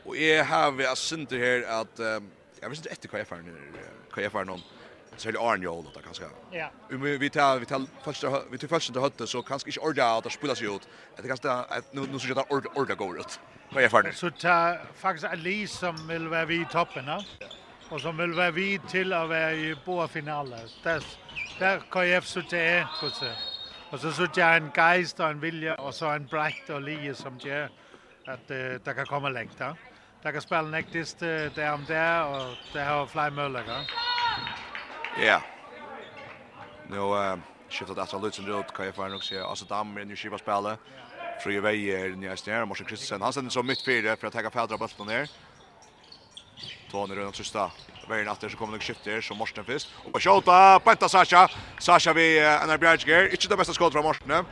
Och 0.03 0.17
är 0.17 0.43
här 0.45 0.71
vi 0.71 0.87
har 0.87 0.95
synter 0.95 1.39
här 1.39 1.81
att 1.81 1.99
jag 2.61 2.69
vet 2.69 2.79
inte 2.79 2.91
efter 2.91 3.09
KF 3.09 3.33
är 3.33 3.37
nu 3.37 3.75
KF 4.11 4.35
är 4.35 4.45
någon 4.45 4.63
så 5.17 5.31
det 5.31 5.39
Arne 5.39 5.65
Johan 5.65 5.87
då 5.95 6.01
kanske. 6.01 6.25
Ja. 6.51 6.71
Vi 6.89 7.19
vi 7.19 7.31
tar 7.31 7.59
vi 7.59 7.67
tar 7.67 7.83
första 8.03 8.43
vi 8.51 8.59
tar 8.59 8.69
första 8.69 9.01
hötte 9.01 9.27
så 9.27 9.43
kanske 9.43 9.71
inte 9.71 9.81
orda 9.81 10.17
att 10.17 10.33
spela 10.33 10.55
sig 10.55 10.67
ut. 10.77 10.89
Det 11.17 11.29
kanske 11.29 11.51
att 11.51 11.93
nu 11.93 12.07
nu 12.13 12.19
så 12.19 12.29
jag 12.29 12.53
orda 12.53 12.69
orda 12.75 12.95
går 12.95 13.21
ut. 13.21 13.41
Vad 13.71 13.83
jag 13.83 13.91
farligt? 13.91 14.17
Så 14.17 14.31
ta 14.31 14.77
faktiskt 14.95 15.25
Ali 15.25 15.67
som 15.67 16.09
vill 16.09 16.29
vara 16.29 16.45
vid 16.45 16.71
toppen, 16.71 17.07
va? 17.07 17.25
Och 17.91 18.01
som 18.01 18.17
vill 18.17 18.33
vara 18.33 18.51
vid 18.51 18.89
till 18.89 19.13
att 19.13 19.29
vara 19.29 19.53
i 19.53 19.77
båda 19.85 20.09
finaler. 20.09 20.71
Där 20.83 21.03
där 21.59 21.81
KF 21.91 22.27
så 22.27 22.41
det 22.51 22.89
så 23.01 23.11
så. 23.11 23.27
Och 23.91 24.01
så 24.01 24.13
så 24.13 24.27
jag 24.35 24.57
en 24.57 24.71
geist 24.77 25.21
och 25.21 25.29
en 25.29 25.41
vilja 25.41 25.75
och 25.75 25.95
så 25.95 26.07
en 26.07 26.27
bright 26.27 26.71
och 26.71 26.83
lie 26.83 27.15
som 27.15 27.39
jag 27.45 27.69
att 28.27 28.51
uh, 28.51 28.57
det 28.85 28.95
kan 28.95 29.07
komma 29.07 29.29
längre. 29.29 29.77
Det 30.23 30.33
kan 30.33 30.41
spela 30.41 30.63
näktist 30.63 31.23
uh, 31.23 31.29
där 31.55 31.73
om 31.73 31.85
där 31.89 32.27
och 32.27 32.57
det 32.73 32.81
har 32.81 33.07
fly 33.07 33.31
möjligheter. 33.31 34.08
Ja. 35.21 35.41
Nu 36.89 37.01
skiftat 37.71 37.99
efter 37.99 38.19
Lutsen 38.19 38.61
ut 38.61 38.73
kan 38.73 38.87
jag 38.87 38.95
få 38.95 39.09
nog 39.09 39.25
se 39.25 39.39
alltså 39.39 39.65
Dam 39.65 39.99
i 39.99 40.05
nu 40.05 40.17
skiva 40.17 40.39
spela. 40.39 40.77
Frie 41.43 41.61
väger 41.61 42.09
nya 42.09 42.37
stjärnor 42.37 42.67
Morse 42.67 42.85
Kristensen. 42.85 43.23
Han 43.23 43.33
sätter 43.33 43.49
så 43.49 43.63
mitt 43.63 43.85
fyra 43.85 44.17
för 44.17 44.27
att 44.27 44.33
ta 44.33 44.51
fädra 44.51 44.79
bollen 44.79 45.07
ner. 45.07 45.29
Tony 46.91 47.15
runt 47.15 47.37
sista. 47.37 47.71
Vägen 48.09 48.29
efter 48.29 48.49
så 48.49 48.57
kommer 48.57 48.73
nog 48.73 48.83
skifter 48.83 49.21
som 49.21 49.37
Morsen 49.37 49.65
först. 49.65 49.89
Och 50.13 50.23
skjuta 50.23 50.81
Penta 50.81 51.09
Sasha. 51.09 51.49
Sasha 51.79 52.13
vi 52.13 52.39
en 52.39 52.81
Bjerger. 52.81 53.31
Inte 53.31 53.49
det 53.49 53.57
bästa 53.57 53.73
skottet 53.75 53.93
från 53.93 54.05
Morsen. 54.05 54.45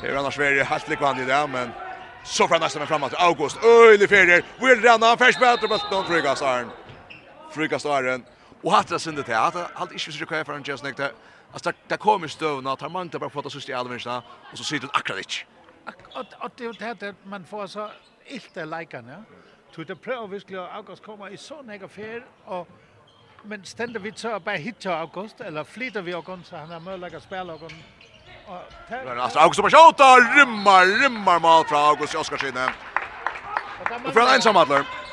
Det 0.00 0.08
är 0.08 0.16
annars 0.16 0.34
Sverige 0.34 0.64
helt 0.64 0.88
likvärdigt 0.88 1.22
i 1.22 1.26
det 1.26 1.46
men 1.46 1.70
så 2.24 2.48
fram 2.48 2.60
nästa 2.60 2.78
men 2.78 2.88
framåt 2.88 3.14
August. 3.14 3.64
Öjlig 3.64 4.08
fyrare. 4.08 4.42
Vill 4.60 4.82
renna 4.82 5.16
färs 5.16 5.38
bättre 5.38 5.68
bollen 5.68 5.86
från 5.90 6.06
Frugasaren. 6.06 6.70
Frugasaren 7.54 8.24
Och 8.62 8.72
hatt 8.72 8.88
det 8.88 8.98
syndet 8.98 9.26
teater, 9.26 9.66
allt 9.74 9.92
inte 9.92 10.12
så 10.12 10.26
kvar 10.26 10.44
för 10.44 10.52
en 10.52 10.62
just 10.62 10.84
nekta. 10.84 11.10
Alltså 11.52 11.72
där 11.88 11.96
kommer 11.96 12.28
stövna, 12.28 12.76
tar 12.76 12.88
man 12.88 13.02
inte 13.02 13.18
bara 13.18 13.30
fotas 13.30 13.54
just 13.54 13.68
i 13.68 13.72
allmänna 13.72 14.22
och 14.52 14.58
så 14.58 14.64
sitter 14.64 14.86
det 14.86 14.92
akkurat 14.94 15.18
inte. 15.18 16.36
Och 16.40 16.50
det 16.56 16.82
är 16.82 16.94
det 16.94 17.14
man 17.24 17.44
får 17.44 17.66
så 17.66 17.90
ilta 18.26 18.60
Ja. 18.60 19.22
Tu 19.72 19.84
det 19.84 20.00
prøver 20.00 20.26
virkelig 20.26 20.58
at 20.58 20.68
August 20.72 21.02
kommer 21.02 21.28
i 21.28 21.36
så 21.36 21.54
ikke 21.72 21.88
fer 21.88 22.20
og 22.46 22.66
men 23.44 23.64
stender 23.64 24.00
vi 24.00 24.12
så 24.16 24.38
bare 24.38 24.58
hit 24.58 24.76
til 24.76 24.88
August, 24.88 25.40
eller 25.40 25.62
flytter 25.62 26.00
vi 26.00 26.12
August, 26.12 26.48
så 26.48 26.56
han 26.56 26.68
har 26.68 26.78
mulighet 26.78 27.14
at 27.14 27.22
spille 27.22 27.52
August. 27.52 27.74
Og 28.46 28.60
Men 28.90 29.20
altså, 29.20 29.38
August 29.38 29.58
nummer 29.58 29.70
28, 29.86 30.04
rymmar 30.36 30.84
rymmar 31.04 31.38
mal 31.38 31.64
fra 31.68 31.76
August 31.76 32.14
Oskar 32.14 32.36
Oskarskine. 32.36 32.64
Og 34.04 34.12
fra 34.12 34.28
en 34.28 34.34
ensom. 34.34 34.56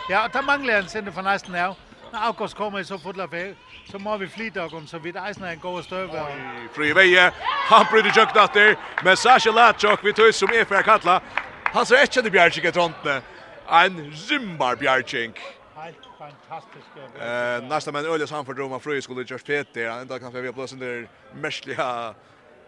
Ja, 0.09 0.23
og 0.23 0.33
der 0.33 0.41
mangler 0.41 0.77
en 0.77 0.87
sinde 0.87 1.11
for 1.11 1.21
næsten 1.21 1.53
her. 1.53 1.73
Når 2.15 2.21
Afgårds 2.21 2.53
kommer 2.53 2.79
i 2.79 2.83
så 2.83 2.97
fuld 2.97 3.19
af 3.19 3.55
så 3.91 3.97
må 3.97 4.17
vi 4.17 4.27
flytte 4.27 4.61
og 4.61 4.71
så 4.87 4.97
vidt 4.97 5.17
Eisner 5.27 5.49
en 5.49 5.59
god 5.59 5.83
støve. 5.83 6.21
Fri 6.75 6.93
veie, 6.95 7.31
han 7.67 7.85
bryter 7.91 8.13
tjøkt 8.15 8.35
natter, 8.35 8.75
men 9.03 9.17
Sasha 9.17 9.51
Latjok, 9.51 10.03
vi 10.03 10.13
tøys 10.15 10.39
som 10.39 10.53
er 10.55 10.63
for 10.63 10.79
kattla, 10.81 11.17
han 11.73 11.85
ser 11.85 12.05
ikke 12.05 12.21
til 12.21 12.31
Bjergjink 12.31 12.69
i 12.69 12.71
trontene. 12.71 13.17
En 13.81 13.99
rymbar 14.29 14.79
Bjergjink. 14.79 15.41
Helt 15.75 16.07
fantastisk. 16.17 16.87
Eh, 17.19 17.67
nästa 17.67 17.91
men 17.91 18.05
Ölias 18.05 18.31
han 18.31 18.45
för 18.45 18.53
Roma 18.53 18.79
fri 18.79 19.01
skulle 19.01 19.25
just 19.27 19.47
fete. 19.47 19.89
Han 19.89 20.01
ända 20.01 20.19
kanske 20.19 20.41
vi 20.41 20.47
har 20.47 20.53
plötsligt 20.53 20.81
där 20.81 21.07
mästliga. 21.33 22.13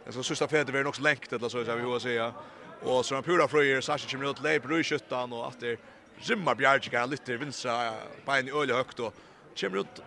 Alltså 0.05 0.23
sista 0.23 0.47
fete 0.47 0.71
var 0.71 0.83
nog 0.83 0.95
så 0.95 1.01
länkt 1.01 1.33
eller 1.33 1.49
så 1.49 1.65
så 1.65 1.75
vi 1.75 1.81
hur 1.81 1.99
säga. 1.99 2.33
Och 2.81 3.05
så 3.05 3.15
han 3.15 3.23
pura 3.23 3.47
Fröj 3.47 3.81
så 3.81 3.97
kommer 3.97 4.29
ut 4.29 4.43
läpp 4.43 4.65
röj 4.65 4.83
skyttan 4.83 5.33
och 5.33 5.47
att 5.47 5.59
det 5.59 5.79
Zimmar 6.21 6.55
Bjarke 6.55 6.99
han 6.99 7.09
lite 7.09 7.37
vinstra, 7.37 7.93
bein 8.25 8.47
i 8.47 8.51
öle 8.51 8.73
högt 8.73 8.99
och 8.99 9.13
kommer 9.59 9.77
ut 9.77 10.03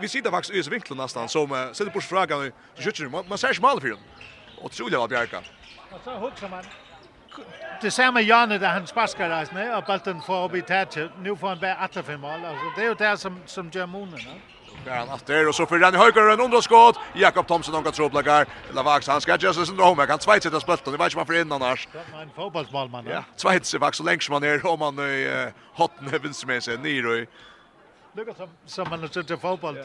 vi 0.00 0.08
sitter 0.08 0.30
faktiskt 0.30 0.66
i 0.66 0.70
vinkeln 0.70 0.98
nästan 0.98 1.28
som 1.28 1.52
uh, 1.52 1.72
sätter 1.72 1.90
bort 1.90 2.04
frågan 2.04 2.52
så 2.76 2.82
skjuter 2.82 3.08
man 3.08 3.24
man 3.28 3.38
ser 3.38 3.52
smal 3.52 3.80
för 3.80 3.88
dem. 3.88 3.98
Och 4.62 4.72
tror 4.72 4.92
jag 4.92 5.08
Bjarka. 5.08 5.38
Og 5.90 6.00
så 6.04 6.10
hugger 6.10 6.48
man 6.48 6.64
det 7.82 7.92
samme 7.92 8.20
hjørne, 8.20 8.58
der 8.58 8.68
han 8.68 8.86
sparsker 8.86 9.28
rejsen, 9.28 9.56
ne? 9.56 9.76
og 9.76 9.84
bolden 9.86 10.22
får 10.26 10.34
op 10.34 10.54
i 10.54 10.60
tætje. 10.60 11.08
Nu 11.22 11.36
får 11.36 11.48
han 11.48 11.58
bare 11.60 11.76
8 11.84 12.02
5 12.02 12.20
mål. 12.20 12.44
Altså, 12.44 12.64
det 12.76 12.84
er 12.84 12.88
jo 12.88 12.94
der, 12.94 13.16
som, 13.16 13.38
som 13.46 13.70
gør 13.70 13.86
munen. 13.86 14.14
Ne? 14.14 14.40
Der 14.84 14.94
han 14.94 15.08
efter, 15.14 15.48
och 15.48 15.54
så 15.54 15.66
för 15.66 15.78
han 15.78 15.94
Höger 15.94 16.32
en 16.32 16.40
underskott. 16.40 16.96
Jakob 17.14 17.46
Thomsen, 17.46 17.74
han 17.74 17.84
kan 17.84 17.92
troblakar. 17.92 18.46
Lavax, 18.72 19.06
han 19.06 19.20
ska 19.20 19.36
just 19.42 19.58
seg 19.58 19.66
sin 19.66 19.76
kan 19.76 20.08
Han 20.08 20.18
tveit 20.18 20.42
sitt 20.42 20.54
av 20.54 20.60
spøtten, 20.60 20.92
det 20.92 20.98
var 20.98 21.06
ikke 21.06 21.18
man 21.18 21.26
for 21.26 21.34
inn 21.34 21.52
annars. 21.52 21.88
Det 21.92 22.00
var 22.12 22.22
en 22.22 22.30
fotballsmålmann. 22.36 23.06
Ja, 23.06 23.22
tveit 23.36 23.66
sig 23.66 23.80
vax 23.80 23.96
så 23.96 24.04
länge 24.04 24.20
som 24.20 24.32
han 24.32 24.44
er, 24.44 24.66
og 24.66 24.78
man 24.78 24.98
är 24.98 25.52
hotten 25.74 26.08
hotten, 26.08 26.22
vinstmessig, 26.22 26.78
nyr 26.80 27.06
og 27.06 27.26
lykker 28.16 28.34
som, 28.34 28.48
som 28.66 28.88
man 28.88 29.04
er 29.04 29.08
til 29.22 29.38
fotboll. 29.38 29.78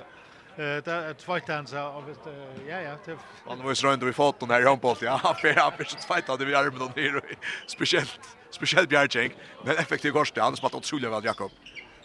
Eh 0.58 0.84
där 0.84 1.14
tvåta 1.14 1.54
han 1.54 1.68
så 1.68 1.88
och 1.88 2.10
visst 2.10 2.22
ja 2.68 2.82
ja 2.82 2.98
typ 3.06 3.20
han 3.48 3.64
var 3.64 3.70
ju 3.70 3.76
runt 3.76 4.10
i 4.10 4.14
foton 4.14 4.50
här 4.50 4.62
i 4.62 4.66
handboll 4.66 4.96
ja. 5.02 5.36
För 5.42 5.54
han 5.54 5.72
för 5.72 5.84
tvåta 5.84 6.38
det 6.38 6.46
vi 6.46 6.54
är 6.54 6.72
med 6.72 7.14
dem 7.14 7.22
speciellt 7.68 8.20
speciellt 8.50 8.90
Bjarchek 8.90 9.32
men 9.64 9.78
effektivt 9.78 10.14
går 10.14 10.42
han 10.42 10.56
spatt 10.56 10.76
åt 10.76 10.86
Solja 10.86 11.10
väl 11.10 11.26
Jakob. 11.26 11.52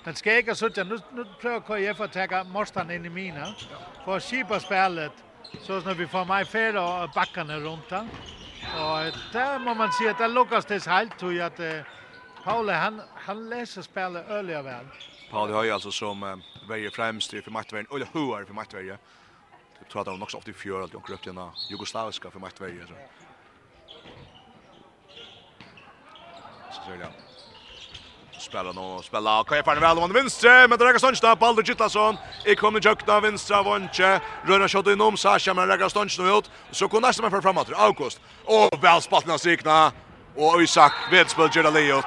Men 0.04 0.14
ska 0.14 0.40
jag 0.40 0.56
så 0.56 0.66
att 0.66 0.76
nu 0.76 0.98
nu 1.12 1.24
pröva 1.40 1.60
KF 1.60 2.00
att 2.00 2.12
ta 2.12 2.44
mostan 2.44 2.90
in 2.90 3.04
i 3.04 3.08
mina. 3.08 3.54
För 4.04 4.20
skipa 4.20 4.60
spelet 4.60 5.12
så 5.62 5.80
när 5.80 5.94
vi 5.94 6.06
får 6.06 6.24
mig 6.24 6.44
fel 6.44 6.76
och 6.76 7.10
backarna 7.14 7.56
runt 7.58 7.90
han. 7.90 8.08
Och 8.74 9.12
där 9.32 9.58
må 9.58 9.74
man 9.74 9.92
se 9.92 10.08
att 10.08 10.18
det 10.18 10.28
lukas 10.28 10.64
det 10.64 10.86
helt 10.86 11.18
tror 11.18 11.34
jag 11.34 11.46
att 11.46 11.86
Paule 12.44 12.72
han 12.72 13.02
han 13.14 13.48
läser 13.48 13.82
spelet 13.82 14.28
öliga 14.28 14.62
väl. 14.62 14.86
Pauli 15.30 15.52
Høy 15.52 15.70
altså 15.70 15.90
som 15.90 16.22
uh, 16.22 16.38
värjer 16.68 16.90
fremst 16.90 17.30
för 17.30 17.50
maktvägen 17.50 17.86
eller 17.92 18.08
hur 18.12 18.44
för 18.44 18.54
maktvägen. 18.54 18.98
Jag 19.78 19.88
tror 19.88 20.02
att 20.02 20.08
han 20.08 20.22
också 20.22 20.36
ofta 20.36 20.50
i 20.50 20.54
fjör 20.54 20.84
att 20.84 20.92
de 20.92 21.02
krypt 21.02 21.26
gärna 21.26 21.52
jugoslaviska 21.70 22.30
för 22.30 22.38
maktvägen. 22.40 22.86
Så. 22.86 22.94
Så 26.72 26.82
ser 26.82 27.00
jag. 27.00 27.12
Spela 28.40 28.72
nu, 28.72 29.02
spela. 29.02 29.44
Kan 29.44 29.56
jag 29.56 29.64
färna 29.64 29.80
väl 29.80 29.96
om 29.96 30.02
han 30.02 30.12
vinstre, 30.12 30.68
men 30.68 30.78
det 30.78 30.84
räcker 30.84 30.98
Ståndstad, 30.98 31.36
Baldur 31.36 31.62
Gittlason. 31.62 32.16
I 32.44 32.54
kommer 32.54 32.80
jökna 32.80 33.20
vinstra 33.20 33.62
vantje. 33.62 34.20
Röna 34.46 34.68
kjøtt 34.68 34.86
innom, 34.86 35.16
Sasha, 35.16 35.54
men 35.54 35.68
räcker 35.68 35.88
Ståndstad 35.88 36.38
ut. 36.38 36.50
Så 36.70 36.88
går 36.88 37.00
nästa 37.00 37.22
man 37.22 37.30
för 37.30 37.40
framåt, 37.40 37.72
August. 37.76 38.20
Och 38.44 38.84
väl 38.84 39.02
spattna 39.02 39.38
strikna. 39.38 39.92
Och 40.36 40.62
Isak, 40.62 40.92
vedspel 41.10 41.48
Gerda 41.52 41.70
Leot. 41.70 42.06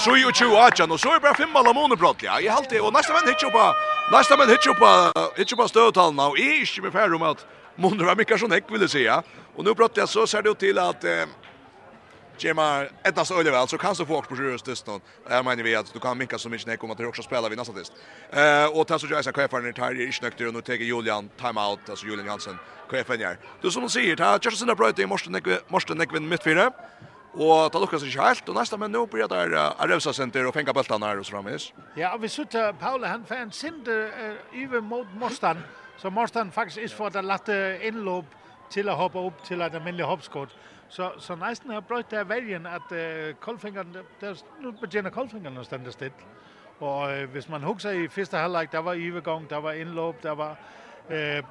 Sui 0.00 0.24
og 0.24 0.34
tju 0.34 0.50
atjan, 0.56 0.90
og 0.90 1.00
så 1.00 1.14
er 1.14 1.22
bara 1.22 1.34
fem 1.34 1.56
alla 1.56 1.72
måneder 1.72 2.00
brott, 2.00 2.22
ja. 2.22 2.38
Jeg 2.40 2.52
halte, 2.52 2.80
og 2.80 2.92
næsta 2.94 3.14
menn 3.16 3.28
hittir 3.28 3.50
oppa, 3.50 3.72
næsta 4.12 4.36
menn 4.36 4.52
hittir 4.52 4.74
oppa, 4.74 4.94
hittir 5.36 5.56
oppa 5.56 5.68
støvtalna, 5.68 6.30
og 6.30 6.38
jeg 6.38 6.48
er 6.48 6.64
ikke 6.64 6.86
med 6.86 6.92
færre 6.92 7.14
om 7.14 7.26
at 7.30 7.44
måneder 7.76 8.10
var 8.10 8.18
mycket 8.18 8.40
sånn 8.40 8.52
hekk, 8.54 8.70
vil 8.72 8.86
jeg 8.86 8.94
sija. 8.94 9.22
Og 9.56 9.64
nu 9.64 9.74
brott 9.74 9.96
jag 9.96 10.08
så 10.08 10.26
ser 10.26 10.42
det 10.42 10.48
jo 10.48 10.54
til 10.54 10.78
at 10.78 11.04
eh, 11.04 11.26
Gemma 12.40 12.86
ettas 13.04 13.30
öle 13.30 13.50
väl 13.50 13.68
så 13.68 13.78
kan 13.78 13.94
så 13.94 14.06
få 14.06 14.16
också 14.16 14.30
på 14.30 14.36
sjöröst 14.36 14.64
test 14.64 14.86
någon. 14.86 15.00
Jag 15.28 15.44
menar 15.44 15.62
vi 15.62 15.74
att 15.74 15.92
du 15.92 15.98
kan 15.98 16.18
minka 16.18 16.38
så 16.38 16.48
mycket 16.48 16.66
när 16.66 16.76
kommer 16.76 16.94
att 16.94 17.00
också 17.00 17.22
spela 17.22 17.48
vid 17.48 17.58
nästa 17.58 17.72
test. 17.72 17.92
Eh 18.30 18.78
och 18.78 18.86
tas 18.86 19.02
så 19.02 19.06
jag 19.10 19.24
ska 19.24 19.32
kvar 19.32 19.60
när 19.60 19.72
tar 19.72 20.00
i 20.00 20.12
snäkt 20.12 20.40
och 20.40 20.54
nu 20.54 20.60
tar 20.60 20.74
Julian 20.74 21.28
time 21.36 21.60
out 21.60 21.90
alltså 21.90 22.06
Julian 22.06 22.26
Jansen 22.26 22.58
kvar 22.88 23.02
för. 23.02 23.36
Du 23.62 23.70
som 23.70 23.90
säger 23.90 24.16
ta 24.16 24.38
just 24.42 24.58
sina 24.58 24.74
bröt 24.74 24.98
i 24.98 25.06
måste 25.06 25.30
näck 25.30 25.44
måste 25.68 25.94
näck 25.94 26.14
vid 26.14 26.22
mittfältet. 26.22 26.72
Og 27.34 27.70
ta 27.70 27.78
lukkast 27.78 28.06
ikke 28.06 28.24
helt, 28.26 28.48
og 28.48 28.56
nästa 28.58 28.76
men 28.76 28.90
nu 28.90 29.04
blir 29.06 29.28
det 29.30 29.52
uh, 29.52 29.82
Arevsa 29.82 30.12
Center 30.12 30.46
og 30.46 30.54
fenga 30.54 30.72
bøltan 30.74 31.02
her 31.02 31.18
og 31.18 31.24
så 31.24 31.36
framvis. 31.36 31.68
Ja, 31.96 32.08
og 32.14 32.22
vi 32.22 32.28
sutta 32.28 32.72
Paule, 32.72 33.06
han 33.06 33.22
fann 33.26 33.52
sinde 33.52 34.10
uh, 34.10 34.64
over 34.64 34.80
mot 34.80 35.06
Mostan, 35.20 35.58
så 35.96 36.10
Mostan 36.10 36.50
faktisk 36.52 36.84
is 36.84 36.94
for 36.94 37.06
at 37.06 37.24
latte 37.24 37.78
innlopp 37.86 38.26
til 38.70 38.88
å 38.90 38.96
hoppe 38.98 39.18
opp 39.18 39.44
til 39.44 39.62
et 39.62 39.74
alminnelig 39.74 40.06
hoppskott. 40.06 40.56
Så, 40.88 41.12
så 41.18 41.36
næsten 41.38 41.70
har 41.70 41.80
brøtt 41.80 42.10
det 42.10 42.28
vergen 42.28 42.66
at 42.66 42.90
uh, 42.90 43.94
der 44.20 44.42
nu 44.60 44.72
betjener 44.72 45.10
koldfingeren 45.10 45.58
å 45.58 45.64
stande 45.64 45.92
still. 45.92 46.12
Og 46.80 47.10
uh, 47.10 47.24
hvis 47.30 47.48
man 47.48 47.62
husker 47.62 47.90
i 47.90 48.08
første 48.08 48.36
halvleg, 48.36 48.72
der 48.72 48.82
var 48.82 48.94
yvegang, 48.94 49.50
der 49.50 49.60
var 49.60 49.72
innlopp, 49.72 50.22
der 50.22 50.34
var 50.34 50.56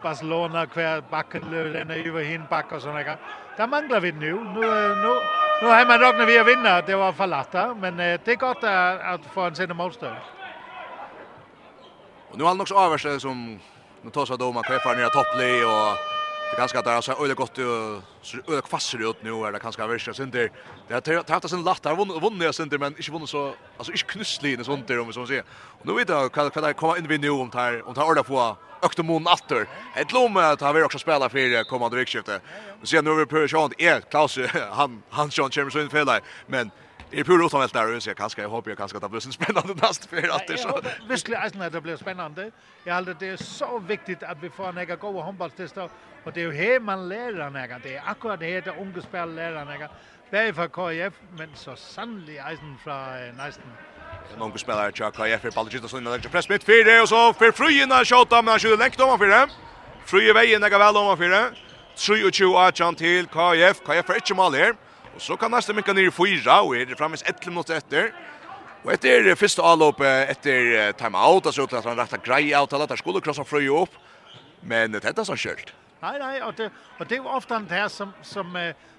Barcelona 0.01 0.65
kvar 0.65 1.01
backen 1.11 1.41
löv 1.51 1.73
den 1.73 1.91
över 1.91 2.23
hin 2.23 2.43
back 2.49 2.71
och 2.71 2.81
såna 2.81 3.03
där. 3.03 3.17
Där 3.57 3.67
manglar 3.67 3.99
vi 3.99 4.11
nu. 4.11 4.33
Nu 4.33 4.61
nu 5.03 5.48
Nu 5.61 5.67
har 5.67 5.85
man 5.85 5.99
Rogner 5.99 6.25
vi 6.25 6.39
att 6.39 6.47
vinna. 6.47 6.81
Det 6.81 6.95
var 6.95 7.11
Falata, 7.11 7.73
men 7.73 7.97
det 7.97 8.27
är 8.27 8.35
gott 8.35 8.63
att 8.63 9.25
få 9.33 9.41
en 9.41 9.55
sinne 9.55 9.73
målstöd. 9.73 10.15
Och 12.31 12.37
nu 12.37 12.43
har 12.43 12.49
han 12.49 12.61
också 12.61 12.75
avvärst 12.75 13.21
som 13.21 13.59
nu 14.01 14.09
tar 14.09 14.25
sig 14.25 14.37
domar 14.37 14.63
kvar 14.63 14.95
ner 14.95 15.09
topplig 15.09 15.65
och 15.65 15.97
Det 16.49 16.55
kanske 16.55 16.79
att 16.79 16.85
där 16.85 16.95
alltså 16.95 17.11
öle 17.11 17.33
gott 17.33 17.55
så 18.21 18.37
öle 18.47 18.61
kvassar 18.61 19.09
ut 19.09 19.23
nu 19.23 19.29
är 19.29 19.51
det 19.51 19.59
kanske 19.59 19.87
värsta 19.87 20.13
synd 20.13 20.31
det. 20.31 20.49
Det 20.87 20.93
har 20.93 21.23
tagit 21.23 21.49
sin 21.49 21.63
latt 21.63 21.85
har 21.85 22.21
vunnit 22.21 22.43
jag 22.43 22.55
synd 22.55 22.79
men 22.79 22.97
inte 22.97 23.11
vunnit 23.11 23.29
så 23.29 23.53
alltså 23.77 23.91
inte 23.91 24.03
knusslig 24.03 24.57
när 24.57 24.63
sånt 24.63 24.87
där 24.87 24.99
om 24.99 25.13
så 25.13 25.27
säger. 25.27 25.43
Och 25.51 25.85
nu 25.85 25.93
vet 25.93 26.09
jag 26.09 26.35
vad 26.35 26.53
kan 26.53 26.73
komma 26.73 26.97
in 26.97 27.07
vid 27.07 27.21
nu 27.21 27.29
om 27.29 27.49
tar 27.49 27.87
om 27.87 27.93
tar 27.93 28.11
orda 28.11 28.23
på 28.23 28.57
ökte 28.81 29.03
mon 29.03 29.27
åter. 29.27 29.67
Ett 29.95 30.11
lom 30.11 30.37
att 30.37 30.61
ha 30.61 30.71
vi 30.71 30.83
också 30.83 30.99
spela 30.99 31.29
för 31.29 31.63
kommande 31.63 31.97
veckoskifte. 31.97 32.39
Och 32.81 32.87
sen 32.87 33.05
nu 33.05 33.11
över 33.11 33.25
på 33.25 33.47
Sean 33.47 33.71
är 33.77 34.01
Klaus 34.01 34.39
han 34.71 35.03
han 35.09 35.31
Sean 35.31 35.51
Chambers 35.51 35.75
in 35.75 35.89
fel 35.89 36.07
men 36.47 36.71
Det 37.11 37.19
är 37.19 37.23
pur 37.23 37.45
utan 37.45 37.59
helt 37.59 37.73
där 37.73 37.99
så 37.99 38.09
jag 38.09 38.17
kanske 38.17 38.41
jag 38.41 38.49
hoppas 38.49 38.67
jag 38.67 38.77
kanske 38.77 38.97
att 38.97 39.03
det 39.03 39.09
blir 39.09 39.25
en 39.25 39.31
spännande 39.31 39.73
nästa 39.73 40.07
för 40.07 40.29
att 40.35 40.47
det 40.47 40.57
så. 40.57 40.81
Verkligen 41.07 41.61
är 41.61 41.69
det 41.69 41.81
blir 41.81 41.95
spännande. 41.95 42.51
Jag 42.83 42.95
håller 42.95 43.15
det 43.19 43.27
är 43.27 43.37
så 43.37 43.79
viktigt 43.79 44.23
att 44.23 44.37
vi 44.41 44.49
får 44.49 44.71
några 44.73 44.95
goda 44.95 45.21
handbollstester 45.23 45.89
och 46.23 46.33
det 46.33 46.41
är 46.41 46.45
ju 46.45 46.51
här 46.51 46.79
man 46.79 47.09
lär 47.09 47.49
några 47.49 47.79
det 47.79 47.95
är 47.95 48.03
akkurat 48.05 48.39
det 48.39 48.45
heter 48.45 48.79
ungespel 48.79 49.35
lära 49.35 49.63
några. 49.63 49.89
Bär 50.31 50.53
för 50.53 50.67
KF 50.67 51.13
men 51.37 51.55
så 51.55 51.75
sannlig 51.75 52.37
eisen 52.37 52.77
från 52.83 53.37
nästan 53.37 53.71
En 54.35 54.41
ung 54.41 54.57
spelare 54.57 54.91
till 54.91 55.05
KF 55.05 55.41
för 55.41 55.51
Balgita 55.51 55.87
så 55.87 55.97
innan 55.97 56.13
lägger 56.13 56.29
press 56.29 56.49
mitt 56.49 56.63
för 56.63 56.85
det 56.85 57.01
och 57.01 57.09
så 57.09 57.33
för 57.33 57.51
Fröjena 57.51 58.05
skjuta 58.05 58.41
men 58.41 58.47
han 58.47 58.59
skjuter 58.59 58.77
längt 58.77 58.99
om 58.99 59.09
han 59.09 59.19
för 59.19 59.27
det. 59.27 59.47
Fröje 60.05 60.33
vägen 60.33 60.61
några 60.61 60.77
väl 60.77 60.97
om 60.97 61.07
han 61.07 61.17
för 61.17 61.29
det. 61.29 61.51
23 61.95 62.45
18 62.45 62.95
till 62.95 63.27
KF. 63.27 63.81
KF 63.83 64.09
är 64.09 64.15
inte 64.15 64.33
mål 64.33 64.53
här. 64.53 64.88
Og 65.19 65.23
så 65.23 65.35
kan 65.35 65.51
nästa 65.51 65.73
mycket 65.73 65.95
ner 65.95 66.07
i 66.07 66.11
fyra 66.11 66.61
och 66.61 66.75
är 66.75 66.85
det 66.85 66.95
framme 66.95 67.17
11 67.25 67.39
minuter 67.45 67.73
efter. 67.73 68.13
Och 68.83 68.93
efter 68.93 69.35
första 69.35 69.61
avloppet 69.61 70.29
efter 70.29 70.91
timeout 70.91 71.55
så 71.55 71.63
att 71.63 71.85
han 71.85 71.97
rätta 71.97 72.17
grej 72.17 72.57
out 72.57 72.73
alla 72.73 72.87
där 72.87 72.95
skulle 72.95 73.21
krossa 73.21 73.43
frö 73.43 73.81
upp. 73.81 73.89
Men 74.61 74.91
det 74.91 75.03
hette 75.03 75.25
så 75.25 75.35
skönt. 75.35 75.73
Nej 76.01 76.19
nej 76.19 76.41
og 76.41 76.57
det 76.57 76.71
og 76.99 77.09
det 77.09 77.19
var 77.19 77.31
ofte 77.35 77.53
det 77.53 77.75
her 77.75 77.87
som 77.87 78.13
som 78.21 78.57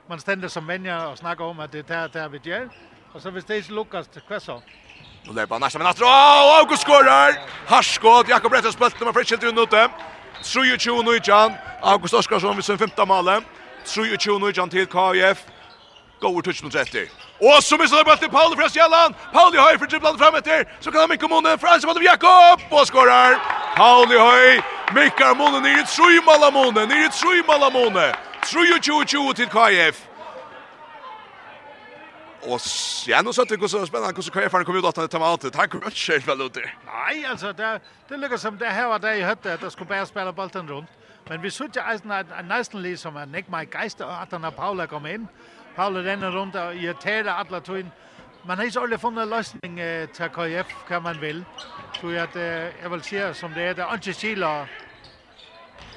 man 0.09 0.21
ständer 0.21 0.49
som 0.49 0.69
vänner 0.69 1.07
og 1.07 1.19
snakker 1.19 1.45
om 1.45 1.61
at 1.61 1.73
det 1.73 1.89
der 1.89 2.09
der 2.09 2.29
vi 2.29 2.39
gör. 2.45 2.69
Og 3.15 3.23
så 3.23 3.31
hvis 3.31 3.45
det 3.45 3.71
Lucas 3.71 4.07
till 4.09 4.23
Kvesso. 4.29 4.61
Nu 5.27 5.33
lägger 5.33 5.55
han 5.55 5.61
nästa 5.61 5.79
men 5.79 5.87
åh 5.87 6.59
August 6.61 6.83
skorar. 6.83 7.33
Harskott 7.67 8.29
Jakob 8.29 8.51
Brettes 8.51 8.75
spelt 8.75 9.01
nummer 9.01 9.13
Fritz 9.13 9.33
rundt 9.33 9.55
nutte. 9.55 9.89
23 10.43 11.03
nu. 11.03 11.21
August 11.83 12.15
Oskarsson 12.15 12.57
vid 12.57 12.65
sin 12.65 12.79
femte 12.79 13.07
mål. 13.07 13.45
23 13.85 14.39
nu 14.39 14.49
i 14.49 14.53
till 14.71 14.87
KF. 14.87 15.60
Goer 16.21 16.43
touch 16.43 16.63
mot 16.63 16.75
etter. 16.75 17.09
Och 17.39 17.65
så 17.65 17.77
missar 17.77 18.05
bollen 18.05 18.19
till 18.19 18.29
Paul 18.29 18.57
från 18.57 18.69
Själland. 18.69 19.15
Paul 19.33 19.57
Höj 19.57 19.79
för 19.79 19.87
dribblan 19.87 20.19
fram 20.19 20.35
efter. 20.35 20.69
Så 20.81 20.91
kan 20.93 21.01
han 21.01 21.09
mycket 21.09 21.31
månen 21.31 21.59
från 21.59 21.81
Simon 21.81 22.03
Jakob 22.03 22.61
och 22.71 22.87
skorar. 22.87 23.31
Paul 23.77 24.09
Høy 24.09 24.61
mycket 24.95 25.37
månen 25.37 25.63
ner 25.63 25.79
i 25.83 25.85
Trojmala 25.85 26.51
månen, 26.51 26.89
ner 26.89 27.07
i 27.07 27.09
Trojmala 27.09 27.71
månen. 27.71 28.15
Troj 28.51 28.73
och 28.77 28.85
tjo 28.85 29.05
tjo 29.07 29.33
till 29.33 29.47
KF. 29.47 30.07
Och 32.43 32.61
ja, 33.07 33.23
nu 33.23 33.33
så 33.33 33.45
tycker 33.45 33.63
jag 33.63 33.71
så 33.71 33.87
spännande 33.87 34.15
hur 34.17 34.23
så 34.23 34.31
KF 34.31 34.53
han 34.53 34.65
kom 34.65 34.77
ut 34.77 34.85
att 34.85 34.97
han 34.97 35.09
tar 35.09 35.21
alltid? 35.21 35.57
Han 35.57 35.69
kommer 35.69 35.85
inte 35.85 35.97
själv 35.97 36.27
väl 36.27 36.41
ut. 36.41 36.57
Nej, 36.87 37.27
alltså 37.27 37.53
det 37.53 37.81
det 38.09 38.17
lyckas 38.17 38.43
som 38.43 38.59
det 38.59 38.67
här 38.67 38.89
var 38.89 38.99
det 38.99 39.17
jag 39.17 39.29
hade 39.29 39.55
att 39.55 39.61
det 39.61 39.71
skulle 39.71 39.89
bara 39.89 40.07
spela 40.07 40.33
bollen 40.33 40.69
runt. 40.69 40.91
Men 41.29 41.43
vi 41.43 41.51
såg 41.51 41.77
ju 41.77 41.83
eisen 41.83 42.11
en 42.11 42.49
nästan 42.49 42.97
som 42.97 43.17
en 43.17 43.33
neck 43.33 43.49
my 43.49 43.65
geister 43.65 44.05
att 44.05 44.33
han 44.33 44.45
har 44.45 44.51
Paula 44.51 44.87
kom 44.87 45.07
in. 45.07 45.27
Paula 45.81 46.01
renner 46.05 46.31
rundt 46.31 46.57
og 46.61 46.77
irriterer 46.77 47.33
alle 47.33 47.61
tøyen. 47.65 47.93
Man 48.45 48.59
har 48.59 48.65
ikke 48.65 48.81
ordentlig 48.81 49.01
funnet 49.01 49.23
en 49.23 49.31
løsning 49.31 49.79
eh, 49.81 50.09
til 50.13 50.29
KF, 50.35 50.75
hva 50.89 50.99
man 51.01 51.21
vil. 51.21 51.39
Så 52.01 52.11
jeg, 52.13 52.23
at, 52.23 52.37
eh, 52.37 52.83
jeg 52.83 52.91
vil 52.93 53.03
si 53.07 53.23
som 53.39 53.55
det 53.55 53.65
er, 53.65 53.73
det 53.79 53.85
er 53.85 53.95
ikke 53.97 54.13
kilo. 54.13 54.51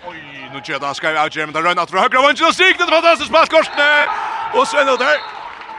Oj, 0.07 0.15
nu 0.53 0.61
gör 0.67 0.79
det 0.79 0.95
ska 0.95 1.11
vi 1.11 1.45
men 1.45 1.53
det 1.53 1.61
där 1.61 1.75
runt 1.75 1.89
för 1.89 1.97
högra 1.97 2.21
vänster 2.21 2.47
och 2.47 2.53
stig 2.53 2.77
det 2.77 2.85
fantastiskt 2.85 3.31
pass 3.31 3.49
korsne. 3.49 4.07
Och 4.53 4.67
sen 4.67 4.87
då 4.87 4.95
där. 4.95 5.17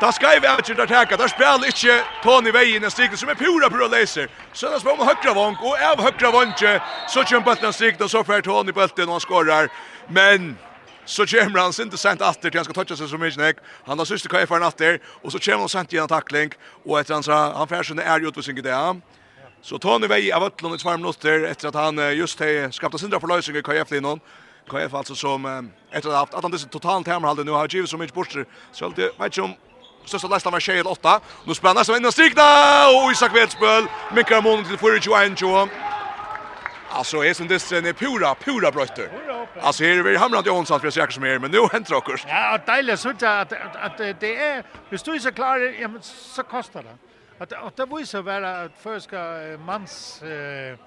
Där 0.01 0.13
ska 0.13 0.29
vi 0.29 0.49
out 0.49 0.67
der 0.67 0.87
teka, 0.87 1.17
der 1.17 1.29
spiller 1.29 1.67
ikke 1.67 2.03
Tony 2.23 2.51
Veien 2.51 2.85
en 2.85 2.91
stig 2.91 3.19
som 3.19 3.29
er 3.29 3.35
pura 3.35 3.71
pura 3.71 3.89
laser. 3.89 4.29
Så 4.53 4.71
där 4.71 4.79
spelar 4.79 4.97
man 4.97 5.07
høyre 5.07 5.35
vank 5.35 5.63
og 5.63 5.77
av 5.81 5.99
høyre 6.01 6.33
vanke 6.33 6.81
så 7.09 7.25
kämpar 7.25 7.65
en 7.65 7.73
stig 7.73 8.03
og 8.03 8.11
så 8.11 8.23
får 8.23 8.41
Tony 8.41 8.73
bulten 8.73 9.09
og 9.09 9.15
han 9.15 9.21
skårer. 9.21 9.69
Men 10.09 10.59
så 11.07 11.27
kommer 11.27 11.61
han 11.61 11.73
sent 11.73 12.01
sent 12.01 12.21
efter 12.21 12.51
till 12.51 12.59
han 12.59 12.65
ska 12.65 12.75
toucha 12.75 12.97
sig 12.97 13.09
så 13.09 13.19
mycket 13.19 13.39
nek. 13.39 13.57
Han 13.85 13.99
har 13.99 14.05
syster 14.05 14.29
kvar 14.29 14.47
för 14.47 14.59
natter 14.59 15.01
och 15.23 15.33
så 15.33 15.39
kommer 15.39 15.59
han 15.59 15.69
sent 15.69 15.93
igen 15.93 16.09
tackling 16.09 16.51
och 16.85 17.01
efter 17.01 17.15
han 17.15 17.23
sa 17.23 17.53
han 17.53 17.69
färsade 17.69 18.03
är 18.03 18.21
ju 18.21 18.29
utvisning 18.29 18.63
det. 18.63 19.01
Så 19.63 19.79
tar 19.79 19.93
han 19.93 20.05
iväg 20.05 20.33
av 20.33 20.43
Ötlund 20.43 20.75
i 20.75 20.79
två 20.79 20.97
minuter 20.97 21.45
efter 21.45 21.69
att 21.69 21.75
han 21.75 22.17
just 22.17 22.41
har 22.41 22.71
skapat 22.71 23.01
sindra 23.01 23.21
för 23.21 23.27
lösning 23.27 23.57
i 23.57 23.63
KF 23.63 23.93
innan. 23.93 24.21
KF 24.69 24.95
alltså 24.95 25.15
som 25.15 25.71
efter 25.91 26.09
att 26.09 26.15
ha 26.15 26.21
haft 26.21 26.35
han 26.43 26.51
dessa 26.51 26.69
totalt 26.69 27.07
hemhållande 27.07 27.45
nu 27.45 27.51
har 27.51 27.69
givit 27.69 27.91
så 27.91 27.97
mycket 27.97 28.15
borster 28.15 28.47
så 28.73 28.87
att 28.87 28.99
vet 28.99 29.21
vet 29.21 29.39
om 29.39 29.55
största 30.05 30.29
lästa 30.29 30.51
var 30.51 30.61
tjejen 30.61 30.87
åtta. 30.87 31.21
Nu 31.45 31.55
spelar 31.55 31.75
nästa 31.75 31.93
vända 31.93 32.13
strikna 32.13 32.43
och 32.89 33.13
Isak 33.13 33.37
Vetspöl. 33.37 33.87
Mikael 34.15 34.43
Månen 34.43 34.65
till 34.65 34.77
4-21. 34.77 35.69
Alltså 36.95 37.25
är 37.25 37.35
som 37.35 37.49
det 37.49 37.73
är 37.73 37.93
pura 37.93 38.35
pura 38.35 38.71
brötter. 38.71 39.09
Alltså 39.61 39.85
är 39.85 40.03
vi 40.03 40.17
hamnat 40.17 40.47
i 40.47 40.49
Jonsson 40.49 40.81
för 40.81 40.91
säkert 40.91 41.13
som 41.13 41.25
är 41.25 41.39
men 41.39 41.51
nu 41.51 41.59
händer 41.73 41.91
det 41.91 41.97
också. 41.97 42.29
Ja, 42.29 42.55
och 42.55 42.61
deiligt 42.67 43.01
så 43.01 43.09
att 43.09 43.53
att 43.87 43.99
det 43.99 44.37
är 44.37 44.63
visst 44.91 45.05
du 45.05 45.15
är 45.15 45.19
så 45.19 45.33
klar 45.33 45.59
ja, 45.59 45.89
men 45.89 46.03
så 46.03 46.43
kostar 46.43 46.83
det. 46.83 46.97
Att 47.39 47.53
att 47.53 47.77
det 47.77 47.87
visar 47.87 48.23
vara 48.23 48.61
att 48.63 48.73
förska 48.83 49.19
mans 49.59 50.23
eh 50.23 50.79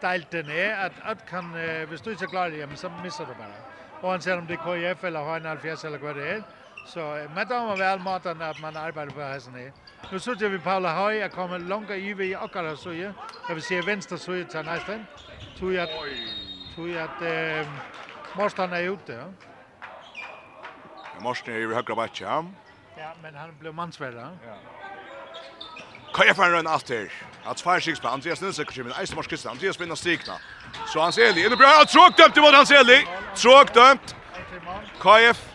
deilten 0.00 0.50
är 0.50 0.86
att 0.86 0.92
att 1.10 1.30
kan 1.30 1.44
visst 1.90 2.04
du 2.04 2.10
är 2.10 2.16
så 2.16 2.26
klar 2.26 2.48
ja, 2.48 2.66
men 2.66 2.76
så 2.76 2.88
missar 3.02 3.26
du 3.26 3.34
bara. 3.34 3.56
Och 4.00 4.10
han 4.10 4.20
ser 4.22 4.38
om 4.38 4.46
det 4.46 4.56
KF 4.56 5.04
eller 5.04 5.20
har 5.20 5.36
en 5.36 5.46
eller 5.46 5.98
vad 5.98 6.16
det 6.16 6.28
är. 6.28 6.42
Så 6.86 7.00
med 7.34 7.46
dem 7.48 7.66
man 7.66 7.78
väl 7.78 7.98
maten 7.98 8.42
att 8.42 8.60
man 8.60 8.76
arbetar 8.76 9.14
på 9.14 9.20
hästen 9.20 9.54
är. 9.54 9.72
Nu 10.12 10.18
så 10.18 10.34
vi 10.34 10.58
Paula 10.58 10.88
Høj, 10.88 11.16
jeg 11.16 11.30
kommer 11.30 11.58
langt 11.58 11.90
i 11.90 12.12
vi 12.12 12.26
i 12.26 12.34
akkurat 12.34 12.78
så 12.78 12.90
jeg. 12.90 13.12
Jeg 13.48 13.54
vil 13.56 13.62
se 13.62 13.86
venstre 13.86 14.18
så 14.18 14.32
jeg 14.32 14.48
til 14.48 14.64
næsten. 14.64 15.06
Tog 15.58 15.74
jag 15.74 15.88
tog 16.76 16.96
att 16.96 17.22
eh 17.22 17.66
Morstan 18.36 18.72
är 18.72 18.82
ute. 18.82 19.12
Ja. 19.12 19.24
Morsten 21.20 21.54
är 21.54 21.58
ju 21.58 21.74
högra 21.74 21.94
backen. 21.94 22.28
Ja. 22.28 22.44
ja, 22.96 23.12
men 23.22 23.34
han 23.34 23.58
blev 23.60 23.74
mansvärd. 23.74 24.14
Ja. 24.14 24.28
Kan 26.14 26.26
jag 26.26 26.36
fan 26.36 26.50
röna 26.50 26.74
efter? 26.74 27.12
Att 27.44 27.60
fire 27.60 27.80
six 27.80 28.00
på 28.00 28.08
Andreas 28.08 28.40
Nilsson 28.40 28.64
kommer 28.64 28.84
med 28.84 28.98
Eismars 28.98 29.26
Kristian. 29.26 29.52
Andreas 29.52 29.80
vinner 29.80 29.94
strikna. 29.94 30.34
Så 30.86 31.00
han 31.00 31.12
ser 31.12 31.22
Eli. 31.22 31.48
Det 31.48 31.56
bra. 31.56 31.84
Tråk 31.88 32.16
dömt 32.16 32.36
mot 32.36 32.54
han 32.54 32.66
ser 32.66 32.80
Eli. 32.80 33.06
Tråk 33.34 33.74
dömt. 33.74 34.16
KF 34.98 35.49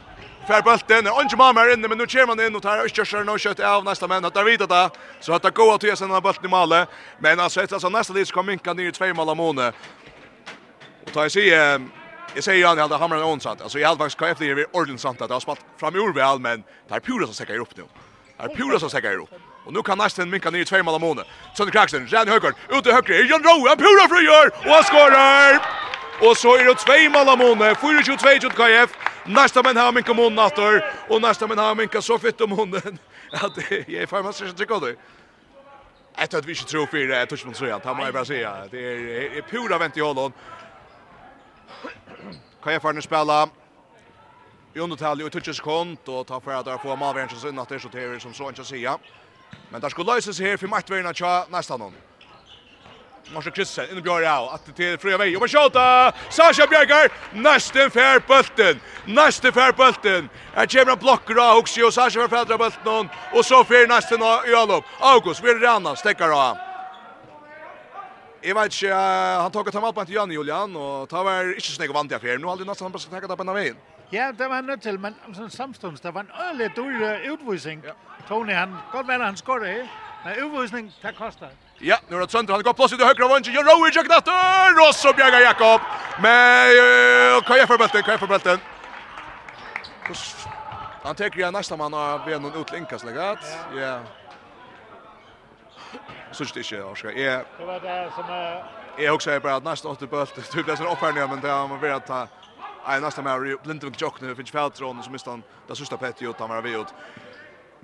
Fär 0.48 0.62
bulten, 0.62 1.08
och 1.08 1.22
inte 1.22 1.36
mamma 1.36 1.62
är 1.62 1.74
inne 1.74 1.88
men 1.88 1.98
nu 1.98 2.06
kommer 2.06 2.28
han 2.28 2.40
in 2.40 2.56
och 2.56 2.62
tar 2.62 2.78
Östjörsson 2.86 3.30
och 3.30 3.40
kött 3.40 3.60
av 3.60 3.84
nästa 3.84 4.08
män 4.08 4.26
att 4.26 4.34
där 4.34 4.44
vidare 4.44 4.68
där. 4.68 4.90
Så 5.20 5.34
att 5.34 5.42
det 5.42 5.54
går 5.54 5.76
att 5.76 5.84
ge 5.84 5.96
sig 5.96 6.08
den 6.08 6.22
bulten 6.22 6.46
i 6.46 6.48
målet. 6.48 6.90
Men 7.20 7.40
alltså 7.40 7.62
efter 7.62 7.80
så 7.80 7.90
nästa 7.90 8.14
dit 8.14 8.28
så 8.28 8.34
kommer 8.34 8.52
Minka 8.52 8.74
ner 8.74 8.88
i 8.88 8.92
två 8.92 9.14
mål 9.14 9.30
av 9.30 9.38
måne. 9.38 9.72
Och 11.06 11.14
tar 11.14 11.30
sig 11.30 11.50
Jag 12.36 12.44
säger 12.44 12.60
ju 12.60 12.66
han 12.66 12.78
hade 12.78 12.98
hamrar 12.98 13.18
en 13.18 13.24
onsant. 13.24 13.62
Alltså 13.62 13.80
i 13.80 13.84
hade 13.84 13.98
faktiskt 13.98 14.20
KF 14.20 14.38
det 14.38 14.46
är 14.46 14.76
ordentligt 14.76 15.02
sant 15.02 15.22
att 15.22 15.28
det 15.28 15.36
har 15.36 15.40
spalt 15.40 15.60
fram 15.78 15.96
i 15.96 16.00
Orvel 16.00 16.40
men 16.40 16.64
det 16.88 16.96
är 16.96 17.00
Pura 17.00 17.26
som 17.26 17.34
säkrar 17.34 17.58
upp 17.58 17.78
nu. 17.78 17.84
Det 18.38 18.44
är 18.44 18.56
Pura 18.56 18.80
som 18.80 18.90
säkrar 18.90 19.18
upp. 19.18 19.30
Och 19.66 19.74
nu 19.74 19.82
kan 19.82 19.98
nästan 19.98 20.30
minka 20.30 20.50
ner 20.50 20.60
i 20.60 20.66
två 20.66 20.84
mål 20.84 20.94
av 20.94 21.02
måne. 21.02 21.24
Sönder 21.58 21.72
Kraxen, 21.72 22.08
Jan 22.10 22.28
Högern, 22.28 22.54
ut 22.70 22.88
i 22.88 22.92
högre, 22.92 23.16
Jan 23.16 23.44
Rowe, 23.44 23.76
Pura 23.76 24.08
frigör 24.16 24.48
och 24.48 24.74
han 24.74 24.84
skorar! 24.84 25.85
Og 26.22 26.38
så 26.38 26.56
er 26.56 26.64
det 26.64 26.78
tvei 26.80 27.08
malamone, 27.08 27.72
4-2-2 27.72 28.50
KF. 28.56 28.96
Nästa 29.26 29.62
men 29.62 29.78
har 29.78 29.92
minka 29.92 30.14
mun 30.14 30.34
nattor 30.36 30.84
och 31.10 31.22
nästa 31.22 31.48
men 31.48 31.58
har 31.58 31.76
minka 31.76 32.02
så 32.02 32.20
fitt 32.20 32.42
om 32.42 32.52
hunden 32.52 33.00
Ja, 33.32 33.50
det 33.56 34.02
är 34.02 34.06
farmast 34.06 34.40
så 34.40 34.52
tycker 34.54 34.80
du. 34.80 34.98
Jag 36.18 36.30
tror 36.30 36.40
att 36.40 36.46
vi 36.46 36.52
inte 36.52 36.64
tror 36.66 36.86
för 36.86 36.98
det, 36.98 37.20
jag 37.20 37.30
tror 37.30 37.40
inte 37.40 37.48
man 37.48 37.54
tror 37.54 37.94
det, 37.94 37.98
må 37.98 38.06
jag 38.06 38.14
bara 38.14 38.26
säga. 38.26 38.68
Det 38.72 38.78
är, 38.78 39.38
är 39.38 39.42
pura 39.42 39.78
vänt 39.78 39.98
i 39.98 40.00
hållon. 40.00 40.34
Kan 42.64 42.74
jag 42.74 42.82
farna 42.82 43.02
spela 43.02 43.50
i 44.74 44.80
undertal 44.80 45.22
i 45.22 45.30
touches 45.30 45.60
kont 45.60 46.08
och 46.08 46.28
ta 46.28 46.40
för 46.42 46.52
att 46.52 46.82
få 46.82 46.96
Malvern 46.96 47.30
så 47.30 47.50
innan 47.50 47.66
det 47.70 47.80
så 47.80 47.88
det 47.88 48.22
som 48.22 48.34
så 48.34 48.50
inte 48.50 48.64
säga. 48.64 48.98
Men 49.70 49.82
där 49.82 49.90
skulle 49.90 50.14
lösas 50.14 50.40
här 50.40 50.58
för 50.58 51.14
tja, 51.14 51.46
nästa 51.50 51.78
någon. 51.78 51.94
Marcel 53.34 53.52
Kristensen 53.52 53.92
in 53.92 53.98
i 53.98 54.02
björja 54.02 54.40
av 54.40 54.50
att 54.50 54.76
till 54.76 54.98
fria 54.98 55.18
väg. 55.18 55.36
Och 55.36 55.40
man 55.42 55.50
skjuta! 55.50 56.14
Sasha 56.30 56.68
Björgar 56.68 57.10
näste 57.34 57.90
fair 57.90 58.20
bulten! 58.28 58.80
Nästen 59.06 59.54
fair 59.54 59.72
bulten! 59.72 60.30
Här 60.54 60.66
kommer 60.66 60.92
en 60.92 61.00
blocker 61.00 61.36
av 61.36 61.56
Huxi 61.56 61.84
och 61.84 61.94
Sasha 61.94 62.20
får 62.22 62.28
fädra 62.28 62.58
bulten 62.58 63.10
Och 63.34 63.46
så 63.46 63.64
fyr 63.64 63.88
nästen 63.88 64.22
i 64.22 64.56
allop. 64.56 64.86
August 65.00 65.44
vill 65.44 65.60
ranna, 65.60 65.96
stäckar 65.96 66.30
av. 66.30 66.58
Jag 68.42 68.56
vet 68.56 68.66
inte, 68.66 68.94
han 68.94 69.52
tog 69.52 69.68
att 69.68 69.74
ta 69.74 69.82
med 69.82 69.96
på 69.96 70.06
Jan 70.08 70.32
Julian 70.32 70.76
och 70.76 71.10
ta 71.10 71.24
var 71.24 71.44
inte 71.44 71.62
snägg 71.62 71.94
vant 71.94 72.12
jag 72.12 72.22
för. 72.22 72.38
Nu 72.38 72.48
hade 72.48 72.66
nästan 72.66 72.92
bara 72.92 73.00
tackat 73.00 73.32
upp 73.32 73.40
en 73.40 73.48
väg. 73.48 73.56
vägen. 73.56 73.76
Ja, 74.10 74.32
det 74.32 74.48
var 74.48 74.62
nødt 74.62 74.82
til, 74.82 75.00
men 75.00 75.16
som 75.34 75.50
samstånds, 75.50 76.02
det 76.02 76.14
var 76.14 76.22
en 76.22 76.32
øyelig 76.50 76.76
dårlig 76.76 77.26
utvisning. 77.26 77.84
Tony, 78.28 78.54
han, 78.54 78.76
godt 78.92 79.08
være 79.08 79.24
han 79.24 79.38
skåret, 79.38 79.90
men 80.26 80.34
utvisning, 80.46 80.94
det 81.02 81.16
koster. 81.18 81.48
Ja, 81.80 81.98
nu 82.08 82.16
är 82.16 82.20
det 82.20 82.32
Sönder, 82.32 82.54
han 82.54 82.64
går 82.64 82.74
plötsligt 82.74 83.00
till 83.00 83.08
högra 83.08 83.28
vänster. 83.28 83.52
Gör 83.52 83.64
Rowe 83.64 83.90
i 83.90 83.92
knatter! 83.92 84.90
Och 84.90 84.96
så 84.96 85.14
bjärgar 85.14 85.40
Jakob. 85.40 85.82
Men 86.22 87.42
kan 87.42 87.58
jag 87.58 87.68
förbälten, 87.68 88.04
kan 88.04 88.12
jag 88.12 88.20
förbälten. 88.20 88.60
Han 91.04 91.16
tar 91.16 91.38
ju 91.38 91.52
nästa 91.52 91.78
man 91.78 91.94
har 91.94 92.26
ben 92.26 92.42
någon 92.42 92.62
utlinkas 92.62 93.04
läggat. 93.04 93.40
Ja. 93.78 94.00
Så 96.32 96.44
det 96.44 96.60
är 96.60 96.74
ju 96.74 96.84
också. 96.84 97.12
Ja. 97.12 97.42
Det 97.60 97.66
var 97.66 97.80
det 97.80 98.12
som 98.16 98.24
är 98.24 98.66
Jag 98.98 99.16
också 99.16 99.32
är 99.32 99.40
bara 99.40 99.60
nästa 99.60 99.90
åter 99.90 100.08
bult. 100.14 100.52
Du 100.54 100.64
blir 100.64 100.76
så 100.76 100.88
offentlig 100.88 101.30
men 101.30 101.42
det 101.42 101.50
har 101.50 101.68
man 101.68 101.80
velat 101.80 102.08
ta. 102.08 102.28
Nej 102.88 103.02
nästa 103.02 103.22
med 103.22 103.58
blint 103.64 103.84
och 103.84 104.02
jock 104.02 104.22
nu 104.22 104.36
finns 104.36 104.52
fältron 104.52 105.04
som 105.04 105.12
mistan. 105.12 105.44
Det 105.68 105.76
sista 105.76 105.98
petti 105.98 106.26
ut 106.26 106.36
han 106.40 106.50
var 106.50 106.62
vi 106.62 106.72
ut. 106.76 106.94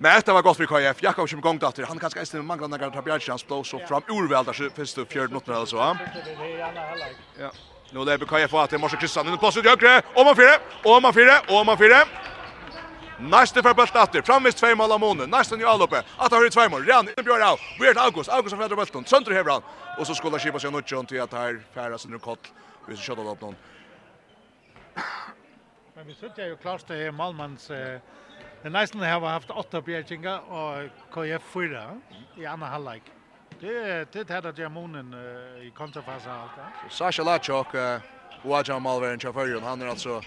Men 0.04 0.16
detta 0.16 0.34
var 0.34 0.42
gott 0.42 0.58
för 0.58 0.66
KF. 0.66 1.04
Jakob 1.04 1.30
som 1.30 1.42
gångt 1.42 1.64
efter. 1.64 1.84
Han 1.84 2.00
kanske 2.00 2.20
inte 2.20 2.38
manglar 2.38 2.68
några 2.68 2.90
tar 2.90 3.20
chans 3.20 3.48
blå 3.48 3.64
så 3.64 3.80
fram 3.80 4.02
urväl 4.08 4.46
där 4.46 4.70
först 4.76 4.98
och 4.98 5.08
fjärde 5.08 5.34
noten 5.34 5.56
eller 5.56 5.66
så. 5.66 5.78
Ja. 5.78 7.52
Nu 7.92 8.06
lever 8.06 8.26
KF 8.26 8.54
att 8.54 8.82
Morse 8.82 8.98
Kristian 8.98 9.28
in 9.28 9.38
plats 9.38 9.58
ut 9.58 9.66
högre. 9.66 10.02
Om 10.16 10.26
man 10.26 10.36
fyra, 10.36 10.56
om 10.84 11.02
man 11.04 11.14
fyra, 11.14 11.36
om 11.48 11.66
man 11.66 11.78
fyra. 11.78 12.00
Nästa 13.20 13.62
för 13.64 13.74
bollen 13.74 14.04
åter. 14.04 14.22
Framvis 14.22 14.56
två 14.56 14.76
mål 14.76 14.92
av 14.92 15.00
Månen. 15.00 15.30
Nästa 15.30 15.56
nu 15.56 15.66
alloppe. 15.66 16.04
Att 16.18 16.32
har 16.32 16.44
ju 16.44 16.50
två 16.50 16.70
mål. 16.70 16.86
Ren 16.86 17.08
in 17.08 17.24
Björn 17.26 17.44
Au. 17.50 17.58
Weird 17.80 17.98
August. 17.98 18.30
August 18.30 18.56
från 18.56 18.70
bulten. 18.70 19.06
Sönder 19.06 19.32
Hebran. 19.32 19.62
Och 20.00 20.08
så 20.08 20.16
skulle 20.16 20.40
skipa 20.40 20.60
sig 20.60 20.72
något 20.72 21.08
till 21.08 21.22
att 21.22 21.34
här 21.34 21.62
färdas 21.74 22.06
under 22.06 22.20
kort. 22.20 22.52
Vi 22.88 22.98
ska 22.98 23.16
skjuta 23.16 23.32
upp 23.32 23.42
någon. 23.42 23.56
Men 25.96 26.08
vi 26.08 26.14
sitter 26.14 26.46
ju 26.46 26.56
klart 26.56 26.88
det 26.88 26.98
är 27.08 27.12
Malmans 27.12 27.70
eh 27.70 28.00
Den 28.64 28.72
Neisland 28.72 29.06
har 29.06 29.30
haft 29.30 29.50
åtta 29.50 29.82
bjergingar 29.82 30.40
och 30.40 30.90
KF 31.14 31.42
fyra 31.54 32.00
i 32.38 32.46
andra 32.46 32.68
halvlek. 32.68 33.02
Det 33.60 34.14
det 34.14 34.30
hade 34.30 34.62
jag 34.62 34.72
månen 34.72 35.14
i 35.68 35.72
kontrafasen 35.78 36.32
allt. 36.32 36.52
Sasha 36.90 37.24
Lachok 37.24 37.68
och 38.44 38.58
Ajan 38.58 38.82
Malvern 38.82 39.20
Chafarion 39.20 39.64
han 39.64 39.82
är 39.82 39.88
alltså 39.88 40.22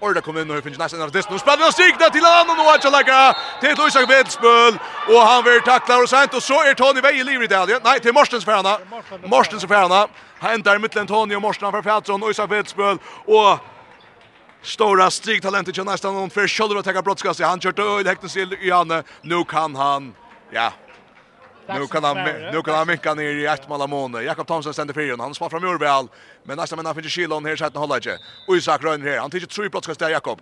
Orda 0.00 0.20
kom 0.20 0.38
in 0.38 0.50
och 0.50 0.62
finns 0.62 0.78
nästan 0.78 1.02
artist. 1.02 1.30
Nu 1.30 1.38
spelar 1.38 1.58
han 1.58 1.72
signa 1.72 2.10
till 2.10 2.24
han 2.24 2.50
och 2.50 2.56
Noah 2.56 2.80
Chalaga 2.80 3.36
till 3.60 3.74
Luisa 3.78 4.06
Vedspöl. 4.06 4.74
Och 5.08 5.20
han 5.20 5.44
vill 5.44 5.60
tackla 5.60 5.96
och 5.96 6.08
sent 6.08 6.34
och 6.34 6.42
så 6.42 6.54
är 6.54 6.74
Tony 6.74 7.00
Vej 7.00 7.20
i 7.20 7.24
livet 7.24 7.50
där. 7.50 7.80
Nej, 7.84 8.00
till 8.00 8.12
Morstens 8.12 8.44
för. 8.44 9.28
Morstens 9.28 9.64
för. 9.64 10.08
Han 10.38 10.62
där 10.62 10.78
mittlen 10.78 11.06
Tony 11.06 11.34
och 11.34 11.42
Morsten 11.42 11.72
för 11.72 11.82
Fjärdson 11.82 12.22
och 12.22 12.28
Luisa 12.28 12.46
Vedspöl. 12.46 12.98
Och 13.24 13.58
Stora 14.62 15.10
striktalentet 15.10 15.74
till 15.74 15.84
nästan 15.84 16.14
någon 16.14 16.30
för 16.30 16.48
shoulder 16.48 16.76
att 16.76 16.84
ta 16.84 17.02
brottskast. 17.02 17.40
Han 17.40 17.60
kört 17.60 17.78
öl 17.78 18.06
häktens 18.06 18.36
i 18.36 18.70
han 18.70 19.02
Nu 19.22 19.44
kan 19.44 19.76
han 19.76 20.14
ja. 20.50 20.72
Nu 21.68 21.86
kan 21.86 22.04
han 22.04 22.16
nu 22.52 22.62
kan 22.62 22.74
han 22.74 22.86
minka 22.86 23.14
ner 23.14 23.34
i 23.34 23.46
ett 23.46 23.68
mål 23.68 24.24
Jakob 24.24 24.46
Thomsen 24.46 24.72
ständer 24.72 24.94
för 24.94 25.18
Han 25.18 25.34
spar 25.34 25.48
fram 25.48 25.64
Urval. 25.64 26.08
Men 26.44 26.56
nästa 26.56 26.76
men 26.76 26.86
han 26.86 26.94
finner 26.94 27.08
Kilon 27.08 27.44
här 27.44 27.56
så 27.56 27.64
att 27.64 27.74
han 27.74 27.80
håller 27.80 27.96
inte. 27.96 28.18
Och 28.48 28.56
Isak 28.56 28.82
Rönn 28.82 29.02
här. 29.02 29.18
Han 29.18 29.30
tycker 29.30 29.46
tre 29.46 29.68
brottskast 29.68 30.00
där 30.00 30.10
Jakob. 30.10 30.40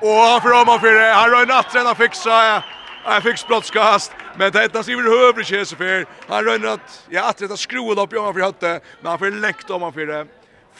Och 0.00 0.08
han 0.08 0.40
för 0.40 0.78
fyra. 0.78 1.14
Han 1.14 1.30
rör 1.30 1.46
natten 1.46 1.86
han 1.86 1.96
fixar. 1.96 2.64
Han 3.04 3.22
fick 3.22 3.48
brottskast, 3.48 4.12
men 4.36 4.52
det 4.52 4.62
hittas 4.62 4.88
över 4.88 5.40
i 5.40 5.44
Chesefer. 5.44 6.06
Han 6.28 6.44
rönnar 6.44 6.68
att 6.68 7.06
ja, 7.10 7.28
att 7.28 7.36
det 7.38 7.56
skruvar 7.56 8.02
upp 8.02 8.12
i 8.12 8.16
honom 8.16 8.34
för 8.34 8.40
hötte, 8.40 8.80
men 9.00 9.10
han 9.10 9.18
får 9.18 9.30
läckt 9.30 9.70
om 9.70 9.82
han 9.82 9.92
för 9.92 10.06
det. 10.06 10.26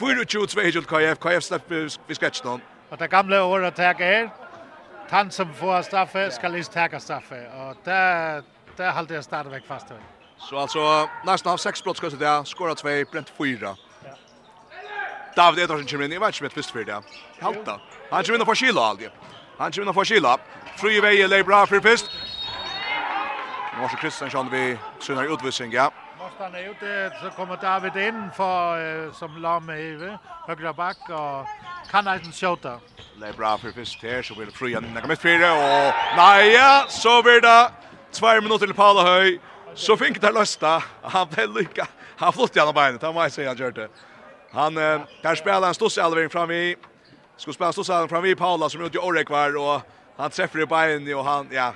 4-2-2 0.01 0.81
KF, 0.87 1.19
KF 1.19 1.43
slipper 1.43 1.99
vi 2.09 2.15
sketchen 2.15 2.49
om. 2.49 2.63
Og 2.91 2.99
det 2.99 3.11
gamle 3.11 3.41
året 3.43 3.75
tager 3.75 4.05
er, 4.05 4.29
han 5.11 5.31
som 5.31 5.55
får 5.55 5.83
straffe, 5.83 6.31
skal 6.31 6.51
lige 6.51 6.65
tager 6.65 6.99
straffe, 6.99 7.49
og 7.51 7.77
der, 7.85 8.41
der 8.79 8.91
holder 8.93 9.15
jeg 9.15 9.25
stadigvæk 9.25 9.63
fast 9.69 9.91
ved. 9.91 9.97
Så 10.49 10.57
altså, 10.57 11.09
næsten 11.27 11.51
av 11.51 11.59
6 11.59 11.83
blott 11.83 11.97
skal 11.97 12.11
det 12.11 12.21
der, 12.21 12.45
skåra 12.45 12.75
2, 12.75 12.89
brent 13.13 13.33
4. 13.39 13.75
Ja. 14.05 14.11
David 15.37 15.63
Edersen 15.65 15.89
kommer 15.89 16.05
inn, 16.05 16.13
jeg 16.13 16.21
vet 16.21 16.35
ikke 16.35 16.45
med 16.45 16.51
tvist 16.51 16.73
for 16.73 16.79
det. 16.79 17.01
Halta. 17.41 17.79
Han 18.13 18.25
kommer 18.25 18.35
inn 18.35 18.41
og 18.41 18.47
får 18.47 18.55
kila 18.55 18.89
aldri. 18.91 19.09
Han 19.59 19.73
kommer 19.73 19.83
inn 19.83 19.89
og 19.89 19.95
får 19.95 20.05
kila. 20.13 20.37
Fri 20.77 21.01
vei, 21.01 21.27
leir 21.27 21.45
bra 21.45 21.65
for 21.65 21.81
pist. 21.81 22.11
Nå 23.77 23.83
var 23.83 23.89
så 23.89 23.97
Kristiansson 24.01 24.53
vi 24.53 24.79
synar 25.01 25.33
utvisning, 25.33 25.73
ja. 25.73 25.89
Kostan 26.27 26.55
er 26.59 26.71
ute, 26.71 27.11
så 27.21 27.31
kommer 27.37 27.57
David 27.57 27.97
in 27.97 28.17
for, 28.35 28.75
uh, 28.75 29.13
som 29.15 29.37
lamme 29.39 29.77
i 29.79 29.93
høyre 30.49 30.73
back, 30.75 30.99
og 31.11 31.47
kan 31.91 32.09
eisen 32.11 32.33
skjuta. 32.33 32.81
Det 33.21 33.37
bra 33.37 33.59
för 33.59 33.73
först 33.73 34.03
här, 34.03 34.23
så 34.23 34.35
blir 34.35 34.47
det 34.47 34.53
fri 34.53 34.69
igjen, 34.69 34.85
nekka 34.95 35.07
mitt 35.07 35.21
fire, 35.21 35.51
Och 35.51 35.95
nej, 36.17 36.53
ja, 36.53 36.85
så 36.89 37.23
blir 37.23 37.41
det 37.41 37.71
2 38.13 38.41
minuter 38.41 38.67
till 38.67 38.75
Paula 38.75 39.03
Höj. 39.03 39.41
så 39.75 39.97
fick 39.97 40.21
det 40.21 40.31
lösta. 40.31 40.83
han 41.03 41.29
ble 41.29 41.47
lycka. 41.47 41.87
han 42.17 42.33
flott 42.33 42.57
gjennom 42.57 42.75
beinet, 42.75 43.03
han 43.03 43.15
må 43.15 43.23
jeg 43.23 43.33
si 43.33 43.45
han 43.45 43.57
gjør 43.57 43.71
det. 43.71 43.89
Han, 44.53 44.77
uh, 44.77 45.01
der 45.23 45.35
spiller 45.35 45.69
en 45.69 45.75
stås 45.75 45.99
elvering 45.99 46.31
fram 46.31 46.51
i, 46.51 46.75
Ska 47.37 47.53
spela 47.53 48.01
en 48.03 48.09
fram 48.09 48.25
i 48.25 48.35
Paula, 48.35 48.69
som 48.69 48.81
är 48.81 48.87
ute 48.87 48.97
i 48.97 49.01
Årekvar, 49.01 49.57
och 49.57 49.83
han 50.17 50.31
träffar 50.31 50.61
i 50.61 50.67
beinet, 50.67 51.17
och 51.17 51.25
han, 51.25 51.49
ja, 51.53 51.73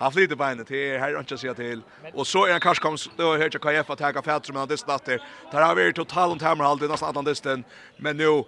Han 0.00 0.12
flyter 0.12 0.36
beinet 0.36 0.66
till 0.66 0.98
här 0.98 1.14
och 1.14 1.20
inte 1.20 1.38
se 1.38 1.54
till. 1.54 1.82
Och 2.14 2.26
så 2.26 2.46
är 2.46 2.50
han 2.50 2.60
kanske 2.60 2.82
kom 2.82 2.96
då 3.16 3.36
hörte 3.36 3.58
jag 3.62 3.84
KF 3.84 3.90
att 3.90 4.14
ta 4.14 4.22
fält 4.22 4.54
men 4.54 4.68
det 4.68 4.76
startar. 4.76 5.22
Där 5.52 5.62
har 5.62 5.74
vi 5.74 5.92
totalt 5.92 6.32
ont 6.32 6.42
hammer 6.42 6.64
halt 6.64 6.82
i 6.82 6.88
nästan 6.88 7.08
Atlantisten. 7.08 7.64
Men 7.96 8.16
nu 8.16 8.44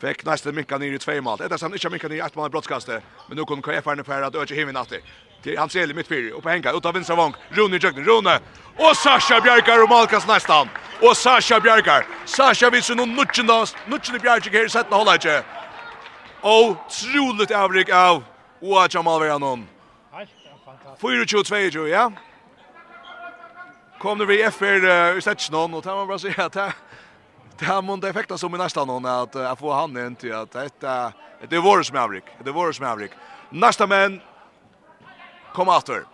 fick 0.00 0.24
nästa 0.24 0.52
minka 0.52 0.78
ner 0.78 0.92
i 0.92 0.98
två 0.98 1.22
mål. 1.22 1.38
Det 1.38 1.54
är 1.54 1.56
samt 1.56 1.74
inte 1.74 1.90
minka 1.90 2.08
ner 2.08 2.16
i 2.16 2.20
ett 2.20 2.34
mål 2.34 2.50
brottskastet. 2.50 3.02
Men 3.28 3.36
nu 3.36 3.44
kom 3.44 3.62
KF 3.62 3.86
här 3.86 4.02
för 4.02 4.22
att 4.22 4.34
öka 4.34 4.54
himlen 4.54 4.76
åter. 4.76 5.00
Till 5.42 5.58
han 5.58 5.68
ser 5.68 5.94
mitt 5.94 6.08
fyra 6.08 6.36
och 6.36 6.42
på 6.42 6.48
hänga 6.48 6.72
ut 6.72 6.84
av 6.86 6.94
vänstra 6.94 7.16
vong. 7.16 7.34
Rune 7.48 7.76
Jögden 7.76 8.04
Rune. 8.04 8.40
Och 8.78 8.96
Sasha 8.96 9.40
Bjarkar 9.40 9.82
och 9.82 9.88
Malkas 9.88 10.26
nästan. 10.26 10.68
Och 11.02 11.16
Sasha 11.16 11.60
Bjarkar. 11.60 12.06
Sasha 12.24 12.70
visar 12.70 12.94
nu 12.94 13.06
nutchen 13.06 13.46
då. 13.46 13.66
Nutchen 13.86 14.18
Bjarkar 14.18 14.50
här 14.50 14.68
sätter 14.68 14.96
hålla 14.96 15.14
inte. 15.14 15.44
Och 16.40 16.76
troligt 17.00 17.50
avrik 17.50 17.88
av 17.90 18.24
Oacha 18.60 19.02
Malveranon. 19.02 19.73
4-22, 21.00 21.86
ja? 21.86 22.12
Kom 23.98 24.18
det 24.18 24.26
vi 24.26 24.42
efter 24.42 25.16
i 25.16 25.20
Stetsjnån 25.20 25.74
och 25.74 25.82
det 25.82 25.88
var 25.88 26.06
bara 26.06 26.18
så 26.18 26.28
att 26.36 26.52
det 26.52 26.72
det 27.58 27.64
har 27.64 27.82
många 27.82 28.08
effekter 28.08 28.36
som 28.36 28.54
i 28.54 28.58
nästa 28.58 28.84
någon 28.84 29.06
att 29.06 29.34
jag 29.34 29.58
får 29.58 29.74
han 29.74 30.06
in 30.06 30.16
till 30.16 30.34
att 30.34 30.50
detta 30.50 31.12
det 31.48 31.56
är 31.56 31.60
vårs 31.60 31.92
Maverick. 31.92 32.24
Det 32.44 32.50
är 32.50 32.52
vårs 32.52 32.80
Maverick. 32.80 33.12
Nästa 33.50 33.86
men 33.86 34.20
kom 35.52 35.68
åter. 35.68 36.04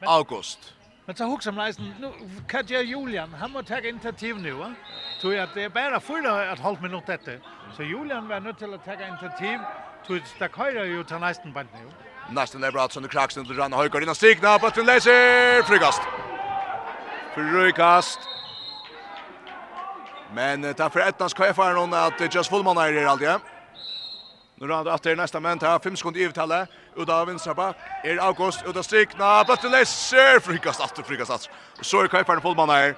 August. 0.00 0.72
Men 1.04 1.16
så 1.16 1.24
hooks 1.24 1.46
am 1.46 1.56
leisen 1.56 1.94
nu 2.00 2.12
Katja 2.48 2.82
Julian 2.82 3.34
han 3.34 3.50
må 3.50 3.62
ta 3.62 3.78
initiativ 3.78 4.38
nu 4.38 4.52
va. 4.52 4.74
Tror 5.20 5.34
jag 5.34 5.48
det 5.54 5.62
är 5.62 5.68
bara 5.68 6.00
fulla 6.00 6.52
att 6.52 6.58
halv 6.58 6.82
minut 6.82 7.06
detta. 7.06 7.30
Så 7.76 7.82
Julian 7.82 8.28
var 8.28 8.40
nu 8.40 8.52
till 8.52 8.74
att 8.74 8.84
ta 8.84 8.92
initiativ. 8.92 9.58
Tror 10.06 10.22
det 10.38 10.48
köra 10.56 10.84
ju 10.84 11.04
till 11.04 11.16
nästan 11.16 11.52
band 11.52 11.68
nu. 11.74 11.90
Nästan 12.30 12.64
är 12.64 12.72
bra 12.72 12.88
under 12.96 13.08
kraxen 13.08 13.46
till 13.46 13.56
Ranna 13.56 13.76
Höjkar 13.76 14.00
innan 14.00 14.14
stigna 14.14 14.58
på 14.58 14.66
att 14.66 14.74
den 14.74 14.86
läser. 14.86 15.62
Frikast. 15.62 16.02
Frikast. 17.34 18.18
Men 20.32 20.74
tar 20.74 20.88
för 20.88 21.00
ettans 21.00 21.34
är 21.34 21.74
någon 21.74 21.94
att 21.94 22.34
Just 22.34 22.50
Fullman 22.50 22.76
är 22.76 22.92
det 22.92 23.10
alltid. 23.10 23.28
Nu 24.54 24.66
rann 24.66 24.84
det 24.84 24.92
efter 24.92 25.16
nästa 25.16 25.40
men 25.40 25.58
tar 25.58 25.78
fem 25.78 25.96
sekunder 25.96 26.20
i 26.20 26.24
uttalet. 26.24 26.68
Uda 26.96 27.24
vinstra 27.24 27.54
back. 27.54 27.76
Er 28.04 28.18
August 28.18 28.66
uda 28.66 28.82
strikna. 28.82 29.44
Bötten 29.44 29.70
läser. 29.70 30.40
Frikast 30.40 30.80
efter 30.80 31.02
frikast 31.02 31.30
efter. 31.30 31.52
Och 31.78 31.86
så 31.86 32.02
är 32.02 32.08
KFR 32.08 32.40
Fullman 32.40 32.70
är. 32.70 32.96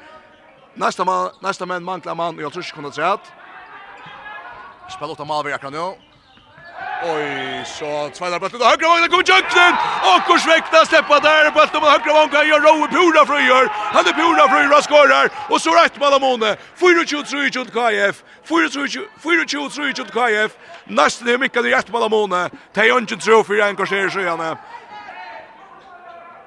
Nästa 0.75 1.05
man, 1.05 1.31
nästa 1.43 1.67
men 1.67 1.85
manglar 1.85 2.15
man. 2.15 2.39
Jag 2.39 2.53
tror 2.53 2.65
inte 2.65 2.75
kunde 2.75 2.93
säga 2.93 3.13
att. 3.13 3.33
Spelar 4.91 5.13
åtta 5.13 5.25
malverkar 5.25 5.71
nu. 5.71 6.08
Oj, 7.03 7.65
så 7.65 8.11
tvärnar 8.15 8.39
bollen 8.41 8.61
högra 8.61 8.89
vågen 8.89 9.09
kommer 9.11 9.29
Jöklen. 9.29 9.75
Och 10.11 10.23
kors 10.27 10.47
väckta 10.47 10.85
släppa 10.87 11.21
där 11.21 11.51
bollen 11.51 11.83
med 11.83 11.91
högra 11.91 12.13
vågen 12.13 12.49
gör 12.49 12.61
Rowe 12.61 12.89
Pura 12.89 13.27
fröjer! 13.27 13.69
Han 13.95 14.07
är 14.07 14.13
Pura 14.13 14.49
fröjer 14.49 14.77
och 14.77 14.85
skorar 14.85 15.31
och 15.51 15.61
så 15.61 15.71
rätt 15.71 16.01
Malamone. 16.01 16.57
4-2-3 16.79 17.59
mot 17.59 17.73
KF. 17.73 18.23
4-2-3 18.49 20.01
mot 20.01 20.13
KF. 20.13 20.53
Nästan 20.85 21.29
är 21.29 21.39
mycket 21.39 21.63
det 21.63 21.71
rätt 21.77 21.93
Malamone. 21.93 22.51
Tejon 22.75 22.99
inte 22.99 23.17
tror 23.17 23.45
för 23.45 23.61
en 23.61 23.77
korser 23.77 24.09
så 24.09 24.21
gärna. 24.21 24.59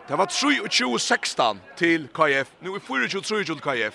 Det 0.07 0.15
var 0.15 0.25
3-2-16 0.25 1.57
till 1.77 2.07
KF. 2.07 2.47
Nu 2.59 2.69
är 2.69 2.79
4-2-3 2.79 3.49
mot 3.49 3.61
KF. 3.61 3.93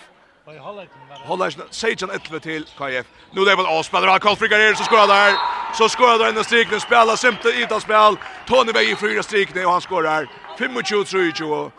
Håller 1.25 1.73
Sejan 1.73 2.11
Ettle 2.11 2.41
till 2.41 2.65
KF. 2.65 3.07
Nu 3.31 3.45
det 3.45 3.57
väl 3.57 3.67
avspelare 3.67 4.11
av 4.11 4.19
Karl 4.19 4.37
Frigger 4.37 4.75
så 4.75 4.85
skorar 4.85 5.07
där. 5.07 5.37
Så 5.75 5.89
skorar 5.89 6.19
där 6.19 6.39
en 6.39 6.45
strik 6.45 6.71
nu 6.71 6.81
spelar 6.81 7.17
simpelt 7.17 7.57
utan 7.57 7.81
spel. 7.81 8.17
Tony 8.47 8.73
Vej 8.73 8.91
i 8.91 8.97
fyra 8.97 9.23
strik 9.23 9.55
nu 9.55 9.65
och 9.65 9.73
han 9.73 9.81
skorar 9.81 10.29
25-23. 10.59 11.71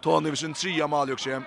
Tony 0.00 0.30
vid 0.30 0.38
sin 0.38 0.54
trea 0.54 0.86
mål 0.86 1.12
också. 1.12 1.42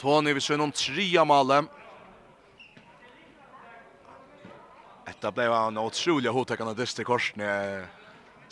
Tony 0.00 0.32
vid 0.32 0.42
sin 0.42 0.72
trea 0.72 1.24
mål. 1.24 1.66
Detta 5.06 5.32
blev 5.32 5.52
en 5.52 5.78
otrolig 5.78 6.30
hotäckande 6.30 6.74
dyster 6.74 7.04
korsning 7.04 7.46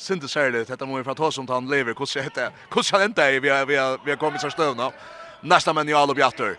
synte 0.00 0.28
særligt. 0.28 0.68
Detta 0.68 0.86
må 0.86 0.96
vi 0.98 1.04
fra 1.04 1.14
ta 1.14 1.30
som 1.30 1.48
han 1.48 1.68
lever. 1.68 1.94
Hur 1.98 2.22
heter 2.22 2.42
det? 2.42 2.52
Hur 2.74 2.82
ska 2.82 2.98
det 2.98 3.40
Vi 3.40 3.48
har 3.48 3.66
vi 3.66 3.76
har 3.76 3.98
vi 4.04 4.10
har 4.10 4.16
kommit 4.16 4.40
så 4.40 4.50
stövna. 4.50 4.92
Nästa 5.42 5.72
men 5.72 5.88
Jalo 5.88 6.14
Bjatter. 6.14 6.56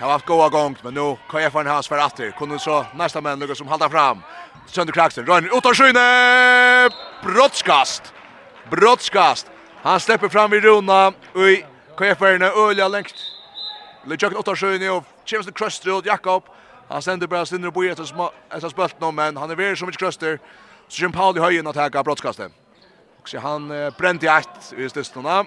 Har 0.00 0.10
haft 0.10 0.26
goda 0.26 0.48
gång 0.48 0.76
men 0.82 0.94
nu 0.94 1.16
kan 1.30 1.42
jag 1.42 1.52
få 1.52 1.60
en 1.60 1.66
hans 1.66 1.88
för 1.88 1.98
åter. 2.06 2.30
Kunde 2.38 2.58
så 2.58 2.86
nästa 2.94 3.20
men 3.20 3.38
något 3.38 3.58
som 3.58 3.68
haltar 3.68 3.88
fram. 3.88 4.22
Sönder 4.66 4.92
Kraxen. 4.92 5.26
Rönn 5.26 5.44
ut 5.44 5.66
av 5.66 5.74
Skyne. 5.74 6.90
Brottskast. 7.22 8.12
Brottskast. 8.70 9.46
Han 9.82 10.00
släpper 10.00 10.28
fram 10.28 10.50
vid 10.50 10.64
Rona 10.64 11.12
och 11.32 11.48
i 11.48 11.64
KFR-erna 11.96 12.46
öliga 12.46 12.88
längst. 12.88 13.16
ut 14.20 14.48
av 14.48 14.56
skyne 14.56 14.90
och 14.90 15.04
James 15.26 15.46
Krustrud, 15.54 16.06
Jakob. 16.06 16.44
Han 16.88 17.02
sender 17.02 17.26
bara 17.26 17.46
sinner 17.46 17.70
på 17.70 17.82
ett 17.82 18.08
som 18.08 18.30
spölt 18.70 19.00
nu 19.00 19.12
men 19.12 19.36
han 19.36 19.50
är 19.50 19.56
väl 19.56 19.76
så 19.76 19.86
mycket 19.86 19.98
Kruster. 19.98 20.38
Så 20.88 20.96
kjem 20.96 21.12
Paul 21.12 21.36
i 21.36 21.40
höjen 21.40 21.66
att 21.66 21.76
häcka 21.76 22.02
brottskastet. 22.02 22.52
Så 23.24 23.38
han 23.38 23.70
eh, 23.70 23.90
brände 23.98 24.26
ett 24.26 24.72
i 24.76 24.88
stöstarna 24.88 25.44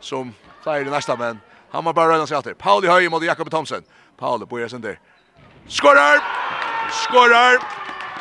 som 0.00 0.34
flyger 0.62 0.86
i 0.86 0.90
nästa 0.90 1.16
men 1.16 1.40
han 1.70 1.84
var 1.84 1.92
bara 1.92 2.08
rönat 2.12 2.28
sig 2.28 2.38
åter. 2.38 2.54
Paul 2.54 2.84
i 2.84 2.88
höj 2.88 3.08
mot 3.08 3.24
Jakob 3.24 3.50
Thomsen. 3.50 3.82
Paul 4.16 4.46
börjar 4.46 4.68
sen 4.68 4.80
där. 4.80 4.98
Skorar! 5.68 6.22
Skorar! 6.90 7.58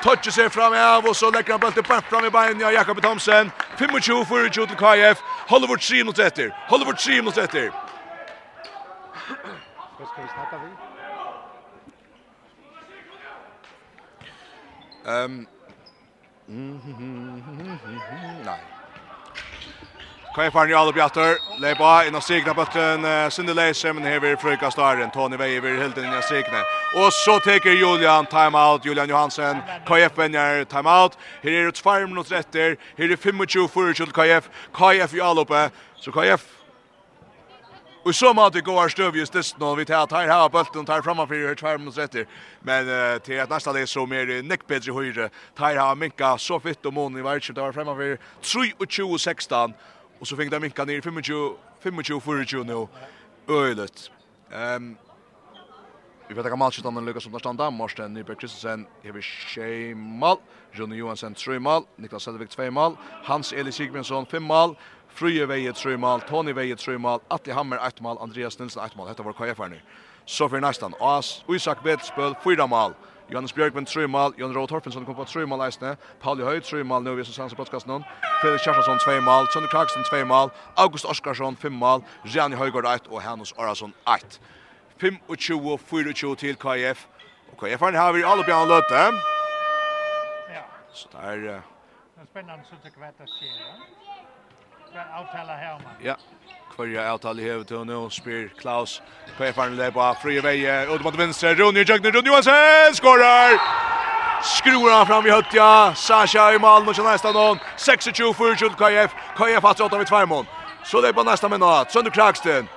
Toucher 0.03 0.31
sig 0.31 0.49
fram 0.49 0.73
av 0.73 1.05
och 1.05 1.15
så 1.15 1.31
lägger 1.31 1.51
han 1.51 1.59
bulten 1.59 1.83
bort 1.87 2.05
fram 2.05 2.25
i 2.25 2.29
benen 2.29 2.65
av 2.65 2.73
Jakob 2.73 3.01
Thomsen. 3.01 3.51
25 3.79 4.25
för 4.25 4.59
Jude 4.59 4.75
KF. 4.75 5.21
Hollywood 5.47 5.81
3 5.81 6.03
mot 6.03 6.19
1. 6.19 6.39
Hollywood 6.69 6.97
3 6.97 7.21
mot 7.21 7.37
efter. 7.37 7.71
Vad 9.99 10.07
ska 10.07 10.21
vi 10.21 10.27
snacka 10.27 10.57
vi? 10.57 10.69
Ehm. 15.11 15.47
Nej. 18.45 18.74
Kvar 20.35 20.49
farn 20.49 20.69
ju 20.69 20.75
alla 20.75 20.91
bjatter. 20.91 21.37
Leipa 21.59 22.05
in 22.05 22.15
och 22.15 22.23
segna 22.23 22.53
bulten 22.53 23.31
Cindy 23.31 23.53
Leise, 23.53 23.93
men 23.93 24.03
här 24.03 24.19
vi 24.19 24.35
fruka 24.35 24.71
staren 24.71 25.11
Tony 25.11 25.37
Weiver 25.37 25.77
helt 25.77 25.97
in 25.97 26.03
i 26.03 26.21
segna. 26.21 26.59
Och 26.95 27.13
så 27.13 27.39
tar 27.39 27.69
Julian 27.69 28.25
timeout 28.25 28.85
Julian 28.85 29.09
Johansen. 29.09 29.57
KF 29.87 30.17
vinner 30.17 30.65
timeout. 30.65 31.17
Här 31.43 31.51
är 31.51 31.65
det 31.65 31.71
2 31.71 31.99
minuter 31.99 32.35
efter. 32.35 32.77
Här 32.97 33.05
är 33.05 33.17
25 33.17 33.37
för 33.69 33.93
till 33.93 34.11
KF. 34.11 34.49
KF 34.71 35.13
i 35.13 35.21
all 35.21 35.39
uppe. 35.39 35.69
Så 35.95 36.11
KF 36.11 36.41
Och 38.03 38.15
så 38.15 38.33
måste 38.33 38.61
gå 38.61 38.81
här 38.81 38.89
stöv 38.89 39.15
just 39.15 39.33
det 39.33 39.57
när 39.57 39.75
vi 39.75 39.85
tar 39.85 40.17
här 40.17 40.27
här 40.27 40.49
bulten 40.49 40.85
tar 40.85 41.01
framför 41.01 41.25
för 41.25 41.55
två 41.55 41.77
minuter 41.77 42.01
efter. 42.01 42.25
Men 42.59 42.89
uh, 42.89 43.17
till 43.17 43.41
att 43.41 43.49
nästa 43.49 43.73
det 43.73 43.87
så 43.87 44.05
mer 44.05 44.43
Nick 44.43 44.67
Pedri 44.67 44.93
höjre 44.93 45.29
tar 45.57 45.75
här 45.75 45.95
minka 45.95 46.37
så 46.37 46.59
fitt 46.59 46.85
och 46.85 46.93
mån 46.93 47.17
i 47.17 47.21
varje 47.21 47.53
där 47.53 47.71
framför 47.71 48.17
3 48.95 49.03
och 49.03 49.21
16 49.21 49.73
Och 50.19 50.27
så 50.27 50.35
fick 50.35 50.51
de 50.51 50.59
minka 50.59 50.85
ner 50.85 51.01
25 51.01 51.23
25 51.23 52.03
24 52.03 52.63
nu. 52.63 52.87
Öjligt. 53.47 54.11
Ehm 54.51 54.75
um, 54.75 54.97
Vi 56.27 56.33
vet 56.33 56.45
att 56.45 56.59
matchen 56.59 56.81
stannar 56.81 57.01
Lucas 57.01 57.23
som 57.23 57.31
där 57.31 57.39
stannar 57.39 57.71
Marsten 57.71 58.13
Nyberg 58.13 58.35
Kristensen 58.35 58.87
hever 59.03 59.21
tjej 59.21 59.95
mål, 59.95 60.37
Jonny 60.71 60.95
Johansson 60.95 61.33
tre 61.33 61.59
mål, 61.59 61.83
Niklas 61.95 62.23
Selvik 62.23 62.49
2 62.49 62.71
mål, 62.71 62.97
Hans 63.23 63.53
Eli 63.53 63.71
Sigmundsson 63.71 64.25
fem 64.25 64.43
mål, 64.43 64.75
Fruje 65.09 65.45
Veje 65.45 65.73
tre 65.73 65.97
mål, 65.97 66.21
Tony 66.21 66.53
Veje 66.53 66.75
tre 66.75 66.97
mål, 66.97 67.19
Atli 67.27 67.53
Hammer 67.53 67.87
ett 67.87 68.01
mål, 68.01 68.17
Andreas 68.17 68.59
Nilsson 68.59 68.85
ett 68.85 68.95
mål. 68.95 69.07
Detta 69.07 69.23
var 69.23 69.33
KF 69.33 69.59
nu. 69.69 69.81
Så 70.25 70.49
för 70.49 70.59
nästan 70.59 70.93
As 70.99 71.43
Isak 71.47 71.83
Betspel 71.83 72.35
4 72.43 72.67
mål. 72.67 72.93
Johannes 73.27 73.53
Björkman 73.53 73.85
tre 73.85 74.07
mål, 74.07 74.33
Jon 74.37 74.53
Roth 74.53 74.73
Torfensson 74.73 75.05
kom 75.05 75.15
på 75.15 75.25
tre 75.25 75.45
mål 75.45 75.59
nästan. 75.59 75.97
Paul 76.21 76.43
Höj 76.43 76.61
tre 76.61 76.83
mål 76.83 77.03
nu 77.03 77.15
vi 77.15 77.25
som 77.25 77.33
sanns 77.33 77.53
podcast 77.53 77.87
någon. 77.87 78.03
Felix 78.41 78.63
Kjaersson 78.63 78.97
två 78.97 79.21
mål, 79.21 79.47
Sonny 79.47 79.67
Clarkson 79.67 80.03
två 80.03 80.25
mål, 80.25 80.49
August 80.75 81.05
Oskarsson 81.05 81.55
fem 81.55 81.73
mål, 81.73 82.01
Gianni 82.23 82.55
Højgaard 82.55 82.85
ett 82.85 83.07
och 83.07 83.21
Hannes 83.21 83.53
Arason 83.53 83.93
ett. 84.15 84.39
25 84.99 85.19
24 86.13 86.35
till 86.35 86.55
KF. 86.55 87.07
Och 87.51 87.57
KF 87.57 87.81
har 87.81 88.13
vi 88.13 88.23
alla 88.23 88.43
på 88.43 88.51
en 88.51 88.67
löte. 88.67 89.11
Ja. 90.53 90.63
Så 90.93 91.09
där 91.11 91.37
Det 91.37 92.21
är 92.21 92.25
spännande 92.31 92.65
så 92.69 92.75
tycker 92.83 92.99
jag 92.99 93.09
att 93.09 93.17
det 93.17 93.27
ser. 93.27 93.95
Avtala 95.19 95.55
här 95.55 95.73
man. 95.73 95.93
Ja. 96.01 96.15
Kvarja 96.75 97.05
avtal 97.13 97.39
i 97.39 97.45
hevet 97.47 97.71
og 97.71 97.85
nå 97.87 98.01
spyr 98.11 98.49
Klaus 98.59 98.97
på 99.37 99.45
erfaren 99.47 99.77
løp 99.79 99.95
av 99.95 100.17
frie 100.19 100.41
veie. 100.43 100.73
Ut 100.91 101.03
mot 101.05 101.15
venstre, 101.15 101.53
Rune 101.55 101.85
Jøgner, 101.87 102.11
Rune 102.11 102.27
Johansen, 102.27 102.97
skårer! 102.97 103.55
Skruer 104.45 104.91
han 104.91 105.07
fram 105.07 105.25
i 105.25 105.31
høttja, 105.31 105.67
Sasha 105.95 106.49
i 106.53 106.59
mål 106.59 106.83
og 106.83 106.97
kjenner 106.97 107.15
nesten 107.15 107.33
noen. 107.33 107.61
26-40 107.79 108.75
KF, 108.75 109.15
KF 109.37 109.63
har 109.63 109.69
hatt 109.69 109.85
av 109.87 110.03
i 110.03 110.09
tvermån. 110.09 110.49
Så 110.85 111.01
det 111.01 111.09
er 111.13 111.17
på 111.17 111.23
nästa 111.23 111.49
minut. 111.49 111.91
Sønder 111.91 112.11
Kragsten. 112.11 112.67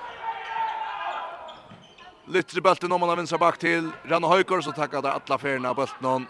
Lytter 2.29 2.61
bulten 2.61 2.91
om 2.91 3.01
han 3.01 3.17
vinner 3.17 3.37
bak 3.37 3.57
till 3.57 3.91
Ranna 4.05 4.27
Höjkor 4.27 4.61
så 4.61 4.71
tackar 4.71 5.01
det 5.01 5.11
alla 5.11 5.37
färna 5.37 5.73
bulten 5.73 6.05
hon. 6.05 6.27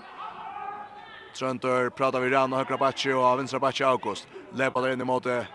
Tröntor 1.38 1.90
pratar 1.90 2.20
vi 2.20 2.30
Ranna 2.30 2.58
Höjkor 2.58 2.78
Bacci 2.78 3.14
og 3.14 3.38
Vinstra 3.38 3.60
Bacci 3.60 3.84
August. 3.84 4.28
Läpar 4.54 4.82
där 4.82 4.92
inn 4.92 5.02
i 5.02 5.06
måte. 5.06 5.48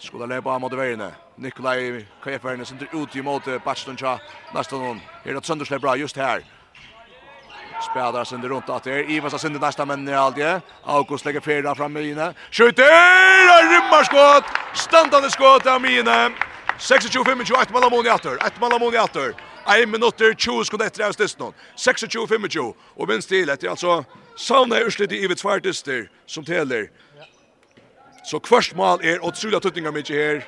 Skulle 0.00 0.26
lepa 0.26 0.58
mot 0.58 0.72
veiene. 0.72 1.10
Nikolai 1.36 2.06
Kajeferne 2.24 2.64
sitter 2.64 2.88
ut 2.92 3.16
i 3.16 3.22
mot 3.22 3.44
Batstundja. 3.64 4.18
Nesten 4.54 4.80
noen. 4.80 5.02
Her 5.24 5.36
er 5.36 5.44
Søndersle 5.44 5.78
bra 5.78 5.94
just 5.96 6.16
her. 6.16 6.40
sen 8.24 8.42
runt 8.42 8.68
rundt 8.68 8.84
det 8.84 8.92
her. 8.92 9.10
Ivas 9.10 9.32
sen 9.32 9.38
sender 9.38 9.60
nesten 9.60 9.88
menn 9.88 10.08
i. 10.08 10.60
August 10.84 11.24
lägger 11.24 11.40
fjerde 11.40 11.74
fram 11.74 11.92
med 11.92 12.02
Mine. 12.02 12.34
Skjuter! 12.50 12.84
Rymmer 13.70 14.04
skott. 14.04 14.44
Standande 14.74 15.30
skott 15.30 15.66
av 15.66 15.80
Mine. 15.80 16.30
26-25, 16.78 17.62
ett 17.62 17.70
mål 17.70 17.84
i 17.84 17.90
Moniator. 17.90 18.38
Ett 18.46 18.60
mål 18.60 18.72
av 18.72 18.80
Moniator. 18.80 19.34
Ein 19.66 19.90
minutter, 19.90 20.34
20 20.34 20.64
sekunder 20.64 20.86
etter 20.86 21.04
av 21.04 21.12
Stisnon. 21.12 21.52
26-25, 21.76 22.74
og 22.96 23.08
minst 23.08 23.28
til 23.28 23.50
etter, 23.50 23.68
altså, 23.68 24.04
Sauna 24.36 24.78
er 24.78 24.88
urslitt 24.88 25.12
i 25.12 25.20
Ivet 25.24 25.38
Svartister 25.38 26.06
som 26.26 26.44
teler. 26.44 26.88
Så 28.24 28.38
kvørst 28.38 28.76
mål 28.76 29.00
er 29.04 29.18
otroligt 29.22 29.62
tuttingar 29.62 29.90
mykje 29.90 30.14
her. 30.14 30.40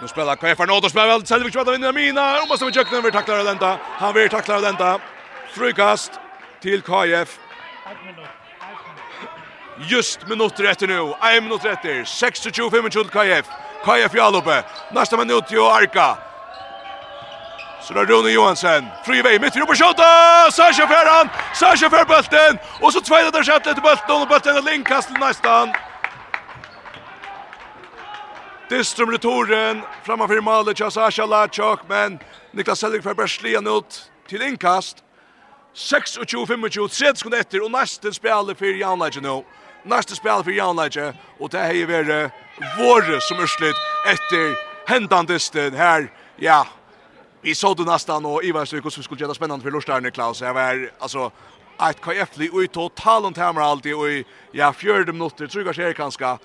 Nu 0.00 0.08
spelar 0.08 0.34
KF 0.34 0.60
Arnoldo 0.60 0.88
spelar 0.88 1.06
väl 1.06 1.26
Selvik 1.26 1.52
kvar 1.52 1.64
vinner 1.72 1.92
Mina. 1.92 2.42
och 2.42 2.48
måste 2.48 2.64
vi 2.64 2.70
jöknar 2.70 3.02
vi 3.02 3.10
tacklar 3.10 3.44
denta. 3.44 3.78
Han 3.82 4.14
vill 4.14 4.28
tackla 4.28 4.60
denta. 4.60 5.00
Frukast 5.50 6.12
till 6.60 6.82
KF. 6.82 7.38
Just 9.88 10.28
minutter 10.28 10.64
etter 10.64 10.86
nu. 10.86 11.14
1 11.36 11.42
minutter 11.42 11.70
etter. 11.70 12.04
26-25 12.04 12.88
til 12.88 13.08
KF. 13.08 13.46
KF 13.84 14.14
Jalope. 14.14 14.64
Nästa 14.92 15.16
minut 15.16 15.46
till 15.46 15.60
Arka. 15.60 16.16
Så 17.86 17.94
då 17.94 18.04
Rune 18.04 18.30
Johansen. 18.30 18.84
fri 19.04 19.22
vei, 19.22 19.38
mitt 19.38 19.56
i 19.56 19.60
på 19.60 19.74
skottet. 19.74 20.54
Sasha 20.54 20.86
Ferran, 20.88 21.28
Sasha 21.54 21.90
för 21.90 22.04
bulten 22.04 22.58
och 22.80 22.92
så 22.92 23.00
tvåa 23.00 23.30
där 23.30 23.42
skottet 23.42 23.74
till 23.74 23.82
bulten 23.82 24.22
och 24.22 24.28
bulten 24.28 24.56
är 24.56 24.74
inkast 24.74 25.10
nästan. 25.20 25.72
Distrum 28.68 29.10
returen 29.10 29.82
framför 30.04 30.40
målet 30.40 30.76
till 30.76 30.90
Sasha 30.90 31.26
Lachok 31.26 31.80
men 31.88 32.18
Niklas 32.50 32.78
Selling 32.78 33.02
för 33.02 33.14
Berslien 33.14 33.66
ut 33.66 34.10
till 34.28 34.42
inkast. 34.42 34.96
26-25, 35.74 36.88
30 36.88 37.16
sekunder 37.16 37.40
etter, 37.40 37.62
og 37.62 37.70
neste 37.70 38.12
spiller 38.12 38.54
for 38.56 38.78
Janleitje 38.80 39.20
nå. 39.20 39.44
Neste 39.84 40.16
spiller 40.16 40.42
for 40.42 40.50
Janleitje, 40.50 41.10
og 41.40 41.50
det 41.52 41.60
har 41.60 41.90
vært 41.90 42.32
våre 42.78 43.20
som 43.20 43.42
urslitt 43.44 43.82
etter 44.08 44.56
hendandisten 44.88 45.76
her, 45.76 46.08
ja, 46.40 46.62
vi 47.40 47.54
såg 47.54 47.76
det 47.76 47.84
nästan 47.84 48.26
och 48.26 48.44
i 48.44 48.52
varje 48.52 48.66
stycke 48.66 48.90
så 48.90 49.02
skulle 49.02 49.26
det 49.26 49.34
spännande 49.34 49.62
för 49.62 49.70
Lorstern 49.70 50.10
Klaus. 50.10 50.40
Jag 50.40 50.54
var 50.54 50.90
alltså 50.98 51.30
ett 51.88 52.00
kajefli 52.00 52.50
och 52.52 52.62
i 52.62 52.68
totalen 52.68 53.32
tämmer 53.32 53.60
alltid 53.60 53.94
och 53.94 54.08
i 54.08 54.24
ja 54.52 54.72
fjärde 54.72 55.12
minuter 55.12 55.46
tror 55.46 55.66
jag 55.66 55.74
ser 55.74 55.92
kanske 55.92 56.38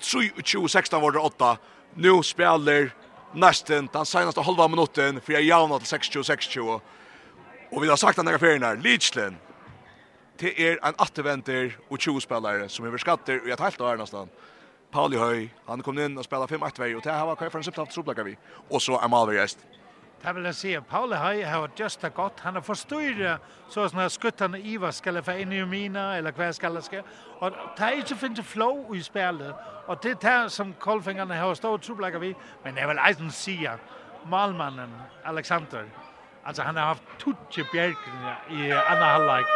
22 0.00 0.68
16 0.68 1.02
var 1.02 1.12
det 1.12 1.18
8. 1.18 1.58
Nu 1.94 2.22
spelar 2.22 2.90
nästan 3.32 3.88
den 3.92 4.06
senaste 4.06 4.40
halva 4.40 4.68
minuten 4.68 5.20
för 5.20 5.32
jag 5.32 5.42
jävna 5.42 5.78
till 5.78 5.86
6 5.86 6.08
26 6.10 6.56
Och 7.70 7.84
vi 7.84 7.88
har 7.88 7.96
sagt 7.96 8.16
den 8.16 8.26
här 8.26 8.38
ferien 8.38 8.62
här 8.62 8.76
Leachland 8.76 9.36
Det 10.38 10.68
är 10.68 10.78
en 10.86 10.94
återvänder 10.98 11.78
och 11.88 12.00
20 12.00 12.20
spelare 12.20 12.68
som 12.68 12.84
är 12.84 12.98
skatter 12.98 13.42
och 13.42 13.48
jag 13.48 13.58
tar 13.58 13.64
helt 13.64 13.80
av 13.80 13.98
nästan. 13.98 14.28
Pauli 14.94 15.18
Høy, 15.18 15.48
han 15.66 15.82
kom 15.82 15.96
inn 15.98 16.14
og 16.14 16.22
spela 16.22 16.46
5-1 16.46 16.76
vei, 16.78 16.92
og 16.94 17.00
det 17.02 17.10
her 17.10 17.26
var 17.26 17.34
hva 17.34 17.48
for 17.50 17.58
en 17.58 17.66
subtapt 17.66 18.20
vi. 18.28 18.36
Og 18.70 18.78
så 18.82 18.94
er 18.94 19.10
Malvergest. 19.10 19.58
Det 20.24 20.32
vil 20.34 20.46
jeg 20.48 20.54
si, 20.56 20.70
Paule 20.88 21.16
Høy 21.20 21.42
har 21.44 21.70
just 21.80 22.02
det 22.02 22.14
godt. 22.14 22.40
Han 22.40 22.56
har 22.56 22.62
forstyrret 22.64 23.42
så 23.68 23.82
sånn 23.84 24.00
at 24.00 24.12
skuttene 24.14 24.56
Iva 24.56 24.88
skal 24.96 25.20
få 25.20 25.34
inn 25.42 25.52
i 25.52 25.58
mina, 25.68 26.14
eller 26.16 26.32
hva 26.32 26.46
skal 26.56 26.78
det 26.78 26.84
skal. 26.86 27.02
Og 27.44 27.52
det 27.76 27.84
er 27.84 27.98
ikke 28.00 28.16
finnes 28.22 28.48
flow 28.48 28.94
i 28.96 29.02
spillet. 29.04 29.52
Og 29.84 30.00
det 30.00 30.14
er 30.14 30.22
det 30.22 30.52
som 30.54 30.72
Kolfingerne 30.80 31.36
har 31.36 31.52
stått 31.60 31.84
troblegger 31.84 32.22
vi. 32.22 32.32
Men 32.64 32.80
jeg 32.80 32.88
vil 32.88 33.02
eisen 33.04 33.30
si 33.36 33.58
malmannen 34.24 34.96
Alexander, 35.28 35.84
altså 36.46 36.64
han 36.64 36.80
har 36.80 36.94
haft 36.94 37.04
tutje 37.20 37.66
bjergene 37.72 38.36
i 38.48 38.72
andre 38.72 39.10
halvleik. 39.18 39.52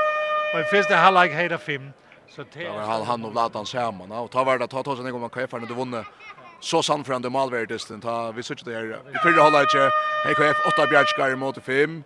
Og 0.53 0.61
i 0.61 0.69
første 0.75 1.01
halvleik 1.01 1.33
heter 1.33 1.57
fem. 1.57 1.89
Så 2.29 2.45
det 2.53 2.69
var 2.69 3.09
han 3.09 3.25
og 3.25 3.33
Vladan 3.33 3.67
sammen. 3.67 4.13
Og 4.13 4.29
ta 4.31 4.45
var 4.45 4.61
det, 4.61 4.69
ta 4.69 4.83
ta 4.85 4.97
seg 4.97 5.09
ned 5.09 5.17
om 5.17 5.25
han 5.25 5.33
kjeferne, 5.33 5.65
du 5.65 5.73
vunnet 5.73 6.28
så 6.61 6.83
samförande 6.83 7.31
målvärdisten 7.31 8.01
ta 8.01 8.33
vi 8.33 8.43
såg 8.43 8.57
det 8.65 8.75
här 8.75 9.01
i 9.15 9.19
förra 9.23 9.43
halvlek 9.43 9.93
HKF 10.25 10.57
8 10.67 10.87
Bjärskar 10.87 11.37
mot 11.37 11.65
5 11.65 12.05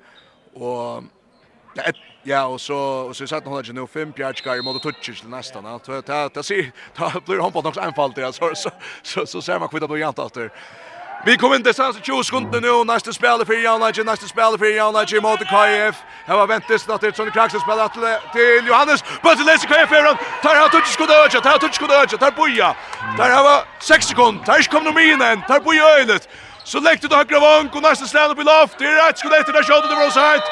og 0.54 1.04
ja 1.74 1.82
ja 2.22 2.46
och 2.46 2.60
så 2.60 2.76
og 3.08 3.16
så 3.16 3.26
satt 3.26 3.44
hållet 3.44 3.74
nu 3.74 3.86
5 3.86 4.10
Bjärskar 4.10 4.62
mot 4.62 4.82
Tuchich 4.82 5.20
till 5.20 5.30
nästa 5.30 5.60
va 5.60 5.78
ta 5.78 6.02
ta 6.02 6.28
ta 6.28 6.42
se 6.42 6.72
ta 6.94 7.12
blir 7.26 7.38
hon 7.38 7.52
på 7.52 7.62
något 7.62 7.76
anfall 7.76 8.12
där 8.12 8.32
så 8.32 8.70
så 9.02 9.26
så 9.26 9.42
ser 9.42 9.58
man 9.58 9.68
kvitt 9.68 9.88
då 9.88 9.98
jant 9.98 10.18
efter 10.18 10.50
Vi 11.24 11.36
kommer 11.36 11.56
inte 11.56 11.74
sen 11.74 11.92
så 11.94 12.00
20 12.00 12.24
sekunder 12.24 12.60
nu, 12.60 12.84
nästa 12.84 13.12
spelare 13.12 13.44
för 13.44 13.54
Janlage, 13.54 14.04
nästa 14.04 14.26
spelare 14.26 14.58
för 14.58 14.66
Janlage 14.66 15.22
mot 15.22 15.38
KF. 15.38 15.96
Här 16.26 16.36
var 16.36 16.46
väntes 16.46 16.88
att 16.88 17.00
det 17.00 17.06
är 17.06 17.12
Sonny 17.12 17.30
Kraxen 17.30 17.60
spelar 17.60 17.88
till 17.88 18.66
Johannes. 18.68 19.04
Bötter 19.22 19.44
läser 19.44 19.68
KF 19.68 19.88
fram, 19.88 20.16
tar 20.42 20.54
han 20.54 20.70
touch 20.70 20.86
skott 20.86 21.10
över, 21.10 21.28
tar 21.28 21.58
touch 21.58 21.74
skott 21.74 21.90
över, 21.90 22.06
tar 22.06 22.30
boja. 22.30 22.74
Där 23.18 23.30
har 23.30 23.44
var 23.44 23.64
6 23.80 24.06
sekunder, 24.06 24.44
tar 24.44 24.62
kom 24.70 24.84
nu 24.84 25.12
in, 25.12 25.18
tar 25.48 25.60
boja 25.60 25.84
ölet. 26.00 26.28
Så 26.64 26.80
läckte 26.80 27.08
det 27.08 27.16
högra 27.16 27.40
vank 27.40 27.74
och 27.74 27.82
nästa 27.82 28.06
slag 28.06 28.30
upp 28.30 28.38
i 28.38 28.42
loft, 28.42 28.78
det 28.78 28.84
är 28.84 29.06
rätt 29.06 29.18
skott 29.18 29.32
efter 29.32 29.52
där 29.52 29.62
skottet 29.62 29.90
över 29.90 30.06
offside. 30.06 30.42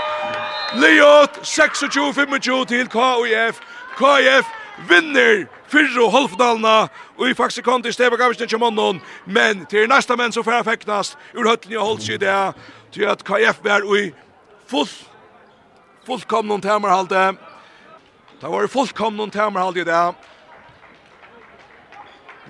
Leot 0.74 1.30
26-25 1.42 2.66
til 2.66 2.86
KF. 2.86 3.56
KF 3.98 4.59
vinner 4.88 5.46
fyrre 5.70 6.04
og 6.04 6.12
halvfinalene, 6.12 6.88
og 7.18 7.28
i 7.28 7.34
faktisk 7.34 7.64
kom 7.64 7.82
til 7.82 7.92
Steva 7.92 8.16
Gavisen 8.16 8.48
ikke 8.48 8.58
månen, 8.58 9.00
men 9.26 9.66
til 9.70 9.88
neste 9.90 10.16
menn 10.16 10.32
som 10.32 10.46
færre 10.46 10.64
feknast, 10.64 11.18
ur 11.36 11.48
høttene 11.48 11.78
og 11.78 11.92
holdt 11.92 12.06
seg 12.06 12.20
det, 12.22 12.36
til 12.94 13.06
at 13.10 13.24
KF 13.26 13.62
var 13.64 13.86
i 13.96 14.10
full, 14.70 14.88
fullkomnen 16.06 16.62
temerhalde, 16.62 17.24
det 18.40 18.52
var 18.52 18.70
fullkomnen 18.72 19.30
temerhalde 19.30 19.82
i 19.82 19.88
det, 19.88 20.04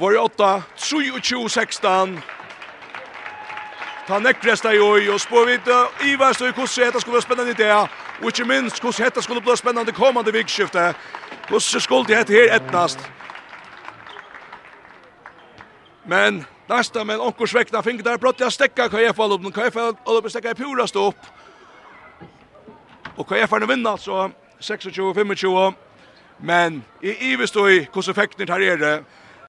var 0.01 0.13
i 0.13 0.21
8, 0.21 0.53
23-16, 0.79 2.21
Ta 4.11 4.17
nekkresta 4.19 4.73
i 4.75 4.79
oi, 4.83 5.05
og 5.13 5.21
spår 5.23 5.45
vidt 5.47 5.69
i 6.03 6.17
verst 6.19 6.43
og 6.43 6.49
hvordan 6.51 6.89
dette 6.89 7.01
skulle 7.01 7.15
være 7.15 7.23
spennende 7.23 7.53
i 7.53 7.59
det, 7.59 7.71
og 7.71 8.27
ikke 8.27 8.45
minst 8.49 8.81
hvordan 8.83 9.07
dette 9.07 9.23
skulle 9.23 9.43
bli 9.45 9.55
spennende 9.57 9.93
kommande 9.95 10.33
vikskiftet, 10.35 10.97
Hvordan 11.51 11.81
skulle 11.81 12.05
det 12.07 12.29
her 12.29 12.55
etnast? 12.57 12.99
Men 16.05 16.45
nästa 16.69 17.05
men 17.05 17.21
onkur 17.21 17.47
svekna 17.47 17.83
fingrar 17.83 18.03
där 18.03 18.19
brott 18.19 18.41
jag 18.41 18.53
stäcka 18.53 18.89
KF 18.89 19.19
Olpen 19.19 19.53
KF 19.53 19.77
Olpen 20.05 20.31
stäcka 20.31 20.55
pura 20.55 20.87
stå 20.87 21.09
upp. 21.09 21.27
Och 23.17 23.29
KF 23.29 23.51
har 23.51 23.61
vinna 23.67 23.91
alltså 23.91 24.31
26-25 24.61 25.75
men 26.37 26.83
i 27.01 27.33
Ivestoi 27.33 27.89
hur 27.95 28.03
så 28.03 28.15
fäktnit 28.15 28.49
här 28.49 28.61
är 28.61 28.77
det 28.77 29.05